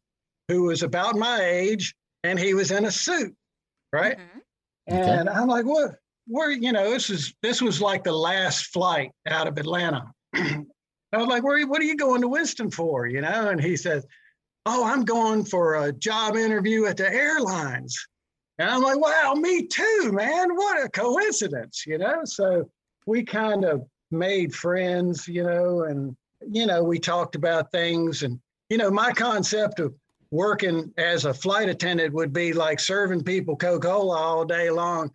who 0.48 0.64
was 0.64 0.82
about 0.82 1.16
my 1.16 1.40
age 1.40 1.94
and 2.24 2.38
he 2.38 2.54
was 2.54 2.70
in 2.70 2.84
a 2.84 2.90
suit. 2.90 3.34
Right. 3.92 4.18
And 4.86 5.28
I'm 5.28 5.48
like, 5.48 5.66
what? 5.66 5.96
Where, 6.28 6.50
you 6.50 6.72
know, 6.72 6.90
this 6.90 7.10
is, 7.10 7.34
this 7.42 7.60
was 7.60 7.80
like 7.80 8.04
the 8.04 8.12
last 8.12 8.66
flight 8.66 9.10
out 9.26 9.48
of 9.48 9.58
Atlanta. 9.58 10.12
I 10.34 11.16
was 11.16 11.26
like, 11.26 11.42
where, 11.42 11.66
what 11.66 11.80
are 11.80 11.86
you 11.86 11.96
going 11.96 12.20
to 12.20 12.28
Winston 12.28 12.70
for? 12.70 13.06
You 13.06 13.22
know? 13.22 13.48
And 13.48 13.60
he 13.60 13.76
says, 13.76 14.06
oh, 14.66 14.84
I'm 14.84 15.04
going 15.04 15.44
for 15.44 15.76
a 15.86 15.92
job 15.92 16.36
interview 16.36 16.84
at 16.84 16.98
the 16.98 17.10
airlines. 17.10 17.96
And 18.58 18.68
I'm 18.68 18.82
like, 18.82 19.00
wow, 19.00 19.34
me 19.34 19.66
too, 19.66 20.10
man. 20.12 20.54
What 20.54 20.84
a 20.84 20.88
coincidence, 20.90 21.84
you 21.86 21.96
know? 21.96 22.20
So 22.24 22.68
we 23.06 23.24
kind 23.24 23.64
of 23.64 23.86
made 24.10 24.54
friends, 24.54 25.26
you 25.26 25.44
know, 25.44 25.84
and, 25.84 26.16
you 26.50 26.66
know, 26.66 26.82
we 26.82 26.98
talked 26.98 27.36
about 27.36 27.72
things. 27.72 28.22
And, 28.22 28.38
you 28.68 28.76
know, 28.76 28.90
my 28.90 29.12
concept 29.12 29.80
of 29.80 29.94
working 30.30 30.92
as 30.98 31.24
a 31.24 31.32
flight 31.32 31.68
attendant 31.68 32.12
would 32.12 32.32
be 32.32 32.52
like 32.52 32.80
serving 32.80 33.24
people 33.24 33.56
Coca 33.56 33.88
Cola 33.88 34.16
all 34.16 34.44
day 34.44 34.70
long 34.70 35.10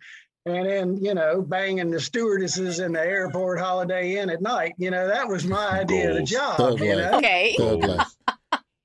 and 0.46 0.66
then, 0.66 0.96
you 0.98 1.14
know, 1.14 1.40
banging 1.42 1.90
the 1.90 2.00
stewardesses 2.00 2.80
in 2.80 2.92
the 2.92 3.00
airport 3.00 3.58
holiday 3.58 4.16
inn 4.18 4.28
at 4.30 4.42
night. 4.42 4.74
You 4.78 4.90
know, 4.90 5.06
that 5.08 5.26
was 5.26 5.44
my 5.46 5.80
idea 5.80 6.10
of 6.10 6.16
the 6.16 6.22
job, 6.22 6.56
Thug 6.58 6.80
you 6.80 6.94
life. 6.96 7.10
know? 7.12 7.18
Okay. 7.18 7.54
Thug. 7.56 8.06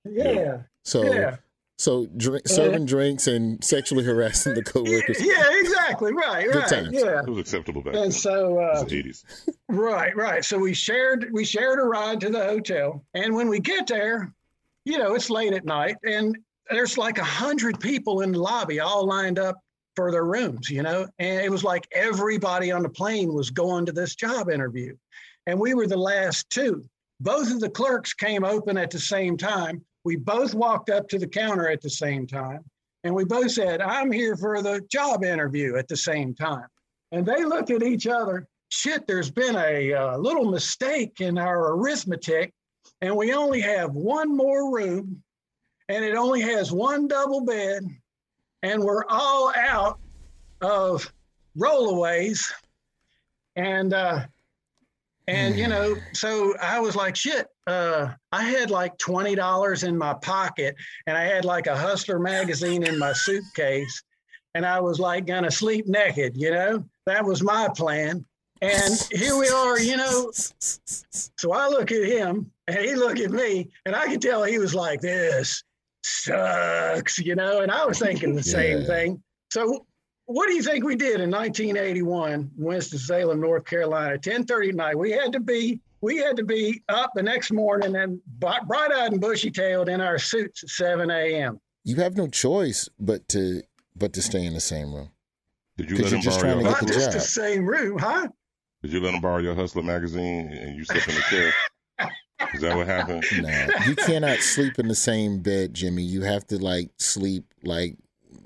Yeah. 0.05 0.61
So 0.83 1.03
Yeah. 1.13 1.35
so 1.77 2.05
drink, 2.17 2.47
serving 2.47 2.85
drinks 2.85 3.27
and 3.27 3.63
sexually 3.63 4.03
harassing 4.03 4.53
the 4.55 4.63
coworkers. 4.63 5.17
Yeah, 5.21 5.43
exactly. 5.59 6.13
Right, 6.13 6.45
Good 6.45 6.55
right. 6.55 6.67
times. 6.69 6.89
Yeah. 6.91 7.19
It 7.21 7.29
was 7.29 7.39
acceptable 7.39 7.81
back 7.81 7.93
And 7.95 8.05
then. 8.05 8.11
so 8.11 8.59
uh, 8.59 8.79
It 8.79 8.83
was 8.83 8.93
80s. 8.93 9.23
Right, 9.67 10.15
right. 10.15 10.43
So 10.43 10.57
we 10.57 10.73
shared 10.73 11.27
we 11.31 11.43
shared 11.45 11.79
a 11.79 11.83
ride 11.83 12.21
to 12.21 12.29
the 12.29 12.43
hotel, 12.43 13.03
and 13.13 13.35
when 13.35 13.49
we 13.49 13.59
get 13.59 13.85
there, 13.87 14.33
you 14.85 14.97
know, 14.97 15.13
it's 15.13 15.29
late 15.29 15.53
at 15.53 15.65
night, 15.65 15.97
and 16.03 16.35
there's 16.69 16.97
like 16.97 17.17
a 17.17 17.23
hundred 17.23 17.79
people 17.79 18.21
in 18.21 18.31
the 18.31 18.39
lobby, 18.39 18.79
all 18.79 19.05
lined 19.05 19.37
up 19.37 19.57
for 19.99 20.13
their 20.13 20.23
rooms. 20.23 20.69
You 20.69 20.81
know, 20.81 21.07
and 21.19 21.41
it 21.41 21.51
was 21.51 21.65
like 21.65 21.85
everybody 21.91 22.71
on 22.71 22.83
the 22.83 22.89
plane 22.89 23.33
was 23.33 23.49
going 23.49 23.85
to 23.85 23.91
this 23.91 24.15
job 24.15 24.49
interview, 24.49 24.95
and 25.45 25.59
we 25.59 25.73
were 25.73 25.87
the 25.87 25.97
last 25.97 26.49
two. 26.49 26.85
Both 27.19 27.51
of 27.51 27.59
the 27.59 27.69
clerks 27.69 28.13
came 28.13 28.45
open 28.45 28.77
at 28.77 28.91
the 28.91 28.99
same 28.99 29.35
time. 29.35 29.83
We 30.05 30.15
both 30.15 30.53
walked 30.53 30.89
up 30.89 31.09
to 31.09 31.19
the 31.19 31.27
counter 31.27 31.67
at 31.67 31.81
the 31.81 31.89
same 31.89 32.25
time, 32.25 32.63
and 33.03 33.13
we 33.13 33.25
both 33.25 33.51
said, 33.51 33.81
"I'm 33.81 34.09
here 34.09 34.37
for 34.37 34.61
the 34.61 34.79
job 34.89 35.25
interview" 35.25 35.75
at 35.75 35.89
the 35.89 35.97
same 35.97 36.33
time. 36.33 36.67
And 37.11 37.25
they 37.25 37.43
looked 37.43 37.69
at 37.69 37.83
each 37.83 38.07
other. 38.07 38.47
Shit, 38.69 39.05
there's 39.05 39.31
been 39.31 39.57
a 39.57 39.93
uh, 39.93 40.17
little 40.17 40.49
mistake 40.49 41.19
in 41.19 41.37
our 41.37 41.73
arithmetic, 41.73 42.53
and 43.01 43.13
we 43.17 43.33
only 43.33 43.59
have 43.59 43.95
one 43.95 44.33
more 44.33 44.73
room, 44.73 45.21
and 45.89 46.05
it 46.05 46.15
only 46.15 46.39
has 46.39 46.71
one 46.71 47.09
double 47.09 47.41
bed, 47.43 47.83
and 48.63 48.83
we're 48.83 49.05
all 49.07 49.53
out 49.55 49.99
of 50.61 51.11
rollaways. 51.57 52.51
And 53.55 53.93
uh, 53.93 54.25
and 55.27 55.55
you 55.57 55.67
know, 55.67 55.95
so 56.13 56.55
I 56.61 56.79
was 56.79 56.95
like, 56.95 57.15
shit. 57.15 57.47
Uh, 57.67 58.13
I 58.31 58.43
had 58.43 58.71
like 58.71 58.97
twenty 58.97 59.35
dollars 59.35 59.83
in 59.83 59.97
my 59.97 60.13
pocket, 60.15 60.75
and 61.07 61.17
I 61.17 61.23
had 61.23 61.45
like 61.45 61.67
a 61.67 61.77
Hustler 61.77 62.19
magazine 62.19 62.83
in 62.83 62.97
my 62.97 63.13
suitcase, 63.13 64.03
and 64.55 64.65
I 64.65 64.79
was 64.79 64.99
like 64.99 65.25
gonna 65.25 65.51
sleep 65.51 65.87
naked. 65.87 66.35
You 66.35 66.51
know, 66.51 66.85
that 67.05 67.23
was 67.23 67.43
my 67.43 67.69
plan. 67.75 68.25
And 68.61 69.07
here 69.11 69.37
we 69.37 69.47
are, 69.47 69.79
you 69.79 69.95
know. 69.95 70.31
So 70.31 71.53
I 71.53 71.69
look 71.69 71.91
at 71.91 72.03
him, 72.03 72.51
and 72.67 72.77
he 72.77 72.95
looked 72.95 73.19
at 73.19 73.31
me, 73.31 73.69
and 73.85 73.95
I 73.95 74.07
could 74.07 74.21
tell 74.21 74.43
he 74.43 74.59
was 74.59 74.75
like, 74.75 74.99
"This 74.99 75.63
sucks," 76.09 77.19
you 77.19 77.35
know. 77.35 77.61
And 77.61 77.71
I 77.71 77.85
was 77.85 77.99
thinking 77.99 78.35
the 78.35 78.43
same 78.59 78.85
thing. 78.85 79.21
So 79.51 79.85
what 80.25 80.47
do 80.47 80.53
you 80.53 80.61
think 80.61 80.85
we 80.85 80.95
did 80.95 81.21
in 81.21 81.31
1981, 81.31 82.51
Winston 82.55 82.99
Salem, 82.99 83.41
North 83.41 83.65
Carolina, 83.65 84.17
10:30 84.17 84.69
at 84.69 84.75
night? 84.75 84.97
We 84.97 85.11
had 85.11 85.33
to 85.33 85.39
be 85.39 85.81
we 86.01 86.17
had 86.17 86.37
to 86.37 86.43
be 86.43 86.83
up 86.87 87.11
the 87.15 87.23
next 87.23 87.51
morning 87.51 87.95
and 87.95 88.21
bright 88.37 88.61
eyed 88.69 89.11
and 89.11 89.19
bushy 89.19 89.49
tailed 89.49 89.89
in 89.89 90.01
our 90.01 90.19
suits 90.19 90.63
at 90.63 90.69
7 90.69 91.09
a.m. 91.09 91.59
You 91.83 91.95
have 91.95 92.15
no 92.15 92.27
choice 92.27 92.87
but 92.99 93.27
to 93.29 93.63
but 93.95 94.13
to 94.13 94.21
stay 94.21 94.45
in 94.45 94.53
the 94.53 94.59
same 94.59 94.93
room. 94.93 95.09
Did 95.77 95.89
you 95.89 95.97
let 95.97 96.11
you're 96.11 96.17
him 96.17 96.21
just 96.21 96.41
borrow 96.41 96.59
your 96.59 96.63
Not 96.63 96.87
just 96.87 97.11
the 97.11 97.19
same 97.19 97.65
room, 97.65 97.97
huh? 97.97 98.27
Did 98.83 98.93
you 98.93 99.01
let 99.01 99.13
him 99.13 99.21
borrow 99.21 99.39
your 99.39 99.55
Hustler 99.55 99.83
magazine 99.83 100.51
and 100.51 100.77
you 100.77 100.85
slept 100.85 101.07
in 101.07 101.15
the 101.15 101.21
chair? 101.21 101.53
Is 102.53 102.61
that 102.61 102.75
what 102.75 102.87
happened? 102.87 103.23
Nah, 103.41 103.85
you 103.85 103.95
cannot 103.95 104.39
sleep 104.39 104.79
in 104.79 104.87
the 104.87 104.95
same 104.95 105.41
bed, 105.41 105.73
Jimmy. 105.73 106.03
You 106.03 106.21
have 106.23 106.45
to 106.47 106.57
like 106.57 106.89
sleep 106.97 107.45
like 107.63 107.97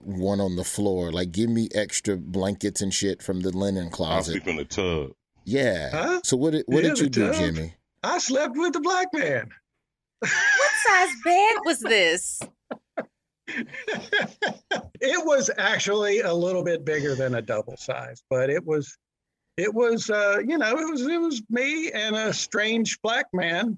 one 0.03 0.41
on 0.41 0.55
the 0.55 0.63
floor. 0.63 1.11
Like, 1.11 1.31
give 1.31 1.49
me 1.49 1.69
extra 1.73 2.17
blankets 2.17 2.81
and 2.81 2.93
shit 2.93 3.21
from 3.21 3.41
the 3.41 3.51
linen 3.55 3.89
closet. 3.89 4.11
I'll 4.11 4.15
closet. 4.15 4.31
sleep 4.33 4.47
in 4.47 4.57
the 4.57 4.65
tub. 4.65 5.11
Yeah. 5.45 5.89
Huh? 5.91 6.21
So 6.23 6.37
what 6.37 6.51
did 6.51 6.63
what 6.67 6.83
Yeah, 6.83 6.89
did 6.89 6.99
you 6.99 7.09
do, 7.09 7.27
tub. 7.27 7.35
Jimmy? 7.35 7.73
I 8.03 8.17
slept 8.17 8.57
with 8.57 8.73
the 8.73 8.81
black 8.81 9.07
man. 9.13 9.49
What 10.19 10.31
size 10.87 11.09
bed 11.23 11.55
was 11.65 11.79
this? 11.79 12.39
it 13.47 15.25
was 15.25 15.49
actually 15.57 16.21
a 16.21 16.33
little 16.33 16.63
bit 16.63 16.85
bigger 16.85 17.15
than 17.15 17.35
a 17.35 17.41
double 17.41 17.77
size, 17.77 18.23
but 18.29 18.49
it 18.49 18.65
was 18.65 18.97
it 19.57 19.73
was, 19.73 20.09
uh, 20.09 20.39
you 20.45 20.57
know, 20.57 20.71
it 20.77 20.89
was 20.89 21.01
it 21.01 21.19
was 21.21 21.41
me 21.49 21.91
and 21.91 22.15
a 22.15 22.33
strange 22.33 22.99
black 23.01 23.27
man 23.33 23.77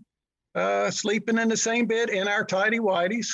uh, 0.56 0.90
sleeping 0.90 1.38
in 1.38 1.50
the 1.50 1.58
same 1.58 1.86
bed 1.86 2.10
in 2.10 2.28
our 2.28 2.46
tidy 2.46 2.80
whities. 2.80 3.28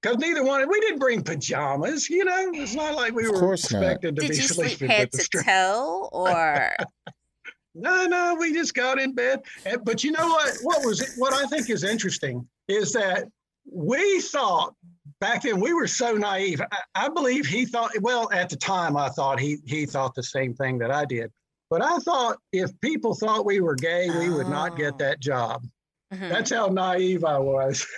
Because 0.00 0.18
neither 0.18 0.44
one, 0.44 0.68
we 0.68 0.80
didn't 0.80 0.98
bring 0.98 1.22
pajamas, 1.22 2.10
you 2.10 2.24
know. 2.26 2.50
It's 2.54 2.74
not 2.74 2.94
like 2.94 3.14
we 3.14 3.24
Of 3.24 3.32
were 3.32 3.40
course 3.40 3.72
not. 3.72 3.82
expected 3.82 4.16
to 4.16 4.20
Did 4.22 4.30
be 4.32 4.36
you 4.36 4.42
sleep 4.42 4.78
head 4.80 5.08
with 5.12 5.20
to 5.20 5.24
strange. 5.24 5.46
toe 5.46 6.08
or? 6.12 6.70
No, 7.76 8.04
no, 8.06 8.36
we 8.38 8.52
just 8.52 8.72
got 8.72 9.00
in 9.00 9.14
bed. 9.14 9.40
And- 9.66 9.84
But 9.84 10.04
you 10.04 10.12
know 10.12 10.28
what? 10.28 10.56
What 10.62 10.86
was 10.86 11.00
it? 11.00 11.08
What 11.16 11.34
I 11.34 11.44
think 11.46 11.68
is 11.70 11.82
interesting 11.82 12.46
is 12.68 12.92
that 12.92 13.24
we 13.68 14.20
thought 14.20 14.76
back 15.18 15.42
then 15.42 15.58
we 15.58 15.74
were 15.74 15.88
so 15.88 16.14
naive. 16.14 16.60
I, 16.70 16.78
I 16.94 17.08
believe 17.08 17.46
he 17.46 17.64
thought. 17.66 17.90
Well, 18.00 18.30
at 18.32 18.48
the 18.48 18.54
time, 18.54 18.96
I 18.96 19.08
thought 19.08 19.40
he 19.40 19.58
he 19.66 19.86
thought 19.86 20.14
the 20.14 20.22
same 20.22 20.54
thing 20.54 20.78
that 20.78 20.92
I 20.92 21.04
did. 21.04 21.32
But 21.70 21.82
I 21.82 21.98
thought 21.98 22.36
if 22.52 22.70
people 22.80 23.14
thought 23.14 23.44
we 23.46 23.60
were 23.60 23.74
gay, 23.74 24.08
we 24.10 24.28
would 24.28 24.48
not 24.48 24.76
get 24.76 24.98
that 24.98 25.20
job. 25.20 25.62
Mm-hmm. 26.12 26.28
That's 26.28 26.50
how 26.50 26.66
naive 26.68 27.24
I 27.24 27.38
was. 27.38 27.86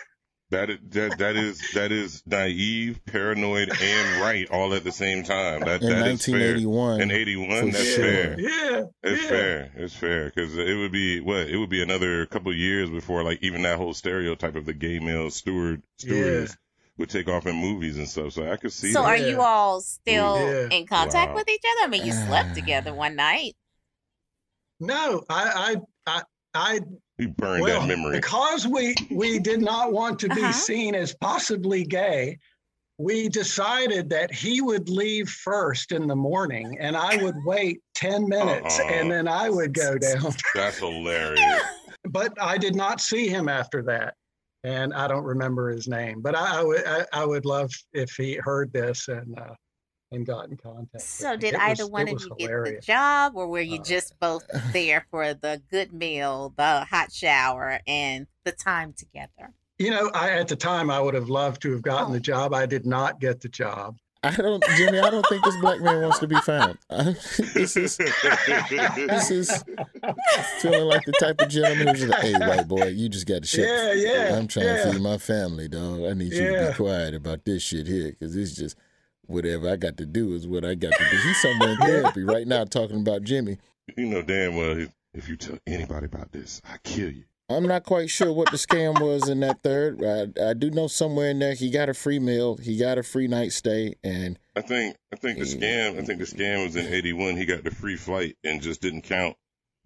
That 0.52 0.70
is, 0.70 0.78
that 0.90 1.18
that 1.18 1.34
is 1.34 1.60
that 1.74 1.90
is 1.90 2.22
naive, 2.24 3.00
paranoid, 3.04 3.68
and 3.68 4.20
right 4.22 4.48
all 4.48 4.74
at 4.74 4.84
the 4.84 4.92
same 4.92 5.24
time. 5.24 5.62
That 5.62 5.82
In 5.82 5.88
that 5.88 6.06
is 6.06 6.24
fair. 6.24 6.54
1981, 6.54 7.00
In 7.00 7.10
eighty 7.10 7.34
one, 7.36 7.70
that's 7.72 7.94
sure. 7.94 8.04
fair. 8.04 8.36
Yeah, 8.40 8.82
It's 9.02 9.22
yeah. 9.24 9.28
fair. 9.28 9.72
It's 9.74 9.96
fair 9.96 10.26
because 10.26 10.56
it 10.56 10.76
would 10.76 10.92
be 10.92 11.18
what 11.18 11.48
it 11.50 11.56
would 11.56 11.68
be 11.68 11.82
another 11.82 12.26
couple 12.26 12.52
of 12.52 12.56
years 12.56 12.88
before 12.88 13.24
like 13.24 13.40
even 13.42 13.62
that 13.62 13.76
whole 13.76 13.92
stereotype 13.92 14.54
of 14.54 14.66
the 14.66 14.72
gay 14.72 15.00
male 15.00 15.30
steward 15.30 15.82
stewardess 15.98 16.56
would 16.98 17.10
take 17.10 17.28
off 17.28 17.46
in 17.46 17.56
movies 17.56 17.98
and 17.98 18.08
stuff. 18.08 18.32
So 18.32 18.50
I 18.50 18.56
could 18.56 18.72
see. 18.72 18.92
So 18.92 19.02
that. 19.02 19.08
are 19.08 19.16
you 19.16 19.40
all 19.40 19.80
still 19.80 20.36
Yeah. 20.36 20.68
in 20.78 20.86
contact 20.86 21.30
Wow. 21.30 21.34
with 21.36 21.48
each 21.48 21.62
other? 21.72 21.86
I 21.86 21.88
mean, 21.88 22.04
you 22.04 22.12
slept 22.12 22.54
together 22.54 22.94
one 22.94 23.16
night. 23.16 23.54
No, 24.80 25.24
I 25.28 25.76
I 26.06 26.12
I, 26.18 26.22
I 26.54 26.80
We 27.18 27.26
burned 27.26 27.62
well, 27.62 27.80
that 27.80 27.86
memory. 27.88 28.16
because 28.18 28.66
we 28.66 28.94
we 29.10 29.38
did 29.38 29.60
not 29.60 29.92
want 29.92 30.18
to 30.20 30.28
be 30.28 30.42
Uh-huh. 30.42 30.52
seen 30.52 30.94
as 30.94 31.14
possibly 31.20 31.84
gay. 31.84 32.38
We 32.98 33.28
decided 33.28 34.08
that 34.10 34.32
he 34.32 34.62
would 34.62 34.88
leave 34.88 35.28
first 35.28 35.92
in 35.92 36.06
the 36.06 36.16
morning, 36.16 36.78
and 36.80 36.96
I 36.96 37.16
would 37.16 37.34
wait 37.44 37.80
ten 37.94 38.26
minutes, 38.28 38.78
Uh-uh. 38.80 38.88
and 38.88 39.10
then 39.10 39.28
I 39.28 39.50
would 39.50 39.74
go 39.74 39.98
down. 39.98 40.34
That's 40.54 40.78
hilarious. 40.86 41.62
but 42.04 42.32
I 42.40 42.56
did 42.56 42.74
not 42.74 43.00
see 43.02 43.28
him 43.28 43.48
after 43.50 43.82
that, 43.82 44.14
and 44.66 44.92
I 44.92 45.06
don't 45.06 45.24
remember 45.24 45.70
his 45.70 45.86
name. 45.86 46.20
But 46.20 46.34
I, 46.34 46.58
I 46.58 46.62
would 46.64 46.86
I, 46.86 47.06
I 47.12 47.24
would 47.24 47.44
love 47.44 47.70
if 47.92 48.10
he 48.16 48.34
heard 48.34 48.72
this 48.72 49.06
and 49.06 49.38
uh, 49.38 49.54
and 50.10 50.26
got 50.26 50.48
in 50.48 50.56
contact. 50.56 51.02
So 51.02 51.36
did 51.36 51.54
It 51.54 51.60
either 51.60 51.84
was- 51.84 51.90
one 51.90 52.08
of 52.08 52.20
you 52.20 52.34
get 52.36 52.64
the 52.64 52.80
job, 52.82 53.34
or 53.36 53.46
were 53.46 53.60
you 53.60 53.80
just 53.82 54.18
both 54.18 54.44
there 54.72 55.06
for 55.10 55.34
the 55.34 55.62
good 55.70 55.92
meal, 55.92 56.52
the 56.56 56.80
hot 56.84 57.12
shower, 57.12 57.80
and 57.86 58.26
the 58.44 58.52
time 58.52 58.92
together? 58.92 59.52
You 59.78 59.90
know, 59.90 60.10
I 60.14 60.30
at 60.30 60.48
the 60.48 60.56
time 60.56 60.90
I 60.90 61.00
would 61.00 61.14
have 61.14 61.28
loved 61.28 61.62
to 61.62 61.72
have 61.72 61.82
gotten 61.82 62.12
the 62.12 62.20
job. 62.20 62.52
I 62.52 62.66
did 62.66 62.86
not 62.86 63.20
get 63.20 63.40
the 63.40 63.48
job. 63.48 63.98
I 64.22 64.34
don't, 64.34 64.64
Jimmy. 64.76 64.98
I 64.98 65.10
don't 65.10 65.26
think 65.26 65.44
this 65.44 65.56
black 65.60 65.80
man 65.80 66.02
wants 66.02 66.18
to 66.18 66.26
be 66.26 66.36
found. 66.36 66.78
this 66.90 67.76
is 67.76 67.96
this 67.96 69.30
is 69.30 69.64
feeling 70.58 70.84
like 70.84 71.04
the 71.04 71.12
type 71.20 71.40
of 71.40 71.48
gentleman 71.48 71.94
who's 71.94 72.06
like, 72.06 72.22
"Hey, 72.22 72.32
white 72.34 72.66
boy, 72.66 72.86
you 72.86 73.08
just 73.08 73.26
got 73.26 73.42
to 73.42 73.48
shut. 73.48 73.66
Yeah, 73.66 73.92
yeah, 73.92 74.36
I'm 74.36 74.48
trying 74.48 74.66
yeah. 74.66 74.84
to 74.84 74.92
feed 74.92 75.02
my 75.02 75.18
family, 75.18 75.68
dog. 75.68 76.02
I 76.02 76.14
need 76.14 76.32
you 76.32 76.46
to 76.46 76.68
be 76.68 76.74
quiet 76.74 77.14
about 77.14 77.44
this 77.44 77.62
shit 77.62 77.86
here, 77.86 78.10
because 78.10 78.34
it's 78.34 78.56
just 78.56 78.76
whatever 79.26 79.70
I 79.70 79.76
got 79.76 79.96
to 79.98 80.06
do 80.06 80.34
is 80.34 80.46
what 80.46 80.64
I 80.64 80.74
got 80.74 80.92
to 80.92 81.04
do. 81.10 81.16
He's 81.18 81.40
somewhere 81.40 81.70
in 81.70 81.78
therapy 81.78 82.24
right 82.24 82.46
now 82.46 82.64
talking 82.64 83.00
about 83.00 83.22
Jimmy. 83.22 83.58
You 83.96 84.06
know 84.06 84.22
damn 84.22 84.56
well 84.56 84.76
if, 84.78 84.92
if 85.14 85.28
you 85.28 85.36
tell 85.36 85.58
anybody 85.66 86.06
about 86.06 86.32
this, 86.32 86.60
I 86.64 86.78
kill 86.82 87.10
you. 87.10 87.24
I'm 87.48 87.64
not 87.64 87.84
quite 87.84 88.10
sure 88.10 88.32
what 88.32 88.50
the 88.50 88.56
scam 88.56 89.00
was 89.00 89.28
in 89.28 89.40
that 89.40 89.62
third. 89.62 90.02
I, 90.04 90.50
I 90.50 90.54
do 90.54 90.70
know 90.70 90.88
somewhere 90.88 91.30
in 91.30 91.38
there 91.38 91.54
he 91.54 91.70
got 91.70 91.88
a 91.88 91.94
free 91.94 92.18
meal, 92.18 92.56
he 92.56 92.76
got 92.76 92.98
a 92.98 93.02
free 93.02 93.28
night 93.28 93.52
stay, 93.52 93.94
and 94.02 94.38
I 94.56 94.62
think 94.62 94.96
I 95.12 95.16
think 95.16 95.38
the 95.38 95.44
scam 95.44 95.98
I 95.98 96.02
think 96.02 96.18
the 96.18 96.24
scam 96.24 96.64
was 96.64 96.74
in 96.74 96.92
eighty 96.92 97.12
one. 97.12 97.36
He 97.36 97.44
got 97.44 97.62
the 97.62 97.70
free 97.70 97.96
flight 97.96 98.36
and 98.42 98.60
just 98.60 98.80
didn't 98.80 99.02
count 99.02 99.36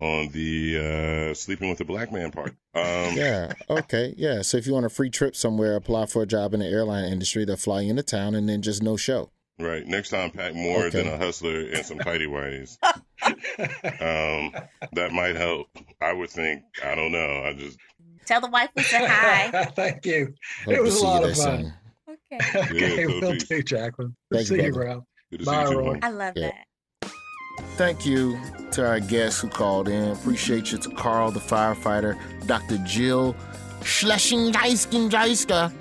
on 0.01 0.29
the 0.29 1.31
uh, 1.31 1.35
sleeping 1.35 1.69
with 1.69 1.79
the 1.79 1.85
black 1.85 2.11
man 2.11 2.31
part. 2.31 2.57
Um, 2.75 3.15
yeah, 3.15 3.53
okay, 3.69 4.15
yeah. 4.17 4.41
So 4.41 4.57
if 4.57 4.67
you 4.67 4.73
want 4.73 4.87
a 4.87 4.91
free 4.91 5.11
trip 5.11 5.37
somewhere, 5.37 5.77
apply 5.77 6.07
for 6.07 6.23
a 6.23 6.27
job 6.27 6.55
in 6.55 6.61
the 6.61 6.67
airline 6.67 7.13
industry. 7.13 7.45
They'll 7.45 7.57
fly 7.57 7.83
you 7.83 7.91
into 7.91 8.03
town, 8.03 8.35
and 8.35 8.49
then 8.49 8.63
just 8.63 8.83
no 8.83 8.97
show. 8.97 9.31
Right. 9.61 9.87
Next 9.87 10.09
time, 10.11 10.31
pack 10.31 10.55
more 10.55 10.85
Okay. 10.87 11.03
than 11.03 11.13
a 11.13 11.17
hustler 11.17 11.61
and 11.73 11.85
some 11.85 11.99
tidy 11.99 12.27
whities. 12.27 12.77
um, 13.25 14.53
that 14.93 15.13
might 15.13 15.37
help. 15.37 15.67
I 16.01 16.13
would 16.13 16.31
think. 16.31 16.63
I 16.85 16.95
don't 16.95 17.13
know. 17.13 17.43
I 17.45 17.53
just 17.55 17.79
Tell 18.27 18.41
the 18.41 18.49
wife 18.51 18.71
we 18.77 18.83
said 18.85 19.09
hi. 19.09 19.65
Thank 19.77 20.07
you. 20.07 20.35
Hope 20.65 20.75
it 20.75 20.83
was 20.83 21.01
a 21.01 21.05
lot 21.05 21.25
of 21.25 21.37
fun. 21.37 21.73
soon. 22.09 22.17
Okay, 22.33 22.39
Yeah, 22.79 23.07
so 23.07 23.21
will 23.21 23.33
peace. 23.33 23.49
do, 23.49 23.63
Jacqueline. 23.63 24.17
Thank 24.33 24.47
see 24.47 24.57
you, 24.57 24.63
you, 24.65 24.73
brother. 24.73 24.89
Ralph. 24.91 25.05
Good 25.31 25.39
to 25.41 25.45
see 25.45 25.51
Bye, 25.51 25.63
you, 25.65 25.71
too, 25.71 25.79
Roy. 25.79 25.99
I 26.03 26.11
love 26.11 26.33
Yeah. 26.37 26.51
that. 27.03 27.11
Thank 27.77 28.07
you 28.07 28.39
to 28.73 28.87
our 28.87 29.01
guests 29.01 29.41
who 29.41 29.49
called 29.49 29.89
in. 29.89 30.11
Appreciate 30.11 30.71
you 30.71 30.79
to 30.79 30.91
Carl, 30.91 31.31
the 31.33 31.41
firefighter, 31.41 32.17
Dr. 32.47 32.79
Jill 32.79 33.35
Schlesingeiskengeiska, 33.81 35.73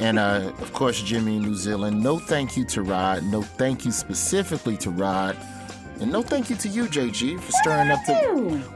and 0.00 0.18
uh, 0.18 0.52
of 0.60 0.72
course 0.72 1.00
Jimmy 1.02 1.36
in 1.36 1.42
New 1.42 1.54
Zealand. 1.54 2.02
No 2.02 2.18
thank 2.18 2.56
you 2.56 2.64
to 2.66 2.82
Rod. 2.82 3.22
No 3.24 3.42
thank 3.42 3.84
you 3.84 3.90
specifically 3.92 4.76
to 4.78 4.90
Rod. 4.90 5.36
And 6.00 6.12
no 6.12 6.22
thank 6.22 6.48
you 6.48 6.54
to 6.56 6.68
you, 6.68 6.84
JG, 6.84 7.40
for 7.40 7.50
stirring 7.52 7.90
up 7.90 7.98
the. 8.06 8.14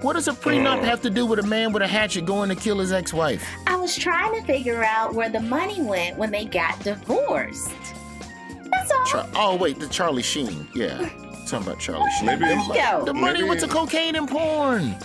What 0.01 0.15
does 0.15 0.27
a 0.27 0.33
prenup 0.33 0.83
have 0.83 1.01
to 1.03 1.11
do 1.11 1.25
with 1.25 1.39
a 1.39 1.45
man 1.47 1.73
with 1.73 1.83
a 1.83 1.87
hatchet 1.87 2.27
going 2.27 2.49
to 2.49 2.57
kill 2.57 2.81
his 2.81 2.91
ex-wife? 2.91 3.45
I 3.69 3.77
was 3.77 3.95
trying 3.97 4.35
to 4.41 4.45
figure 4.45 4.83
out 4.83 5.15
where 5.15 5.29
the 5.29 5.39
money 5.39 5.81
went 5.81 6.19
when 6.19 6.33
they 6.33 6.45
got 6.47 6.81
divorced. 6.81 7.71
That's 8.73 8.91
all. 8.91 9.05
Char- 9.07 9.29
oh 9.37 9.57
wait, 9.57 9.79
the 9.79 9.87
Charlie 9.87 10.23
Sheen. 10.23 10.67
Yeah, 10.75 10.97
talking 11.47 11.69
about 11.69 11.79
Charlie 11.79 12.11
Sheen. 12.19 12.27
Maybe- 12.27 12.45
the, 12.49 12.57
mo- 12.57 13.05
the 13.05 13.15
money 13.15 13.35
Maybe- 13.35 13.49
went 13.51 13.61
to 13.61 13.69
cocaine 13.69 14.17
and 14.17 14.29
porn. 14.29 14.97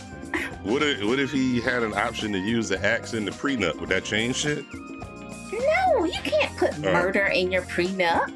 What 0.64 0.82
if 0.82 1.04
what 1.04 1.20
if 1.20 1.32
he 1.32 1.62
had 1.62 1.84
an 1.84 1.94
option 1.94 2.32
to 2.34 2.40
use 2.40 2.68
the 2.70 2.84
axe 2.84 3.14
in 3.14 3.26
the 3.26 3.32
prenup? 3.32 3.80
Would 3.80 3.90
that 3.90 4.04
change 4.06 4.38
shit? 4.38 4.66
No, 5.88 6.06
you 6.06 6.20
can't 6.24 6.56
put 6.58 6.78
murder 6.80 7.26
in 7.28 7.52
your 7.52 7.62
prenup. 7.64 8.32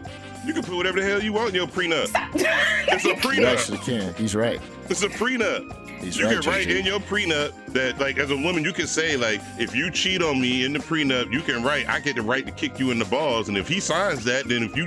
You 0.46 0.54
can 0.54 0.64
put 0.64 0.76
whatever 0.76 1.00
the 1.02 1.06
hell 1.08 1.22
you 1.22 1.34
want 1.34 1.50
in 1.50 1.56
your 1.56 1.68
prenup. 1.68 2.10
It's 2.88 3.06
a 3.06 3.10
You 3.10 3.16
prenup. 3.16 3.54
actually 3.54 3.78
can. 3.80 4.14
He's 4.16 4.36
right. 4.36 4.60
It's 4.90 5.04
a 5.04 5.08
prenup. 5.10 5.78
He's 6.02 6.18
you 6.18 6.26
right, 6.26 6.42
can 6.42 6.50
write 6.50 6.68
JG. 6.68 6.80
in 6.80 6.86
your 6.86 7.00
prenup 7.00 7.54
that, 7.68 8.00
like, 8.00 8.18
as 8.18 8.32
a 8.32 8.36
woman, 8.36 8.64
you 8.64 8.74
can 8.74 8.88
say, 8.88 9.16
like, 9.16 9.40
if 9.60 9.76
you 9.76 9.92
cheat 9.92 10.22
on 10.24 10.42
me 10.42 10.66
in 10.66 10.74
the 10.74 10.80
prenup, 10.80 11.32
you 11.32 11.42
can 11.42 11.64
write, 11.64 11.88
I 11.88 12.00
get 12.00 12.16
the 12.16 12.22
right 12.24 12.44
to 12.46 12.52
kick 12.52 12.80
you 12.80 12.90
in 12.92 12.98
the 13.00 13.06
balls. 13.06 13.50
And 13.50 13.58
if 13.58 13.68
he 13.68 13.80
signs 13.80 14.24
that, 14.26 14.48
then 14.48 14.64
if 14.64 14.76
you 14.76 14.86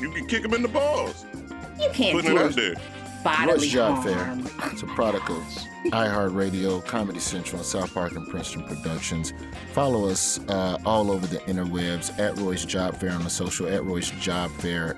you 0.00 0.10
can 0.10 0.26
kick 0.26 0.42
him 0.44 0.54
in 0.54 0.62
the 0.62 0.68
balls. 0.68 1.26
You 1.80 1.90
can't 1.92 2.16
Putting 2.16 2.30
it 2.32 2.34
do 2.34 2.40
out 2.44 2.52
there. 2.54 2.74
Bodily 3.24 3.52
Roy's 3.54 3.72
Job 3.72 4.04
harm. 4.04 4.42
Fair. 4.44 4.70
It's 4.72 4.82
a 4.82 4.86
product 4.86 5.30
of 5.30 5.36
iHeartRadio, 5.86 6.84
Comedy 6.84 7.20
Central, 7.20 7.58
and 7.58 7.66
South 7.66 7.92
Park 7.94 8.12
and 8.12 8.26
Princeton 8.28 8.64
Productions. 8.64 9.32
Follow 9.72 10.08
us 10.08 10.40
uh, 10.48 10.78
all 10.84 11.10
over 11.10 11.26
the 11.26 11.38
interwebs 11.40 12.16
at 12.18 12.36
Roy's 12.38 12.64
Job 12.64 12.96
Fair 12.96 13.10
on 13.12 13.22
the 13.22 13.30
social, 13.30 13.68
at 13.68 13.84
Roy's 13.84 14.10
Job 14.10 14.50
Fair, 14.52 14.96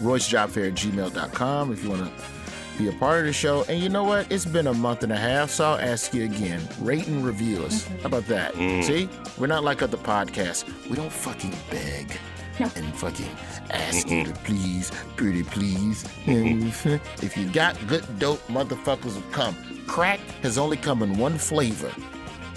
Roy's 0.00 0.26
Job 0.26 0.50
Fair 0.50 0.66
at 0.66 0.74
gmail.com 0.74 1.72
if 1.72 1.84
you 1.84 1.90
want 1.90 2.04
to 2.04 2.78
be 2.78 2.88
a 2.88 2.92
part 2.92 3.20
of 3.20 3.26
the 3.26 3.32
show. 3.32 3.64
And 3.68 3.80
you 3.80 3.88
know 3.88 4.04
what? 4.04 4.30
It's 4.30 4.46
been 4.46 4.66
a 4.66 4.74
month 4.74 5.02
and 5.02 5.12
a 5.12 5.16
half, 5.16 5.50
so 5.50 5.64
I'll 5.64 5.78
ask 5.78 6.12
you 6.14 6.24
again. 6.24 6.60
Rate 6.80 7.06
and 7.06 7.24
review 7.24 7.62
us. 7.64 7.86
How 8.00 8.06
about 8.06 8.26
that? 8.26 8.54
Mm. 8.54 8.82
See? 8.84 9.08
We're 9.38 9.46
not 9.46 9.62
like 9.62 9.82
other 9.82 9.98
podcasts. 9.98 10.64
We 10.88 10.96
don't 10.96 11.12
fucking 11.12 11.54
beg 11.70 12.18
and 12.60 12.94
fucking 12.96 13.28
ask 13.70 14.06
to 14.08 14.32
please, 14.44 14.90
pretty 15.16 15.42
please. 15.42 16.04
if 16.26 17.36
you 17.36 17.48
got 17.50 17.76
good 17.86 18.04
dope, 18.18 18.40
motherfuckers 18.48 19.14
will 19.14 19.30
come. 19.32 19.56
Crack 19.86 20.20
has 20.42 20.58
only 20.58 20.76
come 20.76 21.02
in 21.02 21.16
one 21.18 21.38
flavor 21.38 21.90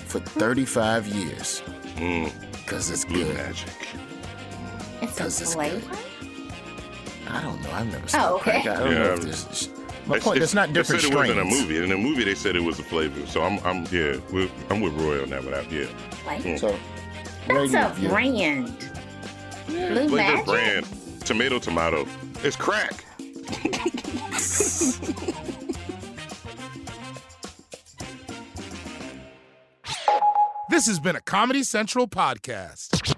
for 0.07 0.19
35 0.19 1.07
years. 1.07 1.61
Mm. 1.95 2.31
Because 2.51 2.89
it's 2.91 3.05
Blue 3.05 3.23
good. 3.23 3.35
magic. 3.35 3.69
It's 5.01 5.19
a 5.19 5.23
this 5.23 5.53
flavor. 5.53 5.95
I 7.27 7.41
don't 7.41 7.61
know. 7.63 7.71
I've 7.71 7.91
never 7.91 8.07
seen 8.07 8.21
Oh, 8.23 8.35
okay. 8.35 8.61
crack. 8.61 8.67
I 8.67 8.79
don't 8.79 8.93
know 8.93 9.03
Yeah. 9.05 9.13
if 9.13 9.21
there's. 9.21 9.69
My 10.07 10.19
point, 10.19 10.37
it's- 10.37 10.49
it's 10.49 10.53
not 10.53 10.71
different 10.71 11.01
They 11.01 11.07
said 11.07 11.13
strains. 11.17 11.29
it 11.31 11.35
wasn't 11.35 11.39
a 11.39 11.61
movie. 11.61 11.83
In 11.83 11.89
the 11.89 11.97
movie, 11.97 12.23
they 12.23 12.35
said 12.35 12.55
it 12.55 12.63
was 12.63 12.77
a 12.79 12.83
flavor. 12.83 13.25
So 13.25 13.41
I'm, 13.43 13.59
I'm, 13.65 13.85
yeah, 13.91 14.17
with, 14.31 14.51
I'm 14.69 14.81
with 14.81 14.93
Roy 14.93 15.21
on 15.23 15.29
that 15.31 15.43
one. 15.43 15.53
Yeah. 15.71 15.85
Flavor. 16.23 16.49
Mm. 16.49 16.59
So, 16.59 16.77
That's 17.47 17.73
a 17.73 17.89
review. 17.89 18.09
brand. 18.09 18.91
Blue 19.67 20.07
Flavor 20.07 20.15
Magic. 20.15 20.45
brand, 20.45 20.85
tomato, 21.21 21.59
tomato. 21.59 22.07
It's 22.43 22.55
crack. 22.55 23.03
This 30.69 30.87
has 30.87 30.99
been 30.99 31.15
a 31.15 31.21
Comedy 31.21 31.63
Central 31.63 32.07
podcast. 32.07 33.13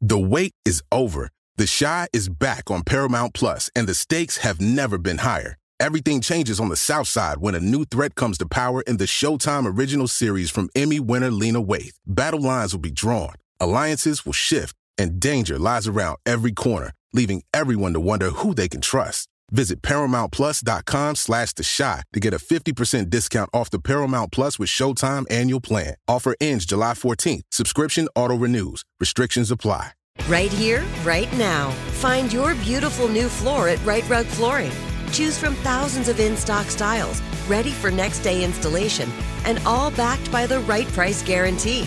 The 0.00 0.18
wait 0.18 0.52
is 0.64 0.82
over. 0.92 1.30
The 1.56 1.66
Chi 1.66 2.06
is 2.12 2.28
back 2.28 2.70
on 2.70 2.82
Paramount 2.84 3.34
Plus, 3.34 3.68
and 3.74 3.88
the 3.88 3.94
stakes 3.94 4.38
have 4.38 4.60
never 4.60 4.96
been 4.98 5.18
higher. 5.18 5.56
Everything 5.80 6.20
changes 6.20 6.60
on 6.60 6.68
the 6.68 6.76
South 6.76 7.08
Side 7.08 7.38
when 7.38 7.54
a 7.54 7.60
new 7.60 7.84
threat 7.84 8.14
comes 8.14 8.38
to 8.38 8.46
power 8.46 8.82
in 8.82 8.96
the 8.98 9.04
Showtime 9.04 9.76
original 9.76 10.06
series 10.08 10.50
from 10.50 10.68
Emmy 10.76 11.00
winner 11.00 11.30
Lena 11.30 11.62
Waithe. 11.62 11.94
Battle 12.06 12.40
lines 12.40 12.72
will 12.72 12.80
be 12.80 12.90
drawn, 12.92 13.34
alliances 13.60 14.24
will 14.24 14.32
shift, 14.32 14.74
and 14.96 15.20
danger 15.20 15.58
lies 15.58 15.86
around 15.86 16.18
every 16.26 16.52
corner, 16.52 16.92
leaving 17.12 17.42
everyone 17.52 17.92
to 17.92 18.00
wonder 18.00 18.30
who 18.30 18.54
they 18.54 18.68
can 18.68 18.80
trust. 18.80 19.28
Visit 19.50 19.82
ParamountPlus.com 19.82 21.16
slash 21.16 21.52
The 21.52 21.64
Chi 21.76 22.02
to 22.12 22.20
get 22.20 22.34
a 22.34 22.38
50% 22.38 23.10
discount 23.10 23.50
off 23.52 23.70
the 23.70 23.78
Paramount 23.78 24.32
Plus 24.32 24.58
with 24.58 24.68
Showtime 24.68 25.24
annual 25.30 25.60
plan. 25.60 25.94
Offer 26.06 26.34
ends 26.40 26.66
July 26.66 26.92
14th. 26.92 27.42
Subscription 27.50 28.08
auto-renews. 28.14 28.82
Restrictions 29.00 29.50
apply. 29.50 29.92
Right 30.26 30.52
here, 30.52 30.84
right 31.04 31.32
now. 31.38 31.70
Find 32.02 32.32
your 32.32 32.54
beautiful 32.56 33.08
new 33.08 33.28
floor 33.28 33.68
at 33.68 33.82
Rite 33.84 34.08
Rug 34.08 34.26
Flooring. 34.26 34.72
Choose 35.12 35.38
from 35.38 35.54
thousands 35.56 36.08
of 36.08 36.20
in 36.20 36.36
stock 36.36 36.66
styles, 36.66 37.22
ready 37.48 37.70
for 37.70 37.90
next 37.90 38.18
day 38.20 38.44
installation, 38.44 39.10
and 39.46 39.58
all 39.64 39.90
backed 39.92 40.30
by 40.30 40.46
the 40.46 40.60
right 40.60 40.86
price 40.88 41.22
guarantee. 41.22 41.86